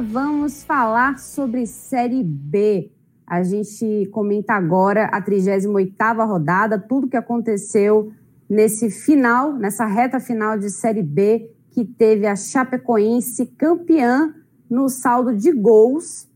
Vamos 0.00 0.62
falar 0.62 1.18
sobre 1.18 1.66
Série 1.66 2.22
B. 2.22 2.90
A 3.26 3.42
gente 3.42 4.08
comenta 4.12 4.54
agora 4.54 5.06
a 5.06 5.20
38ª 5.20 6.26
rodada, 6.26 6.78
tudo 6.78 7.08
que 7.08 7.16
aconteceu 7.16 8.12
nesse 8.48 8.90
final, 8.90 9.52
nessa 9.54 9.86
reta 9.86 10.20
final 10.20 10.58
de 10.58 10.70
Série 10.70 11.02
B, 11.02 11.50
que 11.70 11.84
teve 11.84 12.26
a 12.26 12.36
Chapecoense 12.36 13.46
campeã 13.46 14.34
no 14.70 14.88
saldo 14.88 15.34
de 15.34 15.52
gols, 15.52 16.28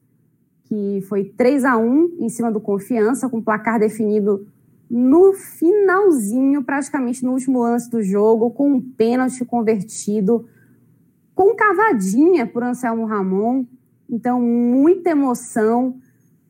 que 0.64 1.00
foi 1.08 1.24
3 1.24 1.64
a 1.64 1.76
1 1.76 2.16
em 2.20 2.28
cima 2.28 2.50
do 2.50 2.60
Confiança, 2.60 3.28
com 3.28 3.40
placar 3.40 3.78
definido 3.78 4.46
no 4.90 5.32
finalzinho, 5.32 6.62
praticamente 6.62 7.24
no 7.24 7.32
último 7.32 7.62
lance 7.62 7.90
do 7.90 8.02
jogo, 8.02 8.50
com 8.50 8.72
um 8.72 8.80
pênalti 8.80 9.44
convertido 9.44 10.46
com 11.34 11.54
cavadinha 11.54 12.46
por 12.46 12.62
Anselmo 12.62 13.06
Ramon. 13.06 13.64
Então, 14.08 14.40
muita 14.40 15.10
emoção. 15.10 15.96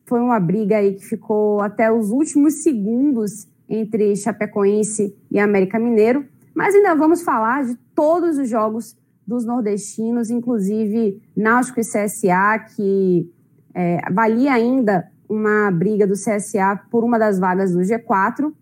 Foi 0.05 0.19
uma 0.19 0.39
briga 0.39 0.77
aí 0.77 0.95
que 0.95 1.05
ficou 1.05 1.61
até 1.61 1.91
os 1.91 2.11
últimos 2.11 2.61
segundos 2.63 3.47
entre 3.69 4.15
Chapecoense 4.15 5.15
e 5.31 5.39
América 5.39 5.79
Mineiro. 5.79 6.25
Mas 6.53 6.75
ainda 6.75 6.93
vamos 6.93 7.23
falar 7.23 7.65
de 7.65 7.75
todos 7.95 8.37
os 8.37 8.49
jogos 8.49 8.95
dos 9.25 9.45
nordestinos, 9.45 10.29
inclusive 10.29 11.21
Náutico 11.35 11.79
e 11.79 11.83
CSA, 11.83 12.59
que 12.75 13.31
é, 13.73 14.11
valia 14.11 14.53
ainda 14.53 15.09
uma 15.27 15.71
briga 15.71 16.05
do 16.05 16.13
CSA 16.13 16.79
por 16.91 17.03
uma 17.03 17.17
das 17.17 17.39
vagas 17.39 17.71
do 17.71 17.79
G4. 17.79 18.53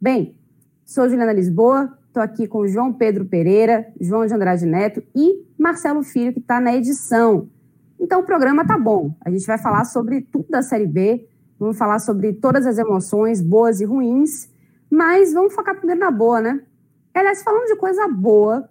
Bem, 0.00 0.34
sou 0.84 1.08
Juliana 1.08 1.32
Lisboa, 1.32 1.97
estou 2.18 2.22
aqui 2.22 2.48
com 2.48 2.66
João 2.66 2.92
Pedro 2.92 3.24
Pereira, 3.24 3.86
João 4.00 4.26
de 4.26 4.34
Andrade 4.34 4.66
Neto 4.66 5.00
e 5.14 5.44
Marcelo 5.56 6.02
Filho, 6.02 6.32
que 6.32 6.40
está 6.40 6.60
na 6.60 6.74
edição. 6.74 7.48
Então 8.00 8.20
o 8.20 8.24
programa 8.24 8.66
tá 8.66 8.76
bom. 8.76 9.14
A 9.24 9.30
gente 9.30 9.46
vai 9.46 9.56
falar 9.56 9.84
sobre 9.84 10.22
tudo 10.22 10.48
da 10.48 10.60
Série 10.60 10.86
B, 10.86 11.28
vamos 11.58 11.78
falar 11.78 12.00
sobre 12.00 12.32
todas 12.32 12.66
as 12.66 12.76
emoções, 12.76 13.40
boas 13.40 13.80
e 13.80 13.84
ruins, 13.84 14.50
mas 14.90 15.32
vamos 15.32 15.54
focar 15.54 15.76
primeiro 15.76 16.00
na 16.00 16.10
boa, 16.10 16.40
né? 16.40 16.60
Aliás, 17.14 17.42
falando 17.42 17.66
de 17.66 17.76
coisa 17.76 18.08
boa, 18.08 18.68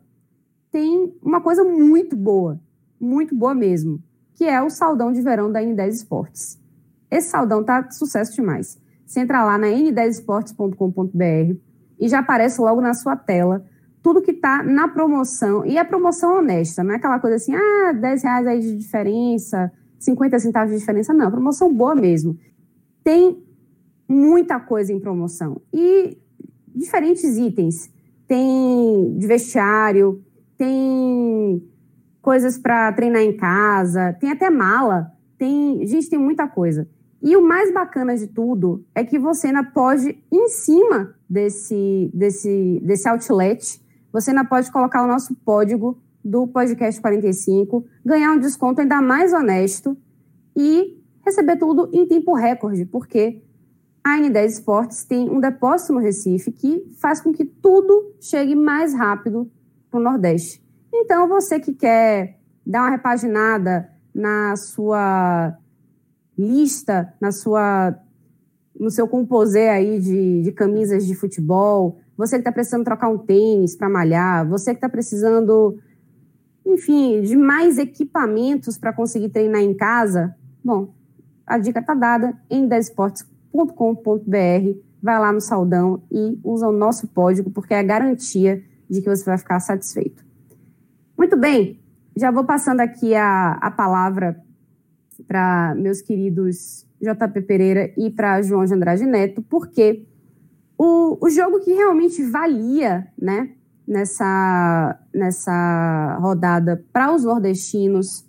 tem 0.70 1.16
uma 1.22 1.40
coisa 1.40 1.64
muito 1.64 2.18
boa, 2.18 2.60
muito 3.00 3.34
boa 3.34 3.54
mesmo, 3.54 4.04
que 4.36 4.44
é 4.44 4.62
o 4.62 4.70
saldão 4.70 5.14
de 5.14 5.22
verão 5.22 5.50
da 5.50 5.62
N10 5.62 5.90
Esportes. 5.90 6.60
Esse 7.10 7.30
saldão 7.30 7.64
tá 7.64 7.90
sucesso 7.92 8.36
demais. 8.36 8.78
Você 9.06 9.22
entra 9.22 9.46
lá 9.46 9.58
na 9.58 9.68
n10esportes.com.br 9.68 11.67
e 12.00 12.08
já 12.08 12.20
aparece 12.20 12.62
logo 12.62 12.82
na 12.82 12.94
sua 12.94 13.16
tela 13.16 13.64
tudo 14.08 14.22
que 14.22 14.32
está 14.32 14.64
na 14.64 14.88
promoção. 14.88 15.66
E 15.66 15.78
a 15.78 15.84
promoção 15.84 16.38
honesta, 16.38 16.82
não 16.82 16.94
é 16.94 16.96
aquela 16.96 17.20
coisa 17.20 17.36
assim, 17.36 17.54
ah, 17.54 17.92
10 17.92 18.24
reais 18.24 18.48
aí 18.48 18.60
de 18.62 18.78
diferença, 18.78 19.70
50 20.00 20.40
centavos 20.40 20.72
de 20.72 20.80
diferença. 20.80 21.14
Não, 21.14 21.30
promoção 21.30 21.74
boa 21.74 21.94
mesmo. 21.94 22.38
Tem 23.04 23.44
muita 24.08 24.62
coisa 24.62 24.94
em 24.94 25.00
promoção. 25.00 25.62
E 25.74 26.18
diferentes 26.74 27.38
itens. 27.38 27.92
Tem 28.26 29.18
de 29.18 29.28
vestiário, 29.28 30.24
tem 30.58 31.62
coisas 32.22 32.58
para 32.58 32.92
treinar 32.94 33.22
em 33.22 33.36
casa, 33.36 34.14
tem 34.20 34.32
até 34.32 34.50
mala. 34.50 35.12
Tem, 35.38 35.86
gente, 35.86 36.10
tem 36.10 36.20
muita 36.20 36.48
coisa. 36.48 36.88
E 37.28 37.36
o 37.36 37.46
mais 37.46 37.74
bacana 37.74 38.16
de 38.16 38.26
tudo 38.26 38.86
é 38.96 39.04
que 39.04 39.20
você 39.20 39.48
ainda 39.48 39.62
pode, 39.62 40.18
em 40.32 40.48
cima 40.48 41.14
desse, 41.30 42.10
desse, 42.14 42.82
desse 42.82 43.10
outlet, 43.10 43.82
você 44.14 44.30
ainda 44.32 44.46
pode 44.46 44.72
colocar 44.72 45.04
o 45.04 45.08
nosso 45.08 45.36
código 45.44 46.02
do 46.24 46.48
podcast 46.48 47.02
45, 47.02 47.86
ganhar 48.06 48.32
um 48.32 48.40
desconto 48.40 48.80
ainda 48.80 49.02
mais 49.02 49.34
honesto 49.34 49.98
e 50.56 51.04
receber 51.26 51.58
tudo 51.58 51.90
em 51.92 52.08
tempo 52.08 52.34
recorde, 52.34 52.86
porque 52.86 53.44
a 54.02 54.18
N10 54.18 54.46
Esportes 54.46 55.04
tem 55.04 55.30
um 55.30 55.42
depósito 55.42 55.92
no 55.92 56.00
Recife 56.00 56.50
que 56.50 56.90
faz 56.98 57.20
com 57.20 57.34
que 57.34 57.44
tudo 57.44 58.16
chegue 58.22 58.56
mais 58.56 58.94
rápido 58.94 59.52
para 59.92 60.00
o 60.00 60.04
Nordeste. 60.04 60.64
Então, 60.94 61.28
você 61.28 61.60
que 61.60 61.74
quer 61.74 62.40
dar 62.66 62.84
uma 62.84 62.92
repaginada 62.92 63.90
na 64.16 64.56
sua 64.56 65.58
lista, 66.38 67.14
na 67.20 67.32
sua 67.32 67.98
no 68.80 68.92
seu 68.92 69.08
composê 69.08 69.70
aí 69.70 70.00
de, 70.00 70.44
de 70.44 70.52
camisas 70.52 71.06
de 71.06 71.16
futebol, 71.16 72.00
você 72.16 72.36
que 72.36 72.42
está 72.42 72.52
precisando 72.52 72.84
trocar 72.84 73.10
um 73.10 73.18
tênis 73.18 73.76
para 73.76 73.90
malhar, 73.90 74.48
você 74.48 74.72
que 74.72 74.78
está 74.78 74.90
precisando, 74.90 75.80
enfim, 76.66 77.22
de 77.22 77.36
mais 77.36 77.78
equipamentos 77.78 78.78
para 78.78 78.94
conseguir 78.94 79.30
treinar 79.30 79.62
em 79.62 79.74
casa, 79.74 80.36
bom, 80.64 80.94
a 81.46 81.58
dica 81.58 81.80
está 81.80 81.94
dada 81.94 82.38
em 82.50 82.68
desportes.com.br, 82.68 84.80
vai 85.02 85.20
lá 85.20 85.32
no 85.32 85.42
saldão 85.42 86.02
e 86.12 86.40
usa 86.44 86.68
o 86.68 86.72
nosso 86.72 87.08
código, 87.08 87.50
porque 87.50 87.74
é 87.74 87.80
a 87.80 87.84
garantia 87.84 88.64
de 88.90 89.02
que 89.02 89.10
você 89.10 89.26
vai 89.26 89.38
ficar 89.38 89.60
satisfeito. 89.60 90.26
Muito 91.18 91.38
bem, 91.38 91.80
já 92.16 92.32
vou 92.32 92.44
passando 92.44 92.82
aqui 92.82 93.16
a, 93.16 93.54
a 93.54 93.72
palavra 93.72 94.44
para 95.24 95.76
meus 95.76 96.02
queridos 96.02 96.86
JP 97.02 97.42
Pereira 97.42 97.92
e 97.98 98.10
para 98.10 98.42
João 98.42 98.66
de 98.66 98.74
Andrade 98.74 99.06
Neto, 99.06 99.42
porque 99.42 100.06
o, 100.78 101.18
o 101.26 101.30
jogo 101.30 101.60
que 101.60 101.74
realmente 101.74 102.24
valia 102.24 103.08
né, 103.20 103.52
nessa, 103.88 105.00
nessa 105.14 106.18
rodada 106.22 106.84
para 106.92 107.14
os 107.14 107.24
nordestinos, 107.24 108.26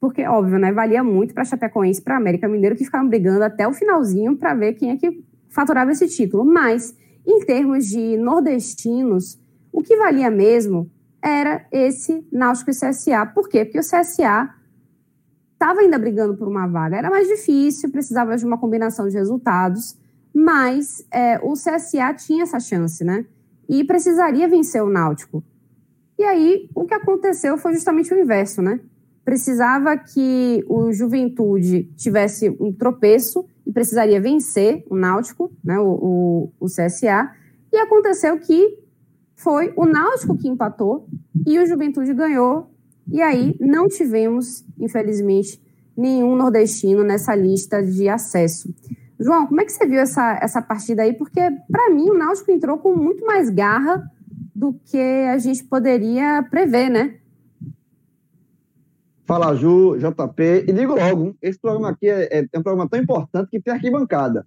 porque, 0.00 0.26
óbvio, 0.26 0.58
né, 0.58 0.72
valia 0.72 1.04
muito 1.04 1.32
para 1.32 1.44
Chapecoense 1.44 2.00
e 2.00 2.04
para 2.04 2.16
América 2.16 2.48
Mineiro, 2.48 2.76
que 2.76 2.84
ficaram 2.84 3.08
brigando 3.08 3.44
até 3.44 3.68
o 3.68 3.72
finalzinho 3.72 4.36
para 4.36 4.54
ver 4.54 4.74
quem 4.74 4.90
é 4.90 4.96
que 4.96 5.24
faturava 5.48 5.92
esse 5.92 6.08
título. 6.08 6.44
Mas, 6.44 6.96
em 7.26 7.44
termos 7.44 7.86
de 7.86 8.16
nordestinos, 8.16 9.38
o 9.70 9.80
que 9.80 9.96
valia 9.96 10.30
mesmo 10.30 10.90
era 11.22 11.64
esse 11.70 12.26
Náutico 12.32 12.70
e 12.70 12.74
CSA. 12.74 13.26
Por 13.26 13.48
quê? 13.48 13.64
Porque 13.64 13.78
o 13.78 13.82
CSA 13.82 14.52
estava 15.62 15.80
ainda 15.80 15.96
brigando 15.96 16.36
por 16.36 16.48
uma 16.48 16.66
vaga. 16.66 16.96
Era 16.96 17.08
mais 17.08 17.28
difícil, 17.28 17.90
precisava 17.90 18.36
de 18.36 18.44
uma 18.44 18.58
combinação 18.58 19.06
de 19.06 19.16
resultados, 19.16 19.96
mas 20.34 21.06
é, 21.12 21.38
o 21.38 21.52
CSA 21.52 22.12
tinha 22.14 22.42
essa 22.42 22.58
chance, 22.58 23.04
né? 23.04 23.24
E 23.68 23.84
precisaria 23.84 24.48
vencer 24.48 24.82
o 24.82 24.90
Náutico. 24.90 25.42
E 26.18 26.24
aí, 26.24 26.68
o 26.74 26.84
que 26.84 26.94
aconteceu 26.94 27.56
foi 27.56 27.74
justamente 27.74 28.12
o 28.12 28.18
inverso, 28.18 28.60
né? 28.60 28.80
Precisava 29.24 29.96
que 29.96 30.64
o 30.68 30.92
Juventude 30.92 31.84
tivesse 31.96 32.50
um 32.60 32.72
tropeço 32.72 33.46
e 33.64 33.72
precisaria 33.72 34.20
vencer 34.20 34.84
o 34.90 34.96
Náutico, 34.96 35.52
né, 35.62 35.78
o, 35.78 35.86
o, 35.86 36.52
o 36.58 36.66
CSA, 36.66 37.30
e 37.72 37.76
aconteceu 37.76 38.36
que 38.40 38.78
foi 39.36 39.72
o 39.76 39.86
Náutico 39.86 40.36
que 40.36 40.48
empatou 40.48 41.06
e 41.46 41.56
o 41.60 41.66
Juventude 41.66 42.12
ganhou 42.12 42.71
e 43.10 43.20
aí 43.20 43.56
não 43.60 43.88
tivemos, 43.88 44.64
infelizmente, 44.78 45.60
nenhum 45.96 46.36
nordestino 46.36 47.02
nessa 47.02 47.34
lista 47.34 47.82
de 47.82 48.08
acesso. 48.08 48.72
João, 49.18 49.46
como 49.46 49.60
é 49.60 49.64
que 49.64 49.72
você 49.72 49.86
viu 49.86 50.00
essa, 50.00 50.38
essa 50.42 50.60
partida 50.60 51.02
aí? 51.02 51.12
Porque, 51.12 51.40
para 51.70 51.90
mim, 51.90 52.10
o 52.10 52.14
Náutico 52.14 52.50
entrou 52.50 52.78
com 52.78 52.94
muito 52.94 53.24
mais 53.24 53.50
garra 53.50 54.02
do 54.54 54.74
que 54.84 54.98
a 54.98 55.38
gente 55.38 55.64
poderia 55.64 56.42
prever, 56.50 56.90
né? 56.90 57.18
Fala, 59.24 59.54
Ju, 59.54 59.96
JP. 59.96 60.64
E 60.68 60.72
digo 60.72 60.94
logo, 60.94 61.36
esse 61.40 61.58
programa 61.58 61.90
aqui 61.90 62.08
é, 62.08 62.40
é, 62.40 62.48
é 62.52 62.58
um 62.58 62.62
programa 62.62 62.88
tão 62.88 63.00
importante 63.00 63.48
que 63.50 63.60
tem 63.60 63.72
arquibancada. 63.72 64.46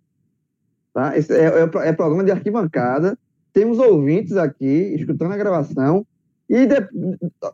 Tá? 0.94 1.18
Esse 1.18 1.34
é, 1.34 1.46
é, 1.46 1.90
é 1.90 1.94
programa 1.94 2.24
de 2.24 2.32
arquibancada. 2.32 3.18
temos 3.54 3.80
ouvintes 3.80 4.36
aqui 4.36 4.94
escutando 4.96 5.32
a 5.32 5.38
gravação. 5.38 6.06
E 6.48 6.68
de, 6.68 6.76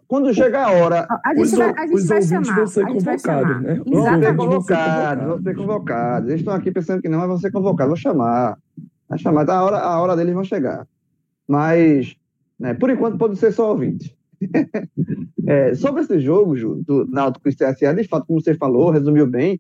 quando 0.07 0.33
chegar 0.33 0.67
a 0.67 0.71
hora. 0.71 1.07
A 1.25 1.33
gente 1.33 1.45
os, 1.45 1.51
vai, 1.53 1.73
a 1.77 1.88
gente 1.88 2.07
vai 2.07 2.21
chamar. 2.21 2.55
Vão 2.55 2.67
ser 2.67 2.85
convocados, 2.85 3.61
né? 3.61 3.81
Vão 3.85 4.21
ser 4.21 4.35
convocados, 4.35 5.25
vão 5.25 5.41
ser 5.41 5.55
convocados. 5.55 6.29
Eles 6.29 6.41
estão 6.41 6.53
aqui 6.53 6.71
pensando 6.71 7.01
que 7.01 7.07
não, 7.07 7.19
mas 7.19 7.27
vão 7.27 7.38
ser 7.38 7.51
convocados. 7.51 7.89
Vou 7.89 7.97
chamar. 7.97 8.57
Vai 9.07 9.17
chamar. 9.17 9.43
Então, 9.43 9.55
a 9.55 9.63
hora, 9.63 9.77
a 9.77 10.01
hora 10.01 10.15
deles 10.15 10.33
vão 10.33 10.43
chegar. 10.43 10.85
Mas, 11.47 12.15
né, 12.59 12.73
por 12.73 12.89
enquanto, 12.89 13.17
pode 13.17 13.38
ser 13.38 13.53
só 13.53 13.69
ouvintes. 13.69 14.13
é, 15.47 15.73
sobre 15.75 16.01
esse 16.01 16.19
jogo, 16.19 16.57
Ju, 16.57 16.83
do 16.85 17.05
Náutico 17.07 17.47
e 17.47 17.55
CSA, 17.55 17.94
de 17.94 18.07
fato, 18.07 18.25
como 18.25 18.41
você 18.41 18.55
falou, 18.55 18.89
resumiu 18.89 19.27
bem, 19.27 19.59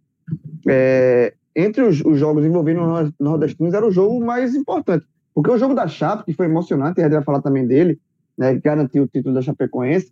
é, 0.67 1.33
entre 1.55 1.83
os, 1.83 2.01
os, 2.03 2.17
jogos 2.17 2.45
envolvendo 2.45 2.81
os 2.81 3.11
nordestinos, 3.19 3.73
era 3.73 3.85
o 3.85 3.91
jogo 3.91 4.23
mais 4.23 4.55
importante. 4.55 5.05
Porque 5.33 5.51
o 5.51 5.57
jogo 5.57 5.73
da 5.73 5.87
Chape, 5.87 6.25
que 6.25 6.33
foi 6.33 6.47
emocionante, 6.47 6.99
e 6.99 7.01
a 7.01 7.05
gente 7.05 7.13
vai 7.13 7.23
falar 7.23 7.41
também 7.41 7.65
dele, 7.65 7.99
né, 8.37 8.55
garantiu 8.55 9.03
o 9.03 9.07
título 9.07 9.35
da 9.35 9.41
Chapecoense, 9.41 10.11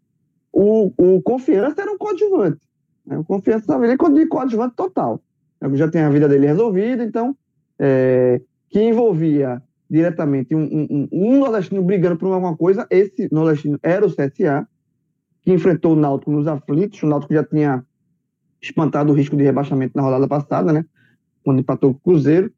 o, 0.52 0.92
o 0.98 1.22
Confiança 1.22 1.82
era 1.82 1.92
um 1.92 1.98
coadjuvante. 1.98 2.60
Né, 3.06 3.18
o 3.18 3.24
Confiança 3.24 3.62
estava 3.62 3.84
ali 3.84 3.98
de 3.98 4.28
coadjuvante 4.28 4.76
total. 4.76 5.22
Já 5.74 5.90
tem 5.90 6.02
a 6.02 6.10
vida 6.10 6.28
dele 6.28 6.48
resolvida, 6.48 7.04
então, 7.04 7.36
é, 7.78 8.42
que 8.70 8.82
envolvia 8.82 9.62
diretamente 9.90 10.56
um, 10.56 10.64
um, 10.64 11.08
um, 11.12 11.40
nordestino 11.40 11.82
brigando 11.82 12.18
por 12.18 12.32
alguma 12.32 12.56
coisa, 12.56 12.88
esse 12.90 13.28
nordestino 13.32 13.80
era 13.82 14.06
o 14.06 14.10
CSA, 14.10 14.68
que 15.42 15.52
enfrentou 15.52 15.94
o 15.94 15.96
Náutico 15.96 16.32
nos 16.32 16.48
aflitos, 16.48 17.02
o 17.02 17.08
Náutico 17.08 17.34
já 17.34 17.44
tinha 17.44 17.84
espantado 18.62 19.12
o 19.12 19.16
risco 19.16 19.36
de 19.36 19.44
rebaixamento 19.44 19.94
na 19.96 20.04
rodada 20.04 20.28
passada, 20.28 20.72
né, 20.72 20.86
quando 21.44 21.60
empatou 21.60 21.94
com 21.94 21.98
o 21.98 22.02
Cruzeiro, 22.02 22.54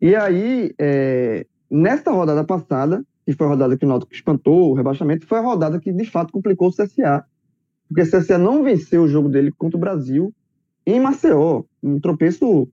e 0.00 0.16
aí, 0.16 0.74
é, 0.80 1.46
nesta 1.70 2.10
rodada 2.10 2.42
passada, 2.42 3.04
que 3.24 3.32
foi 3.32 3.46
a 3.46 3.50
rodada 3.50 3.76
que 3.76 3.84
o 3.84 3.88
Náutico 3.88 4.12
espantou 4.12 4.70
o 4.70 4.74
rebaixamento, 4.74 5.26
foi 5.26 5.38
a 5.38 5.42
rodada 5.42 5.78
que 5.78 5.92
de 5.92 6.04
fato 6.04 6.32
complicou 6.32 6.68
o 6.68 6.72
CSA, 6.72 7.24
porque 7.88 8.02
o 8.02 8.10
CSA 8.10 8.38
não 8.38 8.62
venceu 8.62 9.02
o 9.02 9.08
jogo 9.08 9.28
dele 9.28 9.52
contra 9.52 9.76
o 9.76 9.80
Brasil 9.80 10.34
em 10.84 10.98
Maceió, 10.98 11.62
um 11.82 12.00
tropeço 12.00 12.68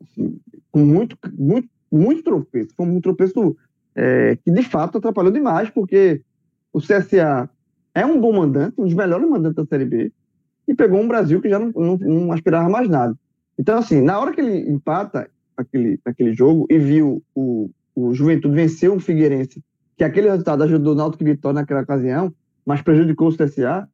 assim, 0.00 0.38
com 0.70 0.80
muito, 0.80 1.16
muito 1.36 1.68
muito 1.90 2.22
tropeço. 2.22 2.70
Foi 2.76 2.86
um 2.86 3.00
tropeço 3.00 3.56
é, 3.94 4.36
que, 4.36 4.50
de 4.50 4.62
fato, 4.62 4.98
atrapalhou 4.98 5.32
demais, 5.32 5.68
porque 5.70 6.22
o 6.72 6.80
CSA 6.80 7.50
é 7.94 8.06
um 8.06 8.20
bom 8.20 8.32
mandante, 8.32 8.80
um 8.80 8.84
dos 8.84 8.94
melhores 8.94 9.28
mandantes 9.28 9.56
da 9.56 9.66
Série 9.66 9.84
B, 9.84 10.12
e 10.68 10.74
pegou 10.74 11.00
um 11.00 11.08
Brasil 11.08 11.40
que 11.40 11.48
já 11.48 11.58
não, 11.58 11.72
não, 11.72 11.96
não 11.96 12.32
aspirava 12.32 12.68
mais 12.68 12.88
nada. 12.88 13.16
Então, 13.58 13.78
assim, 13.78 14.00
na 14.00 14.18
hora 14.18 14.32
que 14.32 14.40
ele 14.40 14.70
empata 14.70 15.28
aquele, 15.56 15.98
aquele 16.04 16.32
jogo 16.32 16.66
e 16.70 16.78
viu 16.78 17.22
o, 17.34 17.70
o 17.94 18.14
Juventude 18.14 18.54
vencer 18.54 18.90
o 18.90 19.00
Figueirense, 19.00 19.62
que 20.00 20.04
aquele 20.04 20.30
resultado 20.30 20.64
ajudou 20.64 20.94
o 20.94 20.96
Náutico 20.96 21.22
Vitória 21.22 21.60
naquela 21.60 21.82
ocasião, 21.82 22.32
mas 22.64 22.80
prejudicou 22.80 23.28
o 23.28 23.36
CSA, 23.36 23.86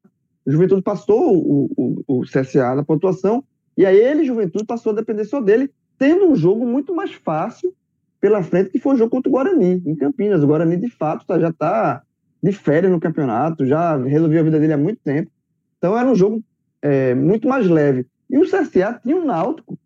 o 0.46 0.52
Juventude 0.52 0.80
passou 0.80 1.36
o, 1.36 1.68
o, 1.76 2.04
o 2.06 2.22
CSA 2.22 2.76
na 2.76 2.84
pontuação, 2.84 3.42
e 3.76 3.84
aí 3.84 3.96
ele, 3.96 4.24
Juventude, 4.24 4.64
passou 4.64 4.92
a 4.92 4.94
depender 4.94 5.24
só 5.24 5.40
dele, 5.40 5.68
tendo 5.98 6.30
um 6.30 6.36
jogo 6.36 6.64
muito 6.64 6.94
mais 6.94 7.12
fácil 7.12 7.74
pela 8.20 8.40
frente, 8.40 8.70
que 8.70 8.78
foi 8.78 8.94
o 8.94 8.96
jogo 8.96 9.10
contra 9.10 9.28
o 9.28 9.32
Guarani, 9.32 9.82
em 9.84 9.96
Campinas. 9.96 10.44
O 10.44 10.46
Guarani, 10.46 10.76
de 10.76 10.88
fato, 10.88 11.26
tá, 11.26 11.40
já 11.40 11.48
está 11.48 12.04
de 12.40 12.52
férias 12.52 12.92
no 12.92 13.00
campeonato, 13.00 13.66
já 13.66 13.96
resolveu 13.96 14.42
a 14.42 14.44
vida 14.44 14.60
dele 14.60 14.74
há 14.74 14.78
muito 14.78 15.00
tempo. 15.02 15.28
Então 15.76 15.98
era 15.98 16.08
um 16.08 16.14
jogo 16.14 16.40
é, 16.82 17.16
muito 17.16 17.48
mais 17.48 17.68
leve. 17.68 18.06
E 18.30 18.38
o 18.38 18.44
CSA 18.44 19.00
tinha 19.02 19.16
um 19.16 19.24
Náutico 19.24 19.76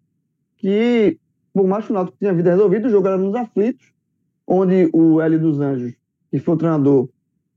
que, 0.58 1.18
por 1.54 1.66
mais 1.66 1.86
que 1.86 1.92
o 1.92 1.94
Náutico 1.94 2.18
tinha 2.18 2.30
a 2.30 2.34
vida 2.34 2.50
resolvida, 2.50 2.88
o 2.88 2.90
jogo 2.90 3.06
era 3.06 3.16
nos 3.16 3.34
aflitos, 3.34 3.90
onde 4.46 4.90
o 4.92 5.18
Hélio 5.18 5.40
dos 5.40 5.58
Anjos, 5.60 5.94
que 6.30 6.38
foi 6.38 6.54
o 6.54 6.58
treinador, 6.58 7.08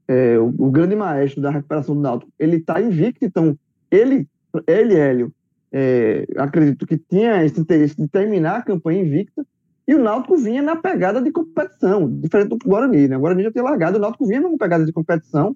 é, 0.08 0.38
o, 0.38 0.48
o, 0.48 0.72
grande 0.72 0.96
maestro 0.96 1.42
da 1.42 1.50
recuperação 1.50 1.96
do 1.96 2.02
Náutico, 2.02 2.31
ele 2.38 2.58
está 2.58 2.81
invicto, 2.81 3.24
então 3.25 3.58
ele, 3.90 4.28
ele 4.68 4.96
Hélio, 4.96 5.34
é, 5.72 6.25
acredito 6.38 6.86
que 6.86 6.98
tinha 6.98 7.44
esse 7.44 7.60
interesse 7.60 7.96
de 7.96 8.08
terminar 8.08 8.58
a 8.58 8.64
campanha 8.64 9.02
invicta, 9.02 9.46
e 9.88 9.94
o 9.94 10.02
Náutico 10.02 10.38
vinha 10.38 10.62
na 10.62 10.75
pegada 10.75 11.22
de 11.22 11.31
competição, 11.31 12.10
diferente 12.10 12.50
do 12.50 12.58
Guarani, 12.58 13.08
né? 13.08 13.18
O 13.18 13.20
Guarani 13.20 13.44
já 13.44 13.52
tinha 13.52 13.64
largado, 13.64 13.98
o 13.98 14.02
Náutico 14.02 14.25
vinha 14.25 14.40
numa 14.40 14.58
pegada 14.58 14.86
de 14.86 14.94
competição 14.94 15.56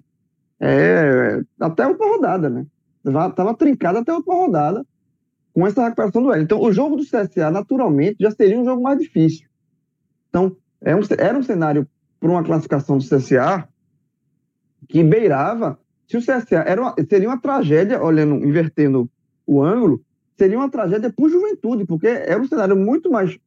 é, 0.60 1.40
até 1.58 1.84
a 1.84 1.88
última 1.88 2.08
rodada, 2.08 2.50
né? 2.50 2.66
Estava 3.04 3.54
trincado 3.54 3.98
até 3.98 4.12
a 4.12 4.16
última 4.16 4.34
rodada 4.34 4.84
com 5.54 5.66
essa 5.66 5.82
recuperação 5.82 6.22
do 6.22 6.32
L. 6.32 6.42
Então, 6.42 6.60
o 6.60 6.72
jogo 6.72 6.96
do 6.96 7.04
CSA, 7.04 7.50
naturalmente, 7.50 8.16
já 8.20 8.30
seria 8.30 8.58
um 8.58 8.64
jogo 8.64 8.82
mais 8.82 8.98
difícil. 8.98 9.48
Então, 10.28 10.54
é 10.80 10.94
um, 10.94 11.00
era 11.18 11.38
um 11.38 11.42
cenário 11.42 11.86
para 12.20 12.30
uma 12.30 12.42
classificação 12.42 12.98
do 12.98 13.04
CSA 13.04 13.68
que 14.88 15.02
beirava. 15.02 15.78
Se 16.06 16.16
o 16.16 16.20
CSA 16.20 16.64
era 16.66 16.80
uma, 16.80 16.94
seria 17.08 17.28
uma 17.28 17.40
tragédia, 17.40 18.02
olhando, 18.02 18.36
invertendo 18.44 19.08
o 19.46 19.62
ângulo, 19.62 20.02
seria 20.36 20.58
uma 20.58 20.70
tragédia 20.70 21.12
para 21.12 21.24
o 21.24 21.28
Juventude, 21.28 21.84
porque 21.84 22.06
era 22.06 22.40
um 22.40 22.46
cenário 22.46 22.76
muito 22.76 23.10
mais 23.10 23.38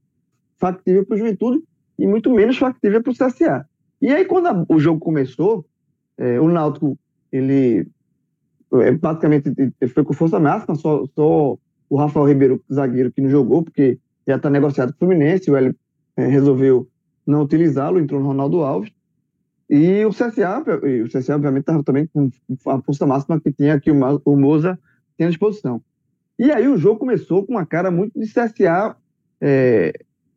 factível 0.58 1.06
para 1.06 1.16
o 1.16 1.18
Juventude 1.18 1.64
e 1.98 2.08
muito 2.08 2.32
menos 2.32 2.58
factível 2.58 3.02
para 3.02 3.12
o 3.12 3.16
CSA. 3.16 3.66
E 4.02 4.10
aí, 4.10 4.26
quando 4.26 4.48
a, 4.48 4.66
o 4.68 4.80
jogo 4.80 5.00
começou, 5.00 5.66
é, 6.18 6.40
o 6.40 6.48
Náutico, 6.48 6.98
ele 7.32 7.88
é, 8.74 8.92
praticamente 8.94 9.52
foi 9.94 10.04
com 10.04 10.14
força 10.14 10.40
máxima, 10.40 10.76
só, 10.76 11.06
só 11.16 11.58
o 11.90 11.98
Rafael 11.98 12.28
Ribeiro, 12.28 12.64
zagueiro, 12.72 13.12
que 13.12 13.22
não 13.22 13.30
jogou, 13.30 13.64
porque 13.64 14.00
já 14.28 14.36
está 14.36 14.50
negociado 14.50 14.90
com 14.90 14.96
o 14.96 15.00
Fluminense, 15.00 15.50
o 15.50 15.56
Hélio 15.56 15.76
é, 16.16 16.26
resolveu 16.26 16.88
não 17.26 17.44
utilizá-lo, 17.44 18.00
entrou 18.00 18.20
no 18.20 18.28
Ronaldo 18.28 18.62
Alves. 18.62 18.92
E 19.70 20.04
o 20.06 20.10
CSA, 20.10 20.64
o 21.04 21.08
CSA 21.08 21.36
obviamente, 21.36 21.62
estava 21.62 21.84
também 21.84 22.06
com 22.08 22.30
a 22.68 22.82
força 22.82 23.06
máxima 23.06 23.40
que 23.40 23.54
tinha 23.54 23.82
o, 24.26 24.32
o 24.32 24.36
Moza 24.36 24.78
tinha 25.16 25.28
à 25.28 25.30
disposição. 25.30 25.82
E 26.38 26.52
aí 26.52 26.68
o 26.68 26.78
jogo 26.78 27.00
começou 27.00 27.46
com 27.46 27.54
uma 27.54 27.66
cara 27.66 27.90
muito 27.90 28.20
de 28.20 28.26
CSA 28.26 28.96
é, 29.40 29.94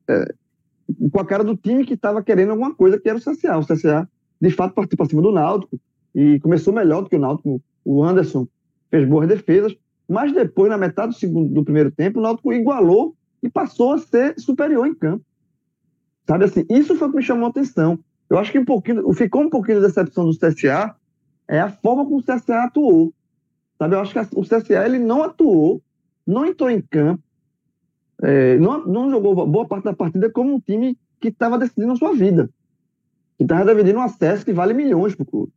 é, 0.09 0.35
com 1.11 1.21
a 1.21 1.25
cara 1.25 1.43
do 1.43 1.57
time 1.57 1.85
que 1.85 1.95
estava 1.95 2.23
querendo 2.23 2.51
alguma 2.51 2.75
coisa, 2.75 2.99
que 2.99 3.09
era 3.09 3.19
o 3.19 3.21
CSA. 3.21 3.59
O 3.59 3.67
CSA, 3.67 4.09
de 4.41 4.51
fato, 4.51 4.75
partiu 4.75 4.97
para 4.97 5.07
cima 5.07 5.23
do 5.23 5.33
Náutico 5.33 5.81
e 6.15 6.39
começou 6.41 6.73
melhor 6.73 7.03
do 7.03 7.09
que 7.09 7.17
o 7.17 7.21
Náutico. 7.21 7.63
O 7.85 8.05
Anderson 8.05 8.47
fez 8.91 9.09
boas 9.09 9.29
defesas, 9.29 9.77
mas 10.09 10.33
depois, 10.33 10.71
na 10.71 10.79
metade 10.79 11.13
do, 11.13 11.19
segundo, 11.19 11.53
do 11.53 11.65
primeiro 11.65 11.91
tempo, 11.91 12.19
o 12.19 12.23
Náutico 12.23 12.53
igualou 12.53 13.17
e 13.43 13.49
passou 13.49 13.93
a 13.93 13.99
ser 13.99 14.39
superior 14.39 14.87
em 14.87 14.95
campo. 14.95 15.25
Sabe 16.27 16.45
assim, 16.45 16.65
isso 16.71 16.97
foi 16.97 17.09
o 17.09 17.11
que 17.11 17.17
me 17.19 17.23
chamou 17.23 17.47
a 17.47 17.51
atenção. 17.51 17.99
Eu 18.29 18.39
acho 18.39 18.51
que 18.51 18.59
um 18.59 18.65
pouquinho, 18.65 19.13
ficou 19.13 19.43
um 19.43 19.51
pouquinho 19.51 19.81
de 19.81 19.87
decepção 19.87 20.25
do 20.25 20.37
CSA 20.37 20.97
é 21.47 21.61
a 21.61 21.71
forma 21.71 22.05
como 22.05 22.19
o 22.19 22.23
CSA 22.23 22.65
atuou. 22.65 23.13
Sabe, 23.79 23.95
eu 23.95 24.01
acho 24.01 24.13
que 24.13 24.39
o 24.39 24.43
CSA 24.43 24.87
ele 24.87 24.99
não 24.99 25.23
atuou, 25.23 25.83
não 26.27 26.47
entrou 26.47 26.71
em 26.71 26.81
campo, 26.81 27.23
é, 28.23 28.57
não, 28.59 28.87
não 28.87 29.11
jogou 29.11 29.47
boa 29.47 29.67
parte 29.67 29.85
da 29.85 29.93
partida 29.93 30.31
como 30.31 30.55
um 30.55 30.61
time 30.61 30.97
que 31.21 31.29
estava 31.29 31.59
decidindo 31.59 31.93
a 31.93 31.97
sua 31.97 32.15
vida. 32.15 32.49
Que 33.37 33.45
estava 33.45 33.65
dividindo 33.65 33.99
um 33.99 34.03
acesso 34.03 34.45
que 34.45 34.53
vale 34.53 34.73
milhões 34.73 35.15
para 35.15 35.25
o 35.25 35.27
clube. 35.27 35.53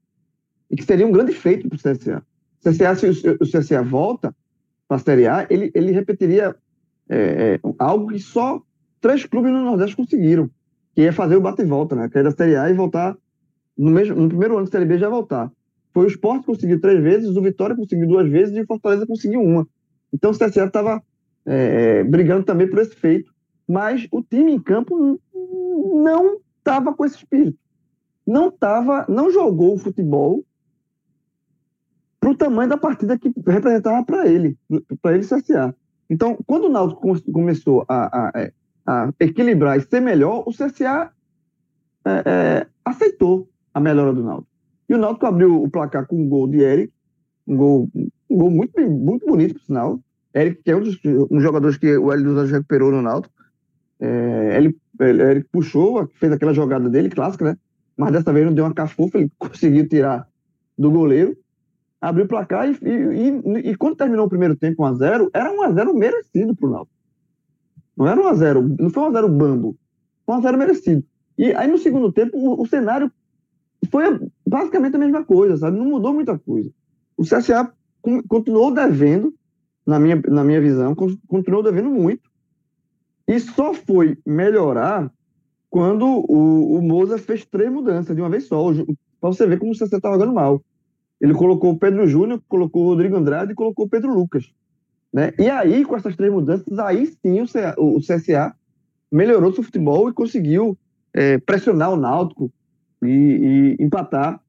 E 0.70 0.76
que 0.76 0.84
seria 0.84 1.08
um 1.08 1.12
grande 1.12 1.32
feito 1.32 1.70
para 1.70 1.76
o 1.76 1.80
CSA. 1.80 2.24
CSA, 2.64 2.96
se 2.96 3.30
o, 3.30 3.40
CSA 3.40 3.82
volta 3.82 4.36
para 4.88 4.98
a 4.98 5.00
Série 5.00 5.28
A, 5.28 5.48
ele, 5.50 5.72
ele 5.74 5.92
repetiria 5.92 6.56
é, 7.08 7.18
é, 7.56 7.60
algo 7.80 8.08
que 8.08 8.20
só 8.20 8.62
três 9.00 9.26
clubes 9.26 9.52
no 9.52 9.64
Nordeste 9.64 9.96
conseguiram, 9.96 10.50
que 10.98 11.04
é 11.04 11.12
fazer 11.12 11.36
o 11.36 11.42
bate 11.42 11.62
e 11.62 11.66
volta, 11.66 11.96
né? 11.96 12.10
Que 12.10 12.18
é 12.18 12.24
da 12.24 12.32
Série 12.32 12.56
A 12.56 12.72
e 12.72 12.74
voltar 12.74 13.16
no, 13.78 13.92
mesmo, 13.92 14.16
no 14.16 14.28
primeiro 14.28 14.58
ano 14.58 14.66
da 14.66 14.72
Série 14.72 14.86
B 14.86 14.98
já 14.98 15.08
voltar. 15.08 15.52
Foi 15.94 16.06
o 16.06 16.08
Sport 16.08 16.40
que 16.40 16.48
conseguiu 16.48 16.82
três 16.82 17.00
vezes, 17.04 17.38
o 17.38 17.42
Vitória 17.44 17.76
conseguiu 17.76 18.08
duas 18.08 18.28
vezes 18.28 18.58
e 18.58 18.62
o 18.62 18.66
Fortaleza 18.66 19.06
conseguiu 19.06 19.40
uma. 19.40 19.68
Então 20.12 20.32
o 20.32 20.34
CSA 20.34 20.66
estava 20.66 21.04
é, 21.46 22.04
brigando 22.04 22.46
também 22.46 22.68
por 22.68 22.80
esse 22.80 22.96
feito. 22.96 23.32
Mas 23.68 24.08
o 24.12 24.24
time 24.24 24.54
em 24.54 24.60
campo 24.60 25.22
não 26.04 26.40
estava 26.58 26.92
com 26.92 27.06
esse 27.06 27.18
espírito. 27.18 27.60
Não 28.26 28.50
tava, 28.50 29.06
não 29.08 29.30
jogou 29.30 29.76
o 29.76 29.78
futebol 29.78 30.44
para 32.20 32.32
o 32.32 32.36
tamanho 32.36 32.70
da 32.70 32.78
partida 32.78 33.20
que 33.20 33.32
representava 33.46 34.04
para 34.04 34.28
ele, 34.28 34.58
para 35.00 35.14
ele 35.14 35.28
CSA. 35.28 35.76
Então, 36.10 36.40
quando 36.48 36.66
o 36.66 36.70
Náutico 36.70 37.22
começou 37.32 37.86
a, 37.88 38.30
a, 38.30 38.30
a, 38.30 38.52
equilibrar 39.20 39.78
e 39.78 39.82
ser 39.82 40.00
melhor, 40.00 40.44
o 40.46 40.52
CSA 40.52 41.12
é, 42.06 42.24
é, 42.26 42.68
aceitou 42.86 43.50
a 43.74 43.80
melhora 43.80 44.14
do 44.14 44.24
Náutico. 44.24 44.48
E 44.88 44.94
o 44.94 44.98
Náutico 44.98 45.26
abriu 45.26 45.62
o 45.62 45.70
placar 45.70 46.08
com 46.08 46.16
um 46.16 46.30
gol 46.30 46.48
de 46.48 46.60
Eric, 46.60 46.94
um 47.46 47.58
gol, 47.58 47.90
um 48.30 48.38
gol 48.38 48.50
muito, 48.50 48.80
muito 48.90 49.26
bonito, 49.26 49.56
por 49.56 49.62
sinal, 49.62 50.00
Eric, 50.34 50.64
que 50.64 50.72
é 50.72 50.76
um 50.76 50.82
dos 50.82 50.98
um 51.30 51.40
jogadores 51.40 51.78
que 51.78 51.98
o 51.98 52.12
Hélio 52.12 52.26
dos 52.26 52.38
Anjos 52.38 52.52
recuperou 52.52 52.92
no 52.92 53.02
Náutico. 53.02 53.34
É, 54.00 54.58
ele, 54.58 54.78
ele, 55.00 55.22
Eric 55.22 55.50
puxou, 55.52 56.08
fez 56.16 56.32
aquela 56.32 56.54
jogada 56.54 56.90
dele, 56.90 57.10
clássica, 57.10 57.46
né? 57.46 57.58
Mas 57.98 58.12
dessa 58.12 58.32
vez 58.32 58.46
não 58.46 58.54
deu 58.54 58.64
uma 58.64 58.74
cafufa, 58.74 59.18
ele 59.18 59.32
conseguiu 59.38 59.88
tirar 59.88 60.28
do 60.78 60.92
goleiro, 60.92 61.36
abriu 62.00 62.26
o 62.26 62.28
placar 62.28 62.70
e, 62.70 62.78
e, 62.84 63.30
e, 63.30 63.72
e 63.72 63.76
quando 63.76 63.96
terminou 63.96 64.28
o 64.28 64.30
primeiro 64.30 64.56
tempo 64.56 64.84
1x0, 64.84 65.30
era 65.34 65.52
1x0 65.52 65.94
merecido 65.94 66.56
pro 66.56 66.70
Náutico. 66.70 66.97
Não 67.98 68.08
era 68.08 68.22
1x0, 68.22 68.76
não 68.80 68.90
foi 68.92 69.04
1x0 69.04 69.28
bambo, 69.30 69.76
foi 70.26 70.36
1x0 70.36 70.58
merecido. 70.58 71.04
E 71.38 71.52
aí 71.54 71.68
no 71.68 71.78
segundo 71.78 72.12
tempo 72.12 72.38
o, 72.38 72.62
o 72.62 72.68
cenário 72.68 73.12
foi 73.92 74.20
basicamente 74.46 74.96
a 74.96 75.00
mesma 75.00 75.24
coisa, 75.24 75.58
sabe? 75.58 75.78
Não 75.78 75.86
mudou 75.86 76.14
muita 76.14 76.38
coisa. 76.38 76.72
O 77.18 77.24
CSA 77.24 77.72
continuou 78.28 78.72
devendo, 78.72 79.34
na 79.86 80.00
minha, 80.00 80.22
na 80.28 80.44
minha 80.44 80.62
visão, 80.62 80.96
continuou 80.96 81.64
devendo 81.64 81.90
muito. 81.90 82.30
E 83.28 83.40
só 83.40 83.74
foi 83.74 84.18
melhorar 84.26 85.12
quando 85.70 86.06
o, 86.06 86.78
o 86.78 86.82
Moza 86.82 87.18
fez 87.18 87.46
três 87.46 87.72
mudanças 87.72 88.16
de 88.16 88.22
uma 88.22 88.30
vez 88.30 88.48
só, 88.48 88.72
para 89.20 89.30
você 89.30 89.46
ver 89.46 89.60
como 89.60 89.72
o 89.72 89.76
CSA 89.76 89.98
estava 89.98 90.16
jogando 90.16 90.34
mal. 90.34 90.64
Ele 91.20 91.34
colocou 91.34 91.72
o 91.72 91.80
Pedro 91.80 92.08
Júnior, 92.08 92.42
colocou 92.48 92.84
o 92.84 92.88
Rodrigo 92.90 93.18
Andrade 93.18 93.52
e 93.52 93.56
colocou 93.56 93.86
o 93.86 93.90
Pedro 93.90 94.14
Lucas. 94.14 94.52
Né? 95.14 95.34
E 95.38 95.50
aí, 95.50 95.86
com 95.86 95.96
essas 95.96 96.16
três 96.16 96.32
mudanças, 96.32 96.78
aí 96.80 97.08
sim 97.08 97.42
o, 97.42 97.98
o 97.98 98.00
CSA 98.00 98.54
melhorou 99.12 99.54
seu 99.54 99.64
futebol 99.64 100.10
e 100.10 100.14
conseguiu 100.14 100.78
é, 101.14 101.38
pressionar 101.38 101.92
o 101.92 101.96
Náutico 101.96 102.52
e, 103.02 103.76
e, 103.80 103.84
empatar 103.84 104.40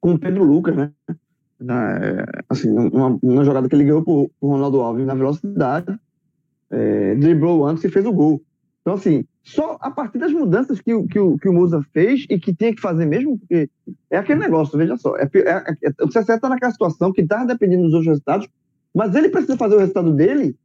com 0.00 0.14
o 0.14 0.18
Pedro 0.18 0.44
Lucas, 0.44 0.76
né? 0.76 0.92
Na, 1.58 1.96
é, 1.96 2.24
assim, 2.48 2.70
uma, 2.70 3.44
jogada 3.44 3.68
que 3.68 3.74
ele 3.74 3.84
ganhou 3.84 4.02
por, 4.02 4.30
por 4.40 4.48
Ronaldo 4.48 4.80
Alves 4.80 5.06
na 5.06 5.14
velocidade, 5.14 5.96
é, 6.70 7.14
driblou 7.14 7.66
antes 7.66 7.84
e 7.84 7.88
fez 7.88 8.04
o 8.04 8.12
gol. 8.12 8.42
Então, 8.80 8.94
assim, 8.94 9.24
só 9.44 9.78
a 9.80 9.90
partir 9.90 10.18
das 10.18 10.32
mudanças 10.32 10.80
que, 10.80 11.06
que, 11.06 11.18
o, 11.18 11.38
que 11.38 11.48
o 11.48 11.52
Musa 11.52 11.84
fez 11.92 12.26
e 12.28 12.38
que 12.38 12.54
tinha 12.54 12.74
que 12.74 12.80
fazer 12.80 13.06
mesmo, 13.06 13.38
porque 13.38 13.70
é 14.10 14.18
aquele 14.18 14.40
negócio, 14.40 14.76
veja 14.76 14.96
só. 14.96 15.16
É, 15.16 15.28
é, 15.34 15.76
é, 15.84 16.04
o 16.04 16.08
CSE 16.08 16.32
está 16.32 16.48
naquela 16.48 16.72
situação 16.72 17.12
que 17.12 17.22
está 17.22 17.44
dependendo 17.44 17.84
dos 17.84 17.92
outros 17.92 18.08
resultados, 18.08 18.48
mas 18.94 19.14
ele 19.14 19.28
precisa 19.28 19.56
fazer 19.56 19.76
o 19.76 19.78
resultado 19.78 20.12
dele 20.12 20.56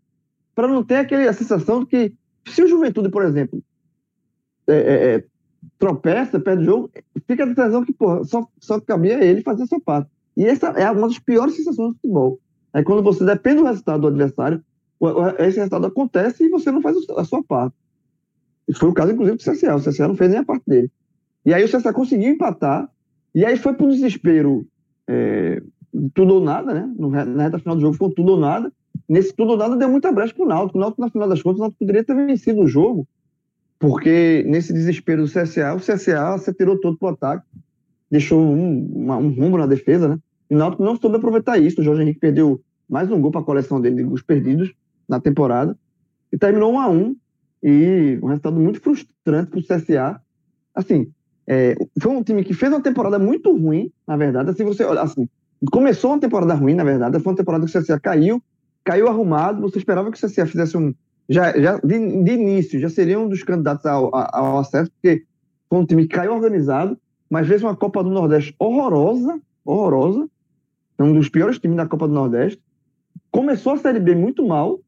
para 0.54 0.68
não 0.68 0.84
ter 0.84 0.98
aquele, 0.98 1.28
a 1.28 1.34
sensação 1.34 1.82
de 1.82 1.86
que, 1.86 2.16
se 2.48 2.64
o 2.64 2.68
Juventude, 2.68 3.10
por 3.10 3.24
exemplo, 3.24 3.62
é, 4.68 4.76
é, 4.76 5.16
é 5.16 5.24
tropeça, 5.78 6.40
perde 6.40 6.64
o 6.64 6.66
jogo, 6.66 6.92
fica 7.28 7.44
a 7.44 7.48
sensação 7.48 7.86
que 7.86 7.94
porra, 7.94 8.24
só, 8.24 8.48
só 8.60 8.80
cabia 8.80 9.24
ele 9.24 9.42
fazer 9.42 9.64
a 9.64 9.68
sua 9.68 9.80
parte. 9.80 10.10
E 10.36 10.46
essa 10.46 10.68
é 10.68 10.90
uma 10.92 11.08
das 11.08 11.20
piores 11.20 11.56
sensações 11.56 11.90
do 11.90 11.96
futebol. 11.96 12.40
É 12.74 12.84
quando 12.84 13.02
você 13.02 13.26
depende 13.26 13.58
do 13.58 13.66
resultado 13.66 14.02
do 14.02 14.08
adversário, 14.08 14.64
esse 15.40 15.58
resultado 15.58 15.88
acontece 15.88 16.44
e 16.44 16.50
você 16.50 16.72
não 16.72 16.82
faz 16.82 16.98
a 17.16 17.24
sua 17.24 17.44
parte. 17.44 17.76
Foi 18.76 18.90
o 18.90 18.94
caso, 18.94 19.12
inclusive, 19.12 19.38
do 19.38 19.44
CSA. 19.44 19.76
O 19.76 19.82
CSA 19.82 20.08
não 20.08 20.16
fez 20.16 20.30
nem 20.30 20.40
a 20.40 20.46
parte 20.46 20.64
dele. 20.68 20.92
E 21.46 21.54
aí 21.54 21.64
o 21.64 21.70
CSA 21.70 21.94
conseguiu 21.94 22.30
empatar, 22.30 22.90
e 23.34 23.46
aí 23.46 23.58
foi 23.58 23.74
pro 23.74 23.90
desespero 23.90 24.68
é, 25.08 25.62
tudo 26.14 26.36
ou 26.36 26.42
nada, 26.44 26.74
né? 26.74 26.94
Na 26.98 27.44
reta 27.44 27.60
final 27.60 27.76
do 27.76 27.82
jogo 27.82 27.96
foi 27.96 28.12
tudo 28.14 28.34
ou 28.34 28.40
nada. 28.40 28.72
Nesse 29.08 29.34
tudo 29.34 29.52
ou 29.52 29.58
nada 29.58 29.76
deu 29.76 29.90
muita 29.90 30.12
brecha 30.12 30.34
pro 30.34 30.46
Náutico. 30.46 30.78
O 30.78 30.82
Náutico, 30.82 31.02
na 31.02 31.10
final 31.10 31.30
das 31.30 31.42
contas, 31.42 31.60
o 31.60 31.62
Náutico 31.62 31.80
poderia 31.80 32.04
ter 32.04 32.16
vencido 32.16 32.62
o 32.62 32.68
jogo, 32.68 33.08
porque 33.80 34.44
nesse 34.48 34.74
desespero 34.74 35.24
do 35.24 35.30
CSA, 35.30 35.74
o 35.74 35.80
CSA 35.80 36.38
se 36.40 36.54
tirou 36.54 36.80
todo 36.80 36.98
pro 36.98 37.10
ataque, 37.10 37.46
deixou 38.10 38.42
um, 38.42 38.86
uma, 38.94 39.18
um 39.18 39.30
rumo 39.30 39.58
na 39.58 39.66
defesa, 39.66 40.08
né? 40.08 40.20
E 40.50 40.56
o 40.56 40.58
Náutico 40.58 40.84
não 40.84 40.96
soube 40.96 41.18
aproveitar 41.18 41.58
isso. 41.58 41.82
O 41.82 41.84
Jorge 41.84 42.02
Henrique 42.02 42.20
perdeu 42.20 42.62
mais 42.90 43.12
um 43.12 43.20
gol 43.20 43.32
para 43.32 43.42
a 43.42 43.46
coleção 43.46 43.82
dele 43.82 43.98
de 43.98 44.04
gols 44.04 44.22
perdidos 44.22 44.74
na 45.08 45.20
temporada. 45.20 45.78
E 46.32 46.38
terminou 46.38 46.74
1 46.74 46.80
a 46.80 46.90
1 46.90 47.16
e 47.64 48.20
um 48.22 48.28
resultado 48.28 48.60
muito 48.60 48.80
frustrante 48.80 49.50
para 49.50 49.60
o 49.60 49.64
CSA. 49.64 50.22
Assim, 50.74 51.12
é, 51.46 51.76
foi 52.00 52.12
um 52.12 52.24
time 52.24 52.44
que 52.44 52.54
fez 52.54 52.72
uma 52.72 52.82
temporada 52.82 53.18
muito 53.18 53.56
ruim, 53.56 53.92
na 54.06 54.18
verdade. 54.18 54.50
Assim, 54.50 54.64
você 54.64 54.84
olha, 54.84 55.02
assim, 55.02 55.28
começou 55.72 56.12
uma 56.12 56.20
temporada 56.20 56.54
ruim, 56.54 56.74
na 56.74 56.84
verdade. 56.84 57.20
Foi 57.20 57.32
uma 57.32 57.38
temporada 57.38 57.66
que 57.66 57.78
o 57.78 57.82
CSA 57.82 58.00
caiu, 58.00 58.42
caiu 58.84 59.08
arrumado. 59.08 59.62
Você 59.62 59.78
esperava 59.78 60.12
que 60.12 60.18
o 60.18 60.28
CSA 60.28 60.46
fizesse 60.46 60.78
um. 60.78 60.94
Já, 61.30 61.52
já 61.60 61.78
de, 61.80 62.24
de 62.24 62.32
início, 62.32 62.80
já 62.80 62.90
seria 62.90 63.20
um 63.20 63.28
dos 63.28 63.44
candidatos 63.44 63.86
ao, 63.86 64.16
ao 64.16 64.60
acesso, 64.60 64.90
porque 64.92 65.26
foi 65.70 65.80
um 65.80 65.86
time 65.86 66.08
que 66.08 66.16
caiu 66.16 66.34
organizado, 66.34 66.98
mas 67.30 67.48
fez 67.48 67.62
uma 67.62 67.76
Copa 67.76 68.02
do 68.02 68.10
Nordeste 68.10 68.56
horrorosa, 68.58 69.40
horrorosa. 69.66 70.30
É 70.98 71.04
um 71.04 71.14
dos 71.14 71.30
piores 71.30 71.60
times 71.60 71.78
da 71.78 71.86
Copa 71.86 72.08
do 72.08 72.14
Nordeste. 72.14 72.62
Começou 73.30 73.74
a 73.74 73.78
Série 73.78 74.00
B 74.00 74.16
muito 74.16 74.48
mal, 74.48 74.80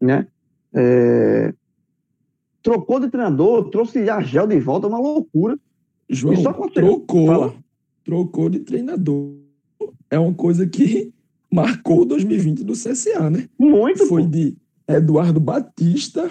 né? 0.00 0.26
É, 0.72 1.54
trocou 2.62 3.00
de 3.00 3.08
treinador, 3.08 3.70
trouxe 3.70 4.08
Argel 4.08 4.46
de 4.46 4.58
volta, 4.60 4.86
uma 4.86 4.98
loucura. 4.98 5.58
João, 6.08 6.34
trocou, 6.72 7.26
Fala. 7.26 7.54
trocou 8.04 8.48
de 8.50 8.60
treinador. 8.60 9.43
É 10.14 10.18
uma 10.18 10.32
coisa 10.32 10.66
que 10.66 11.12
marcou 11.52 12.04
2020 12.04 12.62
do 12.62 12.72
CSA, 12.72 13.28
né? 13.30 13.48
Muito. 13.58 14.06
Foi 14.06 14.22
pô. 14.22 14.28
de 14.28 14.56
Eduardo 14.86 15.40
Batista, 15.40 16.30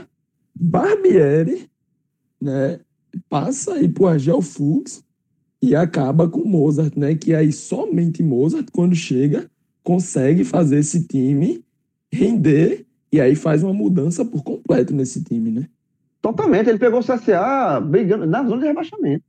Barbieri, 0.55 1.69
né? 2.41 2.79
Passa 3.29 3.73
aí 3.73 3.87
pro 3.87 4.07
Argel 4.07 4.41
Fux 4.41 5.03
e 5.61 5.75
acaba 5.75 6.29
com 6.29 6.47
Mozart, 6.47 6.95
né? 6.95 7.13
Que 7.13 7.35
aí 7.35 7.51
somente 7.51 8.23
Mozart, 8.23 8.67
quando 8.71 8.95
chega, 8.95 9.49
consegue 9.83 10.43
fazer 10.43 10.79
esse 10.79 11.05
time 11.05 11.63
render 12.11 12.85
e 13.11 13.19
aí 13.19 13.35
faz 13.35 13.63
uma 13.63 13.73
mudança 13.73 14.23
por 14.23 14.43
completo 14.43 14.93
nesse 14.93 15.23
time, 15.23 15.51
né? 15.51 15.67
Totalmente. 16.21 16.69
Ele 16.69 16.79
pegou 16.79 17.01
o 17.01 17.03
CSA 17.03 17.81
brigando 17.81 18.25
na 18.25 18.43
zona 18.45 18.61
de 18.61 18.67
rebaixamento. 18.67 19.25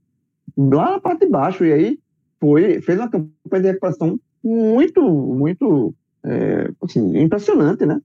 Lá 0.56 0.92
na 0.92 1.00
parte 1.00 1.20
de 1.20 1.26
baixo. 1.26 1.64
E 1.64 1.72
aí 1.72 1.98
foi, 2.40 2.80
fez 2.80 2.98
uma 2.98 3.08
campanha 3.08 3.62
de 3.62 3.66
recuperação 3.68 4.20
muito, 4.44 5.02
muito 5.02 5.94
é, 6.24 6.70
assim, 6.82 7.18
impressionante, 7.18 7.86
né? 7.86 8.00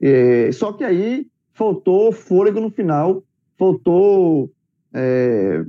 É, 0.00 0.52
só 0.52 0.72
que 0.72 0.84
aí 0.84 1.26
faltou 1.52 2.12
fôlego 2.12 2.60
no 2.60 2.70
final, 2.70 3.22
faltou. 3.58 4.50
É, 4.92 5.64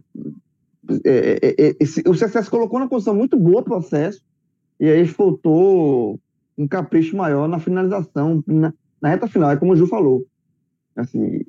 é, 1.05 1.39
é, 1.41 1.67
é 1.67 1.75
esse, 1.79 2.01
o 2.07 2.13
CSS 2.13 2.49
colocou 2.49 2.79
na 2.79 2.87
condição 2.87 3.15
muito 3.15 3.37
boa 3.37 3.61
o 3.61 3.63
processo, 3.63 4.21
e 4.79 4.89
aí 4.89 5.07
faltou 5.07 6.19
um 6.57 6.67
capricho 6.67 7.15
maior 7.15 7.47
na 7.47 7.59
finalização, 7.59 8.43
na, 8.45 8.73
na 9.01 9.09
reta 9.09 9.27
final, 9.27 9.51
é 9.51 9.57
como 9.57 9.73
o 9.73 9.75
Ju 9.75 9.87
falou. 9.87 10.25
Assim, 10.95 11.41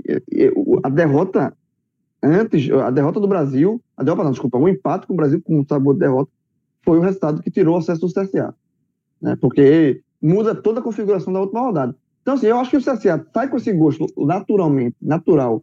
a 0.82 0.88
derrota 0.88 1.52
antes, 2.22 2.70
a 2.70 2.90
derrota 2.90 3.18
do 3.18 3.26
Brasil, 3.26 3.82
a 3.96 4.04
derrota 4.04 4.24
não, 4.24 4.30
desculpa, 4.30 4.58
o 4.58 4.68
empate 4.68 5.06
com 5.06 5.14
o 5.14 5.16
Brasil 5.16 5.40
com 5.42 5.60
um 5.60 5.66
sabor 5.66 5.94
de 5.94 6.00
derrota 6.00 6.30
foi 6.82 6.98
o 6.98 7.02
resultado 7.02 7.42
que 7.42 7.50
tirou 7.50 7.74
o 7.74 7.78
acesso 7.78 8.00
do 8.00 8.12
CSA. 8.12 8.54
Né? 9.20 9.36
Porque 9.40 10.02
muda 10.20 10.54
toda 10.54 10.80
a 10.80 10.82
configuração 10.82 11.32
da 11.32 11.40
última 11.40 11.60
rodada. 11.60 11.94
Então, 12.22 12.34
assim, 12.34 12.46
eu 12.46 12.58
acho 12.58 12.70
que 12.70 12.76
o 12.76 12.80
CSA 12.80 13.26
sai 13.32 13.48
com 13.48 13.56
esse 13.56 13.72
gosto 13.72 14.06
naturalmente, 14.16 14.96
natural, 15.00 15.62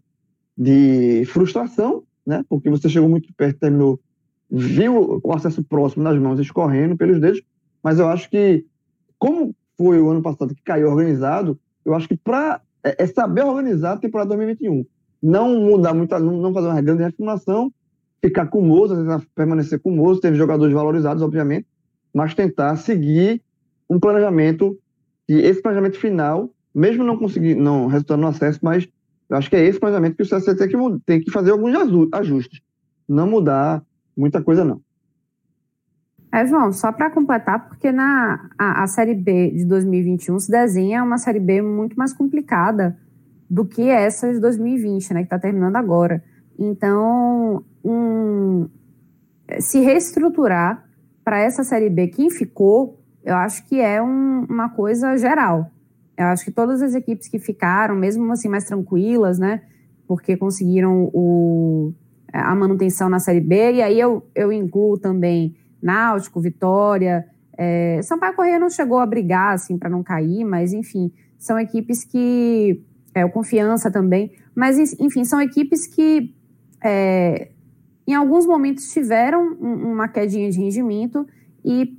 de 0.58 1.24
frustração, 1.28 2.04
né? 2.26 2.44
Porque 2.50 2.70
você 2.70 2.90
chegou 2.90 3.08
muito 3.08 3.32
perto, 3.34 3.60
terminou, 3.60 4.00
viu 4.50 5.22
o 5.24 5.34
acesso 5.34 5.64
próximo 5.64 6.04
nas 6.04 6.18
mãos, 6.18 6.40
escorrendo 6.40 6.98
pelos 6.98 7.22
dedos, 7.22 7.42
mas 7.84 8.00
eu 8.00 8.08
acho 8.08 8.30
que, 8.30 8.66
como 9.20 9.56
foi 9.78 10.02
o 10.02 10.10
ano 10.10 10.22
passado 10.22 10.56
que 10.56 10.64
caiu 10.64 10.90
organizado, 10.90 11.60
eu 11.86 11.94
acho 11.94 12.08
que 12.08 12.18
para 12.18 12.60
é, 12.84 13.04
é, 13.04 13.08
saber 13.08 13.44
organizar 13.44 13.94
a 13.94 13.98
temporada 13.98 14.30
2021. 14.30 14.86
Não 15.22 15.60
mudar 15.60 15.94
muito, 15.94 16.18
não, 16.20 16.54
fazer 16.54 16.68
uma 16.68 16.82
grande 16.82 17.04
reformulação, 17.04 17.72
ficar 18.22 18.48
com 18.48 18.60
o 18.60 18.66
Moço, 18.66 18.96
permanecer 19.36 19.80
com 19.80 19.92
o 19.92 19.96
Moço, 19.96 20.22
teve 20.22 20.36
jogadores 20.36 20.74
valorizados, 20.74 21.24
obviamente, 21.24 21.68
mas 22.14 22.34
tentar 22.34 22.76
seguir 22.78 23.42
um 23.90 24.00
planejamento, 24.00 24.78
e 25.28 25.36
esse 25.36 25.62
planejamento 25.62 26.00
final, 26.00 26.50
mesmo 26.74 27.04
não 27.04 27.18
conseguir, 27.18 27.56
não 27.56 27.88
resultando 27.88 28.22
no 28.22 28.28
acesso, 28.28 28.60
mas 28.62 28.88
acho 29.30 29.50
que 29.50 29.56
é 29.56 29.66
esse 29.66 29.80
planejamento 29.80 30.16
que 30.16 30.24
o 30.24 30.30
CSC 30.30 30.56
tem 30.56 30.68
que, 30.68 30.78
tem 31.06 31.22
que 31.22 31.32
fazer 31.32 31.52
alguns 31.52 31.74
ajustes. 32.14 32.62
Não 33.08 33.28
mudar 33.28 33.84
muita 34.16 34.42
coisa, 34.42 34.64
não. 34.64 34.82
É, 36.32 36.46
João, 36.46 36.74
só 36.74 36.92
para 36.92 37.10
completar, 37.10 37.70
porque 37.70 37.92
na 37.92 38.50
a, 38.58 38.84
a, 38.84 38.88
Série 38.88 39.16
B 39.16 39.52
de 39.52 39.66
2021 39.66 40.40
se 40.40 40.52
desenha 40.52 41.04
uma 41.04 41.18
Série 41.18 41.40
B 41.40 41.62
muito 41.62 41.98
mais 41.98 42.14
complicada 42.14 42.98
do 43.50 43.66
que 43.66 43.90
essa 43.90 44.32
de 44.32 44.40
2020, 44.40 45.14
né, 45.14 45.20
que 45.22 45.28
está 45.28 45.40
terminando 45.40 45.78
agora. 45.78 46.22
Então, 46.60 47.64
um, 47.84 48.68
se 49.60 49.80
reestruturar 49.80 50.86
para 51.24 51.40
essa 51.40 51.64
Série 51.64 51.90
B, 51.90 52.08
quem 52.08 52.30
ficou, 52.30 53.00
eu 53.28 53.36
acho 53.36 53.66
que 53.68 53.82
é 53.82 54.02
um, 54.02 54.46
uma 54.50 54.70
coisa 54.70 55.18
geral. 55.18 55.70
Eu 56.18 56.28
acho 56.28 56.46
que 56.46 56.52
todas 56.52 56.82
as 56.82 56.96
equipes 56.96 57.28
que 57.28 57.38
ficaram, 57.38 57.94
mesmo 57.94 58.32
assim 58.32 58.48
mais 58.48 58.64
tranquilas, 58.64 59.38
né, 59.38 59.62
porque 60.08 60.38
conseguiram 60.38 61.12
o, 61.14 61.94
a 62.32 62.56
manutenção 62.56 63.10
na 63.10 63.20
Série 63.20 63.42
B, 63.42 63.74
e 63.74 63.82
aí 63.82 64.00
eu, 64.00 64.26
eu 64.34 64.50
incluo 64.52 64.98
também 64.98 65.58
Náutico, 65.82 66.40
Vitória. 66.40 67.26
É, 67.58 68.00
Sampaio 68.02 68.34
Correia 68.34 68.58
não 68.58 68.70
chegou 68.70 69.00
a 69.00 69.06
brigar 69.06 69.54
assim 69.54 69.78
para 69.78 69.90
não 69.90 70.02
cair, 70.02 70.46
mas 70.46 70.72
enfim, 70.72 71.12
são 71.38 71.60
equipes 71.60 72.06
que. 72.06 72.82
É, 73.14 73.26
o 73.26 73.30
Confiança 73.30 73.92
também. 73.92 74.32
Mas, 74.56 74.78
enfim, 75.00 75.24
são 75.24 75.42
equipes 75.42 75.86
que 75.86 76.34
é, 76.84 77.50
em 78.08 78.14
alguns 78.14 78.46
momentos 78.46 78.92
tiveram 78.92 79.54
uma 79.56 80.08
quedinha 80.08 80.50
de 80.50 80.60
rendimento 80.60 81.28
e 81.66 81.98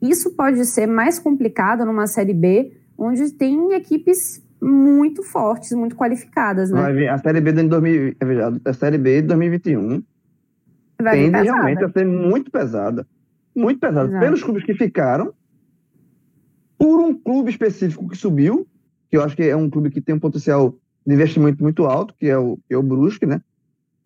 isso 0.00 0.34
pode 0.34 0.64
ser 0.64 0.86
mais 0.86 1.18
complicado 1.18 1.84
numa 1.84 2.06
Série 2.06 2.34
B, 2.34 2.72
onde 2.96 3.32
tem 3.32 3.72
equipes 3.72 4.42
muito 4.60 5.22
fortes, 5.22 5.72
muito 5.72 5.96
qualificadas, 5.96 6.70
né? 6.70 7.08
A 7.08 7.18
Série 7.18 7.40
B 7.40 7.52
de 7.52 7.62
2000, 7.64 8.16
a 8.64 8.72
Série 8.72 8.98
B 8.98 9.22
de 9.22 9.28
2021 9.28 10.02
Vai 11.00 11.16
tende 11.16 11.42
realmente 11.42 11.84
a 11.84 11.90
ser 11.90 12.06
muito 12.06 12.50
pesada. 12.50 13.06
Muito 13.54 13.78
pesada. 13.78 14.08
Exato. 14.08 14.24
Pelos 14.24 14.42
clubes 14.42 14.64
que 14.64 14.74
ficaram, 14.74 15.32
por 16.78 17.00
um 17.00 17.14
clube 17.14 17.50
específico 17.50 18.08
que 18.08 18.16
subiu, 18.16 18.66
que 19.10 19.16
eu 19.16 19.22
acho 19.22 19.36
que 19.36 19.42
é 19.42 19.56
um 19.56 19.68
clube 19.68 19.90
que 19.90 20.00
tem 20.00 20.14
um 20.14 20.20
potencial 20.20 20.74
de 21.06 21.14
investimento 21.14 21.62
muito 21.62 21.84
alto, 21.86 22.14
que 22.18 22.26
é 22.26 22.36
o, 22.36 22.58
que 22.66 22.74
é 22.74 22.76
o 22.76 22.82
Brusque, 22.82 23.26
né? 23.26 23.40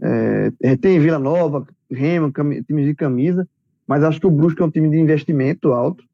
É, 0.01 0.77
tem 0.77 0.99
Vila 0.99 1.19
Nova, 1.19 1.67
Remo, 1.91 2.33
times 2.67 2.87
de 2.87 2.95
camisa, 2.95 3.47
mas 3.91 4.05
acho 4.05 4.21
que 4.21 4.27
o 4.29 4.31
Brusque 4.31 4.63
é 4.63 4.65
um 4.65 4.71
time 4.71 4.89
de 4.89 5.01
investimento 5.01 5.73
alto. 5.73 6.05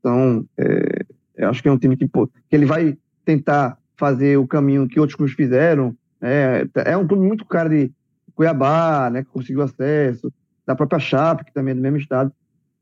Então, 0.00 0.46
é, 0.56 1.04
eu 1.36 1.50
acho 1.50 1.62
que 1.62 1.68
é 1.68 1.70
um 1.70 1.76
time 1.76 1.94
que, 1.94 2.08
pô, 2.08 2.26
que 2.26 2.56
ele 2.56 2.64
vai 2.64 2.96
tentar 3.22 3.76
fazer 3.98 4.38
o 4.38 4.46
caminho 4.46 4.88
que 4.88 4.98
outros 4.98 5.14
clubes 5.14 5.34
fizeram. 5.34 5.94
É, 6.22 6.66
é 6.86 6.96
um 6.96 7.06
clube 7.06 7.22
muito 7.22 7.44
caro 7.44 7.68
de 7.68 7.92
Cuiabá, 8.34 9.10
né, 9.10 9.22
que 9.22 9.28
conseguiu 9.28 9.60
acesso, 9.60 10.32
da 10.66 10.74
própria 10.74 10.98
Chape, 10.98 11.44
que 11.44 11.52
também 11.52 11.72
é 11.72 11.74
do 11.74 11.82
mesmo 11.82 11.98
estado. 11.98 12.32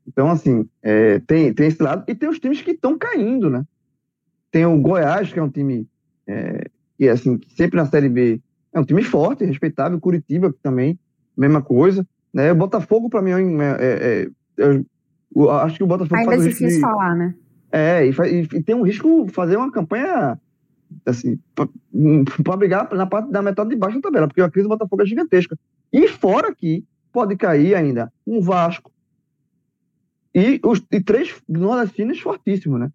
Então, 0.06 0.30
assim, 0.30 0.64
é, 0.80 1.18
tem, 1.18 1.52
tem 1.52 1.66
esse 1.66 1.82
lado. 1.82 2.04
E 2.06 2.14
tem 2.14 2.28
os 2.28 2.38
times 2.38 2.62
que 2.62 2.70
estão 2.70 2.96
caindo, 2.96 3.50
né? 3.50 3.64
Tem 4.52 4.64
o 4.64 4.80
Goiás, 4.80 5.32
que 5.32 5.40
é 5.40 5.42
um 5.42 5.50
time 5.50 5.88
é, 6.28 6.70
que, 6.96 7.08
assim, 7.08 7.40
sempre 7.48 7.78
na 7.78 7.86
Série 7.86 8.08
B 8.08 8.40
é 8.72 8.78
um 8.78 8.84
time 8.84 9.02
forte, 9.02 9.44
respeitável. 9.44 9.98
Curitiba, 9.98 10.52
que 10.52 10.58
também, 10.62 10.96
mesma 11.36 11.60
coisa. 11.60 12.06
Né? 12.32 12.52
O 12.52 12.54
Botafogo, 12.56 13.08
para 13.10 13.22
mim, 13.22 13.30
é, 13.30 13.36
um- 13.36 13.62
é- 13.62 13.76
é- 13.80 14.28
é- 14.58 14.80
eu 15.34 15.50
acho 15.50 15.76
que 15.76 15.82
o 15.84 15.86
Botafogo 15.86 16.16
Ainda 16.16 16.32
é 16.32 16.36
faz 16.36 16.42
o 16.42 16.46
risco 16.46 16.58
difícil 16.64 16.80
de- 16.80 16.86
falar, 16.86 17.14
né? 17.16 17.34
é, 17.72 18.06
e, 18.06 18.10
e- 18.10 18.48
e 18.58 18.62
tem 18.62 18.74
um 18.74 18.82
risco 18.82 19.26
fazer 19.28 19.56
uma 19.56 19.70
campanha 19.70 20.38
assim, 21.06 21.38
para 22.42 22.56
brigar 22.56 22.92
na 22.94 23.06
parte 23.06 23.30
da 23.30 23.40
metade 23.40 23.70
de 23.70 23.76
baixo 23.76 23.96
da 23.96 24.02
tabela, 24.02 24.26
porque 24.26 24.40
a 24.40 24.50
crise 24.50 24.66
do 24.68 24.70
Botafogo 24.76 25.02
é 25.02 25.06
gigantesca. 25.06 25.56
E 25.92 26.08
fora 26.08 26.52
que 26.54 26.84
pode 27.12 27.36
cair 27.36 27.74
ainda 27.76 28.12
um 28.26 28.40
Vasco 28.40 28.90
e, 30.34 30.60
os, 30.64 30.82
e 30.90 31.00
três 31.00 31.34
nordestinos 31.48 32.20
fortíssimos, 32.20 32.80
né? 32.80 32.90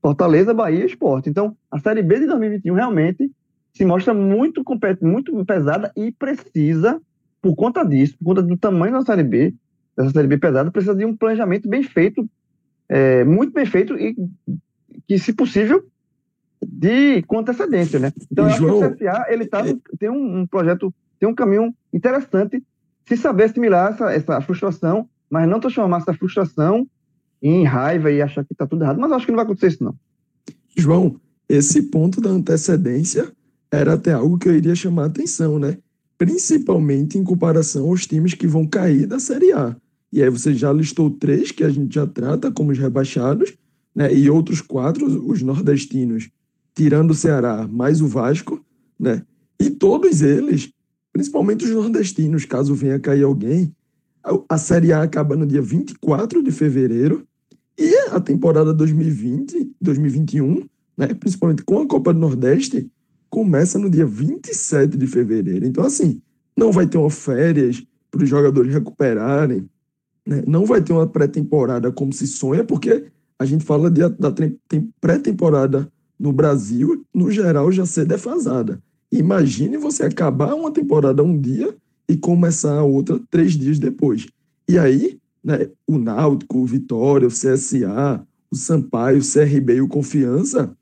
Fortaleza, 0.00 0.52
Bahia 0.52 0.82
e 0.82 0.86
Esporte. 0.86 1.30
Então, 1.30 1.56
a 1.70 1.78
Série 1.78 2.02
B 2.02 2.20
de 2.20 2.26
2021 2.26 2.74
realmente 2.74 3.30
se 3.72 3.84
mostra 3.84 4.12
muito, 4.14 4.62
muito 5.02 5.44
pesada 5.44 5.90
e 5.96 6.12
precisa, 6.12 7.00
por 7.44 7.54
conta 7.54 7.84
disso, 7.84 8.16
por 8.18 8.24
conta 8.24 8.42
do 8.42 8.56
tamanho 8.56 8.94
da 8.94 9.02
Série 9.02 9.22
B, 9.22 9.54
dessa 9.94 10.10
Série 10.12 10.26
B 10.28 10.38
pesada, 10.38 10.70
precisa 10.70 10.94
de 10.94 11.04
um 11.04 11.14
planejamento 11.14 11.68
bem 11.68 11.82
feito 11.82 12.26
é, 12.88 13.22
muito 13.24 13.52
bem 13.52 13.66
feito 13.66 13.94
e 13.98 14.16
que, 15.06 15.18
se 15.18 15.32
possível, 15.32 15.84
de 16.66 17.22
com 17.22 17.38
antecedência, 17.38 17.98
né? 17.98 18.12
Então, 18.30 18.46
eu 18.46 18.50
acho 18.50 18.64
que 18.64 18.70
o 18.70 18.96
CSA, 18.96 19.26
ele 19.28 19.46
tá, 19.46 19.62
no- 19.62 19.80
tem 19.98 20.08
um, 20.10 20.40
um 20.40 20.46
projeto, 20.46 20.92
tem 21.18 21.28
um 21.28 21.34
caminho 21.34 21.74
interessante 21.92 22.62
se 23.06 23.16
saber 23.16 23.44
assimilar 23.44 23.92
essa, 23.92 24.12
essa 24.12 24.40
frustração, 24.40 25.08
mas 25.28 25.48
não 25.48 25.60
transformar 25.60 25.98
essa 25.98 26.14
frustração 26.14 26.86
em 27.42 27.64
raiva 27.64 28.10
e 28.10 28.22
achar 28.22 28.44
que 28.44 28.54
tá 28.54 28.66
tudo 28.66 28.82
errado. 28.84 28.98
Mas 28.98 29.12
acho 29.12 29.26
que 29.26 29.32
não 29.32 29.36
vai 29.36 29.44
acontecer 29.44 29.68
isso, 29.68 29.84
não. 29.84 29.94
João, 30.76 31.20
esse 31.48 31.82
ponto 31.82 32.20
da 32.20 32.30
antecedência 32.30 33.30
era 33.70 33.94
até 33.94 34.12
algo 34.12 34.38
que 34.38 34.48
eu 34.48 34.54
iria 34.54 34.74
chamar 34.74 35.02
a 35.04 35.06
atenção, 35.06 35.58
né? 35.58 35.76
Principalmente 36.16 37.18
em 37.18 37.24
comparação 37.24 37.88
aos 37.88 38.06
times 38.06 38.34
que 38.34 38.46
vão 38.46 38.66
cair 38.66 39.06
da 39.06 39.18
Série 39.18 39.52
A. 39.52 39.76
E 40.12 40.22
aí 40.22 40.30
você 40.30 40.54
já 40.54 40.72
listou 40.72 41.10
três 41.10 41.50
que 41.50 41.64
a 41.64 41.68
gente 41.68 41.94
já 41.94 42.06
trata 42.06 42.50
como 42.52 42.70
os 42.70 42.78
rebaixados, 42.78 43.54
né? 43.94 44.14
E 44.14 44.30
outros 44.30 44.60
quatro, 44.60 45.06
os 45.28 45.42
nordestinos, 45.42 46.30
tirando 46.74 47.10
o 47.10 47.14
Ceará, 47.14 47.66
mais 47.66 48.00
o 48.00 48.06
Vasco, 48.06 48.64
né? 48.98 49.22
E 49.60 49.70
todos 49.70 50.22
eles, 50.22 50.70
principalmente 51.12 51.64
os 51.64 51.70
nordestinos, 51.70 52.44
caso 52.44 52.74
venha 52.74 52.98
cair 52.98 53.24
alguém, 53.24 53.74
a- 54.48 54.58
Série 54.58 54.92
A 54.92 55.02
acaba 55.02 55.36
no 55.36 55.46
dia 55.46 55.60
24 55.60 56.42
de 56.42 56.50
fevereiro 56.50 57.26
e 57.78 57.94
a 58.10 58.20
temporada 58.20 58.72
2020, 58.72 59.72
2021, 59.80 60.64
né, 60.96 61.08
principalmente 61.08 61.62
com 61.64 61.80
a 61.80 61.86
Copa 61.86 62.14
do 62.14 62.20
Nordeste, 62.20 62.88
começa 63.34 63.80
no 63.80 63.90
dia 63.90 64.06
27 64.06 64.96
de 64.96 65.08
fevereiro. 65.08 65.66
Então, 65.66 65.84
assim, 65.84 66.22
não 66.56 66.70
vai 66.70 66.86
ter 66.86 66.98
uma 66.98 67.10
férias 67.10 67.84
para 68.08 68.22
os 68.22 68.28
jogadores 68.28 68.72
recuperarem, 68.72 69.68
né? 70.24 70.44
não 70.46 70.64
vai 70.64 70.80
ter 70.80 70.92
uma 70.92 71.04
pré-temporada 71.04 71.90
como 71.90 72.12
se 72.12 72.28
sonha, 72.28 72.62
porque 72.62 73.06
a 73.36 73.44
gente 73.44 73.64
fala 73.64 73.90
de, 73.90 74.08
da 74.08 74.32
pré-temporada 75.00 75.90
no 76.16 76.32
Brasil, 76.32 77.04
no 77.12 77.28
geral, 77.28 77.72
já 77.72 77.84
ser 77.84 78.06
defasada. 78.06 78.80
Imagine 79.10 79.78
você 79.78 80.04
acabar 80.04 80.54
uma 80.54 80.70
temporada 80.70 81.20
um 81.20 81.36
dia 81.36 81.74
e 82.08 82.16
começar 82.16 82.78
a 82.78 82.84
outra 82.84 83.18
três 83.28 83.54
dias 83.54 83.80
depois. 83.80 84.28
E 84.68 84.78
aí, 84.78 85.18
né, 85.42 85.68
o 85.88 85.98
Náutico, 85.98 86.58
o 86.58 86.66
Vitória, 86.66 87.26
o 87.26 87.32
CSA, 87.32 88.24
o 88.48 88.54
Sampaio, 88.54 89.18
o 89.18 89.32
CRB 89.32 89.74
e 89.74 89.80
o 89.80 89.88
Confiança, 89.88 90.72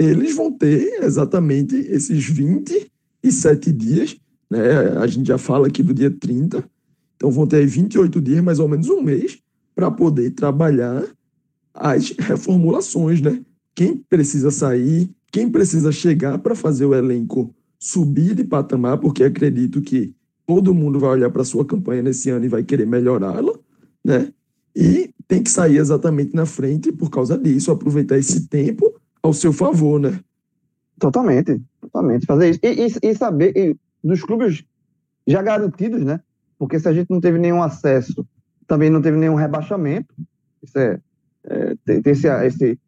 eles 0.00 0.34
vão 0.34 0.50
ter 0.50 1.02
exatamente 1.02 1.76
esses 1.76 2.24
27 2.24 3.70
dias, 3.70 4.16
né? 4.50 4.96
A 4.98 5.06
gente 5.06 5.28
já 5.28 5.36
fala 5.36 5.66
aqui 5.66 5.82
do 5.82 5.92
dia 5.92 6.10
30, 6.10 6.64
então 7.16 7.30
vão 7.30 7.46
ter 7.46 7.56
aí 7.56 7.66
28 7.66 8.18
dias, 8.18 8.42
mais 8.42 8.58
ou 8.58 8.66
menos 8.66 8.88
um 8.88 9.02
mês, 9.02 9.38
para 9.74 9.90
poder 9.90 10.30
trabalhar 10.30 11.04
as 11.74 12.14
reformulações, 12.18 13.20
né? 13.20 13.42
Quem 13.74 13.94
precisa 13.94 14.50
sair, 14.50 15.10
quem 15.30 15.50
precisa 15.50 15.92
chegar 15.92 16.38
para 16.38 16.54
fazer 16.54 16.86
o 16.86 16.94
elenco 16.94 17.54
subir 17.78 18.34
de 18.34 18.44
patamar, 18.44 18.98
porque 18.98 19.22
acredito 19.22 19.82
que 19.82 20.14
todo 20.46 20.74
mundo 20.74 20.98
vai 20.98 21.10
olhar 21.10 21.30
para 21.30 21.42
a 21.42 21.44
sua 21.44 21.64
campanha 21.64 22.02
nesse 22.02 22.30
ano 22.30 22.46
e 22.46 22.48
vai 22.48 22.64
querer 22.64 22.86
melhorá-la, 22.86 23.52
né? 24.02 24.32
E 24.74 25.10
tem 25.28 25.42
que 25.42 25.50
sair 25.50 25.76
exatamente 25.76 26.34
na 26.34 26.46
frente 26.46 26.90
por 26.90 27.10
causa 27.10 27.36
disso, 27.36 27.70
aproveitar 27.70 28.16
esse 28.16 28.48
tempo 28.48 28.99
ao 29.22 29.32
seu 29.32 29.52
favor, 29.52 29.98
né? 30.00 30.18
Totalmente, 30.98 31.60
totalmente. 31.80 32.26
Fazer 32.26 32.50
isso. 32.50 32.60
E, 32.62 32.86
e- 32.86 33.10
e 33.10 33.14
saber, 33.14 33.52
e 33.56 33.76
dos 34.02 34.22
clubes 34.22 34.64
já 35.26 35.42
garantidos, 35.42 36.04
né? 36.04 36.20
Porque 36.58 36.78
se 36.78 36.88
a 36.88 36.92
gente 36.92 37.10
não 37.10 37.20
teve 37.20 37.38
nenhum 37.38 37.62
acesso, 37.62 38.26
também 38.66 38.90
não 38.90 39.00
teve 39.00 39.16
nenhum 39.16 39.34
rebaixamento, 39.34 40.14
isso 40.62 40.78
é, 40.78 40.98
é, 41.44 41.74
tem, 41.84 42.02
tem 42.02 42.12
esse, 42.12 42.26
esse, 42.28 42.78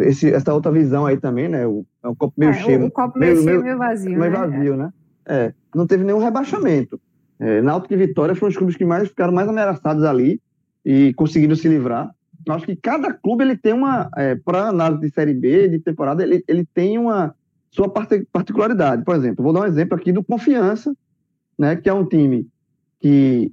esse- 0.00 0.32
essa 0.32 0.52
outra 0.52 0.70
visão 0.70 1.06
aí 1.06 1.16
também, 1.16 1.48
né? 1.48 1.66
O, 1.66 1.84
é 2.02 2.08
um 2.08 2.14
copo 2.14 2.34
meio 2.36 2.50
É, 2.50 2.54
cheio. 2.54 2.82
o, 2.82 2.86
o 2.86 2.90
copo 2.90 3.18
meio, 3.18 3.32
meio- 3.32 3.42
cheio, 3.44 3.62
meio- 3.62 3.64
meio 3.64 3.78
vazio. 3.78 4.18
meio 4.18 4.30
né? 4.32 4.38
vazio, 4.38 4.76
né? 4.76 4.92
É, 5.28 5.52
não 5.74 5.86
teve 5.86 6.04
nenhum 6.04 6.18
rebaixamento. 6.18 7.00
É, 7.38 7.60
Náutico 7.60 7.92
e 7.94 7.96
Vitória 7.96 8.34
foram 8.34 8.50
os 8.50 8.56
clubes 8.56 8.76
que 8.76 8.84
mais 8.84 9.08
ficaram 9.08 9.32
mais 9.32 9.48
ameaçados 9.48 10.04
ali 10.04 10.40
e 10.84 11.12
conseguiram 11.14 11.56
se 11.56 11.68
livrar. 11.68 12.14
Acho 12.48 12.66
que 12.66 12.76
cada 12.76 13.12
clube 13.12 13.42
ele 13.42 13.56
tem 13.56 13.72
uma, 13.72 14.08
para 14.44 14.68
análise 14.68 15.00
de 15.00 15.10
série 15.10 15.34
B, 15.34 15.68
de 15.68 15.78
temporada, 15.80 16.22
ele, 16.22 16.44
ele 16.46 16.64
tem 16.72 16.96
uma 16.98 17.34
sua 17.70 17.88
particularidade. 17.90 19.04
Por 19.04 19.16
exemplo, 19.16 19.42
vou 19.42 19.52
dar 19.52 19.62
um 19.62 19.66
exemplo 19.66 19.96
aqui 19.96 20.12
do 20.12 20.22
Confiança, 20.22 20.94
né, 21.58 21.74
que 21.76 21.88
é 21.88 21.92
um 21.92 22.06
time 22.06 22.46
que 23.00 23.52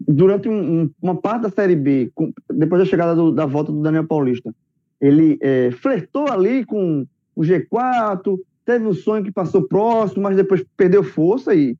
durante 0.00 0.48
um- 0.48 0.82
um- 0.82 0.90
uma 1.02 1.16
parte 1.20 1.42
da 1.42 1.50
série 1.50 1.76
B, 1.76 2.10
com- 2.14 2.32
depois 2.52 2.80
da 2.82 2.88
chegada 2.88 3.14
do- 3.14 3.32
da 3.32 3.44
volta 3.44 3.72
do 3.72 3.82
Daniel 3.82 4.06
Paulista, 4.06 4.54
ele 5.00 5.38
é, 5.40 5.70
flertou 5.70 6.28
ali 6.28 6.64
com 6.64 7.06
o 7.34 7.42
G4, 7.42 8.38
teve 8.64 8.86
um 8.86 8.94
sonho 8.94 9.24
que 9.24 9.30
passou 9.32 9.66
próximo, 9.66 10.22
mas 10.22 10.36
depois 10.36 10.64
perdeu 10.76 11.02
força 11.04 11.54
e, 11.54 11.76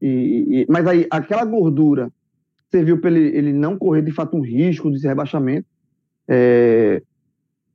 e- 0.00 0.60
e- 0.62 0.66
mas 0.68 0.86
aí 0.86 1.06
aquela 1.10 1.44
gordura 1.44 2.10
serviu 2.70 3.00
para 3.00 3.10
ele, 3.10 3.36
ele 3.36 3.52
não 3.52 3.76
correr 3.76 4.02
de 4.02 4.12
fato 4.12 4.36
um 4.36 4.40
risco 4.40 4.90
de 4.90 5.06
rebaixamento. 5.06 5.66
É, 6.28 7.02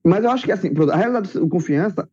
mas 0.04 0.24
eu 0.24 0.32
acho 0.32 0.46
que 0.46 0.52
assim, 0.52 0.72
a 0.92 0.96
realidade 0.96 1.34
do 1.34 1.48
confiança, 1.50 2.10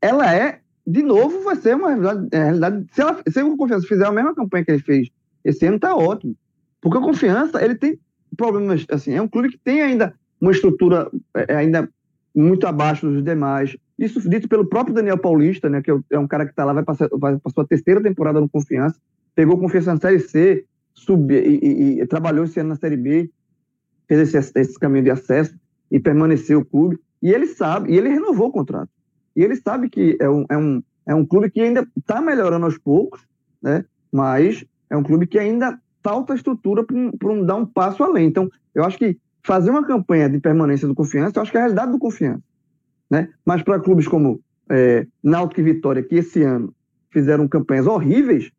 ela 0.00 0.34
é, 0.34 0.60
de 0.86 1.02
novo, 1.02 1.42
vai 1.44 1.56
ser 1.56 1.76
uma 1.76 1.90
realidade. 1.90 2.28
é, 2.32 2.44
realidade 2.44 2.86
se, 2.92 3.00
ela, 3.00 3.22
se 3.28 3.42
o 3.42 3.56
confiança 3.56 3.86
fizer 3.86 4.06
a 4.06 4.12
mesma 4.12 4.34
campanha 4.34 4.64
que 4.64 4.72
ele 4.72 4.82
fez 4.82 5.08
esse 5.44 5.66
ano, 5.66 5.78
tá 5.78 5.94
ótimo. 5.96 6.36
Porque 6.80 6.98
o 6.98 7.02
confiança, 7.02 7.64
ele 7.64 7.76
tem 7.76 7.98
problemas, 8.36 8.84
assim, 8.90 9.14
é 9.14 9.22
um 9.22 9.28
clube 9.28 9.50
que 9.50 9.58
tem 9.58 9.82
ainda 9.82 10.14
uma 10.40 10.50
estrutura 10.52 11.10
é, 11.36 11.54
ainda 11.56 11.88
muito 12.34 12.66
abaixo 12.66 13.08
dos 13.08 13.22
demais. 13.22 13.76
Isso 13.98 14.28
dito 14.28 14.48
pelo 14.48 14.66
próprio 14.68 14.94
Daniel 14.94 15.18
Paulista, 15.18 15.68
né, 15.68 15.82
que 15.82 15.90
é 15.90 15.94
é 16.10 16.18
um 16.18 16.26
cara 16.26 16.44
que 16.44 16.50
está 16.52 16.64
lá, 16.64 16.72
vai 16.72 16.82
passar, 16.84 17.08
vai 17.12 17.36
para 17.38 17.52
sua 17.52 17.66
terceira 17.66 18.02
temporada 18.02 18.40
no 18.40 18.48
Confiança, 18.48 18.98
pegou 19.34 19.58
Confiança 19.58 19.94
na 19.94 20.00
Série 20.00 20.18
C, 20.18 20.64
subiu 20.94 21.38
e, 21.38 21.58
e- 21.62 22.00
e 22.00 22.06
trabalhou 22.06 22.44
esse 22.44 22.58
ano 22.58 22.70
na 22.70 22.76
Série 22.76 22.96
B, 22.96 23.30
fez 24.14 24.34
esse, 24.34 24.58
esse 24.58 24.78
caminho 24.78 25.04
de 25.04 25.10
acesso 25.10 25.54
e 25.90 25.98
permaneceu 25.98 26.60
o 26.60 26.64
clube. 26.64 26.98
E 27.22 27.30
ele 27.30 27.46
sabe, 27.46 27.92
e 27.92 27.96
ele 27.96 28.08
renovou 28.08 28.48
o 28.48 28.52
contrato. 28.52 28.90
E 29.34 29.42
ele 29.42 29.56
sabe 29.56 29.88
que 29.88 30.16
é 30.20 30.28
um, 30.28 30.44
é 30.48 30.56
um, 30.56 30.82
é 31.06 31.14
um 31.14 31.24
clube 31.24 31.50
que 31.50 31.60
ainda 31.60 31.86
está 31.96 32.20
melhorando 32.20 32.66
aos 32.66 32.76
poucos, 32.76 33.20
né? 33.62 33.84
mas 34.10 34.64
é 34.90 34.96
um 34.96 35.02
clube 35.02 35.26
que 35.26 35.38
ainda 35.38 35.78
falta 36.02 36.34
estrutura 36.34 36.84
para 36.84 36.96
um, 37.32 37.44
dar 37.44 37.54
um 37.54 37.64
passo 37.64 38.02
além. 38.02 38.26
Então, 38.26 38.50
eu 38.74 38.84
acho 38.84 38.98
que 38.98 39.16
fazer 39.42 39.70
uma 39.70 39.86
campanha 39.86 40.28
de 40.28 40.38
permanência 40.38 40.86
do 40.86 40.94
Confiança, 40.94 41.38
eu 41.38 41.42
acho 41.42 41.50
que 41.50 41.56
é 41.56 41.60
a 41.60 41.64
realidade 41.64 41.92
do 41.92 41.98
Confiança. 41.98 42.42
Né? 43.10 43.28
Mas 43.44 43.62
para 43.62 43.80
clubes 43.80 44.08
como 44.08 44.40
é, 44.68 45.06
Náutico 45.22 45.60
e 45.60 45.64
Vitória, 45.64 46.02
que 46.02 46.16
esse 46.16 46.42
ano 46.42 46.74
fizeram 47.10 47.46
campanhas 47.46 47.86
horríveis, 47.86 48.50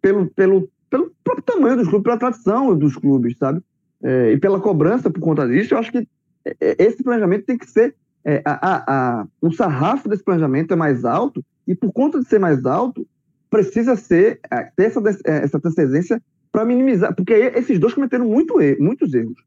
pelo, 0.00 0.28
pelo 0.30 0.68
pelo 0.94 1.12
próprio 1.24 1.44
tamanho 1.44 1.76
dos 1.76 1.88
clubes, 1.88 2.04
pela 2.04 2.18
tradição 2.18 2.78
dos 2.78 2.94
clubes, 2.94 3.36
sabe? 3.36 3.60
É, 4.04 4.32
e 4.32 4.38
pela 4.38 4.60
cobrança 4.60 5.08
por 5.08 5.20
conta 5.20 5.48
disso, 5.48 5.72
eu 5.72 5.78
acho 5.78 5.90
que 5.90 6.06
é, 6.44 6.56
é, 6.60 6.76
esse 6.78 7.02
planejamento 7.02 7.46
tem 7.46 7.56
que 7.56 7.68
ser. 7.68 7.94
É, 8.22 8.42
a, 8.44 8.52
a, 8.52 8.84
a, 9.20 9.26
o 9.40 9.50
sarrafo 9.50 10.08
desse 10.08 10.22
planejamento 10.22 10.72
é 10.72 10.76
mais 10.76 11.04
alto, 11.04 11.42
e 11.66 11.74
por 11.74 11.92
conta 11.92 12.20
de 12.20 12.28
ser 12.28 12.38
mais 12.38 12.64
alto, 12.66 13.06
precisa 13.48 13.96
ser 13.96 14.40
é, 14.50 14.68
ter 14.76 14.84
essa, 14.84 15.00
essa 15.24 15.56
antecedência 15.56 16.22
para 16.52 16.64
minimizar, 16.64 17.14
porque 17.14 17.32
esses 17.32 17.78
dois 17.78 17.94
cometeram 17.94 18.26
muito, 18.26 18.56
muitos 18.78 19.12
erros. 19.14 19.42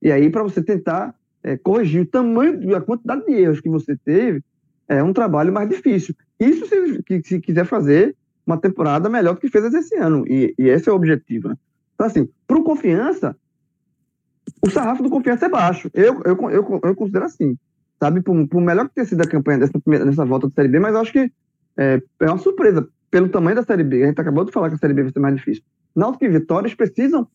E 0.00 0.10
aí, 0.12 0.30
para 0.30 0.42
você 0.42 0.62
tentar 0.62 1.14
é, 1.42 1.56
corrigir 1.56 2.02
o 2.02 2.06
tamanho, 2.06 2.74
a 2.76 2.80
quantidade 2.80 3.26
de 3.26 3.32
erros 3.32 3.60
que 3.60 3.68
você 3.68 3.96
teve, 3.96 4.42
é 4.88 5.02
um 5.02 5.12
trabalho 5.12 5.52
mais 5.52 5.68
difícil. 5.68 6.14
Isso 6.38 6.66
se, 6.66 7.22
se 7.24 7.40
quiser 7.40 7.66
fazer 7.66 8.14
uma 8.46 8.56
temporada 8.56 9.08
melhor 9.08 9.34
do 9.34 9.40
que 9.40 9.48
fez 9.48 9.74
esse 9.74 9.96
ano. 9.96 10.24
E, 10.28 10.54
e 10.56 10.68
esse 10.68 10.88
é 10.88 10.92
o 10.92 10.96
objetivo. 10.96 11.48
Né? 11.48 11.56
Então, 11.94 12.06
assim, 12.06 12.28
para 12.46 12.56
o 12.56 12.62
confiança, 12.62 13.36
o 14.62 14.70
sarrafo 14.70 15.02
do 15.02 15.10
confiança 15.10 15.46
é 15.46 15.48
baixo. 15.48 15.90
Eu, 15.94 16.22
eu, 16.24 16.50
eu, 16.50 16.80
eu 16.82 16.94
considero 16.94 17.24
assim. 17.24 17.56
Sabe, 17.98 18.20
por, 18.20 18.46
por 18.48 18.60
melhor 18.60 18.88
que 18.88 18.94
tenha 18.94 19.06
sido 19.06 19.22
a 19.22 19.26
campanha 19.26 19.58
dessa, 19.58 19.80
dessa 20.04 20.24
volta 20.24 20.48
da 20.48 20.54
Série 20.54 20.68
B, 20.68 20.78
mas 20.78 20.94
eu 20.94 21.00
acho 21.00 21.12
que 21.12 21.32
é, 21.78 22.02
é 22.20 22.26
uma 22.26 22.38
surpresa 22.38 22.86
pelo 23.10 23.28
tamanho 23.28 23.56
da 23.56 23.62
Série 23.62 23.84
B. 23.84 24.02
A 24.02 24.06
gente 24.08 24.20
acabou 24.20 24.44
de 24.44 24.52
falar 24.52 24.68
que 24.68 24.74
a 24.74 24.78
Série 24.78 24.92
B 24.92 25.04
vai 25.04 25.12
ser 25.12 25.20
mais 25.20 25.36
difícil. 25.36 25.62
Náutico 25.94 26.24
e 26.24 26.28
Vitórias 26.28 26.74
precisam. 26.74 27.26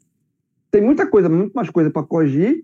Tem 0.69 0.81
muita 0.81 1.07
coisa, 1.07 1.27
muito 1.27 1.53
mais 1.53 1.69
coisa 1.69 1.89
para 1.89 2.03
corrigir 2.03 2.63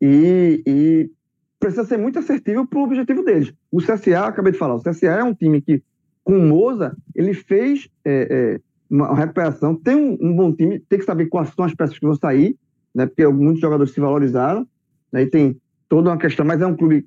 e, 0.00 0.62
e 0.66 1.10
precisa 1.58 1.84
ser 1.84 1.98
muito 1.98 2.18
assertivo 2.18 2.66
para 2.66 2.78
o 2.78 2.82
objetivo 2.82 3.22
deles. 3.22 3.52
O 3.70 3.78
CSA, 3.78 4.26
acabei 4.26 4.52
de 4.52 4.58
falar, 4.58 4.74
o 4.74 4.82
CSA 4.82 5.06
é 5.06 5.24
um 5.24 5.34
time 5.34 5.60
que, 5.60 5.82
com 6.24 6.38
o 6.38 6.42
Moza, 6.42 6.96
ele 7.14 7.34
fez 7.34 7.88
é, 8.04 8.28
é, 8.30 8.60
uma 8.90 9.14
recuperação, 9.14 9.74
tem 9.74 9.94
um, 9.94 10.18
um, 10.20 10.34
bom 10.34 10.52
time, 10.52 10.78
tem 10.80 10.98
que 10.98 11.04
saber 11.04 11.26
quais 11.26 11.50
são 11.54 11.64
as 11.64 11.74
peças 11.74 11.98
que 11.98 12.06
vão 12.06 12.14
sair, 12.14 12.56
né, 12.96 13.04
porque 13.04 13.26
muitos 13.28 13.60
jogadores 13.60 13.92
se 13.92 14.00
valorizaram, 14.00 14.66
né, 15.12 15.22
e 15.22 15.26
tem 15.26 15.60
toda 15.86 16.08
uma 16.08 16.16
questão, 16.16 16.46
mas 16.46 16.62
é 16.62 16.66
um 16.66 16.74
clube 16.74 17.06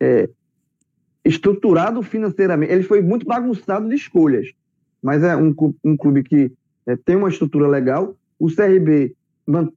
é, 0.00 0.28
estruturado 1.24 2.02
financeiramente. 2.02 2.72
Ele 2.72 2.82
foi 2.82 3.00
muito 3.00 3.24
bagunçado 3.24 3.88
de 3.88 3.94
escolhas, 3.94 4.48
mas 5.00 5.22
é 5.22 5.36
um, 5.36 5.54
um 5.84 5.96
clube 5.96 6.24
que 6.24 6.52
é, 6.84 6.96
tem 6.96 7.14
uma 7.14 7.28
estrutura 7.28 7.68
legal. 7.68 8.16
O 8.40 8.48
CRB 8.48 9.14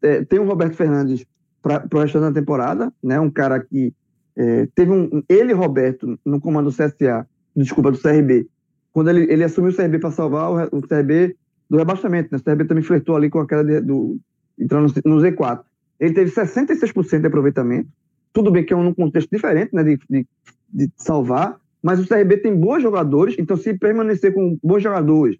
é, 0.02 0.24
tem 0.26 0.40
o 0.40 0.46
Roberto 0.46 0.76
Fernandes 0.76 1.24
para 1.62 1.88
o 1.94 2.00
resto 2.00 2.20
da 2.20 2.32
temporada, 2.32 2.92
né? 3.02 3.20
Um 3.20 3.30
cara 3.30 3.60
que 3.60 3.94
é, 4.36 4.68
teve 4.74 4.92
um. 4.92 5.24
Ele, 5.30 5.54
Roberto, 5.54 6.20
no 6.26 6.42
comando 6.42 6.70
do 6.70 6.76
CSA, 6.76 7.28
desculpa, 7.56 7.92
do 7.92 8.02
CRB, 8.02 8.48
quando 8.92 9.10
ele, 9.10 9.32
ele 9.32 9.44
assumiu 9.44 9.72
o 9.72 9.76
CRB 9.76 10.00
para 10.00 10.12
salvar 10.12 10.52
o, 10.52 10.78
o, 10.78 10.82
CRB 10.82 11.36
do 11.70 11.78
rebaixamento, 11.78 12.30
né? 12.32 12.40
O 12.40 12.44
CRB 12.44 12.66
também 12.66 12.84
flertou 12.84 13.16
ali 13.16 13.30
com 13.30 13.40
a 13.40 13.48
queda 13.48 13.64
de, 13.64 13.82
do. 13.82 14.20
Entrando 14.60 14.94
no, 15.04 15.16
no 15.16 15.22
Z4. 15.22 15.62
Ele 16.00 16.14
teve 16.14 16.32
66% 16.32 17.20
de 17.20 17.28
aproveitamento. 17.28 17.90
Tudo 18.32 18.52
bem 18.52 18.66
que 18.66 18.74
é 18.74 18.76
um 18.76 18.94
contexto 18.94 19.30
diferente, 19.30 19.74
né? 19.74 19.84
De, 19.84 20.00
de, 20.10 20.28
de 20.70 20.92
salvar, 20.98 21.60
mas 21.82 22.00
o 22.00 22.08
CRB 22.08 22.38
tem 22.38 22.56
bons 22.56 22.82
jogadores, 22.82 23.36
então 23.38 23.56
se 23.58 23.78
permanecer 23.78 24.34
com 24.34 24.58
bons 24.64 24.82
jogadores, 24.82 25.38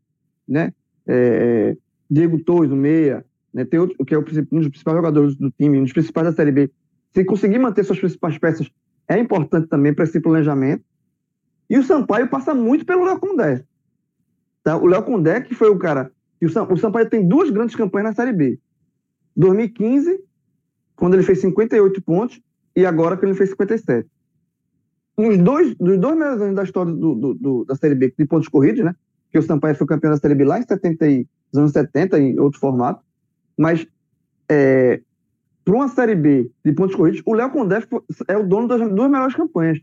né? 0.48 0.74
É, 1.08 1.76
Diego 2.10 2.38
Torres, 2.44 2.72
o 2.72 2.76
meia, 2.76 3.26
né? 3.54 3.66
Tem 3.66 3.80
outro, 3.80 4.04
que 4.06 4.14
é 4.14 4.18
um 4.18 4.24
dos 4.24 4.68
principais 4.68 4.98
jogadores 4.98 5.36
do 5.36 5.50
time, 5.52 5.80
um 5.80 5.84
dos 5.84 5.94
principais 5.94 6.28
da 6.28 6.34
Série 6.34 6.52
B. 6.52 6.72
Se 7.14 7.24
conseguir 7.24 7.60
manter 7.60 7.84
suas 7.84 8.00
principais 8.00 8.38
peças, 8.38 8.70
é 9.08 9.18
importante 9.18 9.68
também 9.68 9.94
para 9.94 10.04
esse 10.04 10.20
planejamento. 10.20 10.84
E 11.70 11.78
o 11.78 11.84
Sampaio 11.84 12.28
passa 12.28 12.54
muito 12.54 12.86
pelo 12.86 13.06
Léo 13.06 13.20
Condé. 13.20 13.64
Tá? 14.64 14.78
O 14.78 14.86
Léo 14.86 15.04
Condé, 15.04 15.42
que 15.42 15.56
foi 15.56 15.70
o 15.70 15.78
cara. 15.78 16.12
O 16.70 16.78
Sampaio 16.78 17.10
tem 17.10 17.26
duas 17.26 17.50
grandes 17.50 17.76
campanhas 17.76 18.10
na 18.10 18.16
Série 18.16 18.34
B. 18.34 18.60
2015, 19.36 20.20
quando 20.96 21.16
ele 21.16 21.24
fez 21.24 21.42
58 21.42 22.02
pontos, 22.02 22.42
e 22.76 22.86
agora 22.86 23.18
que 23.18 23.26
ele 23.26 23.34
fez 23.34 23.50
57. 23.52 24.08
Nos 25.18 25.38
dois, 25.38 25.76
nos 25.78 25.98
dois 26.00 26.18
melhores 26.18 26.42
anos 26.42 26.56
da 26.56 26.64
história 26.64 26.92
do, 26.92 27.16
do, 27.16 27.34
do, 27.36 27.66
da 27.66 27.76
Série 27.76 27.96
B 27.96 28.14
de 28.18 28.26
pontos 28.26 28.48
corridos, 28.48 28.84
né? 28.84 28.96
Que 29.32 29.38
o 29.38 29.44
Sampaio 29.44 29.76
foi 29.76 29.86
campeão 29.86 30.12
da 30.12 30.18
Série 30.18 30.36
B 30.36 30.44
lá 30.44 30.60
em 30.60 30.64
70, 30.64 31.06
nos 31.52 31.60
anos 31.60 31.72
70, 31.72 32.20
em 32.20 32.40
outro 32.40 32.60
formato. 32.60 33.04
Mas 33.58 33.86
é, 34.50 35.02
para 35.64 35.76
uma 35.76 35.88
Série 35.88 36.16
B 36.16 36.52
de 36.66 36.72
pontos 36.74 36.96
corridos, 36.96 37.22
o 37.26 37.34
Léo 37.34 37.52
Condé 37.52 37.84
é 38.28 38.38
o 38.38 38.48
dono 38.48 38.68
das 38.68 38.80
duas 38.92 39.10
melhores 39.10 39.36
campanhas. 39.36 39.80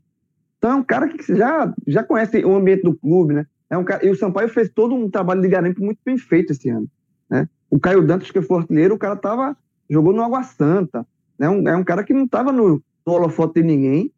Então 0.59 0.73
é 0.73 0.75
um 0.75 0.83
cara 0.83 1.09
que 1.09 1.35
já, 1.35 1.73
já 1.87 2.03
conhece 2.03 2.45
o 2.45 2.55
ambiente 2.55 2.83
do 2.83 2.95
clube, 2.95 3.35
né? 3.35 3.47
É 3.71 3.79
um 3.79 3.85
cara, 3.85 4.05
e 4.05 4.11
o 4.11 4.17
Sampaio 4.17 4.49
fez 4.49 4.69
todo 4.69 4.95
um 4.95 5.09
trabalho 5.09 5.41
de 5.41 5.49
garimpo 5.49 5.83
muito 5.83 6.01
bem 6.05 6.19
feito 6.19 6.53
esse 6.53 6.69
ano. 6.69 6.89
Né? 7.31 7.49
O 7.70 7.78
Caio 7.78 8.04
Dantas, 8.04 8.30
que 8.30 8.42
foi 8.42 8.59
artilheiro, 8.59 8.94
o 8.94 8.98
cara 8.98 9.16
tava, 9.16 9.56
jogou 9.88 10.12
no 10.12 10.22
Água 10.22 10.42
Santa. 10.42 11.06
Né? 11.38 11.48
Um, 11.48 11.68
é 11.68 11.76
um 11.76 11.85
cara 11.85 12.02
que 12.02 12.12
não 12.12 12.24
estava 12.24 12.52
no, 12.52 12.83
holofote 13.06 13.54
de 13.54 13.66
ninguém. 13.66 14.12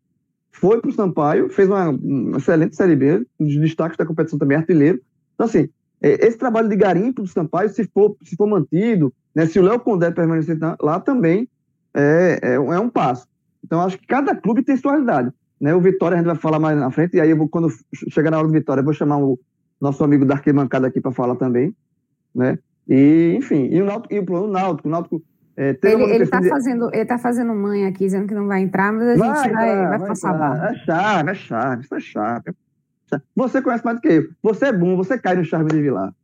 Foi 0.50 0.80
para 0.80 0.90
o 0.90 0.92
Sampaio, 0.92 1.48
fez 1.48 1.68
uma, 1.68 1.90
uma, 1.90 2.38
excelente 2.38 2.76
Série 2.76 2.96
B, 2.96 3.26
um 3.38 3.46
dos 3.46 3.56
destaques 3.56 3.96
da 3.96 4.04
competição 4.04 4.38
também, 4.38 4.56
artilheiro. 4.56 5.00
Então, 5.34 5.46
assim, 5.46 5.68
é, 6.00 6.26
esse 6.26 6.36
trabalho 6.36 6.68
de 6.68 6.76
garimpo 6.76 7.22
do 7.22 7.28
Sampaio, 7.28 7.70
se 7.70 7.84
for, 7.84 8.16
se 8.22 8.36
for 8.36 8.46
mantido, 8.46 9.12
né, 9.34 9.46
se 9.46 9.58
o 9.58 9.62
Léo 9.62 9.80
Condé 9.80 10.10
permanecer 10.10 10.58
lá 10.80 11.00
também, 11.00 11.48
é, 11.94 12.38
é, 12.42 12.54
é, 12.54 12.58
um 12.58 12.88
passo. 12.88 13.26
Então, 13.64 13.80
acho 13.80 13.98
que 13.98 14.06
cada 14.06 14.34
clube 14.34 14.62
tem 14.62 14.76
sua 14.76 14.92
realidade. 14.92 15.32
Né? 15.60 15.74
O 15.74 15.80
Vitória 15.80 16.16
a 16.16 16.18
gente 16.18 16.26
vai 16.26 16.36
falar 16.36 16.58
mais 16.58 16.78
na 16.78 16.90
frente, 16.90 17.16
e 17.16 17.20
aí 17.20 17.32
vou, 17.32 17.48
quando 17.48 17.68
chegar 18.10 18.30
na 18.30 18.38
hora 18.38 18.46
do 18.46 18.52
Vitória, 18.52 18.80
eu 18.80 18.84
vou 18.84 18.92
chamar 18.92 19.18
o 19.18 19.38
nosso 19.80 20.02
amigo 20.04 20.24
da 20.24 20.34
arquibancada 20.34 20.86
aqui 20.86 21.00
para 21.00 21.12
falar 21.12 21.36
também. 21.36 21.74
Né? 22.34 22.58
E, 22.88 23.34
enfim, 23.36 23.68
e 23.70 23.80
o 23.80 23.84
Náutico, 23.84 24.14
e 24.14 24.18
o 24.18 24.46
Náutico, 24.46 24.88
o 24.88 24.90
Náutico 24.90 25.22
é, 25.56 25.76
ele, 25.82 26.02
ele, 26.04 26.26
tá 26.26 26.40
de... 26.40 26.48
fazendo, 26.48 26.90
ele 26.92 27.04
tá 27.04 27.18
fazendo 27.18 27.54
mãe 27.54 27.84
aqui, 27.84 28.04
dizendo 28.04 28.26
que 28.26 28.34
não 28.34 28.46
vai 28.46 28.62
entrar, 28.62 28.90
mas 28.92 29.02
a 29.02 29.16
vai, 29.16 29.44
gente 29.44 29.52
vai, 29.52 29.76
vai, 29.76 29.98
vai 29.98 30.08
passar 30.08 30.30
a 30.30 30.38
barra. 30.38 30.70
É 30.70 30.74
chave, 30.74 31.30
é 31.30 31.34
chave, 31.34 31.82
isso 31.82 31.94
é 31.94 32.00
chave. 32.00 32.54
Você 33.36 33.60
conhece 33.60 33.84
mais 33.84 33.98
do 33.98 34.00
que 34.00 34.08
eu. 34.08 34.28
Você 34.42 34.66
é 34.66 34.72
bom, 34.72 34.96
você 34.96 35.18
cai 35.18 35.36
no 35.36 35.44
charme 35.44 35.70
de 35.70 35.82
Vilar. 35.82 36.14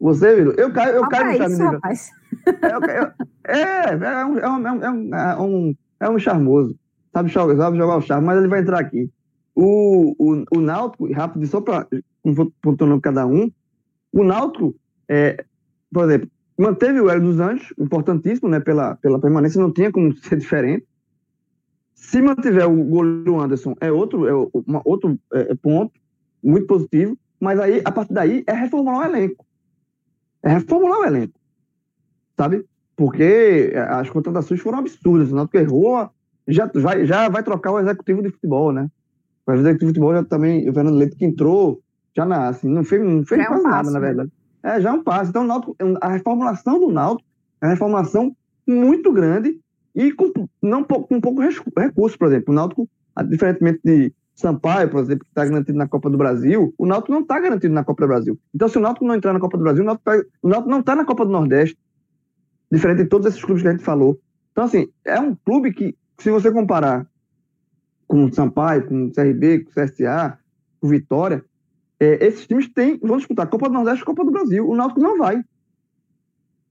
Você, 0.00 0.34
Vitor, 0.34 0.54
eu 0.58 0.72
caio, 0.72 0.96
eu 0.96 1.08
caio 1.08 1.26
no 1.26 1.36
charme 1.36 1.54
isso, 1.54 1.62
de 1.62 1.70
Vilar. 1.70 3.14
É, 3.46 3.56
é, 3.56 3.90
é, 3.92 4.24
um, 4.24 4.38
é, 4.38 4.50
um, 4.50 4.66
é, 4.66 4.90
um, 4.90 5.14
é, 5.14 5.36
um, 5.36 5.76
é 6.00 6.10
um 6.10 6.18
charmoso. 6.18 6.76
Sabe 7.12 7.30
jogar, 7.30 7.56
sabe 7.56 7.76
jogar 7.78 7.96
o 7.96 8.02
charme, 8.02 8.26
mas 8.26 8.38
ele 8.38 8.48
vai 8.48 8.60
entrar 8.60 8.80
aqui. 8.80 9.10
O, 9.54 10.14
o, 10.18 10.44
o 10.52 10.60
Náutico, 10.60 11.10
rápido, 11.12 11.46
só 11.46 11.60
para 11.60 11.86
pontuando 12.60 13.00
cada 13.00 13.26
um, 13.26 13.50
o 14.12 14.24
Náutico, 14.24 14.74
é, 15.08 15.44
por 15.92 16.04
exemplo, 16.04 16.30
manteve 16.58 17.00
o 17.00 17.08
Hélio 17.08 17.22
dos 17.22 17.40
Anjos, 17.40 17.72
importantíssimo, 17.78 18.48
né, 18.48 18.60
pela, 18.60 18.96
pela 18.96 19.20
permanência, 19.20 19.60
não 19.60 19.72
tinha 19.72 19.90
como 19.90 20.14
ser 20.18 20.36
diferente. 20.36 20.86
Se 21.94 22.22
mantiver 22.22 22.68
o 22.68 22.84
goleiro 22.84 23.40
Anderson, 23.40 23.74
é 23.80 23.90
outro, 23.90 24.26
é 24.26 24.50
uma, 24.66 24.80
outro 24.84 25.18
é, 25.32 25.54
ponto 25.54 25.92
muito 26.42 26.66
positivo, 26.66 27.18
mas 27.40 27.58
aí, 27.58 27.82
a 27.84 27.90
partir 27.90 28.12
daí, 28.12 28.44
é 28.46 28.52
reformular 28.52 29.00
o 29.00 29.16
elenco. 29.16 29.44
É 30.42 30.50
reformular 30.50 31.00
o 31.00 31.04
elenco. 31.04 31.38
Sabe? 32.36 32.64
Porque 32.96 33.72
as 33.88 34.08
contratações 34.10 34.60
foram 34.60 34.78
absurdas. 34.78 35.30
O 35.30 35.34
Náutico 35.34 35.58
errou, 35.58 36.08
já 36.46 36.70
vai, 36.74 37.04
já 37.04 37.28
vai 37.28 37.42
trocar 37.42 37.72
o 37.72 37.78
executivo 37.78 38.22
de 38.22 38.30
futebol, 38.30 38.72
né? 38.72 38.88
O 39.46 39.52
executivo 39.52 39.92
de 39.92 39.98
futebol 39.98 40.14
já 40.14 40.24
também, 40.24 40.68
o 40.68 40.72
Fernando 40.72 40.96
Leite 40.96 41.16
que 41.16 41.24
entrou, 41.24 41.80
já 42.16 42.24
na, 42.24 42.48
assim, 42.48 42.68
não 42.68 42.84
fez, 42.84 43.04
não 43.04 43.24
fez 43.24 43.40
é 43.40 43.44
quase 43.46 43.64
um 43.64 43.68
nada, 43.68 43.90
na 43.90 44.00
né? 44.00 44.06
verdade. 44.06 44.32
É, 44.62 44.80
já 44.80 44.90
é 44.90 44.92
um 44.92 45.02
passo. 45.02 45.30
Então, 45.30 45.44
Náutico, 45.44 45.76
a 46.00 46.08
reformulação 46.08 46.80
do 46.80 46.90
Náutico 46.90 47.28
é 47.60 47.66
uma 47.66 47.72
reformulação 47.72 48.36
muito 48.66 49.12
grande 49.12 49.60
e 49.94 50.12
com, 50.12 50.32
não, 50.62 50.84
com 50.84 51.20
pouco 51.20 51.40
recurso, 51.40 52.18
por 52.18 52.28
exemplo. 52.28 52.52
O 52.52 52.54
Náutico, 52.54 52.88
diferentemente 53.28 53.80
de 53.84 54.12
Sampaio, 54.34 54.88
por 54.88 55.00
exemplo, 55.00 55.24
que 55.24 55.30
está 55.30 55.44
garantido 55.44 55.76
na 55.76 55.88
Copa 55.88 56.08
do 56.08 56.16
Brasil, 56.16 56.72
o 56.78 56.86
Náutico 56.86 57.12
não 57.12 57.22
está 57.22 57.40
garantido 57.40 57.74
na 57.74 57.82
Copa 57.82 58.04
do 58.04 58.08
Brasil. 58.08 58.38
Então, 58.54 58.68
se 58.68 58.78
o 58.78 58.80
Náutico 58.80 59.04
não 59.04 59.16
entrar 59.16 59.32
na 59.32 59.40
Copa 59.40 59.58
do 59.58 59.64
Brasil, 59.64 59.82
o 59.82 59.86
Náutico, 59.86 60.04
tá, 60.04 60.22
o 60.42 60.48
Náutico 60.48 60.70
não 60.70 60.80
está 60.80 60.94
na 60.94 61.04
Copa 61.04 61.24
do 61.24 61.32
Nordeste, 61.32 61.76
diferente 62.70 63.02
de 63.02 63.08
todos 63.08 63.26
esses 63.26 63.42
clubes 63.42 63.62
que 63.62 63.68
a 63.68 63.72
gente 63.72 63.82
falou. 63.82 64.20
Então, 64.52 64.64
assim, 64.64 64.88
é 65.04 65.18
um 65.18 65.34
clube 65.34 65.72
que, 65.72 65.96
se 66.18 66.30
você 66.30 66.52
comparar 66.52 67.06
com 68.06 68.24
o 68.24 68.32
Sampaio, 68.32 68.86
com 68.86 69.06
o 69.06 69.12
CRB, 69.12 69.64
com 69.64 69.70
o 69.70 69.84
CSA, 69.84 70.38
com 70.80 70.86
o 70.86 70.90
Vitória, 70.90 71.44
é, 72.00 72.26
esses 72.26 72.46
times 72.46 72.68
têm, 72.68 72.98
vão 72.98 73.16
disputar 73.16 73.46
a 73.46 73.48
Copa 73.48 73.68
do 73.68 73.74
Nordeste 73.74 74.02
e 74.02 74.06
Copa 74.06 74.24
do 74.24 74.30
Brasil. 74.30 74.68
O 74.68 74.76
Náutico 74.76 75.00
não 75.00 75.18
vai. 75.18 75.42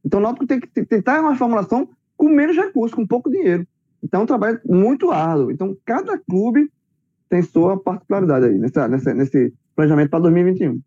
Então 0.03 0.19
o 0.19 0.23
Náutico 0.23 0.47
tem 0.47 0.59
que 0.59 0.85
tentar 0.85 1.19
uma 1.21 1.35
formulação 1.35 1.89
com 2.15 2.29
menos 2.29 2.55
recursos, 2.55 2.95
com 2.95 3.05
pouco 3.05 3.29
dinheiro. 3.29 3.67
Então 4.01 4.21
é 4.21 4.23
um 4.23 4.27
trabalho 4.27 4.59
muito 4.65 5.11
árduo. 5.11 5.51
Então 5.51 5.75
cada 5.85 6.17
clube 6.17 6.71
tem 7.29 7.41
sua 7.41 7.77
particularidade 7.77 8.45
aí 8.45 8.57
nessa, 8.57 8.87
nessa, 8.87 9.13
nesse 9.13 9.53
planejamento 9.75 10.09
para 10.09 10.19
2021. 10.19 10.79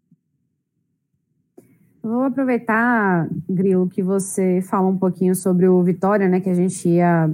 Vou 2.02 2.22
aproveitar, 2.22 3.28
Grilo, 3.48 3.88
que 3.88 4.02
você 4.02 4.62
falou 4.62 4.90
um 4.90 4.96
pouquinho 4.96 5.34
sobre 5.34 5.68
o 5.68 5.82
Vitória, 5.82 6.28
né, 6.28 6.40
que 6.40 6.48
a 6.48 6.54
gente 6.54 6.88
ia 6.88 7.30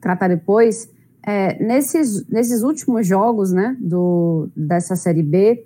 tratar 0.00 0.26
depois. 0.26 0.90
É, 1.24 1.62
nesses, 1.62 2.26
nesses 2.28 2.62
últimos 2.62 3.06
jogos 3.06 3.52
né, 3.52 3.76
do, 3.78 4.48
dessa 4.56 4.96
Série 4.96 5.22
B, 5.22 5.64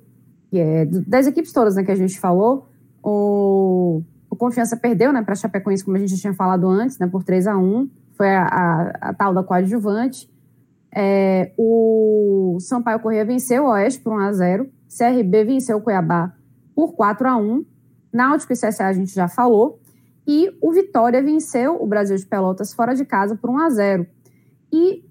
que 0.54 0.60
é 0.60 0.84
das 0.84 1.26
equipes 1.26 1.52
todas 1.52 1.74
né, 1.74 1.82
que 1.82 1.90
a 1.90 1.96
gente 1.96 2.20
falou, 2.20 2.68
o, 3.02 4.02
o 4.30 4.36
Confiança 4.36 4.76
perdeu, 4.76 5.12
né, 5.12 5.20
para 5.20 5.32
a 5.32 5.36
Chapecoense, 5.36 5.84
como 5.84 5.96
a 5.96 6.00
gente 6.00 6.16
tinha 6.16 6.32
falado 6.32 6.68
antes, 6.68 6.96
né, 6.96 7.08
por 7.08 7.24
3 7.24 7.48
a 7.48 7.58
1 7.58 7.90
Foi 8.12 8.28
a, 8.28 8.44
a, 8.44 9.08
a 9.08 9.14
tal 9.14 9.34
da 9.34 9.42
coadjuvante. 9.42 10.30
É, 10.94 11.50
o 11.58 12.56
Sampaio 12.60 13.00
Corrêa 13.00 13.24
venceu 13.24 13.64
o 13.64 13.70
Oeste 13.70 14.00
por 14.00 14.12
1 14.12 14.18
a 14.20 14.32
0 14.32 14.70
CRB 14.96 15.44
venceu 15.44 15.78
o 15.78 15.80
Cuiabá 15.80 16.32
por 16.72 16.92
4 16.94 17.28
a 17.28 17.36
1 17.36 17.64
Náutico 18.12 18.52
e 18.52 18.56
CSA 18.56 18.86
a 18.86 18.92
gente 18.92 19.12
já 19.12 19.26
falou. 19.26 19.80
E 20.24 20.56
o 20.62 20.70
Vitória 20.70 21.20
venceu 21.20 21.82
o 21.82 21.84
Brasil 21.84 22.16
de 22.16 22.24
Pelotas 22.24 22.72
fora 22.72 22.94
de 22.94 23.04
casa 23.04 23.34
por 23.34 23.50
1 23.50 23.58
a 23.58 23.70
0 23.70 24.06
E, 24.72 25.04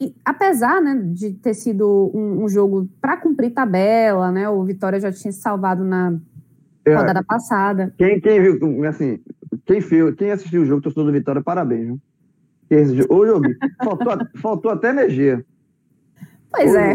e 0.00 0.14
apesar 0.24 0.80
né, 0.80 0.98
de 1.12 1.32
ter 1.32 1.52
sido 1.52 2.10
um, 2.14 2.44
um 2.44 2.48
jogo 2.48 2.88
para 3.00 3.18
cumprir 3.18 3.50
tabela, 3.50 4.32
né, 4.32 4.48
o 4.48 4.64
Vitória 4.64 4.98
já 4.98 5.12
tinha 5.12 5.30
se 5.30 5.40
salvado 5.40 5.84
na 5.84 6.18
é, 6.86 6.94
rodada 6.94 7.22
passada. 7.22 7.94
Quem, 7.98 8.18
quem 8.18 8.40
viu, 8.40 8.84
assim, 8.86 9.20
quem, 9.66 9.80
viu, 9.80 10.14
quem 10.14 10.30
assistiu 10.30 10.62
o 10.62 10.64
jogo, 10.64 10.80
torcedor 10.80 11.04
do 11.04 11.12
Vitória, 11.12 11.42
parabéns. 11.42 11.86
Viu? 11.86 12.00
Esse, 12.70 13.06
o 13.10 13.26
jogo, 13.26 13.46
faltou, 13.84 14.12
faltou 14.36 14.70
até 14.70 14.88
energia. 14.88 15.44
Pois 16.50 16.74
é, 16.74 16.94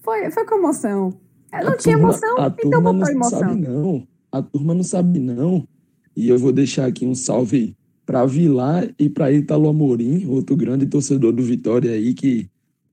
foi, 0.00 0.30
foi 0.30 0.44
comoção. 0.44 1.14
Não 1.52 1.72
a 1.72 1.76
tinha 1.76 1.96
turma, 1.96 2.08
emoção, 2.08 2.38
a 2.38 2.46
então 2.46 2.70
turma 2.70 2.92
não 2.92 3.08
emoção. 3.08 3.38
Sabe 3.38 3.60
não. 3.60 4.08
A 4.32 4.42
turma 4.42 4.74
não 4.74 4.82
sabe 4.82 5.20
não. 5.20 5.68
E 6.16 6.28
eu 6.28 6.38
vou 6.38 6.50
deixar 6.50 6.86
aqui 6.86 7.06
um 7.06 7.14
salve 7.14 7.76
para 8.12 8.26
Vilar 8.26 8.90
e 8.98 9.08
para 9.08 9.32
Ítalo 9.32 9.70
Amorim, 9.70 10.26
outro 10.26 10.54
grande 10.54 10.84
torcedor 10.84 11.32
do 11.32 11.42
Vitória 11.42 11.92
aí, 11.92 12.12
que 12.12 12.46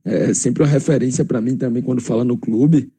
é 0.05 0.33
sempre 0.33 0.63
uma 0.63 0.69
referência 0.69 1.25
para 1.25 1.41
mim 1.41 1.57
também 1.57 1.83
quando 1.83 1.99
fala 1.99 2.23
no 2.23 2.37
clube. 2.37 2.89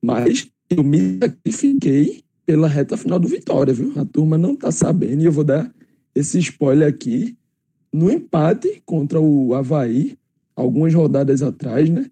Mas 0.00 0.46
eu 0.70 0.84
me 0.84 1.18
sacrifiquei 1.18 2.22
pela 2.46 2.68
reta 2.68 2.96
final 2.96 3.18
do 3.18 3.26
Vitória, 3.26 3.74
viu? 3.74 3.92
A 3.96 4.04
turma 4.04 4.38
não 4.38 4.54
tá 4.54 4.70
sabendo 4.70 5.22
e 5.22 5.24
eu 5.24 5.32
vou 5.32 5.42
dar 5.42 5.68
esse 6.14 6.38
spoiler 6.38 6.86
aqui 6.86 7.36
no 7.92 8.08
empate 8.08 8.80
contra 8.86 9.20
o 9.20 9.52
Havaí, 9.52 10.16
algumas 10.54 10.94
rodadas 10.94 11.42
atrás, 11.42 11.90
né? 11.90 12.06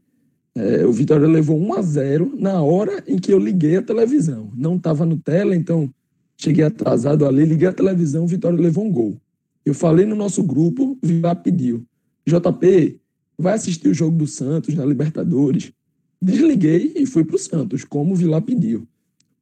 É, 0.57 0.85
o 0.85 0.90
Vitória 0.90 1.29
levou 1.29 1.57
1 1.57 1.75
a 1.75 1.83
0 1.83 2.33
na 2.37 2.61
hora 2.61 3.05
em 3.07 3.16
que 3.16 3.33
eu 3.33 3.38
liguei 3.38 3.77
a 3.77 3.83
televisão. 3.83 4.51
Não 4.57 4.75
estava 4.75 5.07
no 5.07 5.18
tela, 5.18 5.55
então 5.55 5.88
cheguei 6.37 6.64
atrasado 6.64 7.25
ali, 7.25 7.44
liguei 7.44 7.68
a 7.68 7.72
televisão, 7.72 8.25
o 8.25 8.29
Vitória 8.29 8.59
levou 8.59 8.85
um 8.85 8.90
gol. 8.90 9.16
Eu 9.64 9.75
falei 9.75 10.05
no 10.05 10.16
nosso 10.16 10.42
grupo, 10.42 10.98
o 11.03 11.07
Vilar 11.07 11.37
pediu. 11.37 11.85
JP, 12.27 13.01
vai 13.38 13.55
assistir 13.55 13.88
o 13.88 13.94
jogo 13.94 14.16
do 14.16 14.27
Santos 14.27 14.75
na 14.75 14.85
Libertadores. 14.85 15.72
Desliguei 16.20 16.92
e 16.96 17.07
fui 17.07 17.25
para 17.25 17.37
o 17.37 17.38
Santos, 17.38 17.85
como 17.85 18.12
o 18.12 18.16
Vilar 18.16 18.42
pediu. 18.42 18.87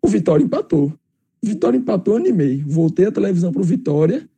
O 0.03 0.09
Vitória 0.09 0.45
empatou. 0.45 0.93
O 1.43 1.47
Vitória 1.47 1.77
empatou, 1.77 2.17
animei. 2.17 2.63
Voltei 2.67 3.07
a 3.07 3.13
televisão 3.13 3.53
para 3.53 3.63
o 3.63 3.65
Vitória. 3.65 4.29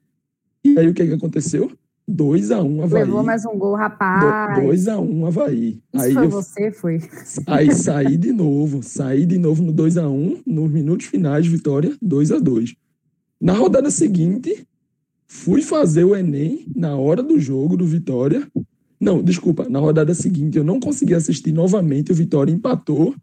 E 0.65 0.79
aí 0.79 0.89
o 0.89 0.95
que, 0.95 1.07
que 1.07 1.13
aconteceu? 1.13 1.71
2x1 2.11 2.65
um, 2.65 2.83
Havaí. 2.83 3.05
Levou 3.05 3.23
mais 3.23 3.45
um 3.45 3.57
gol, 3.57 3.75
rapaz. 3.75 4.59
2x1 4.59 5.01
um, 5.01 5.27
Havaí. 5.27 5.81
Isso 5.93 6.05
aí 6.05 6.15
foi 6.15 6.25
eu, 6.25 6.31
você, 6.31 6.73
foi? 6.73 7.01
Aí 7.47 7.71
saí 7.75 8.17
de 8.17 8.33
novo. 8.33 8.83
Saí 8.83 9.25
de 9.25 9.39
novo 9.39 9.63
no 9.63 9.73
2x1. 9.73 10.09
Um, 10.09 10.43
nos 10.45 10.71
minutos 10.71 11.07
finais, 11.07 11.47
vitória 11.47 11.97
2x2. 12.05 12.77
Na 13.41 13.53
rodada 13.53 13.91
seguinte, 13.91 14.67
fui 15.33 15.63
fazer 15.63 16.05
o 16.05 16.15
Enem 16.15 16.67
na 16.77 16.95
hora 16.95 17.23
do 17.23 17.41
jogo 17.41 17.75
do 17.75 17.87
Vitória. 17.87 18.47
Não, 19.01 19.23
desculpa. 19.23 19.67
Na 19.67 19.79
rodada 19.79 20.15
seguinte, 20.15 20.59
eu 20.59 20.63
não 20.63 20.79
consegui 20.79 21.15
assistir 21.15 21.53
novamente. 21.53 22.13
O 22.13 22.15
Vitória 22.15 22.53
empatou. 22.53 23.15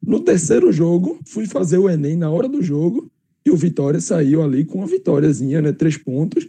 No 0.00 0.20
terceiro 0.20 0.70
jogo, 0.70 1.18
fui 1.26 1.46
fazer 1.46 1.78
o 1.78 1.88
Enem 1.88 2.16
na 2.16 2.28
hora 2.30 2.46
do 2.46 2.62
jogo. 2.62 3.10
E 3.46 3.50
o 3.50 3.56
Vitória 3.56 3.98
saiu 3.98 4.42
ali 4.42 4.66
com 4.66 4.78
uma 4.78 4.86
vitóriazinha, 4.86 5.62
né? 5.62 5.72
Três 5.72 5.96
pontos. 5.96 6.46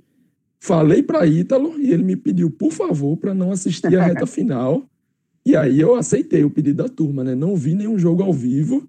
Falei 0.60 1.02
para 1.02 1.26
Ítalo 1.26 1.80
e 1.80 1.92
ele 1.92 2.04
me 2.04 2.18
pediu, 2.18 2.52
por 2.52 2.74
favor, 2.74 3.16
para 3.16 3.34
não 3.34 3.54
assistir 3.54 3.96
a 3.98 4.04
reta 4.06 4.28
final. 4.28 4.84
E 5.46 5.56
aí 5.56 5.80
eu 5.80 5.96
aceitei 5.96 6.44
o 6.44 6.50
pedido 6.50 6.84
da 6.84 6.90
turma, 6.90 7.24
né? 7.24 7.34
Não 7.34 7.56
vi 7.56 7.74
nenhum 7.74 7.98
jogo 7.98 8.22
ao 8.22 8.34
vivo. 8.34 8.86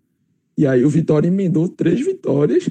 E 0.59 0.67
aí 0.67 0.85
o 0.85 0.91
Vitória 0.91 1.29
emendou 1.29 1.69
três 1.69 2.05
vitórias, 2.05 2.69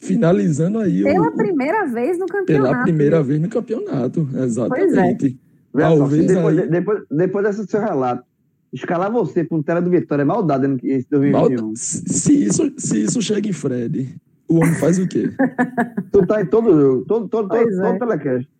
finalizando 0.00 0.80
aí 0.80 1.04
pela 1.04 1.28
o, 1.28 1.36
primeira 1.36 1.86
vez 1.86 2.18
no 2.18 2.26
campeonato. 2.26 2.70
Pela 2.70 2.82
primeira 2.82 3.22
vez 3.22 3.40
no 3.40 3.48
campeonato, 3.48 4.28
exatamente. 4.34 5.38
Pois 5.72 5.84
é. 5.84 5.88
Talvez 5.88 6.26
depois, 6.26 6.58
aí... 6.58 6.68
depois, 6.68 7.02
depois 7.08 7.44
desse 7.44 7.70
seu 7.70 7.80
relato, 7.80 8.24
escalar 8.72 9.12
você 9.12 9.44
para 9.44 9.56
um 9.56 9.62
tela 9.62 9.80
do 9.80 9.90
Vitória 9.90 10.22
é 10.22 10.24
maldade 10.24 10.66
em 10.66 11.04
2021. 11.08 11.62
Mal... 11.62 11.72
Se 11.76 12.44
isso, 12.44 12.72
se 12.76 13.04
isso 13.04 13.22
chega 13.22 13.48
em 13.48 13.52
Fred 13.52 14.20
o 14.50 14.56
homem 14.56 14.74
faz 14.74 14.98
o 14.98 15.06
quê? 15.06 15.30
tu 16.10 16.26
tá 16.26 16.42
em 16.42 16.46
todo 16.46 16.72
jogo, 16.72 17.04
todo, 17.06 17.28
todo, 17.28 17.48
todo, 17.48 17.60
é. 17.60 17.64
todo 17.70 17.98
telecast. 18.00 18.50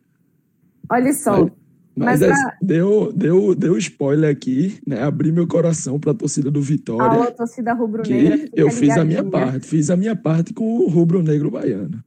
Olha 0.88 1.12
só. 1.12 1.50
Mas, 1.96 2.20
mas 2.20 2.22
é, 2.22 2.35
deu, 2.62 3.12
deu, 3.12 3.55
deu 3.55 3.76
spoiler 3.76 4.31
aqui, 4.31 4.81
né? 4.87 5.03
Abri 5.03 5.33
meu 5.33 5.46
coração 5.46 5.98
para 5.98 6.12
a 6.12 6.14
torcida 6.14 6.50
do 6.50 6.62
Vitória. 6.62 7.29
A 7.29 7.31
torcida 7.33 7.72
rubro-negra. 7.72 8.48
Eu 8.55 8.70
fiz 8.70 8.96
a 8.96 9.05
minha 9.05 9.24
parte, 9.24 9.66
fiz 9.66 9.90
a 9.90 9.96
minha 9.96 10.16
parte 10.16 10.55
com 10.55 10.79
o 10.79 10.88
rubro-negro 10.88 11.50
baiano. 11.50 12.03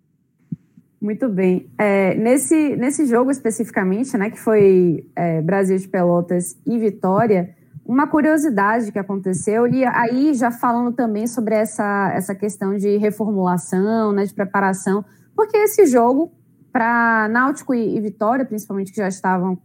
Muito 1.04 1.28
bem. 1.28 1.70
É, 1.78 2.16
nesse, 2.16 2.78
nesse 2.78 3.06
jogo 3.06 3.30
especificamente, 3.30 4.18
né, 4.18 4.30
que 4.30 4.40
foi 4.40 5.06
é, 5.16 5.42
Brasil 5.42 5.78
de 5.78 5.88
Pelotas 5.88 6.58
e 6.66 6.80
Vitória, 6.80 7.54
uma 7.86 8.08
curiosidade 8.08 8.90
que 8.90 8.98
aconteceu, 8.98 9.68
e 9.68 9.84
aí 9.84 10.34
já 10.34 10.50
falando 10.50 10.94
também 10.96 11.28
sobre 11.28 11.56
essa, 11.56 12.10
essa 12.16 12.34
questão 12.34 12.78
de 12.78 12.96
reformulação, 12.96 14.14
né, 14.14 14.24
de 14.24 14.34
preparação, 14.34 15.04
porque 15.36 15.58
esse 15.58 15.86
jogo, 15.86 16.32
para 16.72 17.28
Náutico 17.28 17.74
e, 17.74 17.98
e, 17.98 18.00
Vitória, 18.00 18.46
principalmente 18.46 18.92
que 18.92 18.98
já 18.98 19.10
estavam 19.10 19.58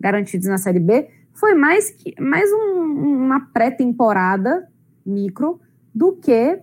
garantidos 0.00 0.46
na 0.46 0.58
Série 0.58 0.80
B, 0.80 1.08
foi 1.32 1.54
mais, 1.54 1.90
que, 1.90 2.14
mais 2.20 2.50
um, 2.52 2.82
uma 3.24 3.40
pré-temporada 3.52 4.68
micro 5.04 5.60
do 5.94 6.12
que 6.12 6.60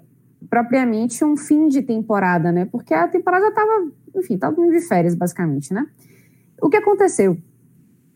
propriamente 0.49 1.23
um 1.23 1.37
fim 1.37 1.67
de 1.67 1.81
temporada, 1.81 2.51
né? 2.51 2.65
Porque 2.65 2.93
a 2.93 3.07
temporada 3.07 3.47
estava, 3.47 3.91
enfim, 4.15 4.35
estava 4.35 4.55
de 4.55 4.81
férias, 4.81 5.15
basicamente, 5.15 5.73
né? 5.73 5.85
O 6.61 6.69
que 6.69 6.77
aconteceu? 6.77 7.37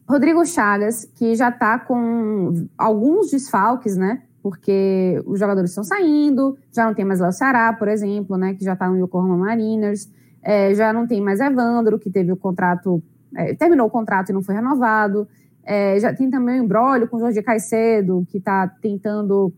Rodrigo 0.08 0.46
Chagas, 0.46 1.06
que 1.16 1.36
já 1.36 1.50
está 1.50 1.80
com 1.80 2.68
alguns 2.78 3.32
desfalques, 3.32 3.98
né? 3.98 4.22
Porque 4.42 5.22
os 5.26 5.40
jogadores 5.40 5.72
estão 5.72 5.84
saindo, 5.84 6.58
já 6.72 6.86
não 6.86 6.94
tem 6.94 7.04
mais 7.04 7.20
Léo 7.20 7.32
Ceará, 7.32 7.74
por 7.74 7.88
exemplo, 7.88 8.38
né? 8.38 8.54
Que 8.54 8.64
já 8.64 8.74
está 8.74 8.88
no 8.88 8.98
Yokohama 8.98 9.38
Mariners, 9.38 10.10
é, 10.44 10.74
já 10.76 10.94
não 10.94 11.08
tem 11.08 11.22
mais 11.22 11.40
Evandro, 11.40 11.98
que 11.98 12.12
teve 12.12 12.32
o 12.32 12.38
contrato, 12.38 13.02
é, 13.36 13.54
terminou 13.54 13.88
o 13.88 13.90
contrato 13.90 14.30
e 14.30 14.34
não 14.34 14.42
foi 14.42 14.56
renovado. 14.56 15.28
É, 15.64 16.00
já 16.00 16.14
tem 16.14 16.30
também 16.30 16.60
o 16.60 16.64
embrólio 16.64 17.08
com 17.08 17.18
o 17.18 17.20
Jorge 17.20 17.42
Caicedo, 17.42 18.26
que 18.30 18.38
está 18.38 18.68
tentando 18.68 19.54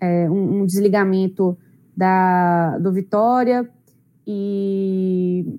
é, 0.00 0.30
um, 0.30 0.60
um, 0.60 0.66
desligamento 0.66 1.58
da, 1.96 2.78
do 2.78 2.92
Vitória 2.92 3.68
e 4.24 5.58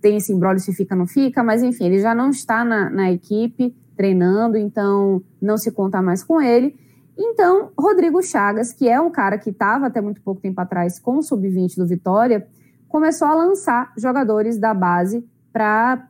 tem 0.00 0.16
esse 0.16 0.32
embrólio 0.32 0.60
se 0.60 0.72
fica 0.72 0.94
ou 0.94 0.98
não 0.98 1.06
fica, 1.06 1.42
mas 1.42 1.62
enfim, 1.62 1.84
ele 1.84 2.00
já 2.00 2.14
não 2.14 2.30
está 2.30 2.64
na, 2.64 2.90
na 2.90 3.12
equipe 3.12 3.76
treinando, 3.96 4.56
então 4.56 5.22
não 5.40 5.56
se 5.56 5.70
conta 5.70 6.00
mais 6.00 6.24
com 6.24 6.40
ele. 6.40 6.74
Então, 7.16 7.70
Rodrigo 7.76 8.22
Chagas, 8.22 8.72
que 8.72 8.88
é 8.88 9.00
um 9.00 9.10
cara 9.10 9.36
que 9.36 9.50
estava 9.50 9.86
até 9.86 10.00
muito 10.00 10.22
pouco 10.22 10.40
tempo 10.40 10.60
atrás 10.60 10.98
com 10.98 11.18
o 11.18 11.22
sub-20 11.22 11.76
do 11.76 11.86
Vitória, 11.86 12.46
começou 12.88 13.28
a 13.28 13.34
lançar 13.34 13.92
jogadores 13.96 14.56
da 14.56 14.72
base 14.72 15.24
para 15.52 16.08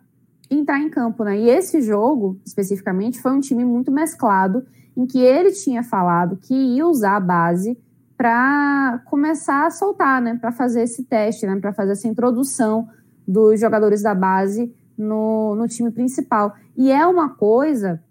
entrar 0.50 0.80
em 0.80 0.88
campo, 0.88 1.24
né? 1.24 1.38
E 1.38 1.48
esse 1.48 1.80
jogo, 1.82 2.40
especificamente, 2.44 3.20
foi 3.20 3.32
um 3.32 3.40
time 3.40 3.64
muito 3.64 3.90
mesclado, 3.90 4.64
em 4.96 5.06
que 5.06 5.18
ele 5.18 5.52
tinha 5.52 5.82
falado 5.82 6.36
que 6.36 6.54
ia 6.54 6.86
usar 6.86 7.16
a 7.16 7.20
base 7.20 7.78
para 8.16 9.00
começar 9.04 9.66
a 9.66 9.70
soltar, 9.70 10.20
né, 10.20 10.36
para 10.40 10.50
fazer 10.50 10.82
esse 10.82 11.04
teste, 11.04 11.46
né, 11.46 11.56
para 11.60 11.72
fazer 11.72 11.92
essa 11.92 12.08
introdução 12.08 12.88
dos 13.26 13.60
jogadores 13.60 14.02
da 14.02 14.12
base 14.12 14.74
no, 14.96 15.54
no 15.54 15.68
time 15.68 15.92
principal. 15.92 16.52
E 16.76 16.90
é 16.90 17.06
uma 17.06 17.28
coisa 17.28 18.02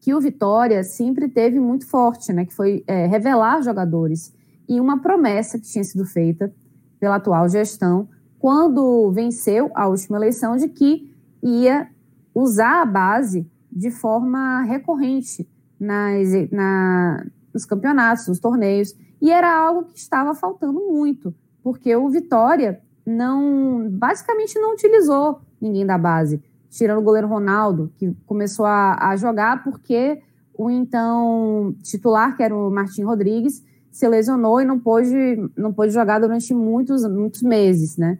que 0.00 0.12
o 0.12 0.20
Vitória 0.20 0.82
sempre 0.82 1.28
teve 1.28 1.60
muito 1.60 1.86
forte, 1.86 2.32
né, 2.32 2.44
que 2.44 2.52
foi 2.52 2.82
é, 2.88 3.06
revelar 3.06 3.62
jogadores. 3.62 4.34
E 4.68 4.80
uma 4.80 5.00
promessa 5.00 5.56
que 5.56 5.66
tinha 5.66 5.84
sido 5.84 6.04
feita 6.04 6.52
pela 6.98 7.16
atual 7.16 7.48
gestão, 7.48 8.08
quando 8.40 9.12
venceu 9.12 9.70
a 9.72 9.86
última 9.86 10.16
eleição, 10.16 10.56
de 10.56 10.66
que 10.66 11.11
ia 11.42 11.88
usar 12.34 12.82
a 12.82 12.86
base 12.86 13.46
de 13.70 13.90
forma 13.90 14.62
recorrente 14.62 15.48
nas, 15.78 16.28
na, 16.50 17.26
nos 17.52 17.64
campeonatos, 17.64 18.28
nos 18.28 18.38
torneios. 18.38 18.94
E 19.20 19.30
era 19.30 19.54
algo 19.54 19.84
que 19.84 19.98
estava 19.98 20.34
faltando 20.34 20.80
muito, 20.80 21.34
porque 21.62 21.94
o 21.94 22.08
Vitória 22.08 22.80
não, 23.04 23.88
basicamente 23.90 24.58
não 24.58 24.72
utilizou 24.72 25.40
ninguém 25.60 25.86
da 25.86 25.98
base, 25.98 26.42
tirando 26.70 26.98
o 26.98 27.02
goleiro 27.02 27.28
Ronaldo, 27.28 27.92
que 27.96 28.14
começou 28.26 28.66
a, 28.66 29.10
a 29.10 29.16
jogar 29.16 29.62
porque 29.62 30.20
o 30.54 30.70
então 30.70 31.74
titular, 31.82 32.36
que 32.36 32.42
era 32.42 32.54
o 32.54 32.70
Martim 32.70 33.02
Rodrigues, 33.02 33.62
se 33.90 34.08
lesionou 34.08 34.60
e 34.60 34.64
não 34.64 34.78
pôde, 34.78 35.50
não 35.56 35.72
pôde 35.72 35.92
jogar 35.92 36.18
durante 36.18 36.54
muitos, 36.54 37.06
muitos 37.06 37.42
meses, 37.42 37.96
né? 37.96 38.18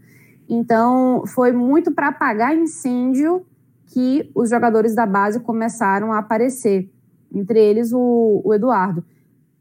Então, 0.54 1.24
foi 1.28 1.50
muito 1.50 1.92
para 1.92 2.08
apagar 2.08 2.54
incêndio 2.54 3.46
que 3.86 4.30
os 4.34 4.50
jogadores 4.50 4.94
da 4.94 5.06
base 5.06 5.40
começaram 5.40 6.12
a 6.12 6.18
aparecer. 6.18 6.90
Entre 7.34 7.58
eles, 7.58 7.90
o, 7.90 8.42
o 8.44 8.52
Eduardo, 8.52 9.02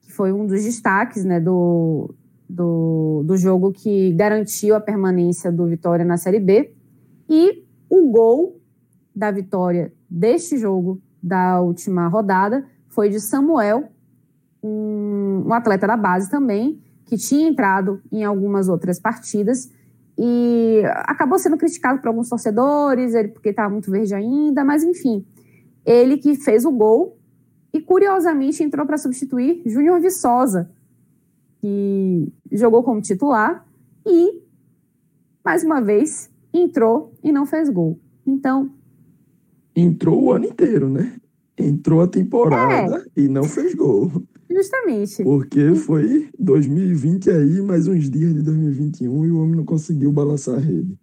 que 0.01 0.11
foi 0.11 0.33
um 0.33 0.45
dos 0.45 0.61
destaques 0.65 1.23
né, 1.23 1.39
do, 1.39 2.13
do, 2.47 3.23
do 3.25 3.37
jogo 3.37 3.71
que 3.71 4.11
garantiu 4.11 4.75
a 4.75 4.81
permanência 4.81 5.49
do 5.49 5.65
Vitória 5.65 6.03
na 6.03 6.17
Série 6.17 6.41
B. 6.41 6.73
E 7.29 7.63
o 7.89 8.11
gol 8.11 8.59
da 9.15 9.31
vitória 9.31 9.93
deste 10.09 10.57
jogo, 10.57 11.01
da 11.23 11.61
última 11.61 12.09
rodada, 12.09 12.65
foi 12.89 13.07
de 13.07 13.21
Samuel, 13.21 13.85
um, 14.61 15.45
um 15.47 15.53
atleta 15.53 15.87
da 15.87 15.95
base 15.95 16.29
também, 16.29 16.81
que 17.05 17.15
tinha 17.15 17.47
entrado 17.47 18.01
em 18.11 18.25
algumas 18.25 18.67
outras 18.67 18.99
partidas 18.99 19.69
e 20.17 20.81
acabou 21.05 21.39
sendo 21.39 21.57
criticado 21.57 21.99
por 21.99 22.07
alguns 22.07 22.29
torcedores, 22.29 23.13
ele 23.13 23.29
porque 23.29 23.49
estava 23.49 23.69
muito 23.69 23.89
verde 23.89 24.13
ainda, 24.13 24.63
mas 24.63 24.83
enfim, 24.83 25.25
ele 25.85 26.17
que 26.17 26.35
fez 26.35 26.65
o 26.65 26.71
gol 26.71 27.17
e 27.73 27.79
curiosamente 27.79 28.63
entrou 28.63 28.85
para 28.85 28.97
substituir 28.97 29.61
Júnior 29.65 29.99
Viçosa, 30.01 30.69
que 31.59 32.31
jogou 32.51 32.83
como 32.83 33.01
titular 33.01 33.65
e 34.05 34.41
mais 35.43 35.63
uma 35.63 35.81
vez 35.81 36.29
entrou 36.53 37.13
e 37.23 37.31
não 37.31 37.45
fez 37.45 37.69
gol. 37.69 37.99
Então, 38.25 38.71
entrou 39.75 40.23
o 40.23 40.31
ano 40.31 40.45
inteiro, 40.45 40.89
né? 40.89 41.15
Entrou 41.57 42.01
a 42.01 42.07
temporada 42.07 43.05
é. 43.15 43.21
e 43.21 43.27
não 43.27 43.43
fez 43.43 43.73
gol. 43.73 44.11
Justamente. 44.53 45.23
Porque 45.23 45.73
foi 45.75 46.29
2020 46.37 47.29
aí, 47.29 47.61
mais 47.61 47.87
uns 47.87 48.09
dias 48.09 48.33
de 48.33 48.41
2021 48.41 49.25
e 49.25 49.31
o 49.31 49.41
homem 49.41 49.55
não 49.55 49.65
conseguiu 49.65 50.11
balançar 50.11 50.55
a 50.55 50.59
rede. 50.59 50.97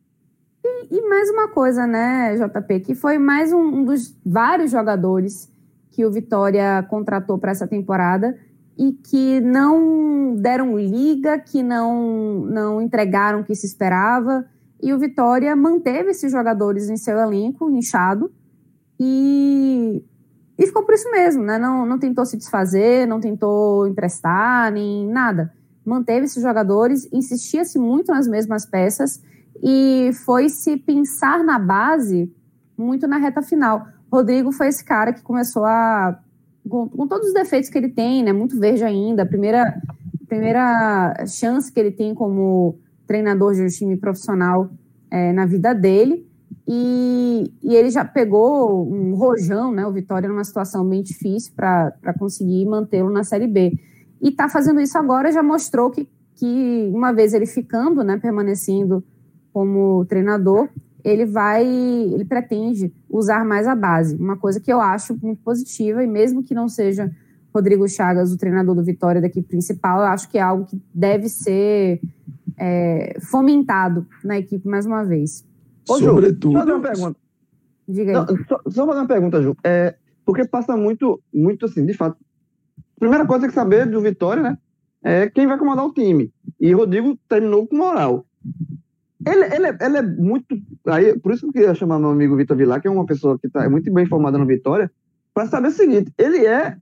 E, 0.65 0.97
e 0.97 1.09
mais 1.09 1.31
uma 1.31 1.49
coisa, 1.49 1.87
né, 1.87 2.37
JP, 2.37 2.81
que 2.81 2.95
foi 2.95 3.19
mais 3.19 3.53
um, 3.53 3.61
um 3.61 3.85
dos 3.85 4.17
vários 4.25 4.71
jogadores 4.71 5.51
que 5.91 6.05
o 6.05 6.11
Vitória 6.11 6.83
contratou 6.89 7.39
para 7.39 7.51
essa 7.51 7.67
temporada 7.67 8.37
e 8.77 8.93
que 8.93 9.41
não 9.41 10.37
deram 10.37 10.79
liga, 10.79 11.39
que 11.39 11.63
não, 11.63 12.45
não 12.47 12.81
entregaram 12.81 13.41
o 13.41 13.45
que 13.45 13.55
se 13.55 13.67
esperava. 13.67 14.45
E 14.81 14.93
o 14.93 14.99
Vitória 14.99 15.57
manteve 15.57 16.11
esses 16.11 16.31
jogadores 16.31 16.89
em 16.89 16.97
seu 16.97 17.19
elenco, 17.19 17.69
inchado, 17.69 18.31
e 19.01 20.05
e 20.59 20.67
ficou 20.67 20.83
por 20.83 20.95
isso 20.95 21.11
mesmo, 21.11 21.43
né? 21.45 21.59
Não, 21.59 21.87
não 21.87 21.99
tentou 21.99 22.27
se 22.27 22.37
desfazer, 22.37 23.07
não 23.07 23.21
tentou 23.21 23.87
emprestar, 23.87 24.73
nem 24.73 25.07
nada. 25.07 25.53
Manteve 25.85 26.27
esses 26.27 26.43
jogadores, 26.43 27.09
insistia-se 27.13 27.79
muito 27.79 28.13
nas 28.13 28.27
mesmas 28.27 28.67
peças 28.67 29.23
e 29.63 30.11
foi 30.25 30.49
se 30.49 30.77
pensar 30.77 31.45
na 31.45 31.59
base 31.59 32.33
muito 32.77 33.07
na 33.09 33.19
reta 33.19 33.43
final. 33.43 33.87
Rodrigo 34.11 34.53
foi 34.53 34.69
esse 34.69 34.85
cara 34.85 35.13
que 35.13 35.23
começou 35.23 35.65
a. 35.65 36.19
Com, 36.69 36.89
com 36.89 37.07
todos 37.09 37.29
os 37.29 37.35
defeitos 37.35 37.71
que 37.71 37.79
ele 37.79 37.89
tem, 37.89 38.23
né? 38.23 38.33
Muito 38.33 38.59
verde 38.59 38.85
ainda. 38.85 39.23
A 39.23 39.27
primeira, 39.27 39.81
primeira 40.29 41.25
chance 41.27 41.73
que 41.73 41.81
ele 41.81 41.91
tem 41.91 42.15
como 42.15 42.79
treinador 43.07 43.55
de 43.55 43.63
um 43.63 43.67
time 43.67 43.97
profissional 43.97 44.71
é, 45.11 45.33
na 45.33 45.47
vida 45.47 45.75
dele. 45.75 46.27
E, 46.71 47.51
e, 47.63 47.75
ele 47.75 47.89
já 47.89 48.05
pegou 48.05 48.87
um 48.87 49.15
rojão, 49.15 49.73
né? 49.73 49.87
O 49.87 49.93
Vitória 49.93 50.29
numa 50.29 50.45
situação 50.45 50.87
bem 50.87 51.03
difícil 51.03 51.55
para 51.57 52.15
conseguir 52.19 52.67
mantê-lo 52.67 53.11
na 53.11 53.25
Série 53.25 53.47
B. 53.47 53.73
E 54.21 54.29
está 54.29 54.51
fazendo 54.51 54.79
isso 54.79 54.99
agora, 54.99 55.33
já 55.33 55.43
mostrou 55.43 55.91
que, 55.91 56.07
que 56.35 56.91
uma 56.93 57.11
vez 57.11 57.33
ele 57.33 57.47
ficando, 57.47 58.05
né, 58.05 58.19
permanecendo 58.19 59.03
como 59.51 60.05
treinador, 60.05 60.69
ele 61.03 61.25
vai, 61.25 61.65
ele 61.65 62.27
pretende 62.27 62.93
usar 63.09 63.47
mais 63.47 63.67
a 63.67 63.75
base. 63.75 64.17
Uma 64.17 64.37
coisa 64.37 64.61
que 64.61 64.71
eu 64.71 64.79
acho 64.79 65.17
muito 65.23 65.41
positiva, 65.43 66.05
e 66.05 66.07
mesmo 66.07 66.43
que 66.43 66.55
não 66.55 66.69
seja 66.69 67.11
Rodrigo 67.55 67.89
Chagas 67.89 68.31
o 68.31 68.37
treinador 68.37 68.75
do 68.75 68.85
Vitória 68.85 69.23
daqui 69.23 69.41
principal, 69.41 70.01
eu 70.01 70.07
acho 70.09 70.29
que 70.29 70.37
é 70.37 70.43
algo 70.43 70.67
que 70.67 70.79
deve 70.93 71.31
ser 71.31 72.01
é, 72.59 73.17
fomentado 73.31 74.07
na 74.23 74.39
equipe 74.39 74.69
mais 74.69 74.85
uma 74.85 75.03
vez. 75.03 75.48
Ô, 75.89 75.99
Ju, 75.99 76.05
Sobretudo... 76.05 76.53
só 76.53 76.59
fazer 76.61 76.73
uma 76.73 76.83
pergunta. 76.83 77.21
Diga 77.89 78.11
aí. 78.11 78.15
Não, 78.15 78.27
só, 78.47 78.61
só 78.69 78.87
fazer 78.87 78.99
uma 79.01 79.07
pergunta, 79.07 79.43
Ju. 79.43 79.57
É, 79.65 79.95
porque 80.25 80.45
passa 80.47 80.77
muito, 80.77 81.21
muito 81.33 81.67
assim, 81.67 81.87
de 81.87 81.95
fato. 81.95 82.17
Primeira 82.99 83.27
coisa 83.27 83.49
que 83.49 83.55
saber 83.55 83.87
do 83.87 84.01
Vitória, 84.01 84.43
né? 84.43 84.59
É 85.03 85.31
quem 85.31 85.47
vai 85.47 85.57
comandar 85.57 85.87
o 85.87 85.93
time. 85.93 86.31
E 86.61 86.73
Rodrigo 86.73 87.19
terminou 87.29 87.67
com 87.67 87.77
moral. 87.77 88.27
Ele, 89.27 89.45
ele, 89.55 89.67
é, 89.67 89.79
ele 89.81 89.97
é 89.97 90.03
muito. 90.03 90.61
Aí, 90.87 91.19
por 91.19 91.33
isso 91.33 91.43
que 91.43 91.49
eu 91.49 91.53
queria 91.53 91.75
chamar 91.75 91.99
meu 91.99 92.11
amigo 92.11 92.37
Vitor 92.37 92.57
Vilar, 92.57 92.81
que 92.81 92.89
é 92.89 92.91
uma 92.91 93.07
pessoa 93.07 93.39
que 93.39 93.47
está 93.47 93.65
é 93.65 93.69
muito 93.69 93.93
bem 93.93 94.05
informada 94.05 94.39
no 94.39 94.47
Vitória, 94.47 94.91
para 95.33 95.47
saber 95.47 95.69
o 95.69 95.73
seguinte: 95.73 96.13
ele 96.19 96.47
é, 96.47 96.77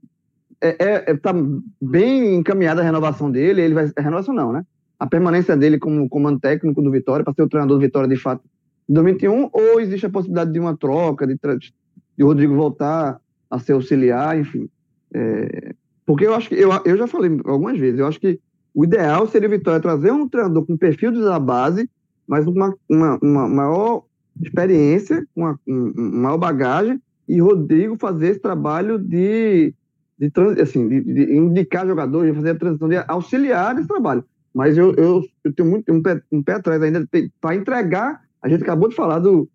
é, 0.61 0.69
é, 0.69 1.11
é, 1.11 1.17
tá 1.17 1.33
bem 1.81 2.35
encaminhada 2.35 2.81
a 2.81 2.83
renovação 2.83 3.31
dele, 3.31 3.61
ele 3.61 3.73
vai. 3.73 3.91
Renovação 3.97 4.33
não, 4.33 4.51
né? 4.51 4.65
A 4.99 5.07
permanência 5.07 5.55
dele 5.55 5.77
como 5.77 6.09
comando 6.09 6.39
técnico 6.39 6.81
do 6.81 6.91
Vitória, 6.91 7.23
para 7.23 7.33
ser 7.33 7.43
o 7.43 7.49
treinador 7.49 7.77
do 7.77 7.81
Vitória 7.81 8.09
de 8.09 8.17
fato 8.17 8.43
2021, 8.87 9.49
ou 9.51 9.79
existe 9.79 10.05
a 10.05 10.09
possibilidade 10.09 10.51
de 10.51 10.59
uma 10.59 10.75
troca, 10.75 11.27
de, 11.27 11.35
de 11.35 12.23
Rodrigo 12.23 12.55
voltar 12.55 13.19
a 13.49 13.59
ser 13.59 13.73
auxiliar, 13.73 14.39
enfim. 14.39 14.69
É, 15.13 15.73
porque 16.05 16.25
eu 16.25 16.33
acho 16.33 16.49
que, 16.49 16.55
eu, 16.55 16.69
eu 16.85 16.97
já 16.97 17.07
falei 17.07 17.31
algumas 17.45 17.77
vezes, 17.77 17.99
eu 17.99 18.07
acho 18.07 18.19
que 18.19 18.39
o 18.73 18.83
ideal 18.83 19.27
seria 19.27 19.47
o 19.47 19.51
Vitória 19.51 19.79
trazer 19.79 20.11
um 20.11 20.27
treinador 20.29 20.65
com 20.65 20.77
perfil 20.77 21.11
da 21.11 21.39
base, 21.39 21.89
mas 22.27 22.45
uma, 22.45 22.75
uma, 22.87 23.17
uma 23.21 23.47
maior 23.47 24.03
experiência, 24.41 25.25
uma, 25.35 25.59
uma 25.65 26.21
maior 26.21 26.37
bagagem, 26.37 27.01
e 27.27 27.41
Rodrigo 27.41 27.97
fazer 27.97 28.29
esse 28.29 28.39
trabalho 28.39 28.97
de, 28.97 29.73
de, 30.17 30.31
assim, 30.61 30.87
de, 30.87 31.01
de 31.01 31.35
indicar 31.35 31.85
jogadores, 31.85 32.31
de 32.31 32.37
fazer 32.37 32.51
a 32.51 32.55
transição, 32.55 32.87
de 32.87 33.03
auxiliar 33.07 33.75
nesse 33.75 33.87
trabalho. 33.87 34.23
Mas 34.53 34.77
eu, 34.77 34.93
eu, 34.95 35.23
eu 35.43 35.53
tenho 35.53 35.69
muito, 35.69 35.91
um, 35.91 36.01
pé, 36.01 36.21
um 36.31 36.41
pé 36.41 36.53
atrás 36.53 36.81
ainda 36.81 37.07
para 37.41 37.55
entregar 37.55 38.21
a 38.47 38.49
gente 38.49 38.63
acabou 38.63 38.87
de 38.87 38.95
falar 38.95 39.19
do 39.19 39.47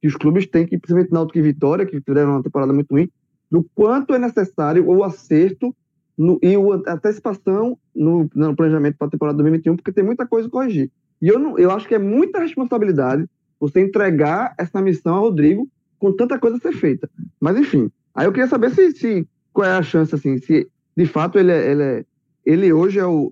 que 0.00 0.08
os 0.08 0.16
clubes 0.16 0.46
têm 0.46 0.66
que, 0.66 0.76
principalmente 0.76 1.12
Náutico 1.12 1.38
e 1.38 1.42
Vitória, 1.42 1.86
que 1.86 2.00
fizeram 2.00 2.32
uma 2.32 2.42
temporada 2.42 2.72
muito 2.72 2.90
ruim, 2.90 3.08
do 3.48 3.64
quanto 3.74 4.12
é 4.14 4.18
necessário 4.18 4.84
o 4.84 5.04
acerto 5.04 5.74
no, 6.18 6.40
e 6.42 6.54
a 6.56 6.94
antecipação 6.94 7.78
no, 7.94 8.28
no 8.34 8.56
planejamento 8.56 8.96
para 8.98 9.06
a 9.06 9.10
temporada 9.10 9.38
2021, 9.38 9.76
porque 9.76 9.92
tem 9.92 10.04
muita 10.04 10.26
coisa 10.26 10.48
a 10.48 10.50
corrigir. 10.50 10.90
E 11.20 11.28
eu, 11.28 11.38
não, 11.38 11.56
eu 11.56 11.70
acho 11.70 11.86
que 11.86 11.94
é 11.94 11.98
muita 12.00 12.40
responsabilidade 12.40 13.28
você 13.60 13.80
entregar 13.80 14.54
essa 14.58 14.82
missão 14.82 15.14
a 15.14 15.20
Rodrigo 15.20 15.68
com 16.00 16.12
tanta 16.12 16.36
coisa 16.36 16.56
a 16.56 16.60
ser 16.60 16.72
feita. 16.72 17.08
Mas, 17.40 17.56
enfim, 17.56 17.88
aí 18.12 18.26
eu 18.26 18.32
queria 18.32 18.48
saber 18.48 18.70
se, 18.70 18.90
se 18.90 19.28
qual 19.52 19.68
é 19.68 19.76
a 19.76 19.82
chance, 19.82 20.12
assim, 20.12 20.36
se 20.38 20.68
de 20.96 21.06
fato 21.06 21.38
ele, 21.38 21.52
é, 21.52 21.70
ele, 21.70 21.82
é, 21.82 22.04
ele 22.44 22.72
hoje 22.72 22.98
é 22.98 23.06
o, 23.06 23.30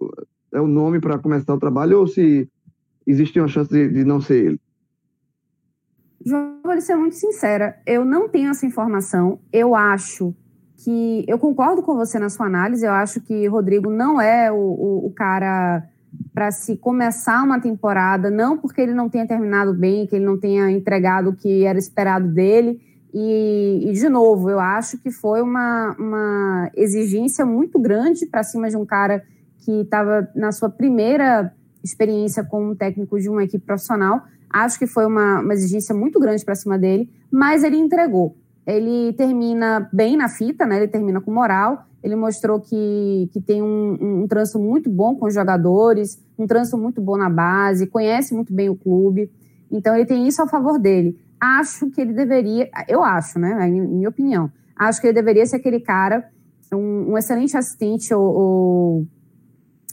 é 0.53 0.61
o 0.61 0.68
nome 0.68 1.01
para 1.01 1.18
começar 1.18 1.53
o 1.53 1.59
trabalho 1.59 1.99
ou 1.99 2.07
se 2.07 2.49
existe 3.05 3.40
uma 3.40 3.49
chance 3.49 3.70
de, 3.70 3.88
de 3.88 4.05
não 4.05 4.20
ser 4.20 4.44
ele. 4.44 4.61
João, 6.24 6.59
vou 6.62 6.80
ser 6.80 6.96
muito 6.96 7.16
sincera, 7.16 7.76
eu 7.87 8.04
não 8.04 8.28
tenho 8.28 8.50
essa 8.50 8.66
informação. 8.66 9.38
Eu 9.52 9.74
acho 9.74 10.35
que. 10.76 11.24
Eu 11.26 11.38
concordo 11.38 11.83
com 11.83 11.94
você 11.94 12.18
na 12.18 12.28
sua 12.28 12.46
análise, 12.46 12.85
eu 12.85 12.92
acho 12.92 13.20
que 13.20 13.46
Rodrigo 13.46 13.90
não 13.90 14.20
é 14.20 14.52
o, 14.52 14.56
o, 14.56 15.06
o 15.06 15.12
cara 15.12 15.83
para 16.35 16.50
se 16.50 16.76
começar 16.76 17.42
uma 17.42 17.61
temporada, 17.61 18.30
não 18.30 18.59
porque 18.59 18.80
ele 18.80 18.94
não 18.94 19.09
tenha 19.09 19.26
terminado 19.26 19.72
bem, 19.72 20.06
que 20.06 20.16
ele 20.16 20.24
não 20.24 20.38
tenha 20.38 20.70
entregado 20.70 21.30
o 21.30 21.37
que 21.37 21.64
era 21.64 21.78
esperado 21.78 22.28
dele. 22.28 22.80
E, 23.12 23.88
e 23.88 23.92
de 23.92 24.09
novo, 24.09 24.48
eu 24.50 24.61
acho 24.61 24.98
que 24.98 25.11
foi 25.11 25.42
uma, 25.42 25.96
uma 25.98 26.70
exigência 26.76 27.44
muito 27.44 27.78
grande 27.78 28.26
para 28.26 28.42
cima 28.42 28.68
de 28.68 28.76
um 28.76 28.87
cara 28.87 29.22
que 29.59 29.83
estava 29.83 30.28
na 30.35 30.52
sua 30.52 30.70
primeira 30.70 31.53
experiência 31.82 32.45
como 32.45 32.76
técnico 32.76 33.18
de 33.18 33.28
uma 33.28 33.45
equipe 33.45 33.64
profissional. 33.64 34.22
Acho 34.51 34.78
que 34.78 34.86
foi 34.86 35.07
uma, 35.07 35.40
uma 35.40 35.55
exigência 35.55 35.94
muito 35.94 36.18
grande 36.18 36.44
para 36.44 36.57
cima 36.57 36.76
dele, 36.76 37.09
mas 37.30 37.62
ele 37.62 37.76
entregou. 37.76 38.36
Ele 38.66 39.12
termina 39.14 39.88
bem 39.92 40.16
na 40.16 40.28
fita, 40.28 40.66
né? 40.66 40.76
Ele 40.76 40.88
termina 40.88 41.20
com 41.20 41.32
moral. 41.32 41.86
Ele 42.03 42.16
mostrou 42.16 42.61
que, 42.61 43.28
que 43.32 43.40
tem 43.40 43.62
um, 43.62 43.96
um, 44.01 44.22
um 44.22 44.28
trânsito 44.28 44.59
muito 44.59 44.90
bom 44.90 45.16
com 45.16 45.26
os 45.26 45.34
jogadores, 45.34 46.22
um 46.38 46.46
trânsito 46.46 46.78
muito 46.78 47.01
bom 47.01 47.16
na 47.16 47.28
base, 47.28 47.86
conhece 47.86 48.34
muito 48.34 48.53
bem 48.53 48.68
o 48.68 48.76
clube. 48.76 49.30
Então 49.70 49.94
ele 49.94 50.07
tem 50.07 50.26
isso 50.26 50.42
a 50.42 50.48
favor 50.48 50.78
dele. 50.78 51.18
Acho 51.38 51.90
que 51.90 52.01
ele 52.01 52.12
deveria, 52.12 52.68
eu 52.88 53.03
acho, 53.03 53.38
né? 53.38 53.68
Em 53.68 53.80
minha 53.80 54.09
opinião, 54.09 54.51
acho 54.76 55.01
que 55.01 55.07
ele 55.07 55.14
deveria 55.14 55.46
ser 55.46 55.57
aquele 55.57 55.80
cara, 55.80 56.28
um, 56.72 57.12
um 57.12 57.18
excelente 57.18 57.57
assistente 57.57 58.12
ou, 58.14 58.22
ou 58.22 59.07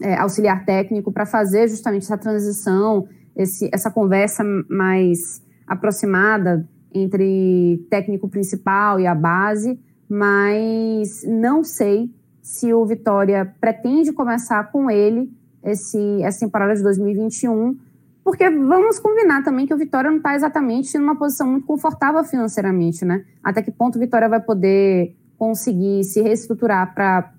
é, 0.01 0.15
auxiliar 0.15 0.65
técnico 0.65 1.11
para 1.11 1.25
fazer 1.25 1.67
justamente 1.67 2.03
essa 2.03 2.17
transição 2.17 3.07
esse, 3.37 3.69
essa 3.71 3.91
conversa 3.91 4.43
mais 4.67 5.41
aproximada 5.65 6.67
entre 6.93 7.85
técnico 7.89 8.27
principal 8.27 8.99
e 8.99 9.05
a 9.05 9.13
base, 9.13 9.79
mas 10.09 11.23
não 11.25 11.63
sei 11.63 12.09
se 12.41 12.73
o 12.73 12.85
Vitória 12.85 13.53
pretende 13.59 14.11
começar 14.11 14.71
com 14.71 14.89
ele 14.89 15.31
esse, 15.63 16.21
essa 16.23 16.39
temporada 16.39 16.73
de 16.73 16.81
2021, 16.81 17.77
porque 18.23 18.49
vamos 18.49 18.99
combinar 18.99 19.43
também 19.43 19.65
que 19.65 19.73
o 19.73 19.77
Vitória 19.77 20.09
não 20.09 20.17
está 20.17 20.35
exatamente 20.35 20.97
numa 20.97 21.15
posição 21.15 21.47
muito 21.47 21.65
confortável 21.65 22.23
financeiramente, 22.23 23.05
né? 23.05 23.23
Até 23.43 23.61
que 23.61 23.71
ponto 23.71 23.97
o 23.97 23.99
Vitória 23.99 24.27
vai 24.27 24.41
poder 24.41 25.15
conseguir 25.37 26.03
se 26.03 26.21
reestruturar 26.21 26.93
para 26.93 27.31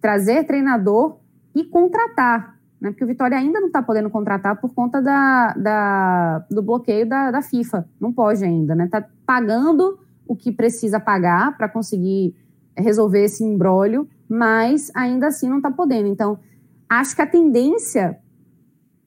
trazer 0.00 0.44
treinador 0.44 1.18
e 1.54 1.64
contratar, 1.64 2.51
né? 2.82 2.90
Porque 2.90 3.04
o 3.04 3.06
Vitória 3.06 3.38
ainda 3.38 3.60
não 3.60 3.68
está 3.68 3.80
podendo 3.80 4.10
contratar 4.10 4.60
por 4.60 4.74
conta 4.74 5.00
da, 5.00 5.54
da 5.54 6.38
do 6.50 6.60
bloqueio 6.60 7.08
da, 7.08 7.30
da, 7.30 7.40
FIFA. 7.40 7.88
Não 8.00 8.12
pode 8.12 8.44
ainda, 8.44 8.74
né? 8.74 8.86
Está 8.86 9.06
pagando 9.24 10.00
o 10.26 10.34
que 10.34 10.50
precisa 10.50 10.98
pagar 10.98 11.56
para 11.56 11.68
conseguir 11.68 12.34
resolver 12.76 13.22
esse 13.22 13.44
embrólio, 13.44 14.08
mas 14.28 14.90
ainda 14.96 15.28
assim 15.28 15.48
não 15.48 15.58
está 15.58 15.70
podendo. 15.70 16.08
Então, 16.08 16.40
acho 16.88 17.14
que 17.14 17.22
a 17.22 17.26
tendência 17.26 18.18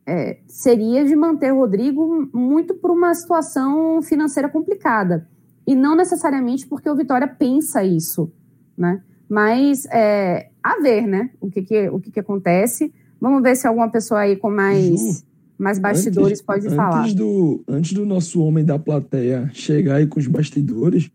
é, 0.06 0.40
seria 0.48 1.04
de 1.04 1.14
manter 1.14 1.52
o 1.52 1.58
Rodrigo 1.58 2.30
muito 2.34 2.76
por 2.76 2.92
uma 2.92 3.14
situação 3.14 4.02
financeira 4.02 4.48
complicada. 4.48 5.28
E 5.68 5.76
não 5.76 5.98
necessariamente 5.98 6.66
porque 6.66 6.90
o 6.90 6.96
Vitória 6.96 7.28
pensa 7.28 7.84
isso, 7.84 8.32
né? 8.78 9.04
Mas 9.28 9.86
é, 9.88 10.50
a 10.64 10.80
ver, 10.80 11.06
né? 11.06 11.32
O 11.42 11.50
que, 11.50 11.62
que, 11.62 11.90
o 11.90 12.00
que, 12.00 12.12
que 12.12 12.20
acontece. 12.22 12.94
Vamos 13.20 13.42
ver 13.42 13.56
se 13.56 13.68
alguma 13.68 13.90
pessoa 13.90 14.22
aí 14.22 14.36
com 14.36 14.50
mais, 14.50 15.00
Ju, 15.00 15.24
mais 15.58 15.80
bastidores 15.80 16.34
antes, 16.34 16.42
pode 16.42 16.66
antes 16.66 16.76
falar. 16.76 17.14
Do, 17.14 17.64
antes 17.68 17.94
do 17.94 18.06
nosso 18.06 18.42
homem 18.42 18.64
da 18.64 18.78
plateia 18.78 19.50
chegar 19.54 19.96
aí 19.96 20.08
com 20.08 20.20
os 20.20 20.28
bastidores, 20.28 21.10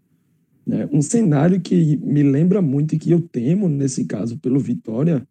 né, 0.66 0.88
um 0.92 1.03
cenário 1.03 1.61
que 1.61 1.96
me 1.98 2.22
lembra 2.22 2.61
muito 2.62 2.94
e 2.94 2.98
que 2.98 3.11
eu 3.11 3.20
temo, 3.20 3.68
nesse 3.68 4.05
caso, 4.05 4.38
pelo 4.38 4.61
Vitória, 4.61 5.26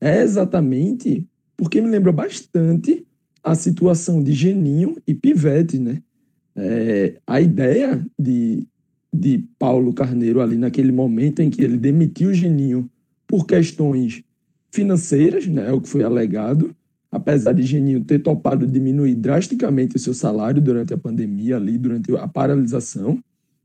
é 0.00 0.22
exatamente 0.22 1.26
porque 1.56 1.80
me 1.80 1.88
lembra 1.88 2.12
bastante 2.12 3.06
a 3.42 3.54
situação 3.54 4.22
de 4.22 4.32
Geninho 4.32 4.96
e 5.06 5.14
Pivete, 5.14 5.78
né? 5.78 6.02
É, 6.56 7.18
a 7.26 7.40
ideia 7.40 8.04
de, 8.18 8.66
de 9.12 9.44
Paulo 9.58 9.92
Carneiro 9.92 10.40
ali 10.40 10.56
naquele 10.56 10.92
momento 10.92 11.42
em 11.42 11.50
que 11.50 11.62
ele 11.62 11.76
demitiu 11.76 12.30
o 12.30 12.34
Geninho 12.34 12.88
por 13.26 13.46
questões 13.46 14.22
financeiras, 14.74 15.46
né, 15.46 15.68
é 15.68 15.72
o 15.72 15.80
que 15.80 15.88
foi 15.88 16.02
alegado, 16.02 16.74
apesar 17.10 17.52
de 17.52 17.62
Geninho 17.62 18.04
ter 18.04 18.18
topado 18.18 18.66
diminuir 18.66 19.14
drasticamente 19.14 19.96
o 19.96 19.98
seu 19.98 20.12
salário 20.12 20.60
durante 20.60 20.92
a 20.92 20.98
pandemia 20.98 21.56
ali, 21.56 21.78
durante 21.78 22.14
a 22.16 22.26
paralisação, 22.26 23.18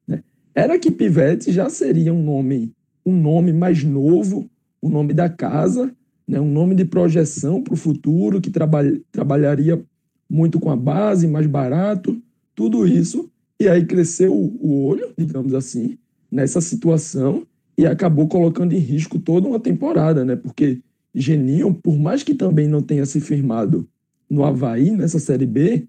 né, 0.08 0.24
era 0.54 0.78
que 0.78 0.92
Pivete 0.92 1.52
já 1.52 1.70
seria 1.70 2.14
um 2.14 2.24
nome, 2.24 2.72
um 3.06 3.20
nome 3.20 3.52
mais 3.52 3.84
novo, 3.84 4.50
o 4.82 4.88
um 4.88 4.92
nome 4.92 5.14
da 5.14 5.28
casa, 5.28 5.92
né, 6.28 6.40
um 6.40 6.52
nome 6.52 6.76
de 6.76 6.86
projeção 6.86 7.62
para 7.62 7.74
o 7.74 7.78
futuro, 7.78 8.40
que 8.40 8.52
trabalha, 8.52 9.02
trabalharia 9.12 9.84
muito 10.30 10.60
com 10.60 10.70
a 10.70 10.76
base, 10.76 11.28
mais 11.28 11.48
barato, 11.48 12.22
tudo 12.54 12.86
isso. 12.86 13.32
E 13.60 13.68
aí 13.68 13.84
cresceu 13.84 14.32
o 14.32 14.86
olho, 14.86 15.12
digamos 15.18 15.54
assim, 15.54 15.98
nessa 16.32 16.62
situação 16.62 17.46
e 17.76 17.86
acabou 17.86 18.28
colocando 18.28 18.74
em 18.74 18.78
risco 18.78 19.18
toda 19.18 19.48
uma 19.48 19.60
temporada, 19.60 20.24
né? 20.24 20.36
Porque 20.36 20.82
Geninho, 21.14 21.74
por 21.74 21.98
mais 21.98 22.24
que 22.24 22.34
também 22.34 22.68
não 22.68 22.82
tenha 22.82 23.06
se 23.06 23.20
firmado 23.20 23.88
no 24.30 24.44
Havaí, 24.44 24.92
nessa 24.92 25.20
Série 25.20 25.46
B, 25.46 25.88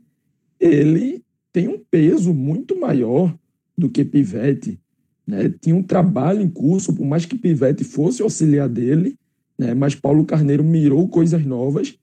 ele 0.59 1.23
tem 1.53 1.69
um 1.69 1.79
peso 1.79 2.33
muito 2.33 2.79
maior 2.79 3.35
do 3.77 3.89
que 3.89 4.05
Pivete. 4.05 4.81
Né? 5.27 5.53
Tinha 5.61 5.77
um 5.77 5.83
trabalho 5.83 6.41
em 6.41 6.49
curso, 6.49 6.95
por 6.95 7.05
mais 7.05 7.25
que 7.25 7.37
Pivete 7.37 7.85
fosse 7.85 8.23
auxiliar 8.23 8.69
dele, 8.69 9.17
né? 9.59 9.75
mas 9.75 9.95
Paulo 9.95 10.25
Carneiro 10.25 10.65
mirou 10.65 11.09
coisas 11.09 11.45
novas 11.45 11.97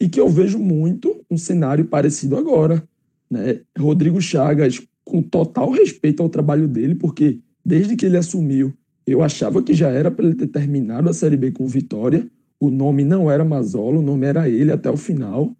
e 0.00 0.08
que 0.08 0.20
eu 0.20 0.28
vejo 0.28 0.58
muito 0.58 1.24
um 1.30 1.36
cenário 1.36 1.84
parecido 1.84 2.36
agora. 2.36 2.82
Né? 3.30 3.60
Rodrigo 3.78 4.20
Chagas, 4.20 4.80
com 5.04 5.22
total 5.22 5.70
respeito 5.70 6.22
ao 6.22 6.28
trabalho 6.28 6.68
dele, 6.68 6.94
porque 6.94 7.40
desde 7.64 7.96
que 7.96 8.06
ele 8.06 8.16
assumiu, 8.16 8.72
eu 9.06 9.22
achava 9.22 9.62
que 9.62 9.72
já 9.72 9.88
era 9.88 10.10
para 10.10 10.26
ele 10.26 10.34
ter 10.34 10.48
terminado 10.48 11.08
a 11.08 11.14
Série 11.14 11.36
B 11.36 11.50
com 11.50 11.66
vitória. 11.66 12.26
O 12.60 12.70
nome 12.70 13.04
não 13.04 13.30
era 13.30 13.44
Mazola, 13.44 13.98
o 13.98 14.02
nome 14.02 14.26
era 14.26 14.48
ele 14.48 14.72
até 14.72 14.90
o 14.90 14.96
final. 14.96 15.56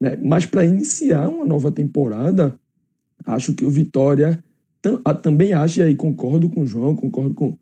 Né? 0.00 0.16
Mas 0.22 0.46
para 0.46 0.64
iniciar 0.64 1.28
uma 1.28 1.44
nova 1.44 1.70
temporada, 1.70 2.58
acho 3.26 3.54
que 3.54 3.64
o 3.64 3.70
Vitória 3.70 4.42
também 5.22 5.52
acho, 5.52 5.80
e 5.80 5.82
aí 5.82 5.94
concordo 5.94 6.48
com 6.48 6.62
o 6.62 6.66
João, 6.66 6.96
concordo 6.96 7.34
com, 7.34 7.56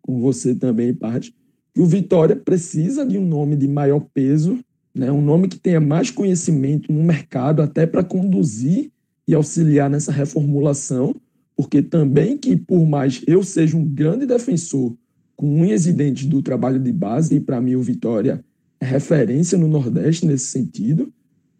com 0.00 0.20
você 0.20 0.54
também, 0.54 0.94
parte, 0.94 1.34
que 1.74 1.80
o 1.80 1.86
Vitória 1.86 2.34
precisa 2.34 3.04
de 3.04 3.18
um 3.18 3.26
nome 3.26 3.56
de 3.56 3.68
maior 3.68 4.00
peso, 4.14 4.58
né? 4.94 5.12
um 5.12 5.20
nome 5.20 5.48
que 5.48 5.58
tenha 5.58 5.80
mais 5.80 6.10
conhecimento 6.10 6.92
no 6.92 7.02
mercado, 7.02 7.60
até 7.60 7.86
para 7.86 8.02
conduzir 8.02 8.90
e 9.28 9.34
auxiliar 9.34 9.90
nessa 9.90 10.12
reformulação, 10.12 11.14
porque 11.56 11.82
também 11.82 12.38
que, 12.38 12.56
por 12.56 12.86
mais 12.86 13.22
eu 13.26 13.42
seja 13.42 13.76
um 13.76 13.84
grande 13.84 14.24
defensor 14.24 14.94
com 15.36 15.60
unhas 15.60 15.86
e 15.86 15.92
dentes 15.92 16.26
do 16.26 16.42
trabalho 16.42 16.78
de 16.78 16.92
base, 16.92 17.36
e 17.36 17.40
para 17.40 17.60
mim 17.60 17.74
o 17.74 17.82
Vitória 17.82 18.44
é 18.80 18.84
referência 18.84 19.58
no 19.58 19.68
Nordeste 19.68 20.26
nesse 20.26 20.46
sentido, 20.46 21.12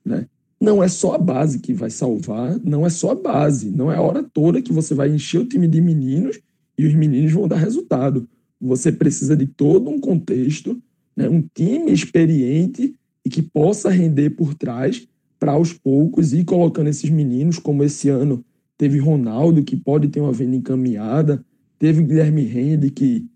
né? 0.05 0.27
não 0.61 0.83
é 0.83 0.89
só 0.89 1.15
a 1.15 1.19
base 1.19 1.59
que 1.59 1.75
vai 1.75 1.91
salvar, 1.91 2.59
não 2.65 2.87
é 2.87 2.91
só 2.91 3.11
a 3.11 3.15
base, 3.15 3.71
não 3.71 3.93
é 3.93 3.97
a 3.97 4.01
hora 4.01 4.23
toda 4.23 4.63
que 4.63 4.73
você 4.73 4.95
vai 4.95 5.11
encher 5.11 5.41
o 5.41 5.47
time 5.47 5.69
de 5.69 5.81
meninos 5.81 6.41
e 6.79 6.87
os 6.87 6.95
meninos 6.95 7.33
vão 7.33 7.47
dar 7.47 7.57
resultado. 7.57 8.29
Você 8.61 8.91
precisa 8.91 9.37
de 9.37 9.47
todo 9.47 9.91
um 9.91 10.01
contexto, 10.01 10.81
né? 11.17 11.29
um 11.29 11.45
time 11.55 11.93
experiente 11.93 12.95
e 13.25 13.29
que 13.31 13.43
possa 13.43 13.91
render 13.91 14.31
por 14.31 14.55
trás 14.55 15.07
para 15.39 15.53
aos 15.53 15.73
poucos 15.73 16.33
ir 16.33 16.45
colocando 16.45 16.89
esses 16.89 17.11
meninos, 17.11 17.59
como 17.59 17.85
esse 17.85 18.09
ano 18.09 18.43
teve 18.79 18.99
Ronaldo, 18.99 19.63
que 19.63 19.77
pode 19.77 20.09
ter 20.09 20.21
uma 20.21 20.33
venda 20.33 20.57
encaminhada, 20.57 21.45
teve 21.79 22.03
Guilherme 22.03 22.43
Rende, 22.43 22.91
que 22.91 23.27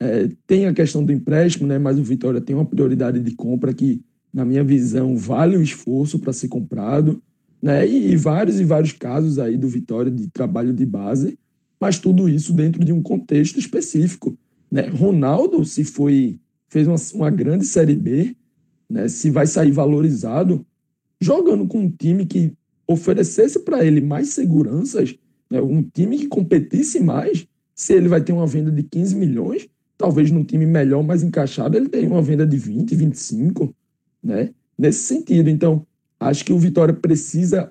é, 0.00 0.30
tem 0.46 0.66
a 0.66 0.74
questão 0.74 1.04
do 1.04 1.12
empréstimo, 1.12 1.66
né? 1.66 1.78
mas 1.78 1.98
o 1.98 2.02
Vitória 2.02 2.40
tem 2.40 2.54
uma 2.54 2.64
prioridade 2.64 3.20
de 3.20 3.34
compra 3.34 3.72
que, 3.72 4.02
na 4.32 4.44
minha 4.44 4.62
visão, 4.62 5.16
vale 5.16 5.56
o 5.56 5.62
esforço 5.62 6.18
para 6.18 6.32
ser 6.32 6.48
comprado. 6.48 7.22
Né? 7.62 7.86
E, 7.88 8.12
e, 8.12 8.16
vários 8.16 8.60
e 8.60 8.64
vários 8.64 8.92
casos 8.92 9.38
aí 9.38 9.56
do 9.56 9.68
Vitória 9.68 10.10
de 10.10 10.28
trabalho 10.28 10.72
de 10.72 10.84
base, 10.84 11.38
mas 11.80 11.98
tudo 11.98 12.28
isso 12.28 12.52
dentro 12.52 12.84
de 12.84 12.92
um 12.92 13.02
contexto 13.02 13.58
específico. 13.58 14.36
Né? 14.70 14.88
Ronaldo, 14.88 15.64
se 15.64 15.84
foi 15.84 16.38
fez 16.68 16.86
uma, 16.86 16.96
uma 17.14 17.30
grande 17.30 17.64
Série 17.64 17.94
B, 17.94 18.36
né? 18.90 19.08
se 19.08 19.30
vai 19.30 19.46
sair 19.46 19.70
valorizado, 19.70 20.66
jogando 21.20 21.66
com 21.66 21.80
um 21.80 21.90
time 21.90 22.26
que 22.26 22.52
oferecesse 22.86 23.60
para 23.60 23.84
ele 23.84 24.00
mais 24.00 24.28
seguranças, 24.28 25.16
né? 25.50 25.60
um 25.60 25.82
time 25.82 26.18
que 26.18 26.26
competisse 26.26 27.00
mais, 27.00 27.46
se 27.74 27.94
ele 27.94 28.08
vai 28.08 28.20
ter 28.20 28.32
uma 28.32 28.46
venda 28.46 28.70
de 28.70 28.82
15 28.82 29.16
milhões, 29.16 29.68
talvez 29.96 30.30
num 30.30 30.44
time 30.44 30.66
melhor, 30.66 31.02
mais 31.02 31.22
encaixado, 31.22 31.76
ele 31.76 31.88
tenha 31.88 32.08
uma 32.08 32.22
venda 32.22 32.46
de 32.46 32.56
20, 32.56 32.94
25, 32.94 33.74
né? 34.22 34.50
Nesse 34.78 35.04
sentido. 35.04 35.48
Então, 35.48 35.86
acho 36.20 36.44
que 36.44 36.52
o 36.52 36.58
Vitória 36.58 36.94
precisa 36.94 37.70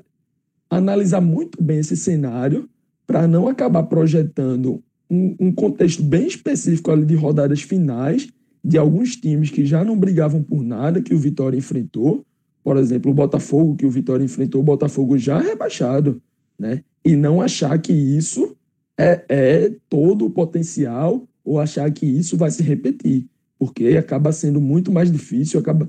analisar 0.69 1.21
muito 1.21 1.61
bem 1.61 1.79
esse 1.79 1.95
cenário 1.95 2.69
para 3.05 3.27
não 3.27 3.47
acabar 3.47 3.83
projetando 3.83 4.83
um, 5.09 5.35
um, 5.39 5.51
contexto 5.51 6.01
bem 6.01 6.25
específico 6.25 6.91
ali 6.91 7.05
de 7.05 7.15
rodadas 7.15 7.61
finais 7.61 8.27
de 8.63 8.77
alguns 8.77 9.15
times 9.15 9.51
que 9.51 9.63
já 9.63 9.83
não 9.83 9.97
brigavam 9.97 10.41
por 10.41 10.63
nada 10.63 11.01
que 11.01 11.13
o 11.13 11.19
Vitória 11.19 11.57
enfrentou. 11.57 12.25
Por 12.63 12.77
exemplo, 12.77 13.11
o 13.11 13.13
Botafogo, 13.13 13.75
que 13.75 13.85
o 13.85 13.91
Vitória 13.91 14.23
enfrentou, 14.23 14.61
o 14.61 14.63
Botafogo 14.63 15.17
já 15.19 15.39
rebaixado, 15.39 16.19
né? 16.57 16.83
E 17.03 17.15
não 17.15 17.39
achar 17.39 17.77
que 17.77 17.93
isso 17.93 18.57
é, 18.97 19.23
é 19.29 19.71
todo 19.87 20.25
o 20.25 20.31
potencial 20.31 21.27
ou 21.45 21.59
achar 21.59 21.89
que 21.91 22.05
isso 22.05 22.35
vai 22.35 22.49
se 22.49 22.63
repetir, 22.63 23.27
porque 23.57 23.95
acaba 23.97 24.31
sendo 24.31 24.59
muito 24.59 24.91
mais 24.91 25.11
difícil, 25.11 25.59
acaba 25.59 25.87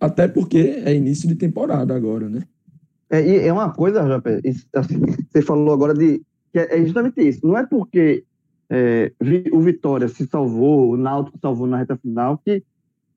até 0.00 0.26
porque 0.26 0.82
é 0.84 0.94
início 0.94 1.28
de 1.28 1.36
temporada 1.36 1.94
agora, 1.94 2.28
né? 2.28 2.42
É, 3.08 3.24
e 3.24 3.46
é 3.46 3.52
uma 3.52 3.70
coisa, 3.72 4.06
Japé, 4.08 4.40
assim, 4.74 5.00
você 5.30 5.42
falou 5.42 5.72
agora 5.72 5.94
de 5.94 6.22
que 6.52 6.58
é, 6.58 6.78
é 6.78 6.84
justamente 6.84 7.20
isso. 7.20 7.46
Não 7.46 7.56
é 7.56 7.64
porque 7.64 8.24
é, 8.70 9.12
o 9.52 9.60
Vitória 9.60 10.08
se 10.08 10.26
salvou, 10.26 10.92
o 10.92 10.96
Náutico 10.96 11.38
salvou 11.38 11.66
na 11.66 11.76
reta 11.76 11.96
final 11.96 12.38
que, 12.38 12.62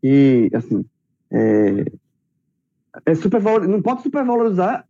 que 0.01 0.49
assim, 0.53 0.86
é, 1.32 1.86
é 3.06 3.16
supervalor, 3.16 3.68
não 3.68 3.82
pode 3.82 4.03
supervalorizar 4.03 4.86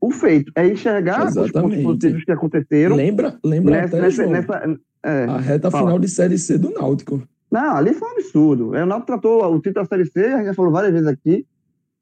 o 0.00 0.10
feito, 0.10 0.50
é 0.54 0.66
enxergar 0.66 1.26
Exatamente. 1.26 1.56
os 1.56 1.62
pontos 1.62 1.82
positivos 1.82 2.24
que 2.24 2.32
aconteceram. 2.32 2.96
Lembra, 2.96 3.38
lembra 3.44 3.82
nessa, 3.82 4.26
nessa, 4.26 4.78
é, 5.04 5.24
a 5.24 5.38
reta 5.38 5.70
fala. 5.70 5.84
final 5.84 5.98
de 5.98 6.08
Série 6.08 6.38
C 6.38 6.58
do 6.58 6.70
Náutico. 6.70 7.22
Não, 7.50 7.76
ali 7.76 7.92
foi 7.92 8.08
um 8.08 8.12
absurdo. 8.12 8.74
É, 8.74 8.82
o 8.82 8.86
Náutico 8.86 9.06
tratou 9.06 9.44
o 9.44 9.60
título 9.60 9.84
da 9.84 9.84
Série 9.84 10.06
C, 10.06 10.24
a 10.24 10.38
gente 10.38 10.46
já 10.46 10.54
falou 10.54 10.72
várias 10.72 10.92
vezes 10.92 11.06
aqui, 11.06 11.46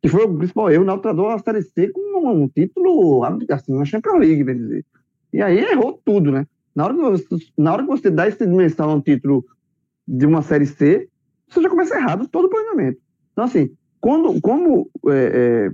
que 0.01 0.09
foi 0.09 0.25
o 0.25 0.35
principal 0.35 0.71
erro. 0.71 0.83
O 0.83 0.87
Náutico 0.87 1.03
tratou 1.03 1.29
a 1.29 1.39
Série 1.39 1.63
C 1.63 1.89
com 1.89 2.31
um, 2.31 2.49
título, 2.49 3.25
assim, 3.51 3.75
uma 3.75 3.85
Champions 3.85 4.19
League, 4.19 4.45
bem 4.45 4.57
dizer. 4.57 4.87
E 5.33 5.43
aí 5.43 5.59
errou 5.59 6.01
tudo, 6.05 6.31
né? 6.31 6.47
Na 6.75 6.85
hora, 6.85 6.95
que 6.95 7.01
você, 7.01 7.25
na 7.59 7.73
hora 7.73 7.83
que 7.83 7.89
você 7.89 8.11
dá 8.11 8.27
essa 8.27 8.47
dimensão 8.47 8.89
a 8.89 8.95
um 8.95 9.01
título 9.01 9.45
de 10.07 10.25
uma 10.25 10.41
Série 10.43 10.67
C, 10.67 11.09
você 11.49 11.61
já 11.61 11.69
começa 11.69 11.97
errado 11.97 12.27
todo 12.29 12.47
o 12.47 12.49
planejamento. 12.49 12.99
Então, 13.33 13.45
assim, 13.45 13.71
quando, 14.01 14.41
como 14.41 14.91
é, 15.09 15.11
é, 15.11 15.71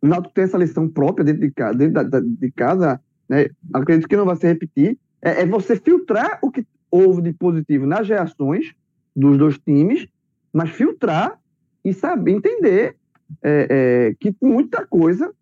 o 0.00 0.06
Náutico 0.06 0.34
tem 0.34 0.44
essa 0.44 0.58
lição 0.58 0.88
própria 0.88 1.24
dentro 1.24 1.40
de 1.40 1.50
casa, 1.50 1.76
dentro 1.76 1.94
da, 1.94 2.02
da, 2.02 2.20
de 2.20 2.52
casa 2.52 3.00
né? 3.28 3.48
acredito 3.74 4.08
que 4.08 4.16
não 4.16 4.24
vai 4.24 4.36
se 4.36 4.46
repetir, 4.46 4.98
é, 5.22 5.42
é, 5.42 5.46
você 5.46 5.76
filtrar 5.76 6.38
o 6.42 6.50
que 6.50 6.66
houve 6.90 7.22
de 7.22 7.32
positivo 7.32 7.86
nas 7.86 8.08
reações 8.08 8.74
dos 9.14 9.36
dois 9.36 9.58
times, 9.58 10.06
mas 10.52 10.70
filtrar 10.70 11.38
e 11.84 11.92
saber 11.92 12.32
entender 12.32 12.96
é, 13.42 13.66
é, 14.10 14.14
que 14.18 14.34
muita 14.40 14.86
coisa 14.86 15.32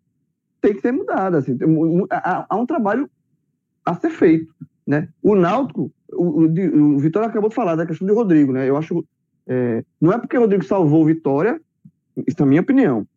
tem 0.61 0.73
que 0.73 0.81
ser 0.81 0.91
mudada. 0.91 1.37
Assim, 1.37 1.57
há, 2.09 2.45
há, 2.49 2.55
um 2.55 2.65
trabalho 2.65 3.09
a 3.85 3.95
ser 3.95 4.09
feito. 4.09 4.53
Né? 4.85 5.07
O 5.21 5.35
Náutico, 5.35 5.91
o, 6.11 6.41
o, 6.41 6.95
o 6.95 6.99
Vitória 6.99 7.29
acabou 7.29 7.49
de 7.49 7.55
falar 7.55 7.75
da 7.75 7.85
questão 7.85 8.07
de 8.07 8.13
Rodrigo. 8.13 8.51
Né? 8.51 8.67
Eu 8.67 8.77
acho. 8.77 9.05
É, 9.45 9.83
não 10.01 10.11
é 10.11 10.17
porque 10.17 10.37
o 10.37 10.41
Rodrigo 10.41 10.63
salvou 10.63 11.03
o 11.03 11.05
Vitória, 11.05 11.61
isso 12.27 12.37
é 12.39 12.43
a 12.43 12.45
minha 12.45 12.61
opinião, 12.61 13.07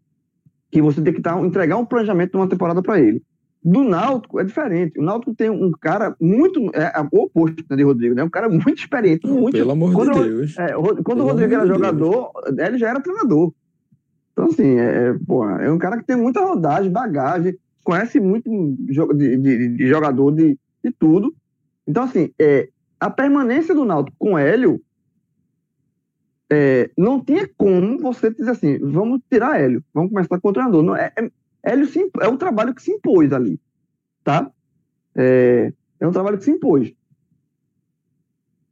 que 0.70 0.80
você 0.80 1.02
tem 1.02 1.12
que 1.12 1.20
tá, 1.20 1.36
entregar 1.40 1.76
um 1.76 1.84
planejamento 1.84 2.32
de 2.32 2.36
uma 2.36 2.48
temporada 2.48 2.80
para 2.80 3.00
ele. 3.00 3.20
Do 3.62 3.84
Náutico 3.84 4.40
é 4.40 4.44
diferente. 4.44 4.98
O 4.98 5.02
Náutico 5.02 5.34
tem 5.34 5.50
um 5.50 5.70
cara 5.72 6.16
muito. 6.18 6.70
É, 6.74 6.98
é 6.98 7.08
o 7.12 7.24
oposto 7.24 7.62
né, 7.68 7.76
de 7.76 7.82
Rodrigo, 7.82 8.14
né? 8.14 8.24
Um 8.24 8.30
cara 8.30 8.48
muito 8.48 8.78
experiente. 8.78 9.26
Muito, 9.26 9.52
Pelo 9.52 9.72
amor 9.72 9.92
quando, 9.92 10.14
de 10.14 10.28
Deus. 10.28 10.58
É, 10.58 10.72
quando 11.04 11.20
o 11.20 11.26
Rodrigo 11.26 11.54
era 11.54 11.66
jogador, 11.66 12.32
Deus. 12.46 12.58
ele 12.58 12.78
já 12.78 12.88
era 12.88 13.00
treinador. 13.00 13.52
Então, 14.32 14.46
assim, 14.46 14.78
é, 14.78 15.08
é, 15.08 15.14
porra, 15.26 15.62
é 15.62 15.70
um 15.70 15.76
cara 15.76 15.98
que 15.98 16.04
tem 16.04 16.16
muita 16.16 16.40
rodagem, 16.40 16.90
bagagem, 16.90 17.58
conhece 17.84 18.18
muito 18.18 18.48
de, 18.48 19.36
de, 19.36 19.68
de 19.76 19.88
jogador, 19.88 20.30
de, 20.30 20.58
de 20.82 20.92
tudo. 20.98 21.34
Então, 21.86 22.04
assim, 22.04 22.30
é, 22.38 22.68
a 22.98 23.10
permanência 23.10 23.74
do 23.74 23.84
Náutico 23.84 24.16
com 24.18 24.32
o 24.32 24.38
Hélio 24.38 24.80
é, 26.50 26.90
não 26.96 27.22
tinha 27.22 27.48
como 27.56 27.98
você 27.98 28.30
dizer 28.30 28.50
assim, 28.50 28.78
vamos 28.78 29.20
tirar 29.30 29.60
Hélio, 29.60 29.84
vamos 29.92 30.10
começar 30.10 30.40
com 30.40 30.48
o 30.48 30.52
treinador. 30.52 30.82
Não, 30.82 30.96
é, 30.96 31.12
é 31.16 31.30
Hélio 31.62 31.86
se, 31.86 32.10
é 32.20 32.28
um 32.28 32.36
trabalho 32.36 32.74
que 32.74 32.82
se 32.82 32.90
impôs 32.92 33.32
ali, 33.32 33.60
tá? 34.24 34.50
É, 35.14 35.72
é 35.98 36.06
um 36.06 36.12
trabalho 36.12 36.38
que 36.38 36.44
se 36.44 36.50
impôs. 36.50 36.92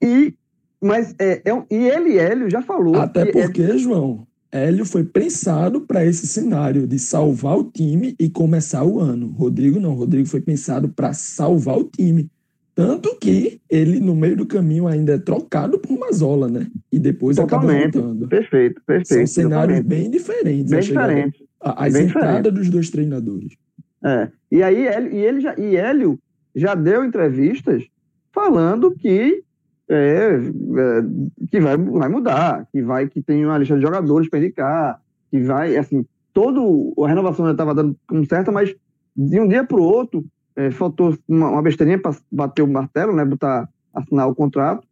E, 0.01 0.35
mas, 0.81 1.15
é, 1.19 1.43
é, 1.45 1.65
e 1.71 1.89
ele, 1.89 2.19
Hélio, 2.19 2.51
já 2.51 2.63
falou... 2.63 2.97
Até 2.97 3.27
porque, 3.27 3.63
é, 3.63 3.77
João, 3.77 4.27
Hélio 4.51 4.85
foi 4.85 5.05
pensado 5.05 5.83
para 5.83 6.05
esse 6.05 6.27
cenário 6.27 6.87
de 6.87 6.99
salvar 6.99 7.59
o 7.59 7.65
time 7.65 8.15
e 8.19 8.31
começar 8.31 8.85
o 8.85 8.99
ano. 8.99 9.29
Rodrigo 9.29 9.79
não, 9.79 9.95
Rodrigo 9.95 10.27
foi 10.27 10.41
pensado 10.41 10.89
para 10.89 11.13
salvar 11.13 11.79
o 11.79 11.85
time. 11.85 12.31
Tanto 12.75 13.17
que 13.17 13.61
ele, 13.69 13.99
no 13.99 14.15
meio 14.15 14.37
do 14.37 14.47
caminho, 14.47 14.87
ainda 14.87 15.15
é 15.15 15.19
trocado 15.19 15.81
por 15.81 15.99
Mazola, 15.99 16.49
né? 16.49 16.69
E 16.93 16.99
depois 16.99 17.37
Totalmente. 17.37 17.89
acaba 17.89 18.07
voltando. 18.07 18.29
Perfeito, 18.29 18.81
perfeito. 18.87 19.09
São 19.09 19.27
cenários 19.27 19.79
totalmente. 19.79 20.03
bem 20.03 20.11
diferentes. 20.11 20.71
Bem 20.71 20.81
diferentes. 20.81 21.48
As 21.61 21.93
Bem 21.93 22.07
entradas 22.07 22.53
dos 22.53 22.71
dois 22.71 22.91
treinadores. 22.91 23.57
É. 24.05 24.31
E 24.51 24.63
aí, 24.63 24.87
Hélio, 24.87 25.13
e, 25.13 25.17
ele 25.17 25.41
já, 25.41 25.55
e 25.59 25.77
Hélio 25.77 26.19
já 26.55 26.75
deu 26.75 27.05
entrevistas 27.05 27.87
falando 28.33 28.93
que, 28.93 29.43
é, 29.89 29.95
é, 29.97 31.47
que 31.51 31.61
vai, 31.61 31.77
vai 31.77 32.09
mudar, 32.09 32.67
que 32.71 32.81
vai 32.83 33.09
que 33.09 33.21
tem 33.21 33.45
uma 33.45 33.59
lista 33.59 33.75
de 33.75 33.83
jogadores 33.83 34.29
para 34.29 34.39
indicar, 34.39 35.01
que 35.31 35.41
vai, 35.41 35.77
assim, 35.77 36.07
todo 36.33 36.95
a 37.05 37.09
renovação 37.09 37.47
já 37.47 37.53
estava 37.53 37.75
dando 37.75 37.97
como 38.07 38.25
certa, 38.27 38.53
mas 38.53 38.75
de 39.17 39.41
um 39.41 39.49
dia 39.49 39.65
para 39.65 39.81
o 39.81 39.83
outro 39.83 40.25
é, 40.55 40.71
faltou 40.71 41.17
uma, 41.27 41.51
uma 41.51 41.63
besteirinha 41.63 41.99
para 41.99 42.17
bater 42.31 42.63
o 42.63 42.69
martelo, 42.69 43.15
né, 43.15 43.25
botar, 43.25 43.69
assinar 43.93 44.29
o 44.29 44.35
contrato, 44.35 44.87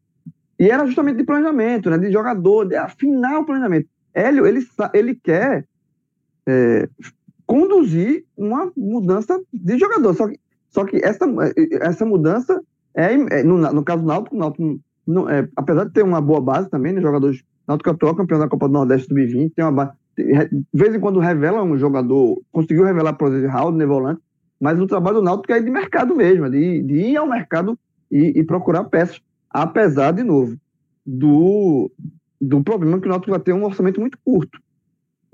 e 0.59 0.71
era 0.71 0.87
justamente 0.87 1.19
de 1.19 1.25
planejamento, 1.25 1.91
né, 1.91 1.99
de 1.99 2.11
jogador, 2.11 2.67
de 2.67 2.75
afinar 2.75 3.41
o 3.41 3.45
planejamento. 3.45 3.89
Hélio, 4.13 4.47
ele, 4.47 4.67
ele 4.95 5.15
quer 5.15 5.67
é, 6.47 6.89
conduzir 7.47 8.25
uma 8.37 8.71
mudança 8.77 9.41
de 9.53 9.79
jogador. 9.79 10.15
Só 10.15 10.29
que, 10.29 10.41
só 10.71 10.85
que 10.85 10.97
essa, 11.05 11.27
essa 11.81 12.05
mudança 12.05 12.61
é, 12.95 13.15
é 13.15 13.43
no, 13.43 13.59
no, 13.59 13.85
caso 13.85 14.03
do 14.03 14.09
Náutico, 14.09 14.37
o 14.37 14.39
Náutico 14.39 14.81
não, 15.07 15.29
é, 15.29 15.49
apesar 15.55 15.85
de 15.85 15.93
ter 15.93 16.03
uma 16.03 16.21
boa 16.21 16.41
base 16.41 16.69
também, 16.69 16.93
né, 16.93 17.01
jogadores 17.01 17.43
Náutico 17.67 17.91
atual 17.91 18.15
campeão 18.15 18.39
da 18.39 18.49
Copa 18.49 18.69
do 18.69 18.75
Nordeste 18.75 19.09
2020, 19.09 19.55
tem 19.55 19.65
uma 19.65 19.73
base, 19.73 19.93
de 20.17 20.61
vez 20.73 20.95
em 20.95 21.01
quando 21.01 21.21
revela 21.21 21.63
um 21.63 21.77
jogador, 21.77 22.41
conseguiu 22.51 22.85
revelar, 22.85 23.15
por 23.15 23.33
exemplo, 23.33 23.51
Raul, 23.51 23.73
Nevolante, 23.73 24.21
mas 24.61 24.81
o 24.81 24.87
trabalho 24.87 25.17
do 25.17 25.23
Náutico 25.23 25.53
é 25.53 25.61
de 25.61 25.71
mercado 25.71 26.17
mesmo, 26.17 26.49
de, 26.49 26.83
de 26.83 26.95
ir 26.95 27.17
ao 27.17 27.29
mercado 27.29 27.79
e, 28.11 28.39
e, 28.41 28.45
procurar 28.45 28.85
peças, 28.85 29.21
apesar, 29.51 30.13
de 30.13 30.23
novo, 30.23 30.57
do, 31.05 31.91
do 32.41 32.63
problema 32.63 32.99
que 33.01 33.07
o 33.07 33.11
Náutico 33.11 33.33
vai 33.33 33.41
ter 33.41 33.53
um 33.53 33.65
orçamento 33.65 34.01
muito 34.01 34.19
curto. 34.25 34.59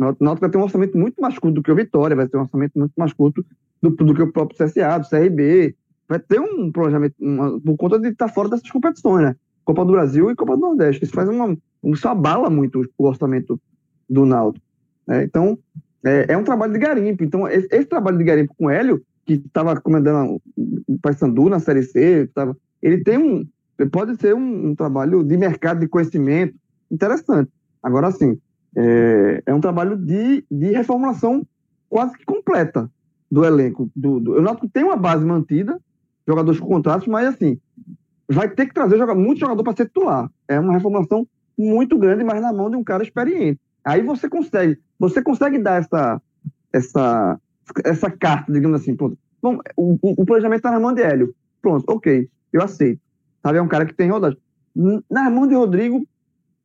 Náutico 0.02 0.40
vai 0.40 0.50
ter 0.50 0.58
um 0.58 0.62
orçamento 0.62 0.98
muito 0.98 1.20
mais 1.20 1.38
curto 1.38 1.54
do 1.54 1.62
que 1.62 1.70
o 1.70 1.76
Vitória, 1.76 2.16
vai 2.16 2.28
ter 2.28 2.36
um 2.36 2.42
orçamento 2.42 2.78
muito 2.78 2.92
mais 2.96 3.12
curto 3.12 3.44
do, 3.80 3.90
do 3.90 4.14
que 4.14 4.22
o 4.22 4.32
próprio 4.32 4.58
CSA, 4.58 4.98
do 4.98 5.08
CRB. 5.08 5.74
Vai 6.08 6.18
ter 6.18 6.40
um 6.40 6.70
planejamento, 6.70 7.14
uma, 7.20 7.60
por 7.60 7.76
conta 7.76 7.98
de 7.98 8.08
estar 8.08 8.28
fora 8.28 8.48
dessas 8.48 8.70
competições, 8.70 9.24
né? 9.24 9.36
Copa 9.64 9.84
do 9.84 9.92
Brasil 9.92 10.30
e 10.30 10.34
Copa 10.34 10.56
do 10.56 10.60
Nordeste. 10.60 11.04
Isso 11.04 11.14
faz 11.14 11.28
uma. 11.28 11.56
Isso 11.84 12.08
abala 12.08 12.50
muito 12.50 12.88
o 12.98 13.06
orçamento 13.06 13.60
do 14.08 14.26
Náutico. 14.26 14.64
Né? 15.06 15.24
Então, 15.24 15.58
é, 16.04 16.26
é, 16.28 16.36
um 16.36 16.44
trabalho 16.44 16.72
de 16.72 16.78
garimpo. 16.78 17.22
Então, 17.24 17.48
esse, 17.48 17.68
esse 17.70 17.86
trabalho 17.86 18.18
de 18.18 18.24
garimpo 18.24 18.54
com 18.56 18.66
o 18.66 18.70
Hélio, 18.70 19.02
que 19.24 19.34
estava 19.34 19.80
comandando 19.80 20.40
o 20.56 20.98
Paysandu 21.00 21.48
na 21.48 21.60
Série 21.60 21.82
C, 21.82 22.28
tava, 22.34 22.56
ele 22.82 23.02
tem 23.02 23.18
um. 23.18 23.46
Pode 23.90 24.20
ser 24.20 24.34
um, 24.34 24.70
um 24.70 24.74
trabalho 24.74 25.24
de 25.24 25.36
mercado 25.36 25.80
de 25.80 25.88
conhecimento 25.88 26.54
interessante. 26.90 27.50
Agora, 27.82 28.08
assim, 28.08 28.38
é, 28.76 29.42
é 29.46 29.54
um 29.54 29.60
trabalho 29.60 29.96
de, 29.96 30.44
de 30.50 30.72
reformulação 30.72 31.46
quase 31.88 32.16
que 32.16 32.24
completa 32.24 32.90
do 33.30 33.44
elenco. 33.44 33.90
Do, 33.94 34.20
do, 34.20 34.36
eu 34.36 34.42
noto 34.42 34.60
que 34.60 34.68
tem 34.68 34.84
uma 34.84 34.96
base 34.96 35.24
mantida, 35.24 35.80
jogadores 36.26 36.60
com 36.60 36.66
contratos, 36.66 37.06
mas 37.06 37.28
assim, 37.28 37.58
vai 38.28 38.48
ter 38.48 38.66
que 38.66 38.74
trazer 38.74 38.98
jogador, 38.98 39.20
muito 39.20 39.40
jogador 39.40 39.62
para 39.62 39.76
ser 39.76 39.86
titular. 39.86 40.30
É 40.48 40.58
uma 40.58 40.72
reformulação 40.72 41.26
muito 41.58 41.98
grande, 41.98 42.24
mas 42.24 42.40
na 42.40 42.52
mão 42.52 42.70
de 42.70 42.76
um 42.76 42.84
cara 42.84 43.02
experiente. 43.02 43.60
Aí 43.84 44.02
você 44.02 44.28
consegue, 44.28 44.78
você 44.98 45.22
consegue 45.22 45.58
dar 45.58 45.80
essa, 45.80 46.22
essa, 46.72 47.40
essa 47.84 48.10
carta, 48.10 48.52
digamos 48.52 48.80
assim, 48.80 48.94
pronto. 48.94 49.18
Bom, 49.42 49.58
o, 49.76 49.98
o 50.22 50.24
planejamento 50.24 50.58
está 50.58 50.70
na 50.70 50.78
mão 50.78 50.92
de 50.92 51.02
Hélio. 51.02 51.34
Pronto, 51.60 51.84
ok, 51.88 52.28
eu 52.52 52.62
aceito. 52.62 53.00
Sabe, 53.42 53.58
é 53.58 53.62
um 53.62 53.68
cara 53.68 53.84
que 53.84 53.94
tem 53.94 54.08
rodagem. 54.08 54.38
Na 55.10 55.28
mão 55.28 55.46
de 55.46 55.54
Rodrigo, 55.54 56.06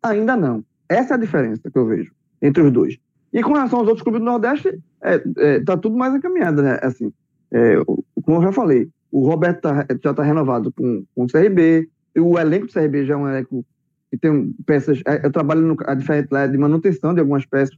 ainda 0.01 0.36
não. 0.36 0.64
Essa 0.89 1.13
é 1.13 1.17
a 1.17 1.19
diferença 1.19 1.69
que 1.69 1.77
eu 1.77 1.85
vejo 1.85 2.11
entre 2.41 2.63
os 2.63 2.71
dois. 2.71 2.97
E 3.33 3.41
com 3.43 3.53
relação 3.53 3.79
aos 3.79 3.88
outros 3.88 4.03
clubes 4.03 4.21
do 4.21 4.25
Nordeste, 4.25 4.79
é, 5.01 5.21
é, 5.38 5.59
tá 5.59 5.77
tudo 5.77 5.97
mais 5.97 6.15
encaminhado, 6.15 6.61
né? 6.61 6.79
Assim, 6.81 7.11
é, 7.51 7.75
como 8.23 8.38
eu 8.38 8.41
já 8.41 8.51
falei, 8.51 8.89
o 9.11 9.27
Roberto 9.27 9.61
tá, 9.61 9.85
já 10.03 10.11
está 10.11 10.23
renovado 10.23 10.71
com, 10.71 11.03
com 11.13 11.23
o 11.23 11.27
CRB, 11.27 11.89
o 12.17 12.39
elenco 12.39 12.67
do 12.67 12.73
CRB 12.73 13.05
já 13.05 13.13
é 13.13 13.17
um 13.17 13.27
elenco 13.27 13.65
que 14.09 14.17
tem 14.17 14.53
peças. 14.65 15.01
É, 15.05 15.25
eu 15.25 15.31
trabalho 15.31 15.61
no, 15.61 15.75
a 15.85 15.93
diferente 15.93 16.29
lá 16.31 16.47
de 16.47 16.57
manutenção 16.57 17.13
de 17.13 17.19
algumas 17.19 17.45
peças. 17.45 17.77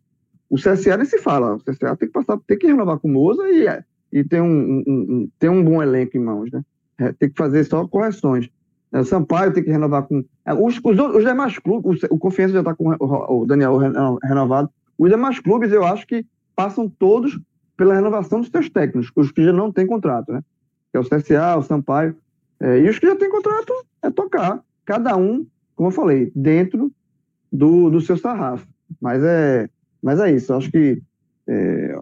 O 0.49 0.55
CSA 0.55 0.97
nem 0.97 1.05
se 1.05 1.19
fala, 1.19 1.55
o 1.55 1.59
CSA 1.59 1.95
tem 1.95 2.07
que 2.07 2.13
passar, 2.13 2.39
tem 2.47 2.57
que 2.57 2.67
renovar 2.67 2.97
com 2.99 3.07
o 3.07 3.11
Moza 3.11 3.43
e, 3.49 4.19
e 4.19 4.23
ter, 4.23 4.41
um, 4.41 4.47
um, 4.47 4.83
um, 4.87 5.29
ter 5.37 5.49
um 5.49 5.63
bom 5.63 5.81
elenco 5.81 6.17
em 6.17 6.21
mãos, 6.21 6.49
né? 6.51 6.63
É, 6.97 7.13
tem 7.13 7.29
que 7.29 7.37
fazer 7.37 7.63
só 7.63 7.87
correções. 7.87 8.49
O 8.91 9.03
Sampaio 9.03 9.53
tem 9.53 9.63
que 9.63 9.69
renovar 9.69 10.03
com. 10.03 10.23
É, 10.45 10.53
os, 10.53 10.79
os, 10.83 10.99
os 10.99 11.23
demais 11.23 11.57
clubes, 11.59 12.01
o, 12.09 12.17
Confiança 12.17 12.53
já 12.53 12.59
está 12.59 12.73
com 12.73 12.95
o 12.99 13.45
Daniel 13.45 13.77
renovado. 14.23 14.69
Os 14.97 15.09
demais 15.09 15.39
clubes, 15.39 15.71
eu 15.71 15.85
acho 15.85 16.07
que 16.07 16.25
passam 16.55 16.89
todos 16.89 17.39
pela 17.77 17.93
renovação 17.93 18.41
dos 18.41 18.49
seus 18.49 18.69
técnicos, 18.69 19.11
os 19.15 19.31
que 19.31 19.43
já 19.43 19.53
não 19.53 19.71
têm 19.71 19.85
contrato, 19.85 20.33
né? 20.33 20.41
Que 20.91 20.97
é 20.97 20.99
o 20.99 21.03
CSA, 21.03 21.55
o 21.57 21.61
Sampaio. 21.61 22.15
É, 22.59 22.79
e 22.79 22.89
os 22.89 22.97
que 22.99 23.07
já 23.07 23.15
têm 23.15 23.29
contrato 23.29 23.73
é 24.01 24.09
tocar. 24.09 24.59
Cada 24.83 25.15
um, 25.15 25.45
como 25.75 25.89
eu 25.89 25.93
falei, 25.93 26.31
dentro 26.35 26.91
do, 27.51 27.89
do 27.89 28.01
seu 28.01 28.17
sarrafo. 28.17 28.67
Mas 28.99 29.23
é, 29.23 29.69
mas 30.01 30.19
é 30.19 30.31
isso. 30.31 30.51
Eu 30.51 30.57
acho 30.57 30.71
que 30.71 31.01
é, 31.47 31.99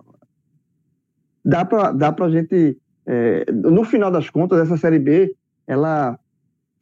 dá 1.44 1.66
para 1.66 1.92
dá 1.92 2.16
a 2.18 2.30
gente. 2.30 2.78
É, 3.06 3.46
no 3.52 3.84
final 3.86 4.12
das 4.12 4.30
contas, 4.30 4.60
essa 4.60 4.78
Série 4.78 5.00
B, 5.00 5.36
ela 5.66 6.20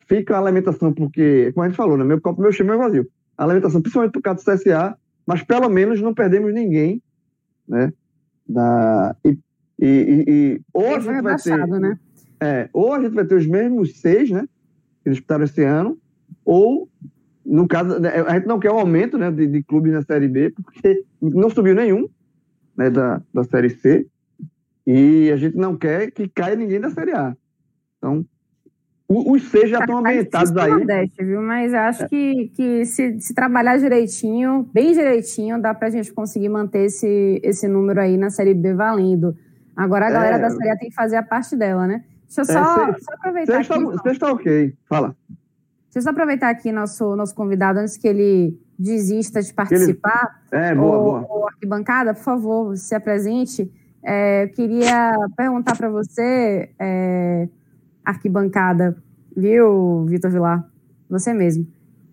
fica 0.06 0.38
a 0.38 0.40
lamentação, 0.40 0.94
porque, 0.94 1.52
como 1.54 1.64
a 1.64 1.68
gente 1.68 1.78
falou, 1.78 1.98
né, 1.98 2.04
meu 2.04 2.22
copo, 2.22 2.42
meu 2.42 2.52
chão 2.52 2.72
é 2.72 2.78
vazio. 2.78 3.08
A 3.38 3.46
lamentação, 3.46 3.82
principalmente 3.82 4.14
por 4.14 4.22
causa 4.22 4.44
do 4.44 4.52
CSA, 4.52 4.98
mas 5.26 5.44
pelo 5.44 5.70
menos 5.70 6.02
não 6.02 6.14
perdemos 6.14 6.54
ninguém, 6.54 7.02
né? 7.68 7.92
Da, 8.48 9.16
e, 9.26 9.38
e, 9.80 9.88
e, 9.88 10.26
e 10.28 10.62
ou 10.72 10.96
a 10.96 11.00
gente 11.00 11.22
vai 11.22 11.36
ter, 11.36 11.68
né? 11.68 12.00
é, 12.40 12.70
ou 12.72 12.94
a 12.94 13.02
gente 13.02 13.14
vai 13.14 13.26
ter 13.26 13.36
os 13.36 13.48
mesmos 13.48 14.00
seis, 14.00 14.30
né? 14.30 14.48
Que 15.04 15.10
disputaram 15.10 15.44
esse 15.44 15.64
ano, 15.64 15.98
ou 16.44 16.88
no 17.46 17.68
caso, 17.68 18.00
né, 18.00 18.10
a 18.10 18.36
gente 18.36 18.48
não 18.48 18.60
quer 18.60 18.72
o 18.72 18.76
um 18.76 18.80
aumento 18.80 19.18
né, 19.18 19.30
de, 19.30 19.46
de, 19.46 19.64
clubes 19.64 19.94
na 19.94 20.02
Série 20.02 20.28
B, 20.28 20.52
porque 20.52 21.04
não 21.22 21.50
subiu 21.50 21.76
nenhum 21.76 22.10
né, 22.76 22.90
da, 22.90 23.22
da 23.32 23.44
Série 23.44 23.70
C, 23.70 24.08
e 24.86 25.32
a 25.32 25.38
gente 25.38 25.56
não 25.56 25.78
quer 25.78 26.12
que 26.12 26.28
caia 26.28 26.56
ninguém 26.56 26.80
da 26.80 26.90
Série 26.90 27.12
A. 27.12 27.36
Então, 27.98 28.26
Os 29.08 29.50
seis 29.52 29.70
já 29.70 29.80
estão 29.80 30.02
Tá 30.02 30.10
ambientados 30.10 30.58
aí. 30.58 30.72
Nordeste, 30.72 31.24
viu? 31.24 31.42
Mas 31.42 31.74
eu 31.74 31.80
acho 31.80 32.08
que, 32.08 32.48
que 32.56 32.86
se, 32.86 33.20
se 33.22 33.36
trabalhar 33.36 33.78
direitinho, 33.78 34.68
bem 34.74 34.94
direitinho, 34.94 35.62
dá 35.62 35.76
pra 35.76 35.92
gente 35.92 36.12
conseguir 36.12 36.50
manter 36.50 36.86
esse, 36.86 37.40
esse 37.44 37.68
número 37.68 38.02
aí 38.02 38.18
na 38.18 38.32
Série 38.32 38.56
B 38.56 38.74
valendo. 38.74 39.36
Agora 39.76 40.08
a 40.08 40.12
galera 40.12 40.38
É. 40.38 40.40
da 40.40 40.50
Série 40.50 40.70
A 40.70 40.78
tem 40.78 40.90
que 40.90 40.96
fazer 40.96 41.18
a 41.18 41.24
parte 41.24 41.56
dela, 41.56 41.86
né? 41.86 42.04
Deixa 42.26 42.42
eu 42.52 42.58
É, 42.58 42.64
só, 42.64 42.86
seis- 42.86 43.04
só 43.06 43.14
aproveitar 43.14 43.54
Seis 43.64 43.72
aqui. 43.72 44.10
está 44.12 44.28
tá 44.28 44.34
ok. 44.34 44.74
Fala. 44.90 45.16
Deixa 45.30 45.98
eu 45.98 46.02
só 46.02 46.10
aproveitar 46.10 46.50
aqui 46.50 46.72
nosso, 46.72 47.16
nosso 47.16 47.36
convidado 47.36 47.80
antes 47.80 47.98
que 47.98 48.08
ele 48.08 48.60
desista 48.78 49.40
de 49.42 49.54
participar. 49.54 50.42
É, 50.52 50.74
boa, 50.74 50.98
Ô, 50.98 51.04
boa. 51.04 51.28
ô, 51.44 51.48
arquibancada, 51.48 52.14
por 52.16 52.24
favor, 52.24 52.76
se 52.76 52.96
apresente. 52.96 53.72
É, 54.04 54.46
eu 54.46 54.50
queria 54.50 55.14
perguntar 55.38 55.78
para 55.78 55.90
você, 55.90 56.72
é, 56.80 57.48
arquibancada, 58.06 58.96
viu, 59.36 60.06
Vitor 60.06 60.32
Vilar? 60.32 60.70
Você 61.10 61.34
mesmo. 61.34 61.68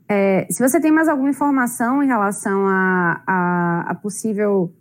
É, 0.09 0.47
se 0.51 0.67
você 0.67 0.81
tem 0.81 0.91
mais 0.91 1.09
alguma 1.09 1.31
informação 1.31 2.03
em 2.03 2.07
relação 2.07 2.67
à 2.67 3.23
a, 3.27 3.85
a 3.89 3.95
possível 3.95 4.73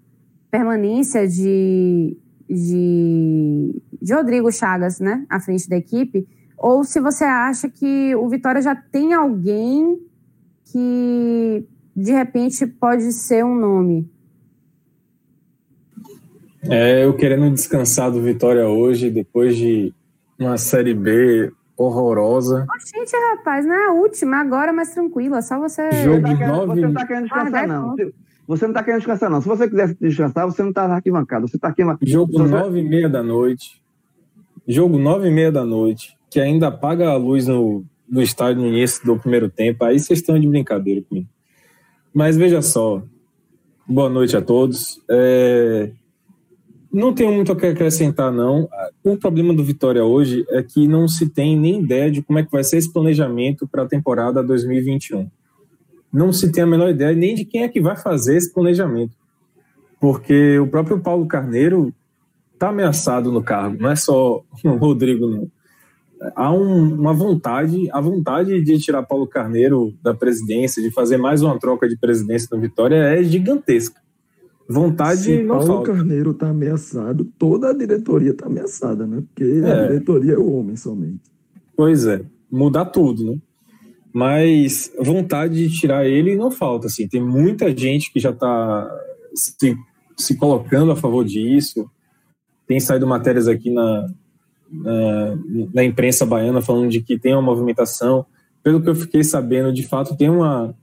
permanência 0.49 1.27
de, 1.27 2.17
de, 2.49 3.81
de 4.01 4.13
Rodrigo 4.13 4.51
Chagas 4.51 4.99
né, 4.99 5.25
à 5.29 5.39
frente 5.39 5.69
da 5.69 5.77
equipe, 5.77 6.27
ou 6.57 6.83
se 6.83 6.99
você 6.99 7.23
acha 7.23 7.69
que 7.69 8.13
o 8.15 8.27
Vitória 8.27 8.61
já 8.61 8.75
tem 8.75 9.13
alguém 9.13 9.97
que 10.65 11.65
de 11.95 12.11
repente 12.11 12.67
pode 12.67 13.11
ser 13.13 13.43
um 13.45 13.55
nome. 13.55 14.09
É, 16.63 17.05
eu 17.05 17.15
querendo 17.15 17.49
descansar 17.51 18.11
do 18.11 18.21
Vitória 18.21 18.67
hoje, 18.67 19.09
depois 19.09 19.55
de 19.55 19.93
uma 20.45 20.57
Série 20.57 20.93
B 20.93 21.51
horrorosa. 21.77 22.65
Gente, 22.95 23.11
rapaz, 23.37 23.65
não 23.65 23.73
é 23.73 23.87
a 23.87 23.91
última, 23.93 24.37
agora 24.37 24.69
é 24.69 24.73
mais 24.73 24.91
tranquila, 24.93 25.41
só 25.41 25.59
você. 25.59 25.89
Jogo 26.03 26.17
Você, 26.17 26.21
tá 26.21 26.37
querendo- 26.37 26.55
nove- 26.55 26.67
você 26.67 26.81
não 26.81 26.89
está 26.89 27.05
querendo 27.07 27.23
descansar, 27.23 27.63
Ah, 27.63 27.67
não. 27.67 27.95
Você 28.47 28.63
não 28.65 28.71
está 28.71 28.83
querendo 28.83 28.99
descansar, 28.99 29.29
não. 29.29 29.41
Se 29.41 29.47
você 29.47 29.69
quisesse 29.69 29.95
descansar, 29.99 30.45
você 30.45 30.61
não 30.61 30.69
está 30.69 30.87
na 30.87 30.95
arquibancada. 30.95 31.47
Você 31.47 31.55
está 31.55 31.69
aqui. 31.69 31.83
Jogo 32.03 32.33
Você- 32.33 32.51
nove 32.51 32.79
e 32.79 32.83
meia 32.87 33.07
da 33.09 33.23
noite. 33.23 33.81
Jogo 34.67 34.97
nove 34.99 35.27
e 35.29 35.31
meia 35.31 35.51
da 35.51 35.65
noite, 35.65 36.17
que 36.29 36.39
ainda 36.39 36.67
apaga 36.67 37.09
a 37.09 37.15
luz 37.17 37.47
no, 37.47 37.83
no 38.09 38.21
estádio 38.21 38.61
no 38.61 38.67
início 38.67 39.03
do 39.05 39.17
primeiro 39.17 39.49
tempo. 39.49 39.83
Aí 39.85 39.97
vocês 39.99 40.19
estão 40.19 40.37
de 40.39 40.47
brincadeira 40.47 41.01
comigo. 41.01 41.27
Mas 42.13 42.35
veja 42.35 42.61
só. 42.61 43.01
Boa 43.87 44.09
noite 44.09 44.35
a 44.35 44.41
todos. 44.41 45.01
É, 45.09 45.91
Não 46.93 47.13
tenho 47.13 47.31
muito 47.33 47.53
o 47.53 47.55
que 47.55 47.65
acrescentar, 47.67 48.31
não. 48.31 48.67
O 49.03 49.15
problema 49.17 49.53
do 49.53 49.63
Vitória 49.63 50.03
hoje 50.03 50.45
é 50.49 50.61
que 50.61 50.87
não 50.87 51.07
se 51.07 51.29
tem 51.29 51.57
nem 51.57 51.81
ideia 51.81 52.11
de 52.11 52.21
como 52.21 52.39
é 52.39 52.43
que 52.43 52.51
vai 52.51 52.63
ser 52.63 52.77
esse 52.77 52.91
planejamento 52.91 53.65
para 53.67 53.83
a 53.83 53.87
temporada 53.87 54.43
2021. 54.43 55.29
Não 56.11 56.33
se 56.33 56.51
tem 56.51 56.63
a 56.63 56.67
menor 56.67 56.89
ideia 56.89 57.15
nem 57.15 57.33
de 57.33 57.45
quem 57.45 57.63
é 57.63 57.69
que 57.69 57.79
vai 57.79 57.95
fazer 57.95 58.35
esse 58.35 58.53
planejamento. 58.53 59.13
Porque 59.99 60.59
o 60.59 60.67
próprio 60.67 60.99
Paulo 60.99 61.25
Carneiro 61.27 61.93
está 62.53 62.69
ameaçado 62.69 63.31
no 63.31 63.41
cargo, 63.41 63.81
não 63.81 63.89
é 63.91 63.95
só 63.95 64.43
o 64.63 64.69
Rodrigo, 64.75 65.27
não. 65.27 65.47
Há 66.35 66.51
um- 66.51 66.93
uma 66.93 67.13
vontade, 67.13 67.89
a 67.91 68.01
vontade 68.01 68.61
de 68.61 68.77
tirar 68.77 69.01
Paulo 69.03 69.25
Carneiro 69.25 69.93
da 70.03 70.13
presidência, 70.13 70.81
de 70.83 70.91
fazer 70.91 71.17
mais 71.17 71.41
uma 71.41 71.57
troca 71.57 71.87
de 71.87 71.97
presidência 71.97 72.47
no 72.51 72.59
Vitória 72.61 72.95
é 72.95 73.23
gigantesca. 73.23 73.99
Vontade 74.71 75.21
Se 75.21 75.43
não 75.43 75.57
Paulo 75.57 75.67
falta. 75.67 75.93
Carneiro 75.93 76.33
tá 76.33 76.49
ameaçado, 76.49 77.25
toda 77.37 77.69
a 77.69 77.73
diretoria 77.73 78.33
tá 78.33 78.45
ameaçada, 78.47 79.05
né? 79.05 79.21
Porque 79.27 79.43
a 79.43 79.67
É. 79.67 79.87
diretoria 79.87 80.33
é 80.33 80.37
o 80.37 80.51
homem 80.53 80.75
somente. 80.75 81.19
Pois 81.75 82.05
é, 82.05 82.21
mudar 82.51 82.85
tudo, 82.85 83.23
né? 83.31 83.37
Mas 84.13 84.91
vontade 84.99 85.55
de 85.67 85.79
tirar 85.79 86.05
ele 86.05 86.35
não 86.35 86.51
falta, 86.51 86.87
assim. 86.87 87.07
Tem 87.07 87.21
muita 87.21 87.75
gente 87.75 88.11
que 88.11 88.19
já 88.19 88.31
está 88.31 88.89
se, 89.33 89.55
se 90.17 90.35
colocando 90.35 90.91
a 90.91 90.95
favor 90.95 91.23
disso. 91.23 91.89
Tem 92.67 92.79
saído 92.79 93.07
matérias 93.07 93.47
aqui 93.47 93.69
na, 93.71 94.09
na, 94.69 95.37
na 95.73 95.83
imprensa 95.83 96.25
baiana 96.25 96.61
falando 96.61 96.89
de 96.89 97.01
que 97.01 97.17
tem 97.17 97.33
uma 97.33 97.41
movimentação. 97.41 98.25
Pelo 98.61 98.81
que 98.81 98.89
eu 98.89 98.95
fiquei 98.95 99.23
sabendo, 99.23 99.71
de 99.73 99.87
fato, 99.87 100.15
tem 100.15 100.29
uma, 100.29 100.75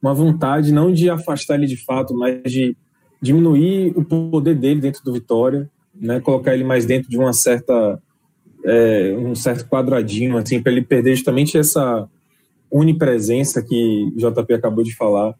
uma 0.00 0.14
vontade 0.14 0.72
não 0.72 0.92
de 0.92 1.10
afastar 1.10 1.56
ele 1.56 1.66
de 1.66 1.76
fato, 1.76 2.14
mas 2.14 2.40
de 2.50 2.76
diminuir 3.20 3.92
o 3.96 4.04
poder 4.04 4.54
dele 4.54 4.80
dentro 4.80 5.02
do 5.04 5.12
Vitória, 5.12 5.68
né? 5.94 6.20
Colocar 6.20 6.54
ele 6.54 6.64
mais 6.64 6.86
dentro 6.86 7.10
de 7.10 7.18
uma 7.18 7.32
certa 7.32 8.00
é, 8.64 9.14
um 9.18 9.34
certo 9.34 9.66
quadradinho, 9.66 10.36
assim, 10.36 10.62
para 10.62 10.72
ele 10.72 10.82
perder 10.82 11.14
justamente 11.14 11.56
essa 11.56 12.08
unipresença 12.70 13.62
que 13.62 14.12
JP 14.16 14.54
acabou 14.54 14.84
de 14.84 14.94
falar. 14.94 15.34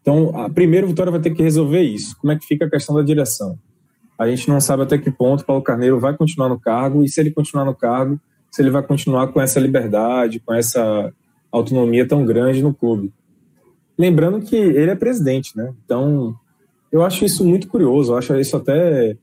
Então, 0.00 0.32
a, 0.34 0.46
o 0.46 0.86
Vitória 0.86 1.12
vai 1.12 1.20
ter 1.20 1.30
que 1.30 1.42
resolver 1.42 1.82
isso. 1.82 2.16
Como 2.20 2.32
é 2.32 2.38
que 2.38 2.46
fica 2.46 2.66
a 2.66 2.70
questão 2.70 2.94
da 2.94 3.02
direção? 3.02 3.58
A 4.18 4.28
gente 4.28 4.48
não 4.48 4.60
sabe 4.60 4.82
até 4.82 4.98
que 4.98 5.10
ponto 5.10 5.44
Paulo 5.44 5.62
Carneiro 5.62 5.98
vai 5.98 6.16
continuar 6.16 6.48
no 6.48 6.58
cargo 6.58 7.02
e 7.02 7.08
se 7.08 7.20
ele 7.20 7.30
continuar 7.30 7.64
no 7.64 7.74
cargo, 7.74 8.20
se 8.50 8.62
ele 8.62 8.70
vai 8.70 8.82
continuar 8.82 9.28
com 9.28 9.40
essa 9.40 9.58
liberdade, 9.58 10.40
com 10.40 10.54
essa 10.54 11.12
autonomia 11.50 12.06
tão 12.06 12.24
grande 12.24 12.62
no 12.62 12.72
clube. 12.72 13.12
Lembrando 13.98 14.40
que 14.40 14.56
ele 14.56 14.90
é 14.90 14.94
presidente, 14.94 15.56
né? 15.56 15.72
Então, 15.84 16.34
eu 16.94 17.02
acho 17.02 17.24
isso 17.24 17.44
muito 17.44 17.66
curioso. 17.66 18.12
Eu 18.12 18.18
acho 18.18 18.36
isso 18.36 18.56
até 18.56 19.16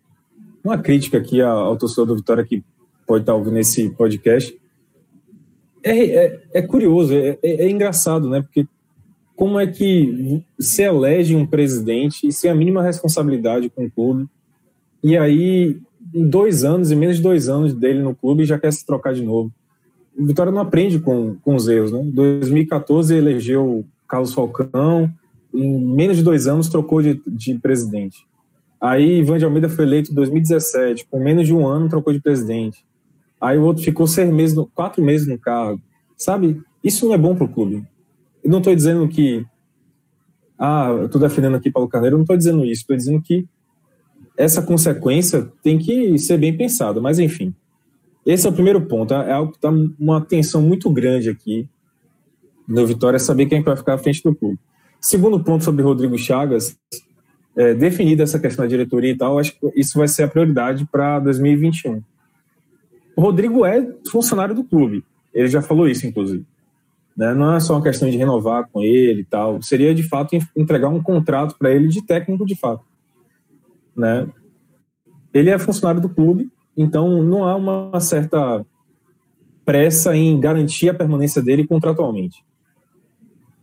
uma 0.62 0.78
crítica 0.78 1.18
aqui 1.18 1.42
ao, 1.42 1.78
torcedor 1.78 2.06
do 2.06 2.18
Vitória 2.18 2.44
que 2.44 2.62
pode 3.08 3.24
estar 3.24 3.34
ouvindo 3.34 3.58
esse 3.60 3.90
podcast. 3.92 4.60
É, 5.82 5.98
é, 5.98 6.44
é 6.56 6.62
curioso, 6.62 7.14
é, 7.14 7.40
é, 7.42 7.64
é 7.64 7.70
engraçado, 7.70 8.30
né? 8.30 8.42
Porque 8.42 8.68
como 9.38 9.58
é 9.58 9.68
que 9.68 10.44
se 10.60 10.84
elege 10.84 11.34
um 11.34 11.48
presidente 11.48 12.30
sem 12.34 12.52
a 12.52 12.56
mínima 12.56 12.84
responsabilidade 12.84 13.70
com 13.70 13.86
o 13.86 13.90
clube, 13.90 14.28
e 15.02 15.18
aí, 15.18 15.80
em 16.14 16.28
dois 16.28 16.66
anos, 16.66 16.92
em 16.92 16.98
menos 16.98 17.16
de 17.16 17.24
dois 17.24 17.48
anos 17.48 17.74
dele 17.74 18.02
no 18.02 18.14
clube, 18.14 18.44
já 18.44 18.60
quer 18.60 18.74
se 18.74 18.86
trocar 18.86 19.14
de 19.14 19.24
novo. 19.24 19.50
O 20.16 20.26
Vitória 20.26 20.52
não 20.52 20.62
aprende 20.62 21.00
com, 21.00 21.38
com 21.38 21.56
os 21.56 21.70
erros, 21.70 21.94
né? 21.94 22.02
Em 22.02 22.12
2014 22.12 23.16
elegeu 23.16 23.86
Carlos 24.10 24.34
Falcão, 24.34 25.10
em 25.54 25.80
menos 25.84 26.18
de 26.18 26.24
dois 26.24 26.48
anos 26.48 26.70
trocou 26.70 27.02
de, 27.02 27.22
de 27.28 27.58
presidente. 27.60 28.26
Aí 28.80 29.20
Ivan 29.20 29.38
de 29.38 29.46
Almeida 29.46 29.70
foi 29.70 29.86
eleito 29.86 30.12
em 30.12 30.16
2017, 30.16 31.06
com 31.10 31.24
menos 31.24 31.46
de 31.46 31.54
um 31.54 31.68
ano 31.68 31.88
trocou 31.88 32.12
de 32.12 32.20
presidente. 32.20 32.84
Aí 33.40 33.58
o 33.58 33.64
outro 33.64 33.84
ficou 33.84 34.08
seis 34.08 34.32
meses, 34.32 34.58
quatro 34.74 35.04
meses 35.04 35.28
no 35.28 35.38
cargo. 35.38 35.82
Sabe? 36.18 36.62
Isso 36.84 37.06
não 37.06 37.14
é 37.14 37.18
bom 37.18 37.36
para 37.36 37.46
o 37.46 37.50
clube. 37.50 37.86
Eu 38.44 38.52
não 38.52 38.60
estou 38.60 38.76
dizendo 38.76 39.08
que. 39.08 39.46
Ah, 40.58 40.90
eu 40.90 41.06
estou 41.08 41.20
defendendo 41.20 41.56
aqui 41.56 41.72
Paulo 41.72 41.90
Carneiro, 41.90 42.18
não 42.18 42.24
estou 42.24 42.38
dizendo 42.38 42.64
isso. 42.64 42.82
Estou 42.82 42.96
dizendo 42.96 43.22
que 43.22 43.48
essa 44.38 44.62
consequência 44.62 45.52
tem 45.64 45.80
que 45.80 46.18
ser 46.20 46.38
bem 46.38 46.56
pensada. 46.56 47.02
Mas, 47.02 47.18
enfim. 47.18 47.54
Esse 48.24 48.46
é 48.46 48.50
o 48.50 48.54
primeiro 48.54 48.82
ponto. 48.86 49.14
É 49.14 49.32
algo 49.32 49.52
que 49.52 49.58
está 49.58 49.72
uma 50.00 50.22
tensão 50.22 50.62
muito 50.62 50.90
grande 50.92 51.30
aqui 51.30 51.68
no 52.68 52.86
Vitória, 52.86 53.20
saber 53.20 53.48
quem 53.48 53.60
é 53.60 53.64
vai 53.64 53.76
ficar 53.76 53.96
à 53.96 53.98
frente 53.98 54.24
do 54.24 54.36
clube. 54.36 54.60
Segundo 55.02 55.44
ponto 55.44 55.64
sobre 55.64 55.84
Rodrigo 55.84 56.16
Chagas, 56.16 56.78
é, 57.58 57.74
definida 57.74 58.22
essa 58.22 58.40
questão 58.40 58.64
da 58.64 58.70
diretoria 58.70 59.12
e 59.12 59.18
tal, 59.18 59.40
acho 59.40 59.60
que 59.60 59.72
isso 59.76 59.98
vai 59.98 60.08
ser 60.08 60.24
a 60.24 60.28
prioridade 60.28 60.88
para 60.90 61.20
2021. 61.20 62.04
O 63.16 63.22
Rodrigo 63.22 63.66
é 63.66 63.94
funcionário 64.10 64.54
do 64.54 64.64
clube. 64.64 65.04
Ele 65.34 65.48
já 65.48 65.62
falou 65.62 65.88
isso, 65.88 66.06
inclusive. 66.06 66.46
Né? 67.18 67.34
Não 67.34 67.56
é 67.56 67.60
só 67.60 67.74
uma 67.74 67.84
questão 67.84 68.10
de 68.10 68.16
renovar 68.16 68.70
com 68.72 68.82
ele 68.82 69.22
e 69.22 69.26
tal. 69.26 69.62
Seria, 69.62 69.94
de 69.94 70.04
fato, 70.04 70.36
en- 70.36 70.48
entregar 70.56 70.90
um 70.90 71.02
contrato 71.02 71.58
para 71.58 71.72
ele 71.72 71.88
de 71.88 72.02
técnico, 72.06 72.46
de 72.46 72.56
fato. 72.56 72.86
Né? 73.96 74.28
Ele 75.34 75.50
é 75.50 75.58
funcionário 75.58 76.00
do 76.00 76.10
clube, 76.10 76.50
então 76.78 77.24
não 77.24 77.44
há 77.44 77.56
uma 77.56 78.00
certa 78.00 78.66
pressa 79.66 80.16
em 80.16 80.40
garantir 80.40 80.90
a 80.90 80.94
permanência 80.94 81.42
dele 81.42 81.68
contratualmente. 81.68 82.44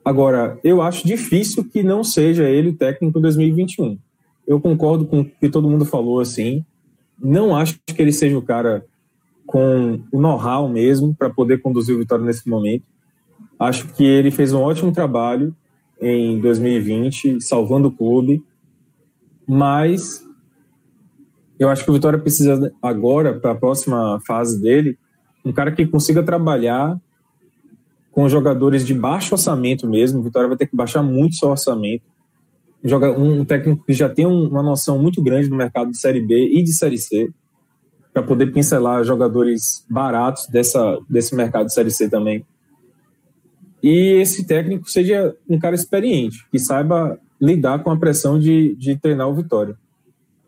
Agora, 0.09 0.59
eu 0.65 0.81
acho 0.81 1.07
difícil 1.07 1.63
que 1.63 1.83
não 1.83 2.03
seja 2.03 2.49
ele 2.49 2.71
o 2.71 2.75
técnico 2.75 3.19
em 3.19 3.21
2021. 3.21 3.99
Eu 4.47 4.59
concordo 4.59 5.05
com 5.05 5.21
o 5.21 5.25
que 5.27 5.51
todo 5.51 5.69
mundo 5.69 5.85
falou, 5.85 6.19
assim. 6.19 6.65
Não 7.23 7.55
acho 7.55 7.79
que 7.85 8.01
ele 8.01 8.11
seja 8.11 8.39
o 8.39 8.41
cara 8.41 8.87
com 9.47 10.01
o 10.11 10.19
know-how 10.19 10.67
mesmo 10.67 11.15
para 11.15 11.29
poder 11.29 11.61
conduzir 11.61 11.95
o 11.95 11.99
Vitória 11.99 12.25
nesse 12.25 12.49
momento. 12.49 12.85
Acho 13.59 13.87
que 13.89 14.03
ele 14.03 14.31
fez 14.31 14.55
um 14.55 14.63
ótimo 14.63 14.93
trabalho 14.93 15.55
em 16.01 16.41
2020, 16.41 17.43
salvando 17.43 17.89
o 17.89 17.93
clube, 17.93 18.43
mas 19.47 20.25
eu 21.59 21.69
acho 21.69 21.85
que 21.85 21.91
o 21.91 21.93
Vitória 21.93 22.19
precisa 22.19 22.73
agora, 22.81 23.39
para 23.39 23.51
a 23.51 23.55
próxima 23.55 24.19
fase 24.27 24.59
dele, 24.59 24.97
um 25.45 25.53
cara 25.53 25.71
que 25.71 25.87
consiga 25.87 26.23
trabalhar 26.23 26.99
com 28.19 28.29
jogadores 28.29 28.85
de 28.85 28.93
baixo 28.93 29.37
orçamento 29.37 29.89
mesmo. 29.89 30.19
O 30.19 30.23
Vitória 30.25 30.49
vai 30.49 30.57
ter 30.57 30.67
que 30.67 30.75
baixar 30.75 31.05
muito 31.05 31.37
seu 31.37 31.51
orçamento. 31.51 32.03
Joga 32.83 33.13
um 33.13 33.45
técnico 33.45 33.85
que 33.85 33.93
já 33.93 34.09
tem 34.09 34.27
uma 34.27 34.61
noção 34.61 34.99
muito 34.99 35.23
grande 35.23 35.49
do 35.49 35.55
mercado 35.55 35.93
de 35.93 35.99
Série 35.99 36.21
B 36.21 36.51
e 36.53 36.61
de 36.61 36.73
Série 36.73 36.99
C 36.99 37.31
para 38.13 38.21
poder 38.25 38.53
pincelar 38.53 39.05
jogadores 39.05 39.87
baratos 39.89 40.49
dessa, 40.49 40.99
desse 41.09 41.33
mercado 41.37 41.67
de 41.67 41.73
Série 41.73 41.93
C 41.93 42.11
também. 42.11 42.45
E 43.81 44.21
esse 44.21 44.45
técnico 44.45 44.91
seja 44.91 45.37
um 45.49 45.57
cara 45.57 45.77
experiente, 45.77 46.45
que 46.51 46.59
saiba 46.59 47.21
lidar 47.41 47.85
com 47.85 47.93
a 47.93 47.97
pressão 47.97 48.37
de, 48.37 48.75
de 48.75 48.97
treinar 48.97 49.29
o 49.29 49.35
Vitória. 49.35 49.77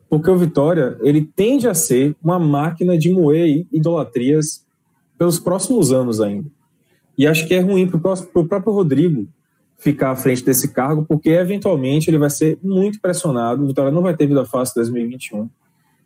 Porque 0.09 0.29
o 0.29 0.37
Vitória, 0.37 0.99
ele 1.03 1.25
tende 1.37 1.69
a 1.69 1.75
ser 1.75 2.17
uma 2.21 2.37
máquina 2.37 2.99
de 2.99 3.13
moer 3.13 3.65
idolatrias 3.71 4.67
pelos 5.17 5.39
próximos 5.39 5.93
anos 5.93 6.21
ainda. 6.21 6.51
E 7.21 7.27
acho 7.27 7.47
que 7.47 7.53
é 7.53 7.61
ruim 7.61 7.87
para 7.87 7.99
o 7.99 8.49
próprio 8.49 8.73
Rodrigo 8.73 9.29
ficar 9.77 10.11
à 10.11 10.17
frente 10.17 10.43
desse 10.43 10.73
cargo, 10.73 11.05
porque 11.05 11.29
eventualmente 11.29 12.09
ele 12.09 12.17
vai 12.17 12.31
ser 12.31 12.59
muito 12.63 12.99
pressionado. 12.99 13.63
O 13.63 13.67
Vitória 13.67 13.93
não 13.93 14.01
vai 14.01 14.17
ter 14.17 14.27
vida 14.27 14.43
fácil 14.47 14.73
em 14.73 14.85
2021. 14.85 15.51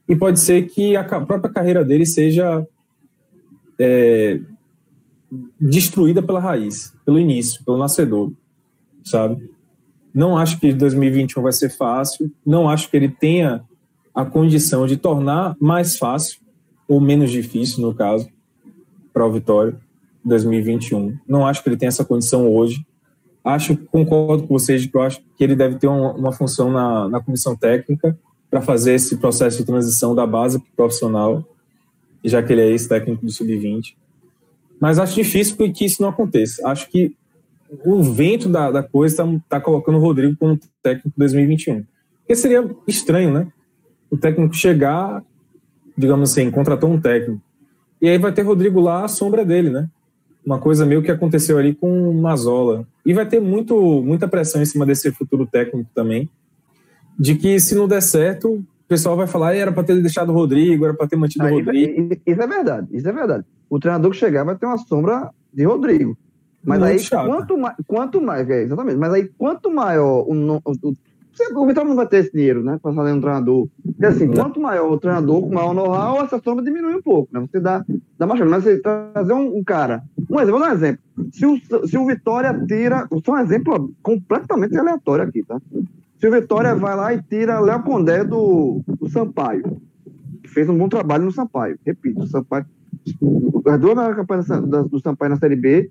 E 0.09 0.17
pode 0.17 0.41
ser 0.41 0.67
que 0.67 0.97
a 0.97 1.05
própria 1.05 1.53
carreira 1.53 1.85
dele 1.85 2.05
seja 2.05 2.67
é, 3.79 4.41
destruída 5.61 6.21
pela 6.21 6.41
raiz, 6.41 6.93
pelo 7.07 7.21
início, 7.21 7.65
pelo 7.65 7.79
nascedor, 7.79 8.33
sabe? 9.05 9.49
Não 10.13 10.37
acho 10.37 10.59
que 10.59 10.73
2021 10.73 11.41
vai 11.41 11.53
ser 11.53 11.69
fácil, 11.69 12.29
não 12.45 12.69
acho 12.69 12.91
que 12.91 12.97
ele 12.97 13.09
tenha 13.09 13.63
a 14.13 14.25
condição 14.25 14.85
de 14.85 14.97
tornar 14.97 15.57
mais 15.61 15.97
fácil, 15.97 16.41
ou 16.89 17.01
menos 17.01 17.31
difícil, 17.31 17.83
no 17.83 17.95
caso, 17.95 18.29
para 19.13 19.25
o 19.25 19.31
Vitória 19.31 19.84
2021. 20.25 21.17
Não 21.27 21.47
acho 21.47 21.63
que 21.63 21.69
ele 21.69 21.77
tenha 21.77 21.89
essa 21.89 22.05
condição 22.05 22.49
hoje. 22.49 22.85
Acho, 23.45 23.77
concordo 23.77 24.47
com 24.47 24.59
vocês, 24.59 24.87
que 24.87 24.97
eu 24.97 25.03
acho 25.03 25.21
que 25.37 25.45
ele 25.45 25.55
deve 25.55 25.77
ter 25.77 25.87
uma, 25.87 26.13
uma 26.13 26.33
função 26.33 26.71
na, 26.71 27.09
na 27.09 27.21
comissão 27.21 27.55
técnica 27.55 28.19
para 28.51 28.61
fazer 28.61 28.95
esse 28.95 29.17
processo 29.17 29.59
de 29.59 29.65
transição 29.65 30.15
da 30.15 30.27
base 30.27 30.59
para 30.59 30.69
o 30.69 30.77
profissional, 30.77 31.45
já 32.25 32.43
que 32.43 32.53
ele 32.53 32.63
é 32.63 32.69
ex-técnico 32.69 33.25
do 33.25 33.31
Sub-20. 33.31 33.97
Mas 34.81 34.99
acho 34.99 35.15
difícil 35.15 35.57
que 35.73 35.85
isso 35.85 36.01
não 36.01 36.09
aconteça. 36.09 36.67
Acho 36.69 36.89
que 36.89 37.15
o 37.85 38.03
vento 38.03 38.49
da, 38.49 38.71
da 38.71 38.83
coisa 38.83 39.23
está 39.23 39.41
tá 39.49 39.61
colocando 39.61 39.99
o 39.99 40.01
Rodrigo 40.01 40.37
como 40.37 40.59
técnico 40.83 41.11
de 41.11 41.15
2021. 41.17 41.85
Porque 42.21 42.37
seria 42.37 42.69
estranho, 42.87 43.33
né? 43.33 43.49
O 44.11 44.17
técnico 44.17 44.55
chegar, 44.55 45.23
digamos 45.97 46.31
assim, 46.31 46.51
contratou 46.51 46.91
um 46.91 47.01
técnico. 47.01 47.43
E 48.01 48.09
aí 48.09 48.19
vai 48.19 48.33
ter 48.33 48.43
Rodrigo 48.43 48.81
lá 48.81 49.05
à 49.05 49.09
sombra 49.09 49.45
dele, 49.45 49.71
né? 49.71 49.89
Uma 50.45 50.59
coisa 50.59 50.85
meio 50.85 51.03
que 51.03 51.11
aconteceu 51.11 51.59
ali 51.59 51.75
com 51.75 52.11
o 52.11 52.15
Mazola. 52.15 52.87
E 53.05 53.13
vai 53.13 53.27
ter 53.27 53.41
muito, 53.41 54.03
muita 54.03 54.29
pressão 54.29 54.61
em 54.61 54.67
cima 54.67 54.85
desse 54.85 55.11
futuro 55.13 55.47
técnico 55.47 55.89
também. 55.95 56.29
De 57.19 57.35
que 57.35 57.59
se 57.61 57.75
não 57.75 57.89
der 57.89 58.03
certo, 58.03 58.55
o 58.55 58.65
pessoal 58.89 59.17
vai 59.17 59.27
falar, 59.27 59.55
era 59.55 59.73
para 59.73 59.85
ter 59.85 60.01
deixado 60.01 60.31
o 60.31 60.35
Rodrigo, 60.35 60.85
era 60.85 60.95
para 60.95 61.07
ter 61.07 61.17
mantido 61.17 61.45
aí, 61.45 61.53
o 61.53 61.57
Rodrigo. 61.57 62.15
Isso 62.27 62.43
é 62.43 62.47
verdade, 62.47 62.89
isso 62.93 63.09
é 63.09 63.13
verdade. 63.13 63.45
O 63.71 63.79
treinador 63.79 64.11
que 64.11 64.17
chegar 64.19 64.45
vai 64.45 64.57
ter 64.57 64.67
uma 64.67 64.79
sombra 64.79 65.31
de 65.53 65.65
Rodrigo. 65.65 66.17
Mas 66.63 66.79
Muito 66.79 66.93
aí, 66.93 66.99
chato. 66.99 67.27
quanto 67.27 67.59
mais, 67.59 67.77
quanto 67.87 68.21
mais, 68.23 68.49
é, 68.49 68.63
exatamente, 68.63 68.97
mas 68.97 69.13
aí 69.13 69.29
quanto 69.37 69.71
maior 69.71 70.25
o, 70.27 70.63
o, 70.65 70.95
o 71.41 71.63
o 71.63 71.67
Vitória 71.67 71.89
não 71.89 71.97
vai 71.97 72.07
ter 72.07 72.19
esse 72.19 72.33
dinheiro, 72.33 72.63
né? 72.63 72.79
Fazer 72.83 73.13
um 73.13 73.21
treinador. 73.21 73.69
Porque 73.85 74.07
assim, 74.07 74.33
quanto 74.33 74.61
maior 74.61 74.91
o 74.93 74.99
treinador, 74.99 75.43
com 75.43 75.55
maior 75.55 75.75
know-how, 75.75 76.23
essa 76.23 76.41
sombra 76.41 76.65
diminui 76.65 76.95
um 76.95 77.03
pouco, 77.03 77.29
né? 77.33 77.41
Você 77.41 77.61
dá, 77.61 77.85
dá 78.19 78.27
mais 78.27 78.39
chance. 78.39 78.51
Mas 78.51 78.65
você 78.65 78.81
trazer 78.81 79.33
um, 79.33 79.59
um, 79.59 79.65
cara. 79.65 80.03
Um 80.31 80.41
exemplo, 80.41 80.59
vou 80.59 80.61
dar 80.61 80.73
um 80.73 80.77
exemplo. 80.77 81.03
Se 81.33 81.47
o, 81.47 81.59
se 81.87 81.99
o 81.99 82.07
Vitória 82.07 82.55
tira. 82.67 83.09
Só 83.25 83.33
um 83.33 83.39
exemplo 83.39 83.93
completamente 84.03 84.77
aleatório 84.77 85.25
aqui, 85.25 85.43
tá? 85.43 85.61
Se 86.19 86.29
o 86.29 86.31
Vitória 86.31 86.75
vai 86.75 86.97
lá 86.97 87.13
e 87.13 87.23
tira 87.23 87.61
Léo 87.61 87.83
Condé 87.83 88.25
do, 88.25 88.81
do 88.87 89.09
Sampaio, 89.09 89.81
que 90.43 90.49
fez 90.49 90.69
um 90.69 90.79
bom 90.79 90.89
trabalho 90.89 91.25
no 91.25 91.33
Sampaio. 91.33 91.79
Repito, 91.85 92.23
o 92.23 92.27
Sampaio. 92.27 92.67
As 93.67 93.81
duas 93.81 94.17
campanhas 94.17 94.47
do 94.89 95.01
Sampaio 95.01 95.31
na 95.31 95.37
Série 95.37 95.57
B 95.57 95.91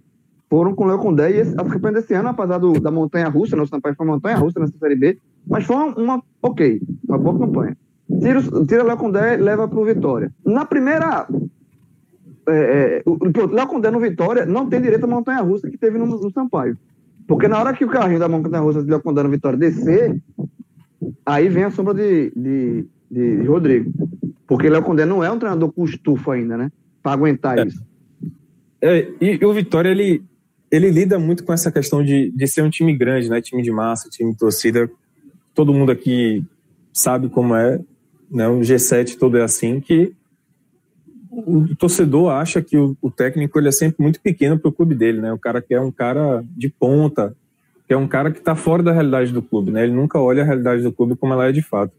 foram 0.50 0.76
com 0.76 0.84
o 0.84 0.88
Léo 0.88 1.00
Condé 1.00 1.32
e 1.32 1.42
as 1.42 1.54
campanhas 1.54 2.02
desse 2.02 2.14
ano, 2.14 2.30
apesar 2.30 2.60
do, 2.60 2.74
da 2.80 2.92
montanha 2.92 3.28
russa, 3.28 3.56
né, 3.56 3.64
o 3.64 3.68
Sampaio 3.68 3.96
foi 3.96 4.06
montanha 4.06 4.38
russa 4.38 4.60
nessa 4.60 4.78
Série 4.78 4.96
B, 4.96 5.18
mas 5.48 5.66
foi 5.66 5.76
uma, 5.76 5.96
uma 5.96 6.24
ok, 6.42 6.82
uma 7.08 7.18
boa 7.18 7.40
campanha. 7.40 7.78
Tira, 8.20 8.42
tira 8.68 8.84
Léo 8.84 8.98
Condé 8.98 9.36
e 9.36 9.38
leva 9.38 9.68
para 9.68 9.80
o 9.80 9.86
Vitória. 9.86 10.32
Na 10.46 10.66
primeira. 10.66 11.28
É, 12.48 13.02
é, 13.02 13.04
Léo 13.52 13.68
Condé 13.68 13.90
no 13.90 14.00
Vitória 14.00 14.46
não 14.46 14.68
tem 14.68 14.82
direito 14.82 15.06
à 15.06 15.08
montanha 15.08 15.42
russa 15.42 15.70
que 15.70 15.78
teve 15.78 15.98
no, 15.98 16.06
no 16.06 16.32
Sampaio. 16.32 16.78
Porque 17.28 17.48
na 17.48 17.58
hora 17.60 17.74
que 17.74 17.86
o 17.86 17.90
carrinho 17.90 18.20
da 18.20 18.28
montanha 18.28 18.62
russa 18.62 18.84
de 18.84 18.90
Léo 18.90 19.02
Condé 19.02 19.24
no 19.24 19.30
Vitória 19.30 19.58
descer, 19.58 20.22
aí 21.26 21.48
vem 21.48 21.64
a 21.64 21.72
sombra 21.72 21.94
de, 21.94 22.32
de, 22.36 22.86
de 23.10 23.44
Rodrigo. 23.48 23.92
Porque 24.46 24.70
Léo 24.70 24.84
Condé 24.84 25.06
não 25.06 25.24
é 25.24 25.32
um 25.32 25.40
treinador 25.40 25.72
com 25.72 25.86
estufa 25.86 26.34
ainda, 26.34 26.58
né? 26.58 26.72
Para 27.02 27.14
aguentar 27.14 27.58
é. 27.58 27.66
isso. 27.66 27.84
É, 28.82 29.08
e 29.22 29.46
o 29.46 29.54
Vitória, 29.54 29.90
ele, 29.90 30.22
ele 30.70 30.92
lida 30.92 31.18
muito 31.18 31.46
com 31.46 31.54
essa 31.54 31.72
questão 31.72 32.04
de, 32.04 32.30
de 32.32 32.48
ser 32.48 32.62
um 32.62 32.70
time 32.70 32.94
grande, 32.96 33.30
né? 33.30 33.42
Time 33.42 33.64
de 33.64 33.72
massa, 33.72 34.10
time 34.10 34.34
de 34.34 34.38
torcida. 34.38 34.90
Todo 35.54 35.74
mundo 35.74 35.92
aqui 35.92 36.44
sabe 36.92 37.30
como 37.30 37.56
é, 37.56 37.80
né? 38.30 38.48
O 38.48 38.60
G7 38.60 39.18
todo 39.18 39.38
é 39.38 39.44
assim, 39.44 39.80
que 39.80 40.14
o 41.32 41.76
torcedor 41.76 42.32
acha 42.32 42.62
que 42.62 42.78
o, 42.78 42.96
o 43.02 43.10
técnico 43.10 43.58
ele 43.60 43.68
é 43.68 43.72
sempre 43.72 44.02
muito 44.02 44.22
pequeno 44.22 44.58
para 44.60 44.70
o 44.70 44.72
clube 44.72 44.94
dele, 44.94 45.20
né? 45.20 45.34
O 45.34 45.40
cara 45.40 45.62
que 45.62 45.74
é 45.74 45.82
um 45.82 45.92
cara 45.92 46.44
de 46.56 46.70
ponta, 46.70 47.36
que 47.88 47.94
é 47.94 47.98
um 47.98 48.08
cara 48.08 48.32
que 48.32 48.40
está 48.40 48.56
fora 48.56 48.84
da 48.84 48.92
realidade 48.92 49.32
do 49.32 49.42
clube, 49.42 49.72
né? 49.72 49.84
Ele 49.84 49.94
nunca 49.94 50.20
olha 50.20 50.44
a 50.44 50.46
realidade 50.46 50.84
do 50.84 50.92
clube 50.92 51.16
como 51.16 51.34
ela 51.34 51.48
é 51.48 51.52
de 51.52 51.62
fato. 51.62 51.94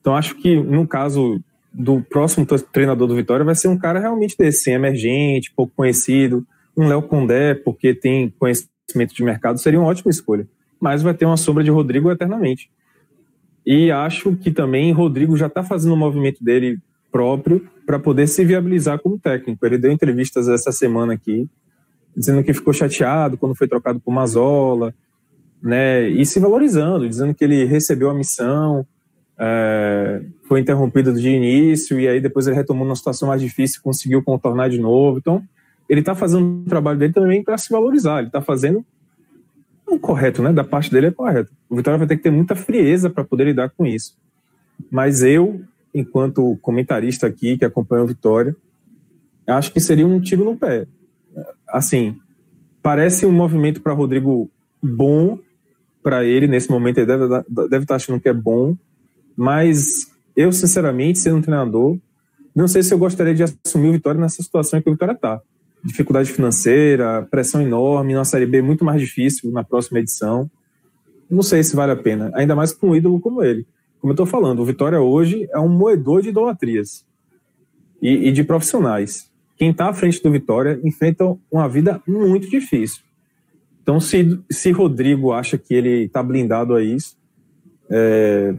Então 0.00 0.16
acho 0.16 0.34
que 0.36 0.56
no 0.56 0.86
caso 0.86 1.40
do 1.72 2.02
próximo 2.02 2.44
treinador 2.72 3.08
do 3.08 3.14
Vitória 3.14 3.44
vai 3.44 3.54
ser 3.54 3.68
um 3.68 3.78
cara 3.78 3.98
realmente 3.98 4.36
desse, 4.36 4.70
emergente, 4.70 5.52
pouco 5.54 5.72
conhecido, 5.74 6.44
um 6.76 6.86
Léo 6.88 7.02
Condé, 7.02 7.54
porque 7.54 7.94
tem 7.94 8.32
conhecimento 8.38 9.14
de 9.14 9.22
mercado, 9.22 9.58
seria 9.58 9.78
uma 9.78 9.88
ótima 9.88 10.10
escolha. 10.10 10.46
Mas 10.80 11.02
vai 11.02 11.14
ter 11.14 11.24
uma 11.24 11.36
sombra 11.36 11.62
de 11.62 11.70
Rodrigo 11.70 12.10
eternamente. 12.10 12.68
E 13.64 13.90
acho 13.90 14.34
que 14.36 14.50
também 14.50 14.92
Rodrigo 14.92 15.36
já 15.36 15.46
está 15.46 15.62
fazendo 15.62 15.92
o 15.92 15.94
um 15.94 15.98
movimento 15.98 16.42
dele 16.42 16.78
próprio 17.10 17.68
para 17.86 17.98
poder 17.98 18.26
se 18.26 18.44
viabilizar 18.44 18.98
como 18.98 19.18
técnico. 19.18 19.64
Ele 19.64 19.78
deu 19.78 19.92
entrevistas 19.92 20.48
essa 20.48 20.72
semana 20.72 21.12
aqui, 21.12 21.48
dizendo 22.16 22.42
que 22.42 22.54
ficou 22.54 22.72
chateado 22.72 23.36
quando 23.36 23.54
foi 23.54 23.68
trocado 23.68 24.00
por 24.00 24.12
Mazola, 24.12 24.94
né? 25.62 26.08
E 26.08 26.24
se 26.26 26.40
valorizando, 26.40 27.08
dizendo 27.08 27.34
que 27.34 27.44
ele 27.44 27.64
recebeu 27.64 28.10
a 28.10 28.14
missão, 28.14 28.84
é, 29.38 30.22
foi 30.48 30.60
interrompido 30.60 31.12
de 31.12 31.28
início 31.28 31.98
e 32.00 32.08
aí 32.08 32.20
depois 32.20 32.46
ele 32.46 32.56
retomou 32.56 32.84
numa 32.84 32.96
situação 32.96 33.28
mais 33.28 33.40
difícil, 33.40 33.80
conseguiu 33.82 34.22
contornar 34.22 34.68
de 34.68 34.78
novo. 34.78 35.18
Então, 35.18 35.42
ele 35.88 36.00
está 36.00 36.14
fazendo 36.14 36.62
o 36.62 36.68
trabalho 36.68 36.98
dele 36.98 37.12
também 37.12 37.42
para 37.42 37.58
se 37.58 37.70
valorizar. 37.70 38.18
Ele 38.18 38.28
está 38.28 38.40
fazendo 38.40 38.84
o 39.94 39.98
correto, 39.98 40.42
né? 40.42 40.52
Da 40.52 40.64
parte 40.64 40.90
dele 40.90 41.08
é 41.08 41.10
correto. 41.10 41.52
O 41.68 41.76
Vitória 41.76 41.98
vai 41.98 42.06
ter 42.06 42.16
que 42.16 42.22
ter 42.22 42.30
muita 42.30 42.54
frieza 42.54 43.10
para 43.10 43.24
poder 43.24 43.44
lidar 43.44 43.70
com 43.70 43.86
isso. 43.86 44.16
Mas 44.90 45.22
eu, 45.22 45.60
enquanto 45.94 46.58
comentarista 46.60 47.26
aqui 47.26 47.58
que 47.58 47.64
acompanha 47.64 48.02
o 48.02 48.06
Vitória, 48.06 48.56
acho 49.46 49.72
que 49.72 49.80
seria 49.80 50.06
um 50.06 50.20
tiro 50.20 50.44
no 50.44 50.56
pé. 50.56 50.86
Assim, 51.68 52.16
parece 52.82 53.26
um 53.26 53.32
movimento 53.32 53.80
para 53.80 53.92
Rodrigo 53.92 54.50
bom 54.82 55.38
para 56.02 56.24
ele 56.24 56.46
nesse 56.46 56.70
momento. 56.70 56.98
Ele 56.98 57.06
deve, 57.06 57.28
deve 57.28 57.44
estar 57.84 57.86
tá 57.86 57.94
achando 57.96 58.20
que 58.20 58.28
é 58.28 58.34
bom, 58.34 58.76
mas 59.36 60.10
eu, 60.34 60.50
sinceramente, 60.52 61.18
sendo 61.18 61.36
um 61.36 61.42
treinador, 61.42 61.98
não 62.54 62.66
sei 62.66 62.82
se 62.82 62.92
eu 62.92 62.98
gostaria 62.98 63.34
de 63.34 63.44
assumir 63.44 63.88
o 63.88 63.92
Vitória 63.92 64.20
nessa 64.20 64.42
situação 64.42 64.78
em 64.78 64.82
que 64.82 64.88
o 64.88 64.92
Vitória 64.92 65.12
está 65.12 65.40
dificuldade 65.84 66.30
financeira, 66.32 67.26
pressão 67.30 67.60
enorme, 67.60 68.14
na 68.14 68.24
Série 68.24 68.46
B 68.46 68.62
muito 68.62 68.84
mais 68.84 69.00
difícil 69.00 69.50
na 69.50 69.64
próxima 69.64 69.98
edição. 69.98 70.50
Não 71.28 71.42
sei 71.42 71.62
se 71.62 71.74
vale 71.74 71.92
a 71.92 71.96
pena, 71.96 72.30
ainda 72.34 72.54
mais 72.54 72.72
com 72.72 72.90
um 72.90 72.96
ídolo 72.96 73.20
como 73.20 73.42
ele. 73.42 73.66
Como 74.00 74.10
eu 74.10 74.14
estou 74.14 74.26
falando, 74.26 74.60
o 74.60 74.64
Vitória 74.64 75.00
hoje 75.00 75.48
é 75.52 75.58
um 75.58 75.68
moedor 75.68 76.22
de 76.22 76.28
idolatrias 76.28 77.04
e, 78.00 78.28
e 78.28 78.32
de 78.32 78.44
profissionais. 78.44 79.30
Quem 79.56 79.70
está 79.70 79.88
à 79.88 79.94
frente 79.94 80.22
do 80.22 80.30
Vitória 80.30 80.80
enfrenta 80.84 81.36
uma 81.50 81.68
vida 81.68 82.02
muito 82.06 82.48
difícil. 82.48 83.02
Então, 83.82 83.98
se, 83.98 84.40
se 84.50 84.70
Rodrigo 84.70 85.32
acha 85.32 85.58
que 85.58 85.74
ele 85.74 86.04
está 86.04 86.22
blindado 86.22 86.74
a 86.74 86.82
isso, 86.82 87.16
é, 87.90 88.54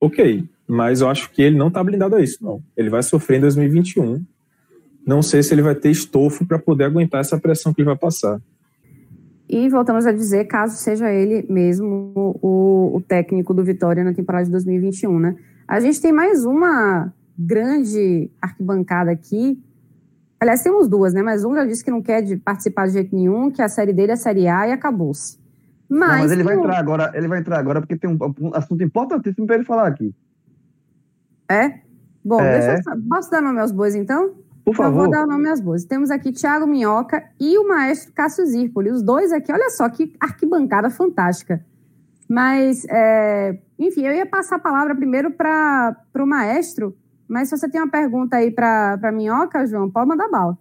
ok, 0.00 0.44
mas 0.66 1.00
eu 1.00 1.08
acho 1.08 1.30
que 1.30 1.42
ele 1.42 1.56
não 1.56 1.68
está 1.68 1.82
blindado 1.82 2.14
a 2.16 2.20
isso, 2.20 2.42
não. 2.42 2.62
Ele 2.76 2.90
vai 2.90 3.02
sofrer 3.02 3.38
em 3.38 3.40
2021 3.40 4.24
não 5.08 5.22
sei 5.22 5.42
se 5.42 5.54
ele 5.54 5.62
vai 5.62 5.74
ter 5.74 5.90
estofo 5.90 6.44
para 6.44 6.58
poder 6.58 6.84
aguentar 6.84 7.22
essa 7.22 7.40
pressão 7.40 7.72
que 7.72 7.80
ele 7.80 7.86
vai 7.86 7.96
passar. 7.96 8.38
E 9.48 9.66
voltamos 9.70 10.04
a 10.04 10.12
dizer, 10.12 10.44
caso 10.44 10.76
seja 10.76 11.10
ele 11.10 11.46
mesmo 11.48 12.12
o, 12.14 12.96
o 12.96 13.00
técnico 13.00 13.54
do 13.54 13.64
Vitória 13.64 14.04
na 14.04 14.12
temporada 14.12 14.44
de 14.44 14.50
2021, 14.50 15.18
né? 15.18 15.36
A 15.66 15.80
gente 15.80 15.98
tem 15.98 16.12
mais 16.12 16.44
uma 16.44 17.10
grande 17.38 18.30
arquibancada 18.42 19.10
aqui. 19.10 19.58
Aliás, 20.38 20.62
temos 20.62 20.86
duas, 20.86 21.14
né? 21.14 21.22
Mas 21.22 21.42
um 21.42 21.54
já 21.54 21.64
disse 21.64 21.82
que 21.82 21.90
não 21.90 22.02
quer 22.02 22.20
de 22.20 22.36
participar 22.36 22.86
de 22.86 22.92
jeito 22.92 23.16
nenhum, 23.16 23.50
que 23.50 23.62
a 23.62 23.68
série 23.68 23.94
dele 23.94 24.10
é 24.10 24.14
a 24.14 24.18
série 24.18 24.46
A 24.46 24.68
e 24.68 24.72
acabou-se. 24.72 25.38
Mas, 25.88 26.10
não, 26.10 26.18
mas 26.18 26.32
ele 26.32 26.42
vai 26.42 26.54
entrar 26.54 26.78
agora, 26.78 27.12
ele 27.14 27.28
vai 27.28 27.40
entrar 27.40 27.58
agora 27.58 27.80
porque 27.80 27.96
tem 27.96 28.10
um, 28.10 28.18
um 28.42 28.54
assunto 28.54 28.82
importantíssimo 28.82 29.46
para 29.46 29.56
ele 29.56 29.64
falar 29.64 29.86
aqui. 29.88 30.14
É? 31.50 31.80
Bom, 32.22 32.42
é. 32.42 32.74
deixa 32.74 32.90
eu, 32.90 33.02
posso 33.08 33.30
dar 33.30 33.40
nome 33.40 33.58
aos 33.58 33.72
bois, 33.72 33.94
então? 33.94 34.34
Por 34.68 34.74
favor. 34.74 34.98
Eu 34.98 35.04
vou 35.04 35.10
dar 35.10 35.26
nome 35.26 35.48
aos 35.48 35.60
bois. 35.60 35.84
Temos 35.84 36.10
aqui 36.10 36.30
Thiago 36.30 36.66
Minhoca 36.66 37.24
e 37.40 37.56
o 37.56 37.66
maestro 37.66 38.12
Cássio 38.12 38.44
Zirpoli. 38.44 38.90
Os 38.90 39.02
dois 39.02 39.32
aqui, 39.32 39.50
olha 39.50 39.70
só 39.70 39.88
que 39.88 40.14
arquibancada 40.20 40.90
fantástica. 40.90 41.64
Mas, 42.28 42.84
é, 42.90 43.58
enfim, 43.78 44.02
eu 44.02 44.14
ia 44.14 44.26
passar 44.26 44.56
a 44.56 44.58
palavra 44.58 44.94
primeiro 44.94 45.30
para 45.30 45.96
o 46.14 46.26
maestro, 46.26 46.94
mas 47.26 47.48
se 47.48 47.56
você 47.56 47.66
tem 47.66 47.80
uma 47.80 47.90
pergunta 47.90 48.36
aí 48.36 48.50
para 48.50 49.10
Minhoca, 49.10 49.66
João, 49.66 49.88
pode 49.88 50.06
mandar 50.06 50.28
bala. 50.28 50.58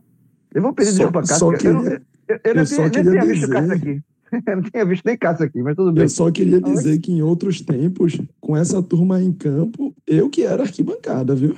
Eu 0.55 0.62
vou 0.62 0.72
pedir 0.72 0.91
desculpa, 0.91 1.20
Cássio. 1.24 1.51
Eu, 1.51 1.84
eu, 1.84 2.01
eu, 2.30 2.39
eu, 2.45 2.55
não 2.55 2.64
tinha, 2.64 2.89
tinha 2.89 3.26
visto 3.26 3.49
Cássio 3.49 3.74
aqui. 3.74 4.03
Eu 4.45 4.58
não 4.58 4.64
tinha 4.64 4.86
visto 4.86 5.05
nem 5.05 5.18
Cássio 5.18 5.45
aqui, 5.45 5.64
mas 5.64 5.74
tudo 5.74 5.93
bem. 5.93 6.03
Eu 6.03 6.10
só 6.10 6.30
queria 6.30 6.60
dizer 6.60 6.99
que 6.99 7.14
em 7.14 7.22
outros 7.22 7.62
tempos, 7.62 8.20
com 8.41 8.58
essa 8.58 8.84
turma 8.84 9.22
em 9.22 9.32
campo, 9.32 9.95
eu 10.05 10.30
que 10.30 10.43
era 10.43 10.64
arquibancada, 10.64 11.34
viu? 11.34 11.55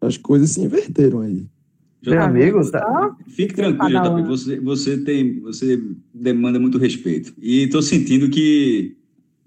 As 0.00 0.16
coisas 0.16 0.50
se 0.50 0.60
inverteram 0.60 1.20
aí. 1.20 1.46
Meu 2.04 2.22
amigo, 2.22 2.70
tá... 2.70 3.16
Fique 3.28 3.54
tranquilo, 3.54 3.92
tá? 3.92 4.10
você, 4.22 4.58
você, 4.58 4.98
tem, 4.98 5.40
você 5.40 5.80
demanda 6.12 6.58
muito 6.58 6.78
respeito. 6.78 7.32
E 7.40 7.64
estou 7.64 7.80
sentindo 7.80 8.28
que 8.28 8.96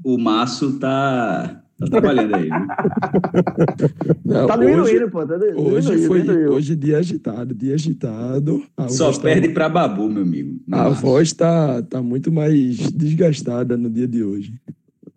o 0.03 0.17
Maço 0.17 0.79
tá, 0.79 1.61
tá 1.77 1.87
trabalhando 1.87 2.35
aí. 2.35 2.49
Né? 2.49 2.67
Não, 4.23 4.47
tá 4.47 4.55
diminuindo, 4.55 5.09
pô. 5.09 5.25
Tá 5.25 5.37
diminuindo, 5.37 5.73
hoje 5.73 6.07
foi 6.07 6.47
hoje 6.47 6.75
dia 6.75 6.97
agitado, 6.99 7.53
dia 7.53 7.75
agitado. 7.75 8.63
Só 8.87 9.11
perde 9.19 9.49
tá... 9.49 9.53
para 9.53 9.69
Babu, 9.69 10.09
meu 10.09 10.23
amigo. 10.23 10.59
A 10.71 10.89
Maço. 10.89 11.01
voz 11.01 11.33
tá, 11.33 11.81
tá 11.81 12.01
muito 12.01 12.31
mais 12.31 12.77
desgastada 12.91 13.75
no 13.75 13.89
dia 13.89 14.07
de 14.07 14.23
hoje. 14.23 14.53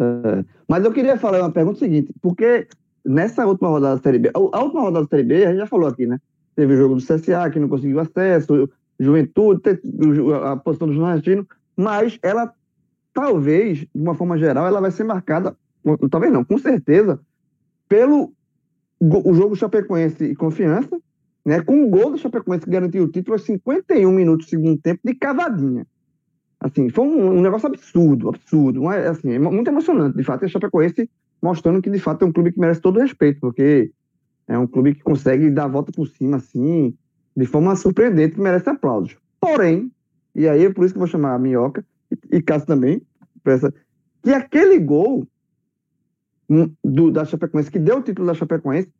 É, 0.01 0.45
mas 0.69 0.85
eu 0.85 0.93
queria 0.93 1.17
falar 1.17 1.41
uma 1.41 1.51
pergunta 1.51 1.79
seguinte, 1.79 2.13
porque 2.21 2.67
nessa 3.05 3.47
última 3.47 3.69
rodada 3.69 3.97
da 3.97 4.03
Série 4.03 4.19
B, 4.19 4.31
a 4.35 4.39
última 4.39 4.83
rodada 4.83 5.05
da 5.05 5.09
Série 5.09 5.23
B, 5.23 5.45
a 5.45 5.49
gente 5.51 5.59
já 5.59 5.67
falou 5.67 5.89
aqui, 5.89 6.07
né? 6.07 6.19
Teve 6.59 6.75
o 6.75 6.77
jogo 6.77 6.97
do 6.97 7.01
CSA, 7.01 7.49
que 7.53 7.61
não 7.61 7.69
conseguiu 7.69 8.01
acesso, 8.01 8.69
Juventude, 8.99 9.63
a 10.43 10.57
posição 10.57 10.89
do 10.89 10.95
nordestinos, 10.95 11.47
mas 11.77 12.19
ela, 12.21 12.53
talvez, 13.15 13.79
de 13.79 13.89
uma 13.95 14.17
forma 14.17 14.37
geral, 14.37 14.67
ela 14.67 14.81
vai 14.81 14.91
ser 14.91 15.05
marcada, 15.05 15.57
talvez 16.11 16.33
não, 16.33 16.43
com 16.43 16.59
certeza, 16.59 17.21
pelo 17.89 18.33
o 19.01 19.33
jogo 19.35 19.55
Chapecoense 19.55 20.25
e 20.25 20.35
Confiança, 20.35 21.01
né, 21.47 21.63
com 21.63 21.85
o 21.85 21.89
gol 21.89 22.11
do 22.11 22.19
Chapecoense 22.19 22.65
que 22.65 22.73
garantiu 22.73 23.05
o 23.05 23.09
título 23.09 23.37
aos 23.37 23.45
51 23.45 24.11
minutos 24.11 24.47
do 24.47 24.51
segundo 24.51 24.81
tempo 24.81 25.01
de 25.05 25.15
cavadinha. 25.15 25.87
Assim, 26.59 26.89
foi 26.89 27.05
um, 27.05 27.39
um 27.39 27.41
negócio 27.41 27.69
absurdo, 27.69 28.31
absurdo. 28.31 28.89
assim, 28.89 29.31
é 29.31 29.39
muito 29.39 29.69
emocionante, 29.69 30.17
de 30.17 30.25
fato, 30.25 30.43
e 30.43 30.47
a 30.47 30.49
Chapecoense 30.49 31.09
mostrando 31.41 31.81
que, 31.81 31.89
de 31.89 32.01
fato, 32.01 32.25
é 32.25 32.27
um 32.27 32.33
clube 32.33 32.51
que 32.51 32.59
merece 32.59 32.81
todo 32.81 32.97
o 32.97 33.01
respeito, 33.01 33.39
porque 33.39 33.93
é 34.49 34.59
um 34.59 34.67
clube 34.67 34.95
que 34.95 35.03
consegue 35.03 35.51
dar 35.51 35.65
a 35.65 35.69
volta 35.69 35.93
por 35.93 36.09
cima, 36.09 36.39
assim, 36.39 36.97
de 37.37 37.45
forma 37.45 37.77
surpreendente, 37.77 38.35
que 38.35 38.41
merece 38.41 38.69
aplausos. 38.69 39.17
Porém, 39.39 39.93
e 40.35 40.49
aí 40.49 40.65
é 40.65 40.73
por 40.73 40.85
isso 40.85 40.95
que 40.95 40.99
eu 40.99 41.03
vou 41.03 41.07
chamar 41.07 41.35
a 41.35 41.39
Minhoca, 41.39 41.85
e, 42.11 42.39
e 42.39 42.43
Cássio 42.43 42.67
também, 42.67 43.03
essa, 43.45 43.73
que 44.23 44.33
aquele 44.33 44.79
gol 44.79 45.27
hum, 46.49 46.73
do, 46.83 47.11
da 47.11 47.25
Chapecoense, 47.25 47.71
que 47.71 47.79
deu 47.79 47.99
o 47.99 48.03
título 48.03 48.27
da 48.27 48.35
Chapecoense, 48.35 48.91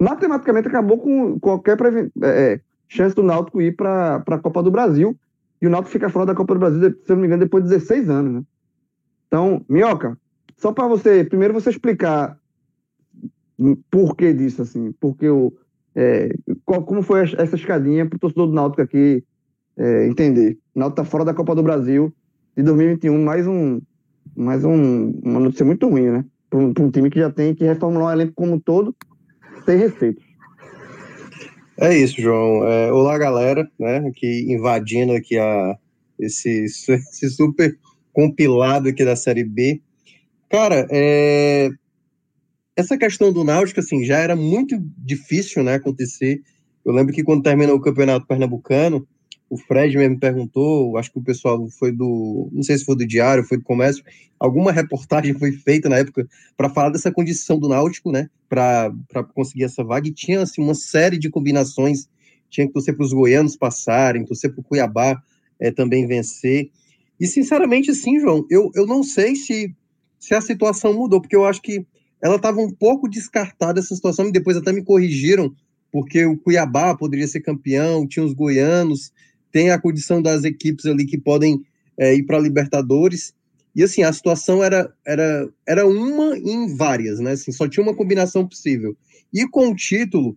matematicamente 0.00 0.68
acabou 0.68 0.98
com 0.98 1.40
qualquer 1.40 1.76
é, 1.82 2.10
é, 2.22 2.60
chance 2.86 3.16
do 3.16 3.22
Náutico 3.22 3.60
ir 3.60 3.74
para 3.74 4.16
a 4.16 4.38
Copa 4.38 4.62
do 4.62 4.70
Brasil, 4.70 5.18
e 5.60 5.66
o 5.66 5.70
Náutico 5.70 5.90
fica 5.90 6.10
fora 6.10 6.26
da 6.26 6.34
Copa 6.34 6.54
do 6.54 6.60
Brasil, 6.60 6.80
se 6.80 7.10
eu 7.10 7.16
não 7.16 7.22
me 7.22 7.26
engano, 7.26 7.42
depois 7.42 7.64
de 7.64 7.70
16 7.70 8.10
anos, 8.10 8.32
né? 8.34 8.42
Então, 9.26 9.64
Minhoca, 9.68 10.16
só 10.56 10.72
para 10.72 10.86
você, 10.86 11.24
primeiro 11.24 11.52
você 11.52 11.70
explicar 11.70 12.37
por 13.90 14.16
que 14.16 14.32
disso, 14.32 14.62
assim? 14.62 14.92
Porque 15.00 15.28
o, 15.28 15.52
é, 15.94 16.30
qual, 16.64 16.82
como 16.84 17.02
foi 17.02 17.22
essa 17.22 17.56
escadinha 17.56 18.06
para 18.06 18.16
o 18.16 18.20
torcedor 18.20 18.46
do 18.46 18.52
Náutico 18.52 18.82
aqui 18.82 19.24
é, 19.76 20.06
entender? 20.06 20.58
O 20.74 20.78
Náutico 20.78 21.00
está 21.00 21.10
fora 21.10 21.24
da 21.24 21.34
Copa 21.34 21.54
do 21.54 21.62
Brasil 21.62 22.14
de 22.56 22.62
2021, 22.62 23.24
mais 23.24 23.46
um, 23.46 23.80
mais 24.36 24.64
um, 24.64 25.10
uma 25.24 25.40
notícia 25.40 25.64
muito 25.64 25.88
ruim, 25.88 26.10
né? 26.10 26.24
Para 26.48 26.58
um, 26.60 26.72
um, 26.78 26.90
time 26.90 27.10
que 27.10 27.18
já 27.18 27.30
tem 27.30 27.54
que 27.54 27.64
reformular 27.64 28.08
o 28.08 28.12
elenco 28.12 28.32
como 28.34 28.54
um 28.54 28.60
todo, 28.60 28.94
sem 29.64 29.76
receitos. 29.76 30.24
É 31.80 31.96
isso, 31.96 32.20
João. 32.20 32.64
É, 32.66 32.92
olá, 32.92 33.18
galera, 33.18 33.68
né? 33.78 33.98
Aqui 34.08 34.46
invadindo 34.52 35.12
aqui 35.12 35.38
a, 35.38 35.76
esse, 36.18 36.64
esse 36.64 37.30
super 37.30 37.76
compilado 38.12 38.88
aqui 38.88 39.04
da 39.04 39.16
Série 39.16 39.44
B. 39.44 39.80
Cara, 40.48 40.86
é, 40.90 41.70
essa 42.78 42.96
questão 42.96 43.32
do 43.32 43.42
Náutico, 43.42 43.80
assim, 43.80 44.04
já 44.04 44.18
era 44.18 44.36
muito 44.36 44.80
difícil, 44.96 45.64
né, 45.64 45.74
acontecer. 45.74 46.40
Eu 46.84 46.92
lembro 46.92 47.12
que 47.12 47.24
quando 47.24 47.42
terminou 47.42 47.74
o 47.74 47.80
Campeonato 47.80 48.24
Pernambucano, 48.24 49.04
o 49.50 49.56
Fred 49.56 49.96
mesmo 49.96 50.20
perguntou, 50.20 50.96
acho 50.96 51.10
que 51.10 51.18
o 51.18 51.22
pessoal 51.22 51.68
foi 51.70 51.90
do, 51.90 52.48
não 52.52 52.62
sei 52.62 52.78
se 52.78 52.84
foi 52.84 52.94
do 52.94 53.04
Diário, 53.04 53.42
foi 53.42 53.58
do 53.58 53.64
Comércio, 53.64 54.04
alguma 54.38 54.70
reportagem 54.70 55.34
foi 55.34 55.50
feita 55.50 55.88
na 55.88 55.96
época 55.96 56.28
para 56.56 56.70
falar 56.70 56.90
dessa 56.90 57.10
condição 57.10 57.58
do 57.58 57.68
Náutico, 57.68 58.12
né, 58.12 58.30
para 58.48 58.92
conseguir 59.34 59.64
essa 59.64 59.82
vaga, 59.82 60.06
e 60.06 60.12
tinha, 60.12 60.42
assim, 60.42 60.62
uma 60.62 60.74
série 60.76 61.18
de 61.18 61.28
combinações, 61.28 62.08
tinha 62.48 62.64
que 62.64 62.72
torcer 62.72 62.94
para 62.94 63.04
os 63.04 63.12
goianos 63.12 63.56
passarem, 63.56 64.24
torcer 64.24 64.52
para 64.52 64.60
o 64.60 64.64
Cuiabá 64.64 65.20
é, 65.58 65.72
também 65.72 66.06
vencer, 66.06 66.70
e 67.18 67.26
sinceramente, 67.26 67.90
assim, 67.90 68.20
João, 68.20 68.46
eu, 68.48 68.70
eu 68.76 68.86
não 68.86 69.02
sei 69.02 69.34
se, 69.34 69.74
se 70.16 70.32
a 70.32 70.40
situação 70.40 70.94
mudou, 70.94 71.20
porque 71.20 71.34
eu 71.34 71.44
acho 71.44 71.60
que 71.60 71.84
ela 72.22 72.36
estava 72.36 72.60
um 72.60 72.70
pouco 72.70 73.08
descartada 73.08 73.80
essa 73.80 73.94
situação, 73.94 74.28
e 74.28 74.32
depois 74.32 74.56
até 74.56 74.72
me 74.72 74.82
corrigiram, 74.82 75.54
porque 75.90 76.24
o 76.24 76.36
Cuiabá 76.36 76.94
poderia 76.96 77.26
ser 77.26 77.40
campeão, 77.40 78.06
tinha 78.06 78.24
os 78.24 78.32
goianos, 78.32 79.12
tem 79.50 79.70
a 79.70 79.80
condição 79.80 80.20
das 80.20 80.44
equipes 80.44 80.86
ali 80.86 81.06
que 81.06 81.18
podem 81.18 81.62
é, 81.96 82.14
ir 82.14 82.24
para 82.24 82.38
Libertadores. 82.38 83.34
E 83.74 83.82
assim, 83.82 84.02
a 84.02 84.12
situação 84.12 84.62
era, 84.62 84.92
era, 85.06 85.48
era 85.66 85.86
uma 85.86 86.36
em 86.36 86.74
várias, 86.76 87.20
né? 87.20 87.32
Assim, 87.32 87.52
só 87.52 87.68
tinha 87.68 87.82
uma 87.82 87.94
combinação 87.94 88.46
possível. 88.46 88.96
E 89.32 89.46
com 89.48 89.70
o 89.70 89.74
título, 89.74 90.36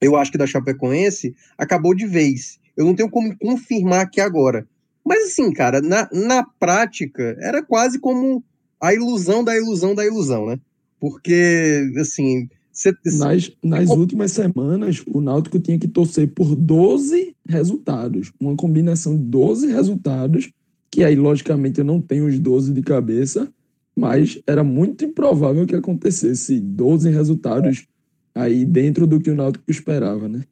eu 0.00 0.16
acho 0.16 0.32
que 0.32 0.38
da 0.38 0.46
Chapecoense, 0.46 1.34
acabou 1.56 1.94
de 1.94 2.06
vez. 2.06 2.58
Eu 2.76 2.84
não 2.84 2.94
tenho 2.94 3.08
como 3.08 3.36
confirmar 3.38 4.00
aqui 4.00 4.20
agora. 4.20 4.66
Mas 5.04 5.24
assim, 5.24 5.52
cara, 5.52 5.80
na, 5.80 6.08
na 6.12 6.44
prática, 6.58 7.36
era 7.40 7.62
quase 7.62 7.98
como 7.98 8.42
a 8.80 8.92
ilusão 8.92 9.44
da 9.44 9.56
ilusão 9.56 9.94
da 9.94 10.04
ilusão, 10.04 10.46
né? 10.46 10.58
Porque, 11.00 11.90
assim. 11.98 12.48
Cê, 12.72 12.92
nas, 13.18 13.52
nas 13.62 13.88
últimas 13.90 14.32
semanas, 14.32 15.00
o 15.06 15.20
Náutico 15.20 15.60
tinha 15.60 15.78
que 15.78 15.86
torcer 15.86 16.26
por 16.34 16.56
12 16.56 17.36
resultados. 17.48 18.32
Uma 18.40 18.56
combinação 18.56 19.16
de 19.16 19.22
12 19.22 19.68
resultados, 19.68 20.50
que 20.90 21.04
aí, 21.04 21.14
logicamente, 21.14 21.78
eu 21.78 21.84
não 21.84 22.00
tenho 22.00 22.26
os 22.26 22.36
12 22.38 22.72
de 22.72 22.82
cabeça, 22.82 23.48
mas 23.94 24.40
era 24.44 24.64
muito 24.64 25.04
improvável 25.04 25.66
que 25.66 25.76
acontecesse 25.76 26.58
12 26.58 27.10
resultados 27.10 27.86
aí 28.34 28.64
dentro 28.64 29.06
do 29.06 29.20
que 29.20 29.30
o 29.30 29.36
Náutico 29.36 29.70
esperava, 29.70 30.28
né? 30.28 30.42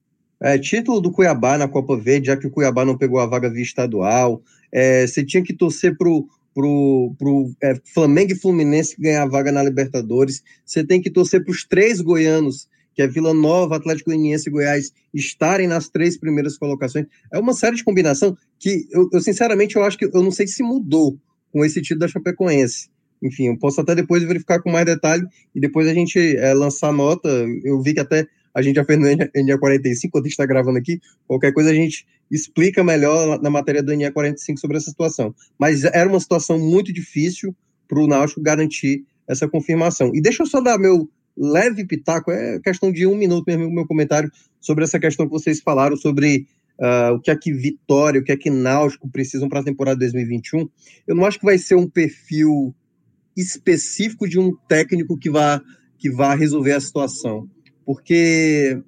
É, 0.41 0.59
título 0.59 1.01
do 1.01 1.13
Cuiabá 1.13 1.57
na 1.57 1.69
Copa 1.69 1.97
Verde, 1.97 2.27
já 2.27 2.37
que 2.37 2.47
o 2.47 2.51
Cuiabá 2.51 2.85
não 2.85 2.99
pegou 2.99 3.21
a 3.21 3.27
vaga 3.27 3.49
via 3.49 3.63
estadual. 3.63 4.43
É, 4.73 5.07
você 5.07 5.25
tinha 5.25 5.43
que 5.43 5.53
torcer 5.53 5.97
pro, 5.97 6.27
pro, 6.55 7.15
pro 7.19 7.51
é, 7.63 7.75
Flamengo 7.93 8.33
e 8.33 8.39
Fluminense 8.39 8.97
ganhar 8.99 9.27
vaga 9.27 9.51
na 9.51 9.63
Libertadores. 9.63 10.43
Você 10.65 10.85
tem 10.85 11.01
que 11.01 11.11
torcer 11.11 11.45
para 11.45 11.53
os 11.53 11.65
três 11.65 12.01
goianos, 12.01 12.69
que 12.95 13.03
é 13.03 13.07
Vila 13.07 13.33
Nova, 13.33 13.77
Atlético 13.77 14.11
Goianiense 14.11 14.49
e 14.49 14.53
Goiás, 14.53 14.93
estarem 15.15 15.67
nas 15.67 15.89
três 15.89 16.19
primeiras 16.19 16.59
colocações. 16.59 17.07
É 17.33 17.39
uma 17.39 17.55
série 17.55 17.77
de 17.77 17.85
combinação 17.85 18.37
que 18.59 18.87
eu, 18.91 19.09
eu, 19.13 19.21
sinceramente 19.21 19.77
eu 19.77 19.83
acho 19.83 19.97
que 19.97 20.05
eu 20.05 20.23
não 20.23 20.31
sei 20.31 20.47
se 20.47 20.63
mudou 20.63 21.19
com 21.51 21.65
esse 21.65 21.81
título 21.81 22.01
da 22.01 22.09
Chapecoense. 22.09 22.91
Enfim, 23.23 23.47
eu 23.47 23.59
posso 23.59 23.81
até 23.81 23.95
depois 23.95 24.23
verificar 24.25 24.61
com 24.61 24.71
mais 24.71 24.85
detalhe 24.85 25.25
e 25.55 25.61
depois 25.61 25.87
a 25.87 25.95
gente 25.95 26.19
é, 26.19 26.53
lançar 26.53 26.93
nota. 26.93 27.29
Eu 27.63 27.81
vi 27.81 27.95
que 27.95 28.01
até 28.01 28.27
a 28.55 28.61
gente 28.61 28.77
já 28.77 28.85
fez 28.85 28.99
no 28.99 29.07
NA45, 29.07 30.11
quando 30.11 30.25
a 30.25 30.29
gente 30.29 30.33
está 30.33 30.45
gravando 30.45 30.79
aqui, 30.79 31.01
qualquer 31.27 31.53
coisa 31.53 31.71
a 31.71 31.75
gente 31.75 32.07
explica 32.35 32.83
melhor 32.83 33.41
na 33.41 33.51
matéria 33.51 33.83
do 33.83 33.93
NA45 33.93 34.59
sobre 34.59 34.77
essa 34.77 34.91
situação. 34.91 35.35
Mas 35.59 35.85
era 35.85 36.09
uma 36.09 36.19
situação 36.19 36.59
muito 36.59 36.93
difícil 36.93 37.55
para 37.87 38.01
o 38.01 38.07
Náutico 38.07 38.41
garantir 38.41 39.05
essa 39.29 39.47
confirmação. 39.47 40.11
E 40.15 40.21
deixa 40.21 40.43
eu 40.43 40.47
só 40.47 40.61
dar 40.61 40.79
meu 40.79 41.09
leve 41.37 41.87
pitaco, 41.87 42.31
é 42.31 42.59
questão 42.61 42.91
de 42.91 43.07
um 43.07 43.17
minuto 43.17 43.45
mesmo, 43.47 43.71
meu 43.71 43.87
comentário 43.87 44.31
sobre 44.61 44.85
essa 44.85 44.99
questão 44.99 45.27
que 45.27 45.33
vocês 45.33 45.61
falaram 45.61 45.97
sobre 45.97 46.47
uh, 46.79 47.15
o 47.15 47.21
que 47.21 47.31
é 47.31 47.37
que 47.37 47.53
Vitória, 47.53 48.21
o 48.21 48.25
que 48.25 48.33
é 48.33 48.37
que 48.37 48.51
Náutico 48.51 49.09
precisam 49.09 49.49
para 49.49 49.61
a 49.61 49.65
temporada 49.65 49.99
2021. 49.99 50.69
Eu 51.07 51.15
não 51.15 51.25
acho 51.25 51.39
que 51.39 51.45
vai 51.45 51.59
ser 51.59 51.75
um 51.75 51.89
perfil 51.89 52.75
específico 53.37 54.29
de 54.29 54.39
um 54.39 54.55
técnico 54.69 55.19
que 55.19 55.31
vá, 55.31 55.61
que 55.99 56.11
vá 56.11 56.35
resolver 56.35 56.73
a 56.73 56.81
situação 56.81 57.49
porque 57.85 58.81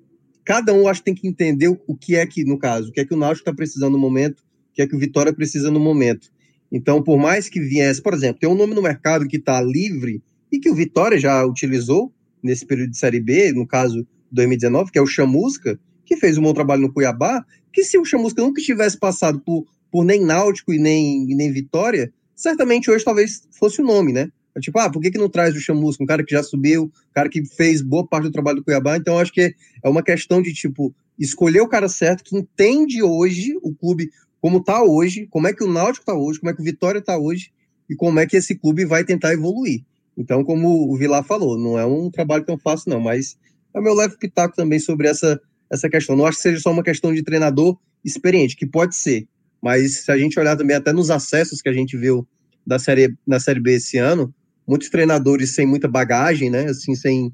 cada 0.45 0.73
um 0.73 0.87
acho 0.87 1.01
que 1.01 1.07
tem 1.07 1.15
que 1.15 1.27
entender 1.27 1.69
o 1.69 1.97
que 1.97 2.17
é 2.17 2.27
que, 2.27 2.45
no 2.45 2.59
caso, 2.59 2.89
o 2.91 2.93
que 2.93 3.01
é 3.01 3.05
que 3.05 3.15
o 3.15 3.17
Náutico 3.17 3.43
está 3.43 3.55
precisando 3.55 3.93
no 3.93 3.99
momento, 3.99 4.41
o 4.41 4.75
que 4.75 4.83
é 4.83 4.87
que 4.87 4.95
o 4.95 4.99
Vitória 4.99 5.33
precisa 5.33 5.71
no 5.71 5.81
momento. 5.81 6.29
Então, 6.71 7.03
por 7.03 7.17
mais 7.17 7.49
que 7.49 7.61
viesse, 7.61 8.03
por 8.03 8.13
exemplo, 8.13 8.41
tem 8.41 8.49
um 8.49 8.55
nome 8.55 8.75
no 8.75 8.83
mercado 8.83 9.27
que 9.27 9.37
está 9.37 9.61
livre 9.61 10.23
e 10.51 10.59
que 10.59 10.69
o 10.69 10.75
Vitória 10.75 11.19
já 11.19 11.45
utilizou 11.45 12.13
nesse 12.43 12.67
período 12.67 12.91
de 12.91 12.99
Série 12.99 13.21
B, 13.21 13.53
no 13.53 13.67
caso 13.67 14.07
2019, 14.31 14.91
que 14.91 14.99
é 14.99 15.03
o 15.03 15.07
Chamusca, 15.07 15.79
que 16.05 16.17
fez 16.17 16.37
um 16.37 16.43
bom 16.43 16.53
trabalho 16.53 16.83
no 16.83 16.93
Cuiabá, 16.93 17.45
que 17.73 17.83
se 17.83 17.97
o 17.97 18.05
Chamusca 18.05 18.43
nunca 18.43 18.61
tivesse 18.61 18.99
passado 18.99 19.41
por, 19.41 19.67
por 19.91 20.05
nem 20.05 20.21
Náutico 20.21 20.73
e 20.73 20.79
nem, 20.79 21.27
nem 21.27 21.53
Vitória, 21.53 22.13
certamente 22.35 22.91
hoje 22.91 23.05
talvez 23.05 23.49
fosse 23.53 23.81
o 23.81 23.85
nome, 23.85 24.13
né? 24.13 24.29
É 24.57 24.61
tipo, 24.61 24.79
ah, 24.79 24.91
por 24.91 25.01
que, 25.01 25.11
que 25.11 25.19
não 25.19 25.29
traz 25.29 25.55
o 25.55 25.61
Chamusca, 25.61 26.03
um 26.03 26.07
cara 26.07 26.25
que 26.25 26.33
já 26.33 26.43
subiu, 26.43 26.85
um 26.85 27.13
cara 27.13 27.29
que 27.29 27.45
fez 27.45 27.83
boa 27.83 28.07
parte 28.07 28.25
do 28.25 28.31
trabalho 28.31 28.59
do 28.59 28.65
Cuiabá? 28.65 28.97
Então, 28.97 29.19
acho 29.19 29.33
que 29.33 29.55
é 29.83 29.89
uma 29.89 30.03
questão 30.03 30.41
de, 30.41 30.53
tipo, 30.53 30.95
escolher 31.19 31.61
o 31.61 31.69
cara 31.69 31.89
certo, 31.89 32.23
que 32.23 32.37
entende 32.37 33.03
hoje 33.03 33.59
o 33.63 33.75
clube 33.75 34.11
como 34.41 34.63
tá 34.63 34.83
hoje, 34.83 35.27
como 35.31 35.49
é 35.49 35.53
que 35.55 35.65
o 35.65 35.73
Náutico 35.73 36.05
tá 36.05 36.15
hoje, 36.15 36.39
como 36.39 36.51
é 36.51 36.55
que 36.55 36.61
o 36.61 36.65
Vitória 36.65 37.01
tá 37.01 37.17
hoje, 37.17 37.51
e 37.89 37.97
como 37.97 38.21
é 38.21 38.27
que 38.27 38.37
esse 38.37 38.55
clube 38.55 38.85
vai 38.85 39.03
tentar 39.05 39.33
evoluir. 39.33 39.83
Então, 40.17 40.45
como 40.45 40.93
o 40.93 40.97
Vilar 40.97 41.25
falou, 41.25 41.59
não 41.59 41.79
é 41.79 41.85
um 41.85 42.11
trabalho 42.11 42.45
tão 42.45 42.59
fácil, 42.59 42.91
não, 42.91 43.01
mas 43.01 43.37
é 43.75 43.81
o 43.81 43.83
meu 43.83 43.95
leve 43.95 44.17
pitaco 44.19 44.55
também 44.55 44.79
sobre 44.79 45.09
essa, 45.09 45.41
essa 45.71 45.89
questão. 45.89 46.15
Não 46.15 46.27
acho 46.27 46.37
que 46.37 46.43
seja 46.43 46.61
só 46.61 46.71
uma 46.71 46.83
questão 46.83 47.13
de 47.13 47.23
treinador 47.23 47.77
experiente, 48.05 48.57
que 48.57 48.67
pode 48.67 48.95
ser, 48.95 49.27
mas 49.63 50.05
se 50.05 50.13
a 50.13 50.17
gente 50.17 50.39
olhar 50.39 50.57
também 50.57 50.77
até 50.77 50.93
nos 50.93 51.11
acessos 51.11 51.61
que 51.61 51.69
a 51.69 51.73
gente 51.73 51.97
viu 51.97 52.27
da 52.67 52.79
série, 52.79 53.15
na 53.27 53.41
Série 53.41 53.61
B 53.61 53.75
esse 53.75 53.99
ano, 53.99 54.33
muitos 54.67 54.89
treinadores 54.89 55.55
sem 55.55 55.67
muita 55.67 55.89
bagagem, 55.89 56.51
né? 56.51 56.67
Assim, 56.67 56.95
sem. 56.95 57.33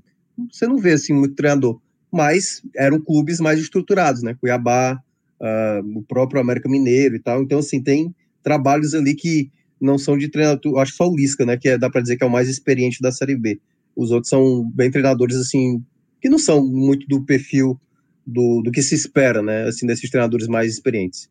Você 0.50 0.66
não 0.66 0.78
vê 0.78 0.92
assim 0.92 1.12
muito 1.12 1.34
treinador, 1.34 1.80
mas 2.10 2.62
eram 2.76 3.00
clubes 3.00 3.40
mais 3.40 3.58
estruturados, 3.60 4.22
né? 4.22 4.34
Cuiabá, 4.40 5.00
uh, 5.40 5.98
o 5.98 6.02
próprio 6.02 6.40
América 6.40 6.68
Mineiro 6.68 7.16
e 7.16 7.20
tal. 7.20 7.42
Então, 7.42 7.58
assim, 7.58 7.82
tem 7.82 8.14
trabalhos 8.42 8.94
ali 8.94 9.14
que 9.14 9.50
não 9.80 9.98
são 9.98 10.16
de 10.16 10.28
treinador. 10.28 10.78
Acho 10.78 10.92
que 10.92 10.98
só 10.98 11.08
o 11.08 11.16
Lisca, 11.16 11.44
né? 11.46 11.56
Que 11.56 11.70
é, 11.70 11.78
dá 11.78 11.90
para 11.90 12.00
dizer 12.00 12.16
que 12.16 12.24
é 12.24 12.26
o 12.26 12.30
mais 12.30 12.48
experiente 12.48 13.00
da 13.00 13.12
Série 13.12 13.36
B. 13.36 13.60
Os 13.96 14.10
outros 14.10 14.30
são 14.30 14.68
bem 14.74 14.90
treinadores, 14.90 15.36
assim, 15.36 15.82
que 16.20 16.28
não 16.28 16.38
são 16.38 16.64
muito 16.64 17.06
do 17.06 17.24
perfil 17.24 17.78
do, 18.26 18.62
do 18.62 18.70
que 18.70 18.82
se 18.82 18.94
espera, 18.94 19.42
né? 19.42 19.64
Assim, 19.64 19.86
desses 19.86 20.08
treinadores 20.10 20.46
mais 20.46 20.72
experientes. 20.72 21.28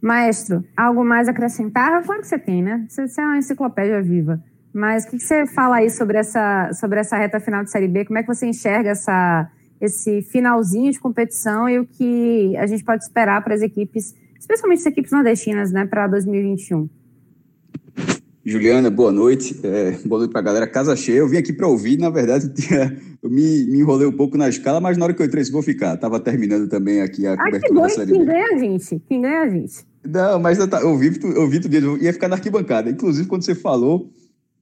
Maestro, 0.00 0.62
algo 0.76 1.04
mais 1.04 1.28
acrescentar? 1.28 2.02
Claro 2.04 2.20
que 2.20 2.28
você 2.28 2.38
tem, 2.38 2.62
né? 2.62 2.84
Você, 2.88 3.08
você 3.08 3.20
é 3.20 3.24
uma 3.24 3.38
enciclopédia 3.38 4.02
viva. 4.02 4.42
Mas 4.74 5.04
o 5.04 5.10
que, 5.10 5.20
você 5.20 5.46
fala 5.46 5.76
aí 5.76 5.88
sobre 5.88 6.18
essa, 6.18 6.72
sobre 6.72 6.98
essa 6.98 7.16
reta 7.16 7.38
final 7.38 7.62
de 7.62 7.70
Série 7.70 7.86
B? 7.86 8.04
Como 8.04 8.18
é 8.18 8.22
que 8.22 8.34
você 8.34 8.44
enxerga 8.44 8.90
essa, 8.90 9.48
esse 9.80 10.20
finalzinho 10.22 10.90
de 10.90 10.98
competição 10.98 11.68
e 11.68 11.78
o 11.78 11.86
que 11.86 12.56
a 12.56 12.66
gente 12.66 12.82
pode 12.82 13.04
esperar 13.04 13.44
para 13.44 13.54
as 13.54 13.62
equipes, 13.62 14.16
especialmente 14.36 14.80
as 14.80 14.86
equipes 14.86 15.12
nordestinas, 15.12 15.70
né, 15.70 15.86
para 15.86 16.08
2021? 16.08 16.88
Juliana, 18.44 18.90
boa 18.90 19.12
noite. 19.12 19.58
É, 19.62 19.92
boa 20.04 20.18
noite 20.18 20.32
para 20.32 20.40
a 20.40 20.44
galera. 20.44 20.66
Casa 20.66 20.96
cheia. 20.96 21.18
Eu 21.18 21.28
vim 21.28 21.36
aqui 21.36 21.52
para 21.52 21.68
ouvir, 21.68 21.96
na 21.96 22.10
verdade, 22.10 22.52
tinha, 22.52 22.98
eu 23.22 23.30
me, 23.30 23.66
me, 23.66 23.78
enrolei 23.78 24.08
um 24.08 24.12
pouco 24.12 24.36
na 24.36 24.48
escala, 24.48 24.80
mas 24.80 24.98
na 24.98 25.04
hora 25.04 25.14
que 25.14 25.22
eu 25.22 25.26
entrei, 25.26 25.44
vou 25.52 25.62
ficar. 25.62 25.94
Estava 25.94 26.18
terminando 26.18 26.68
também 26.68 27.00
aqui 27.00 27.28
a 27.28 27.34
ah, 27.34 27.36
cobertura 27.36 27.68
que 27.68 27.74
bom, 27.74 27.82
da 27.82 27.88
série 27.90 28.12
Quem 28.12 28.24
ganha 28.24 28.46
a 28.48 28.58
gente? 28.58 29.02
Quem 29.08 29.20
ganha 29.22 29.42
a 29.42 29.48
gente? 29.48 29.86
Não, 30.04 30.40
mas 30.40 30.58
eu, 30.58 30.66
eu, 30.66 30.98
vi, 30.98 31.16
eu 31.22 31.48
vi 31.48 31.60
tudo, 31.60 31.74
eu 31.76 31.96
ia 31.96 32.12
ficar 32.12 32.26
na 32.26 32.34
arquibancada. 32.34 32.90
Inclusive, 32.90 33.28
quando 33.28 33.44
você 33.44 33.54
falou 33.54 34.10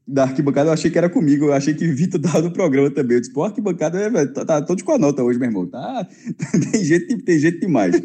da 0.07 0.25
arquibancada, 0.25 0.69
eu 0.69 0.75
achei 0.75 0.91
que 0.91 0.99
era 0.99 1.09
comigo. 1.09 1.47
Eu 1.47 1.53
achei 1.53 1.75
que 1.75 1.87
Vitor 1.87 2.21
estava 2.21 2.43
no 2.43 2.53
programa 2.53 2.91
também. 2.91 3.17
Eu 3.17 3.21
disse, 3.21 3.33
pô, 3.33 3.45
arquibancada 3.45 3.99
é, 3.99 4.27
tá, 4.27 4.45
tá 4.45 4.63
todos 4.63 4.83
com 4.83 4.93
a 4.93 4.99
nota 4.99 5.23
hoje, 5.23 5.39
meu 5.39 5.49
irmão. 5.49 5.67
Tá, 5.67 6.07
tem, 6.73 6.85
jeito, 6.85 7.19
tem 7.25 7.39
jeito 7.39 7.61
demais. 7.61 8.01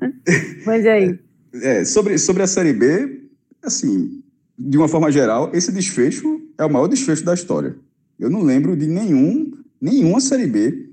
mas 0.66 0.86
aí. 0.86 1.18
É, 1.54 1.84
sobre, 1.84 2.18
sobre 2.18 2.42
a 2.42 2.46
Série 2.46 2.72
B, 2.72 3.22
assim, 3.62 4.22
de 4.58 4.76
uma 4.76 4.88
forma 4.88 5.10
geral, 5.10 5.50
esse 5.54 5.72
desfecho 5.72 6.40
é 6.58 6.64
o 6.64 6.70
maior 6.70 6.88
desfecho 6.88 7.24
da 7.24 7.34
história. 7.34 7.76
Eu 8.18 8.28
não 8.28 8.42
lembro 8.42 8.76
de 8.76 8.86
nenhum, 8.86 9.52
nenhuma 9.80 10.20
Série 10.20 10.46
B 10.46 10.88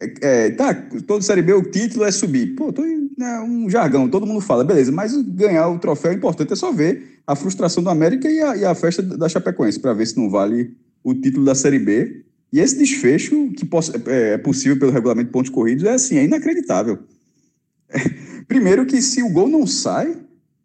é, 0.00 0.46
é, 0.46 0.50
tá, 0.50 0.74
todo 1.06 1.22
Série 1.22 1.42
B 1.42 1.52
o 1.52 1.62
título 1.62 2.04
é 2.04 2.10
subir. 2.10 2.54
Pô, 2.54 2.72
tô, 2.72 2.82
é 3.20 3.40
um 3.40 3.68
jargão, 3.68 4.08
todo 4.08 4.26
mundo 4.26 4.40
fala, 4.40 4.64
beleza, 4.64 4.90
mas 4.90 5.16
ganhar 5.16 5.68
o 5.68 5.78
troféu 5.78 6.12
é 6.12 6.14
importante, 6.14 6.52
é 6.52 6.56
só 6.56 6.72
ver 6.72 7.20
a 7.26 7.36
frustração 7.36 7.82
do 7.82 7.90
América 7.90 8.28
e 8.28 8.40
a, 8.40 8.56
e 8.56 8.64
a 8.64 8.74
festa 8.74 9.02
da 9.02 9.28
Chapecoense, 9.28 9.78
para 9.80 9.92
ver 9.92 10.06
se 10.06 10.16
não 10.16 10.28
vale 10.30 10.76
o 11.02 11.14
título 11.14 11.44
da 11.44 11.54
Série 11.54 11.78
B. 11.78 12.24
E 12.52 12.60
esse 12.60 12.78
desfecho, 12.78 13.50
que 13.52 13.68
é, 14.08 14.34
é 14.34 14.38
possível 14.38 14.78
pelo 14.78 14.92
regulamento 14.92 15.26
de 15.26 15.32
pontos 15.32 15.50
corridos, 15.50 15.84
é 15.84 15.94
assim, 15.94 16.16
é 16.16 16.24
inacreditável. 16.24 16.98
Primeiro 18.46 18.86
que 18.86 19.00
se 19.02 19.22
o 19.22 19.30
gol 19.30 19.48
não 19.48 19.66
sai, 19.66 20.16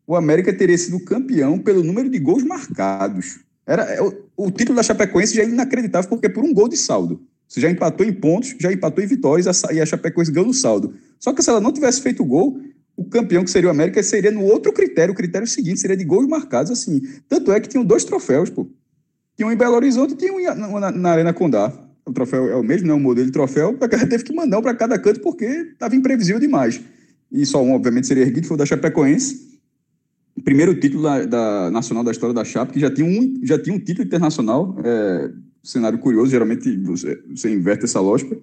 o 0.06 0.16
América 0.16 0.54
teria 0.54 0.78
sido 0.78 1.00
campeão 1.04 1.58
pelo 1.58 1.84
número 1.84 2.10
de 2.10 2.20
gols 2.20 2.44
marcados. 2.44 3.40
Era, 3.66 3.84
é, 3.84 4.02
o, 4.02 4.14
o 4.38 4.52
título 4.52 4.76
da 4.76 4.84
Chapecoense 4.84 5.36
já 5.36 5.44
é 5.44 5.48
inacreditável, 5.48 6.10
porque 6.10 6.28
é 6.28 6.30
por 6.30 6.44
um 6.44 6.54
gol 6.54 6.68
de 6.68 6.78
saldo. 6.78 7.22
Você 7.50 7.60
já 7.60 7.70
empatou 7.70 8.06
em 8.06 8.14
pontos, 8.14 8.56
já 8.60 8.72
empatou 8.72 9.04
em 9.04 9.08
vitórias 9.08 9.64
e 9.72 9.82
a 9.82 9.86
Chapecoense 9.86 10.32
ganhou 10.32 10.46
no 10.46 10.54
saldo. 10.54 10.94
Só 11.20 11.34
que 11.34 11.42
se 11.42 11.50
ela 11.50 11.60
não 11.60 11.74
tivesse 11.74 12.00
feito 12.00 12.22
o 12.22 12.26
gol, 12.26 12.62
o 12.96 13.04
campeão 13.06 13.44
que 13.44 13.50
seria 13.50 13.70
o 13.70 13.72
América 13.72 14.04
seria 14.04 14.30
no 14.30 14.44
outro 14.44 14.72
critério. 14.72 15.14
O 15.14 15.18
critério 15.18 15.48
seguinte 15.48 15.80
seria 15.80 15.98
de 15.98 16.04
gols 16.04 16.28
marcados, 16.28 16.72
assim. 16.72 17.02
Tanto 17.28 17.52
é 17.52 17.60
que 17.60 17.68
tinham 17.68 17.84
dois 17.84 18.04
troféus, 18.04 18.52
pô. 18.52 18.68
Tinha 19.36 19.48
um 19.48 19.52
em 19.52 19.56
Belo 19.56 19.76
Horizonte 19.76 20.14
e 20.14 20.16
tinha 20.16 20.32
um 20.32 20.80
na, 20.80 20.92
na 20.92 21.10
Arena 21.10 21.34
Condá. 21.34 21.74
O 22.06 22.14
troféu 22.14 22.50
é 22.50 22.56
o 22.56 22.64
mesmo, 22.64 22.88
não 22.88 22.96
é 22.96 22.98
o 22.98 23.00
modelo 23.00 23.26
de 23.26 23.32
troféu. 23.34 23.76
A 23.82 23.90
cara 23.90 24.06
teve 24.06 24.24
que 24.24 24.34
mandar 24.34 24.60
um 24.60 24.62
para 24.62 24.76
cada 24.76 25.00
canto 25.00 25.20
porque 25.22 25.46
estava 25.46 25.96
imprevisível 25.96 26.40
demais. 26.40 26.80
E 27.32 27.46
só 27.48 27.64
um, 27.64 27.74
obviamente, 27.74 28.06
seria 28.06 28.24
erguido, 28.24 28.46
foi 28.46 28.56
o 28.56 28.58
da 28.58 28.66
Chapecoense. 28.66 29.50
Primeiro 30.44 30.80
título 30.80 31.04
da, 31.04 31.26
da, 31.26 31.72
nacional 31.72 32.04
da 32.04 32.12
história 32.12 32.34
da 32.34 32.46
Chape, 32.46 32.74
que 32.74 32.80
já 32.80 32.92
tinha 32.92 33.08
um, 33.08 33.40
já 33.44 33.58
tinha 33.58 33.76
um 33.76 33.80
título 33.80 34.06
internacional. 34.06 34.76
É, 34.84 35.32
cenário 35.64 36.00
curioso, 36.00 36.32
geralmente 36.32 36.76
você, 36.78 37.22
você 37.30 37.52
inverte 37.52 37.86
essa 37.86 38.00
lógica. 38.00 38.38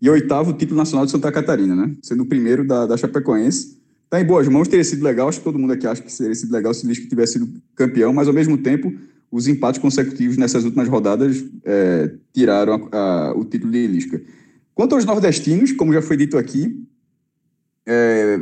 E 0.00 0.10
oitavo, 0.10 0.52
título 0.52 0.76
nacional 0.76 1.06
de 1.06 1.12
Santa 1.12 1.32
Catarina, 1.32 1.74
né? 1.74 1.94
Sendo 2.02 2.24
o 2.24 2.26
primeiro 2.26 2.66
da, 2.66 2.86
da 2.86 2.96
Chapecoense. 2.96 3.78
Está 4.04 4.20
em 4.20 4.24
boas 4.24 4.46
mãos, 4.48 4.68
teria 4.68 4.84
sido 4.84 5.02
legal. 5.02 5.28
Acho 5.28 5.38
que 5.38 5.44
todo 5.44 5.58
mundo 5.58 5.72
aqui 5.72 5.86
acha 5.86 6.02
que 6.02 6.14
teria 6.14 6.34
sido 6.34 6.52
legal 6.52 6.74
se 6.74 6.84
o 6.84 6.88
Lisca 6.88 7.08
tivesse 7.08 7.34
sido 7.34 7.48
campeão, 7.74 8.12
mas 8.12 8.28
ao 8.28 8.34
mesmo 8.34 8.58
tempo, 8.58 8.92
os 9.30 9.48
empates 9.48 9.80
consecutivos 9.80 10.36
nessas 10.36 10.64
últimas 10.64 10.88
rodadas 10.88 11.44
é, 11.64 12.14
tiraram 12.32 12.88
a, 12.92 12.98
a, 12.98 13.34
o 13.34 13.44
título 13.44 13.72
de 13.72 13.86
Lisca. 13.86 14.22
Quanto 14.74 14.94
aos 14.94 15.04
nordestinos, 15.04 15.72
como 15.72 15.92
já 15.92 16.02
foi 16.02 16.16
dito 16.16 16.36
aqui, 16.36 16.84
é, 17.86 18.40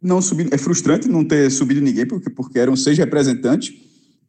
não 0.00 0.20
subi, 0.20 0.48
é 0.50 0.58
frustrante 0.58 1.08
não 1.08 1.24
ter 1.24 1.50
subido 1.50 1.80
ninguém, 1.80 2.06
porque, 2.06 2.28
porque 2.28 2.58
eram 2.58 2.76
seis 2.76 2.98
representantes, 2.98 3.74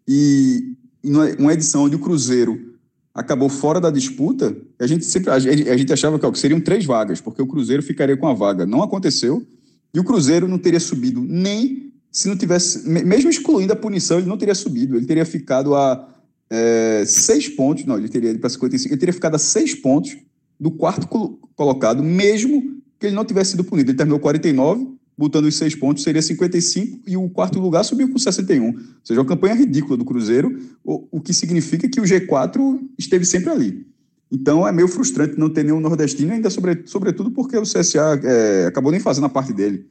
e, 0.08 0.76
e 1.04 1.10
uma 1.10 1.54
edição 1.54 1.84
onde 1.84 1.96
o 1.96 2.00
Cruzeiro 2.00 2.73
acabou 3.14 3.50
fora 3.50 3.80
da 3.80 3.92
disputa, 3.92 4.56
a 4.80 4.88
gente 4.88 5.06
sempre 5.06 5.30
a 5.30 5.40
gente, 5.40 5.70
a 5.70 5.78
gente 5.78 5.94
achava 5.94 6.18
que 6.20 6.40
seriam 6.40 6.60
três 6.60 6.86
vagas, 6.86 7.22
porque 7.22 7.42
o 7.42 7.48
Cruzeiro 7.48 7.84
ficaria 7.84 8.18
com 8.18 8.28
a 8.28 8.34
vaga. 8.34 8.66
Não 8.66 8.82
aconteceu. 8.82 9.46
E 9.94 10.00
o 10.00 10.04
Cruzeiro 10.04 10.48
não 10.48 10.58
teria 10.58 10.80
subido 10.80 11.22
nem 11.22 11.94
se 12.14 12.28
não 12.28 12.38
tivesse, 12.38 12.88
mesmo 12.88 13.28
excluindo 13.28 13.74
a 13.74 13.76
punição, 13.76 14.20
ele 14.20 14.28
não 14.28 14.38
teria 14.38 14.54
subido. 14.54 14.96
Ele 14.96 15.06
teria 15.08 15.26
ficado 15.26 15.74
a 15.74 16.08
é, 16.48 17.04
seis 17.08 17.50
pontos. 17.50 17.86
Não, 17.86 17.98
ele 17.98 18.08
teria 18.08 18.30
ido 18.30 18.40
para 18.40 18.52
55. 18.52 18.94
Ele 18.94 19.00
teria 19.00 19.14
ficado 19.14 19.34
a 19.34 19.40
seis 19.40 19.74
pontos 19.74 20.16
do 20.60 20.70
quarto 20.70 21.08
colocado, 21.56 22.04
mesmo 22.04 22.80
que 23.00 23.08
ele 23.08 23.16
não 23.16 23.26
tivesse 23.26 23.52
sido 23.52 23.64
punido. 23.64 23.90
Ele 23.90 23.98
terminou 23.98 24.20
49 24.20 24.93
botando 25.18 25.46
os 25.46 25.56
seis 25.56 25.76
pontos, 25.76 26.04
seria 26.04 26.22
55, 26.22 27.02
e 27.08 27.16
o 27.16 27.30
quarto 27.30 27.60
lugar 27.60 27.84
subiu 27.84 28.10
com 28.10 28.18
61. 28.18 28.68
Ou 28.68 28.76
seja, 29.04 29.20
uma 29.20 29.28
campanha 29.28 29.54
ridícula 29.54 29.98
do 29.98 30.06
Cruzeiro, 30.06 30.60
o, 30.84 31.08
o 31.12 31.22
que 31.22 31.34
significa 31.34 31.88
que 31.88 32.00
o 32.00 32.04
G4 32.04 32.80
esteve 32.98 33.26
sempre 33.26 33.50
ali. 33.52 33.86
Então 34.32 34.68
é 34.68 34.72
meio 34.72 34.88
frustrante 34.88 35.38
não 35.38 35.50
ter 35.50 35.64
nenhum 35.64 35.80
nordestino, 35.80 36.34
ainda 36.34 36.50
sobre, 36.50 36.82
sobretudo 36.86 37.30
porque 37.30 37.56
o 37.56 37.62
CSA 37.62 38.20
é, 38.24 38.66
acabou 38.66 38.92
nem 38.92 39.00
fazendo 39.00 39.26
a 39.26 39.30
parte 39.30 39.54
dele. 39.54 39.86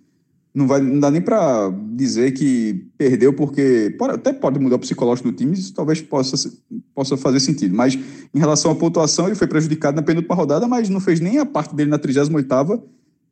Não, 0.54 0.66
vai, 0.66 0.82
não 0.82 1.00
dá 1.00 1.10
nem 1.10 1.22
para 1.22 1.72
dizer 1.94 2.32
que 2.32 2.84
perdeu, 2.98 3.32
porque 3.32 3.94
pode, 3.96 4.14
até 4.14 4.32
pode 4.32 4.58
mudar 4.58 4.76
o 4.76 4.78
psicológico 4.80 5.30
do 5.30 5.36
time, 5.36 5.54
isso 5.54 5.72
talvez 5.72 6.02
possa, 6.02 6.52
possa 6.94 7.16
fazer 7.16 7.40
sentido. 7.40 7.74
Mas 7.74 7.94
em 7.94 8.38
relação 8.38 8.70
à 8.70 8.74
pontuação, 8.74 9.26
ele 9.26 9.34
foi 9.34 9.46
prejudicado 9.46 9.94
na 9.94 10.02
penúltima 10.02 10.34
rodada, 10.34 10.66
mas 10.66 10.90
não 10.90 11.00
fez 11.00 11.20
nem 11.20 11.38
a 11.38 11.46
parte 11.46 11.74
dele 11.74 11.88
na 11.88 11.98
38 11.98 12.30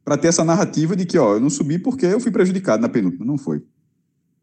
para 0.05 0.17
ter 0.17 0.29
essa 0.29 0.45
narrativa 0.45 0.97
de 0.97 1.05
que, 1.05 1.19
ó, 1.19 1.35
eu 1.35 1.41
não 1.41 1.51
subi 1.51 1.79
porque 1.79 2.07
eu 2.07 2.21
fui 2.21 2.31
prejudicado 2.31 2.83
na 2.83 2.89
penúltima. 2.89 3.25
Não 3.25 3.39
foi. 3.39 3.63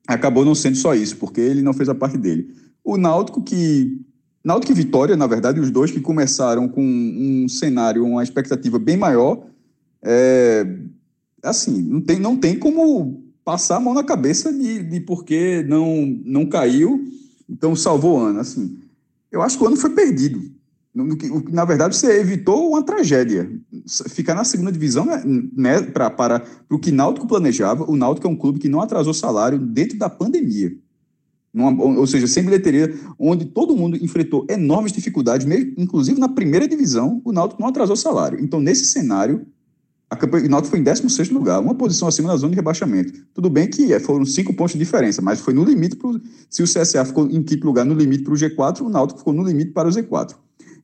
Acabou 0.08 0.45
não 0.45 0.55
sendo 0.55 0.78
só 0.78 0.95
isso, 0.95 1.18
porque 1.18 1.41
ele 1.41 1.62
não 1.62 1.74
fez 1.74 1.89
a 1.89 1.95
parte 1.95 2.18
dele. 2.18 2.53
O 2.84 2.97
Náutico 2.97 3.41
que 3.41 3.99
Náutico 4.43 4.72
e 4.72 4.76
Vitória, 4.76 5.18
na 5.18 5.28
verdade, 5.28 5.60
os 5.60 5.70
dois 5.70 5.91
que 5.91 5.99
começaram 5.99 6.70
com 6.70 6.82
um 6.82 7.49
cenário, 7.49 8.05
uma 8.05 8.24
expectativa 8.24 8.80
bem 8.80 8.95
maior, 8.95 9.45
é, 10.01 10.66
assim, 11.43 11.82
não 11.82 11.99
tem, 11.99 12.18
não 12.18 12.38
tem 12.38 12.58
como 12.58 13.24
passar 13.43 13.76
a 13.76 13.80
mão 13.82 13.93
na 13.93 14.05
cabeça 14.05 14.53
de, 14.53 14.84
de 14.84 15.01
porque 15.01 15.66
não, 15.68 16.05
não 16.24 16.45
caiu, 16.45 17.05
então 17.49 17.76
salvou 17.76 18.20
o 18.20 18.22
ano. 18.22 18.39
Assim, 18.39 18.80
eu 19.30 19.41
acho 19.41 19.58
que 19.58 19.64
o 19.66 19.68
ano 19.68 19.76
foi 19.76 19.89
perdido. 19.89 20.41
Na 21.52 21.66
verdade, 21.66 21.95
você 21.95 22.20
evitou 22.20 22.70
uma 22.70 22.84
tragédia. 22.84 23.52
Ficar 24.10 24.34
na 24.34 24.43
segunda 24.43 24.72
divisão 24.72 25.06
né, 25.06 25.22
né 25.56 25.82
pra, 25.82 26.10
para, 26.10 26.39
para 26.39 26.76
o 26.76 26.80
que 26.80 26.91
Náutico 26.91 27.28
planejava. 27.28 27.89
O 27.89 27.95
Náutico 27.95 28.28
é 28.28 28.30
um 28.30 28.36
clube 28.36 28.60
que 28.60 28.70
não 28.70 28.82
atrasou 28.82 29.14
salário 29.14 29.60
dentro 29.60 29.98
da 29.98 30.10
pandemia. 30.10 30.72
Numa, 31.54 31.84
ou 31.84 32.06
seja, 32.06 32.28
sem 32.28 32.43
bilheteria, 32.43 32.93
onde 33.18 33.45
todo 33.45 33.76
mundo 33.76 33.98
enfrentou 33.98 34.45
enormes 34.50 34.91
dificuldades, 34.91 35.45
mesmo, 35.45 35.74
inclusive 35.78 36.20
na 36.20 36.30
primeira 36.30 36.68
divisão, 36.68 37.22
o 37.24 37.32
Náutico 37.32 37.62
não 37.62 37.70
atrasou 37.70 37.95
salário. 37.95 38.39
Então, 38.39 38.60
nesse 38.60 38.86
cenário, 38.86 39.45
a 40.10 40.16
campanha, 40.16 40.45
o 40.45 40.50
Náutico 40.50 40.72
foi 40.72 40.80
em 40.80 40.84
16 40.84 41.30
lugar, 41.32 41.60
uma 41.60 41.76
posição 41.76 42.08
acima 42.08 42.30
da 42.30 42.38
zona 42.38 42.52
de 42.52 42.56
rebaixamento. 42.56 43.14
Tudo 43.34 43.50
bem 43.50 43.70
que 43.70 43.91
é, 43.91 44.00
foram 44.00 44.26
cinco 44.26 44.54
pontos 44.54 44.74
de 44.74 44.80
diferença, 44.80 45.22
mas 45.22 45.39
foi 45.39 45.54
no 45.54 45.64
limite. 45.64 45.95
Pro, 45.95 46.20
se 46.50 46.64
o 46.64 46.66
CSA 46.66 47.04
ficou 47.06 47.30
em 47.30 47.43
quinto 47.43 47.66
lugar 47.66 47.86
no 47.86 47.93
limite 47.93 48.24
para 48.24 48.34
o 48.34 48.38
G4, 48.38 48.82
o 48.82 48.89
Náutico 48.89 49.20
ficou 49.20 49.34
no 49.34 49.43
limite 49.43 49.72
para 49.72 49.89
o 49.89 49.91
Z4. 49.91 50.36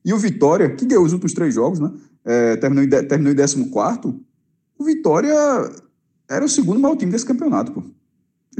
E 0.04 0.12
o 0.12 0.18
Vitória, 0.18 0.74
que 0.74 0.84
ganhou 0.84 1.04
os 1.04 1.12
últimos 1.12 1.32
três 1.32 1.54
jogos, 1.54 1.80
né, 1.80 1.90
é, 2.24 2.56
terminou, 2.56 2.84
em, 2.84 2.88
terminou 2.88 3.32
em 3.32 3.36
14, 3.36 4.14
o 4.78 4.84
Vitória 4.84 5.34
era 6.28 6.44
o 6.44 6.48
segundo 6.48 6.80
maior 6.80 6.96
time 6.96 7.12
desse 7.12 7.26
campeonato. 7.26 7.72
Pô. 7.72 7.82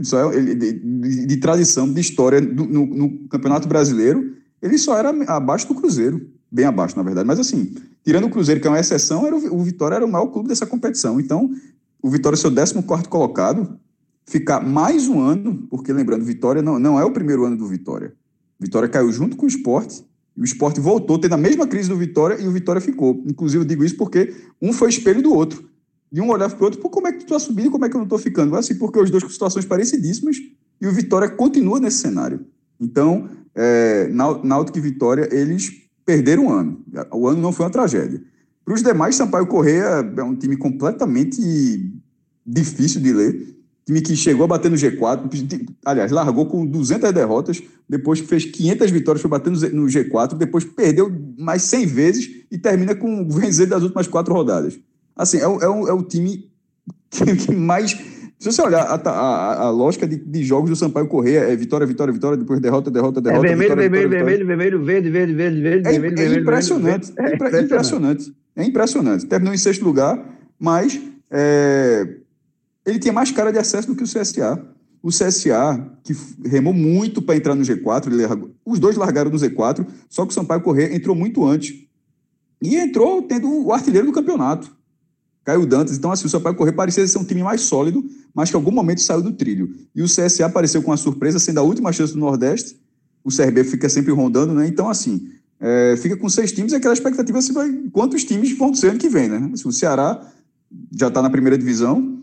Só 0.03 0.33
é, 0.33 0.37
ele, 0.37 0.55
de, 0.55 0.73
de, 0.73 1.27
de, 1.27 1.37
tradição, 1.37 1.93
de 1.93 2.01
história 2.01 2.41
do, 2.41 2.65
no, 2.65 2.87
no 2.87 3.29
Campeonato 3.29 3.69
Brasileiro, 3.69 4.35
ele 4.61 4.79
só 4.79 4.97
era 4.97 5.11
abaixo 5.33 5.69
do 5.69 5.75
Cruzeiro. 5.75 6.31
Bem 6.51 6.65
abaixo, 6.65 6.97
na 6.97 7.03
verdade. 7.03 7.27
Mas 7.27 7.39
assim, 7.39 7.75
tirando 8.05 8.25
o 8.25 8.31
Cruzeiro, 8.31 8.61
que 8.61 8.67
é 8.67 8.71
uma 8.71 8.81
exceção, 8.81 9.27
era 9.27 9.37
o, 9.37 9.57
o 9.57 9.63
Vitória 9.63 9.97
era 9.97 10.05
o 10.05 10.11
maior 10.11 10.27
clube 10.29 10.49
dessa 10.49 10.67
competição. 10.67 11.21
Então, 11.21 11.51
o 12.03 12.09
Vitória, 12.09 12.37
seu 12.37 12.53
14 12.53 13.09
colocado, 13.09 13.79
ficar 14.27 14.61
mais 14.61 15.09
um 15.09 15.21
ano, 15.21 15.67
porque 15.69 15.93
lembrando, 15.93 16.25
Vitória 16.25 16.63
não, 16.63 16.79
não 16.79 16.99
é 16.99 17.05
o 17.05 17.13
primeiro 17.13 17.45
ano 17.45 17.57
do 17.57 17.67
Vitória. 17.67 18.15
Vitória 18.59 18.89
caiu 18.89 19.13
junto 19.13 19.37
com 19.37 19.47
o 19.47 19.49
esporte, 19.49 20.05
o 20.37 20.45
esporte 20.45 20.81
voltou, 20.81 21.19
tendo 21.19 21.35
a 21.35 21.39
mesma 21.39 21.67
crise 21.67 21.89
do 21.89 21.97
Vitória, 21.97 22.41
e 22.41 22.47
o 22.47 22.51
Vitória 22.51 22.81
ficou. 22.81 23.23
Inclusive, 23.27 23.63
eu 23.63 23.67
digo 23.67 23.85
isso 23.85 23.97
porque 23.97 24.35
um 24.61 24.73
foi 24.73 24.89
espelho 24.89 25.23
do 25.23 25.33
outro. 25.33 25.69
E 26.13 26.21
um 26.21 26.29
olhava 26.29 26.55
para 26.55 26.63
o 26.63 26.65
outro, 26.67 26.81
pô, 26.81 26.91
como 26.91 27.07
é 27.09 27.13
que 27.13 27.19
tu 27.19 27.25
está 27.25 27.39
subindo 27.39 27.67
e 27.67 27.71
como 27.71 27.85
é 27.85 27.89
que 27.89 27.95
eu 27.95 27.99
não 27.99 28.05
estou 28.05 28.19
ficando? 28.19 28.55
Assim, 28.57 28.77
porque 28.77 28.99
os 28.99 29.11
dois 29.11 29.23
com 29.23 29.31
situações 29.31 29.65
parecidíssimas, 29.65 30.37
e 30.81 30.87
o 30.87 30.93
Vitória 30.93 31.29
continua 31.29 31.81
nesse 31.81 31.99
cenário. 31.99 32.45
Então, 32.81 33.29
é, 33.55 34.09
Náutico 34.09 34.79
e 34.79 34.81
Vitória, 34.81 35.29
eles 35.33 35.73
perderam 36.05 36.47
um 36.47 36.51
ano. 36.51 36.85
O 37.13 37.29
ano 37.29 37.41
não 37.41 37.53
foi 37.53 37.65
uma 37.65 37.73
tragédia. 37.73 38.23
Para 38.65 38.75
os 38.75 38.83
demais, 38.83 39.15
Sampaio 39.15 39.47
Correia 39.47 40.13
é 40.17 40.23
um 40.23 40.35
time 40.35 40.57
completamente 40.57 41.41
difícil 42.47 43.01
de 43.01 43.13
ler. 43.13 43.54
Time 43.87 44.01
que 44.01 44.17
chegou 44.17 44.45
a 44.45 44.49
bater 44.49 44.71
no 44.71 44.77
G4, 44.77 45.69
aliás, 45.85 46.11
largou 46.11 46.47
com 46.47 46.65
200 46.65 47.13
derrotas, 47.13 47.63
depois 47.89 48.19
fez 48.21 48.47
500 48.47 48.91
vitórias, 48.91 49.21
foi 49.21 49.31
bater 49.31 49.51
no 49.51 49.87
G4, 49.87 50.35
depois 50.39 50.65
perdeu 50.65 51.13
mais 51.39 51.63
100 51.65 51.87
vezes 51.87 52.31
e 52.51 52.57
termina 52.57 52.95
com 52.95 53.27
vencer 53.29 53.67
das 53.67 53.83
últimas 53.83 54.07
quatro 54.07 54.33
rodadas. 54.33 54.79
Assim, 55.15 55.39
é, 55.39 55.47
o, 55.47 55.61
é, 55.61 55.69
o, 55.69 55.89
é 55.89 55.93
o 55.93 56.03
time 56.03 56.51
que, 57.11 57.37
que 57.37 57.55
mais 57.55 57.97
se 58.39 58.53
você 58.53 58.61
olhar 58.61 58.83
a, 58.83 58.95
a, 58.97 59.63
a 59.65 59.71
lógica 59.71 60.07
de, 60.07 60.17
de, 60.17 60.43
jogos 60.43 60.69
do 60.69 60.77
Sampaio 60.77 61.07
Correia, 61.07 61.41
é 61.41 61.57
vitória, 61.57 61.87
vitória, 61.87 62.13
vitória, 62.13 62.37
depois 62.37 62.61
derrota, 62.61 62.91
derrota, 62.91 63.21
derrota. 63.21 63.47
É 63.47 63.49
vermelho, 63.49 63.71
vitória, 63.71 63.91
vermelho, 63.91 64.09
vitória, 64.09 64.45
vermelho, 64.45 64.47
vermelho, 64.47 64.85
verde, 64.85 65.11
verde, 65.11 65.33
verde, 65.33 65.61
verde, 65.63 65.89
é, 65.89 65.93
vermelho, 65.93 66.13
é 66.13 66.17
vermelho, 66.17 66.43
impressionante, 66.43 67.13
vermelho, 67.13 67.33
é 67.33 67.35
impressionante. 67.35 67.65
impressionante. 67.65 68.35
É 68.57 68.65
impressionante. 68.65 69.27
Terminou 69.27 69.55
em 69.55 69.57
sexto 69.57 69.85
lugar, 69.85 70.23
mas 70.59 71.01
é, 71.31 72.07
ele 72.85 72.99
tinha 72.99 73.13
mais 73.13 73.31
cara 73.31 73.53
de 73.53 73.59
acesso 73.59 73.89
do 73.89 73.97
que 73.97 74.03
o 74.03 74.07
CSA. 74.07 74.63
O 75.03 75.09
CSA, 75.09 75.87
que 76.03 76.15
remou 76.47 76.73
muito 76.73 77.21
para 77.21 77.37
entrar 77.37 77.55
no 77.55 77.63
G4, 77.63 78.09
largou, 78.11 78.51
os 78.65 78.79
dois 78.79 78.97
largaram 78.97 79.31
no 79.31 79.37
Z4, 79.37 79.87
só 80.09 80.25
que 80.25 80.33
o 80.33 80.35
Sampaio 80.35 80.63
Correia 80.63 80.95
entrou 80.95 81.15
muito 81.15 81.45
antes. 81.45 81.75
E 82.63 82.77
entrou 82.77 83.21
tendo 83.23 83.67
o 83.67 83.73
artilheiro 83.73 84.07
do 84.07 84.13
campeonato. 84.13 84.75
Caio 85.45 85.67
Dantas. 85.67 85.99
Então, 85.99 86.11
assim, 86.11 86.27
o 86.27 86.31
Sampaio 86.31 86.57
Correia 86.57 86.75
parecia 86.75 87.07
ser 87.07 87.19
um 87.19 87.25
time 87.25 87.43
mais 87.43 87.61
sólido, 87.61 88.03
mas 88.35 88.49
que 88.49 88.57
em 88.57 88.59
algum 88.59 88.71
momento 88.71 89.03
saiu 89.03 89.21
do 89.21 89.33
trilho. 89.33 89.75
E 89.95 90.03
o 90.03 90.07
CSA 90.07 90.47
apareceu 90.47 90.83
com 90.83 90.91
a 90.91 90.97
surpresa, 90.97 91.39
sendo 91.39 91.59
a 91.59 91.63
última 91.63 91.93
chance 91.93 92.15
do 92.15 92.19
Nordeste. 92.19 92.81
O 93.23 93.29
CRB 93.29 93.65
fica 93.65 93.89
sempre 93.89 94.13
rondando, 94.13 94.55
né? 94.55 94.67
Então, 94.67 94.89
assim, 94.89 95.29
é, 95.61 95.97
fica 95.99 96.17
com 96.17 96.29
seis 96.29 96.51
times 96.53 96.73
e 96.73 96.77
aquela 96.77 96.95
expectativa 96.95 97.41
se 97.43 97.53
vai, 97.53 97.71
quantos 97.93 98.25
times 98.25 98.57
vão 98.57 98.75
ser 98.75 98.91
ano 98.91 98.99
que 98.99 99.09
vem, 99.09 99.29
né? 99.29 99.51
Assim, 99.53 99.69
o 99.69 99.73
Ceará 99.73 100.27
já 100.97 101.09
está 101.09 101.23
na 101.23 101.31
primeira 101.31 101.57
divisão, 101.57 102.23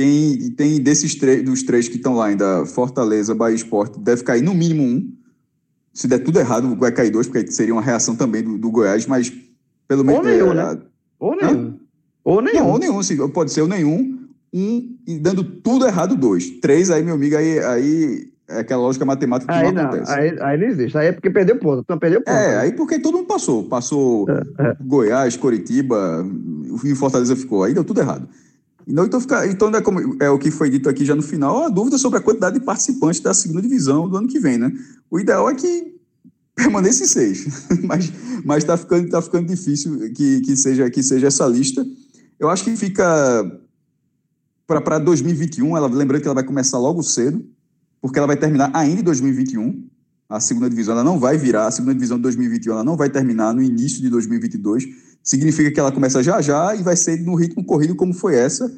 tem, 0.00 0.50
tem 0.52 0.80
desses 0.80 1.14
três, 1.14 1.44
dos 1.44 1.62
três 1.62 1.86
que 1.86 1.96
estão 1.96 2.14
lá 2.14 2.28
ainda, 2.28 2.64
Fortaleza, 2.64 3.34
Bahia 3.34 3.54
Esporte, 3.54 4.00
deve 4.00 4.24
cair 4.24 4.42
no 4.42 4.54
mínimo 4.54 4.82
um. 4.82 5.12
Se 5.92 6.08
der 6.08 6.20
tudo 6.20 6.40
errado, 6.40 6.74
vai 6.76 6.90
cair 6.90 7.10
dois, 7.10 7.26
porque 7.26 7.50
seria 7.50 7.74
uma 7.74 7.82
reação 7.82 8.16
também 8.16 8.42
do, 8.42 8.56
do 8.56 8.70
Goiás, 8.70 9.04
mas 9.04 9.30
pelo 9.86 10.02
menos. 10.02 10.20
Ou 10.20 10.32
nenhum, 10.32 10.52
é, 10.52 10.54
né? 10.54 10.78
Ou 11.18 11.36
nenhum. 11.36 11.74
Ou 12.24 12.40
nenhum. 12.40 12.58
Não, 12.60 12.70
ou 12.70 12.78
nenhum, 12.78 13.02
sim. 13.02 13.28
Pode 13.28 13.52
ser 13.52 13.60
o 13.60 13.68
nenhum, 13.68 14.18
um 14.54 14.96
e 15.06 15.18
dando 15.18 15.44
tudo 15.44 15.86
errado, 15.86 16.16
dois. 16.16 16.48
Três, 16.48 16.90
aí, 16.90 17.02
meu 17.02 17.16
amigo, 17.16 17.36
aí, 17.36 17.58
aí 17.58 18.32
é 18.48 18.60
aquela 18.60 18.80
lógica 18.80 19.04
matemática 19.04 19.52
que 19.52 19.58
aí 19.58 19.66
não, 19.66 19.82
não 19.82 19.90
acontece. 19.90 20.12
Aí, 20.12 20.38
aí 20.40 20.58
não 20.58 20.66
existe. 20.66 20.96
Aí 20.96 21.08
é 21.08 21.12
porque 21.12 21.28
perdeu 21.28 21.58
ponto. 21.58 21.80
Então 21.80 21.98
perdeu 21.98 22.22
ponto. 22.22 22.34
É, 22.34 22.56
aí 22.56 22.72
porque 22.72 22.98
todo 22.98 23.18
mundo 23.18 23.26
passou. 23.26 23.64
Passou 23.64 24.26
é, 24.30 24.66
é. 24.66 24.76
Goiás, 24.80 25.36
Coritiba, 25.36 26.26
e 26.84 26.94
Fortaleza 26.94 27.36
ficou. 27.36 27.64
Aí 27.64 27.74
deu 27.74 27.84
tudo 27.84 28.00
errado. 28.00 28.26
Então, 28.90 29.06
então, 29.06 29.20
fica, 29.20 29.46
então 29.46 29.68
é, 29.68 29.80
como, 29.80 30.16
é 30.20 30.28
o 30.28 30.38
que 30.38 30.50
foi 30.50 30.68
dito 30.68 30.88
aqui 30.88 31.04
já 31.04 31.14
no 31.14 31.22
final, 31.22 31.64
a 31.64 31.68
dúvida 31.68 31.96
sobre 31.96 32.18
a 32.18 32.22
quantidade 32.22 32.58
de 32.58 32.64
participantes 32.64 33.20
da 33.20 33.32
segunda 33.32 33.62
divisão 33.62 34.08
do 34.08 34.16
ano 34.16 34.26
que 34.26 34.40
vem, 34.40 34.58
né? 34.58 34.72
O 35.08 35.20
ideal 35.20 35.48
é 35.48 35.54
que 35.54 35.94
permaneça 36.56 37.04
em 37.04 37.06
seis, 37.06 37.46
mas 37.84 38.12
mas 38.44 38.64
está 38.64 38.76
ficando 38.76 39.08
tá 39.08 39.22
ficando 39.22 39.46
difícil 39.46 40.12
que, 40.12 40.40
que 40.40 40.56
seja 40.56 40.90
que 40.90 41.02
seja 41.02 41.28
essa 41.28 41.46
lista. 41.46 41.86
Eu 42.38 42.50
acho 42.50 42.64
que 42.64 42.76
fica 42.76 43.60
para 44.66 44.98
2021, 44.98 45.76
ela, 45.76 45.86
lembrando 45.88 46.22
que 46.22 46.28
ela 46.28 46.34
vai 46.34 46.44
começar 46.44 46.78
logo 46.78 47.02
cedo, 47.02 47.44
porque 48.00 48.18
ela 48.18 48.26
vai 48.26 48.36
terminar 48.36 48.70
ainda 48.74 49.00
em 49.00 49.04
2021. 49.04 49.88
A 50.28 50.38
segunda 50.38 50.70
divisão 50.70 50.94
ela 50.94 51.02
não 51.02 51.18
vai 51.18 51.36
virar, 51.36 51.66
a 51.66 51.70
segunda 51.70 51.92
divisão 51.92 52.16
de 52.16 52.22
2021 52.22 52.72
ela 52.72 52.84
não 52.84 52.96
vai 52.96 53.10
terminar 53.10 53.52
no 53.52 53.62
início 53.62 54.00
de 54.00 54.08
2022. 54.08 54.86
Significa 55.22 55.70
que 55.70 55.78
ela 55.78 55.92
começa 55.92 56.22
já 56.22 56.40
já 56.40 56.74
e 56.74 56.82
vai 56.82 56.96
ser 56.96 57.20
no 57.20 57.34
ritmo 57.34 57.64
corrido 57.64 57.94
como 57.94 58.14
foi 58.14 58.34
essa, 58.36 58.72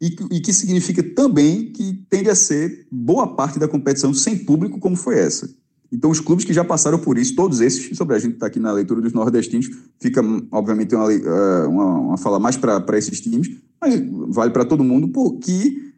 e, 0.00 0.16
e 0.32 0.40
que 0.40 0.52
significa 0.52 1.02
também 1.02 1.72
que 1.72 2.04
tende 2.10 2.28
a 2.28 2.34
ser 2.34 2.86
boa 2.90 3.34
parte 3.34 3.58
da 3.58 3.68
competição 3.68 4.12
sem 4.12 4.36
público 4.38 4.78
como 4.78 4.96
foi 4.96 5.18
essa. 5.18 5.48
Então, 5.94 6.10
os 6.10 6.18
clubes 6.18 6.44
que 6.44 6.52
já 6.52 6.64
passaram 6.64 6.98
por 6.98 7.16
isso, 7.16 7.36
todos 7.36 7.60
esses, 7.60 7.96
sobre 7.96 8.16
a 8.16 8.18
gente 8.18 8.34
está 8.34 8.46
aqui 8.46 8.58
na 8.58 8.72
leitura 8.72 9.00
dos 9.00 9.12
nordestinos, 9.12 9.70
fica, 10.00 10.20
obviamente, 10.50 10.92
uma, 10.94 11.12
eh, 11.12 11.66
uma, 11.68 11.98
uma 11.98 12.18
fala 12.18 12.40
mais 12.40 12.56
para 12.56 12.98
esses 12.98 13.20
times, 13.20 13.48
mas 13.80 13.94
vale 14.28 14.50
para 14.50 14.64
todo 14.64 14.82
mundo, 14.82 15.08
porque 15.08 15.92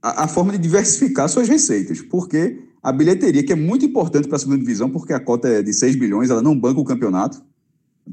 a, 0.00 0.24
a, 0.24 0.28
forma 0.28 0.52
de 0.52 0.58
diversificar 0.58 1.28
suas 1.28 1.48
receitas, 1.48 2.00
porque 2.00 2.60
a 2.80 2.92
bilheteria, 2.92 3.42
que 3.42 3.52
é 3.52 3.56
muito 3.56 3.84
importante 3.84 4.28
para 4.28 4.36
a 4.36 4.38
segunda 4.38 4.58
divisão, 4.58 4.88
porque 4.88 5.12
a 5.12 5.20
cota 5.20 5.48
é 5.48 5.62
de 5.62 5.72
6 5.72 5.96
bilhões, 5.96 6.30
ela 6.30 6.42
não 6.42 6.58
banca 6.58 6.80
o 6.80 6.84
campeonato. 6.84 7.42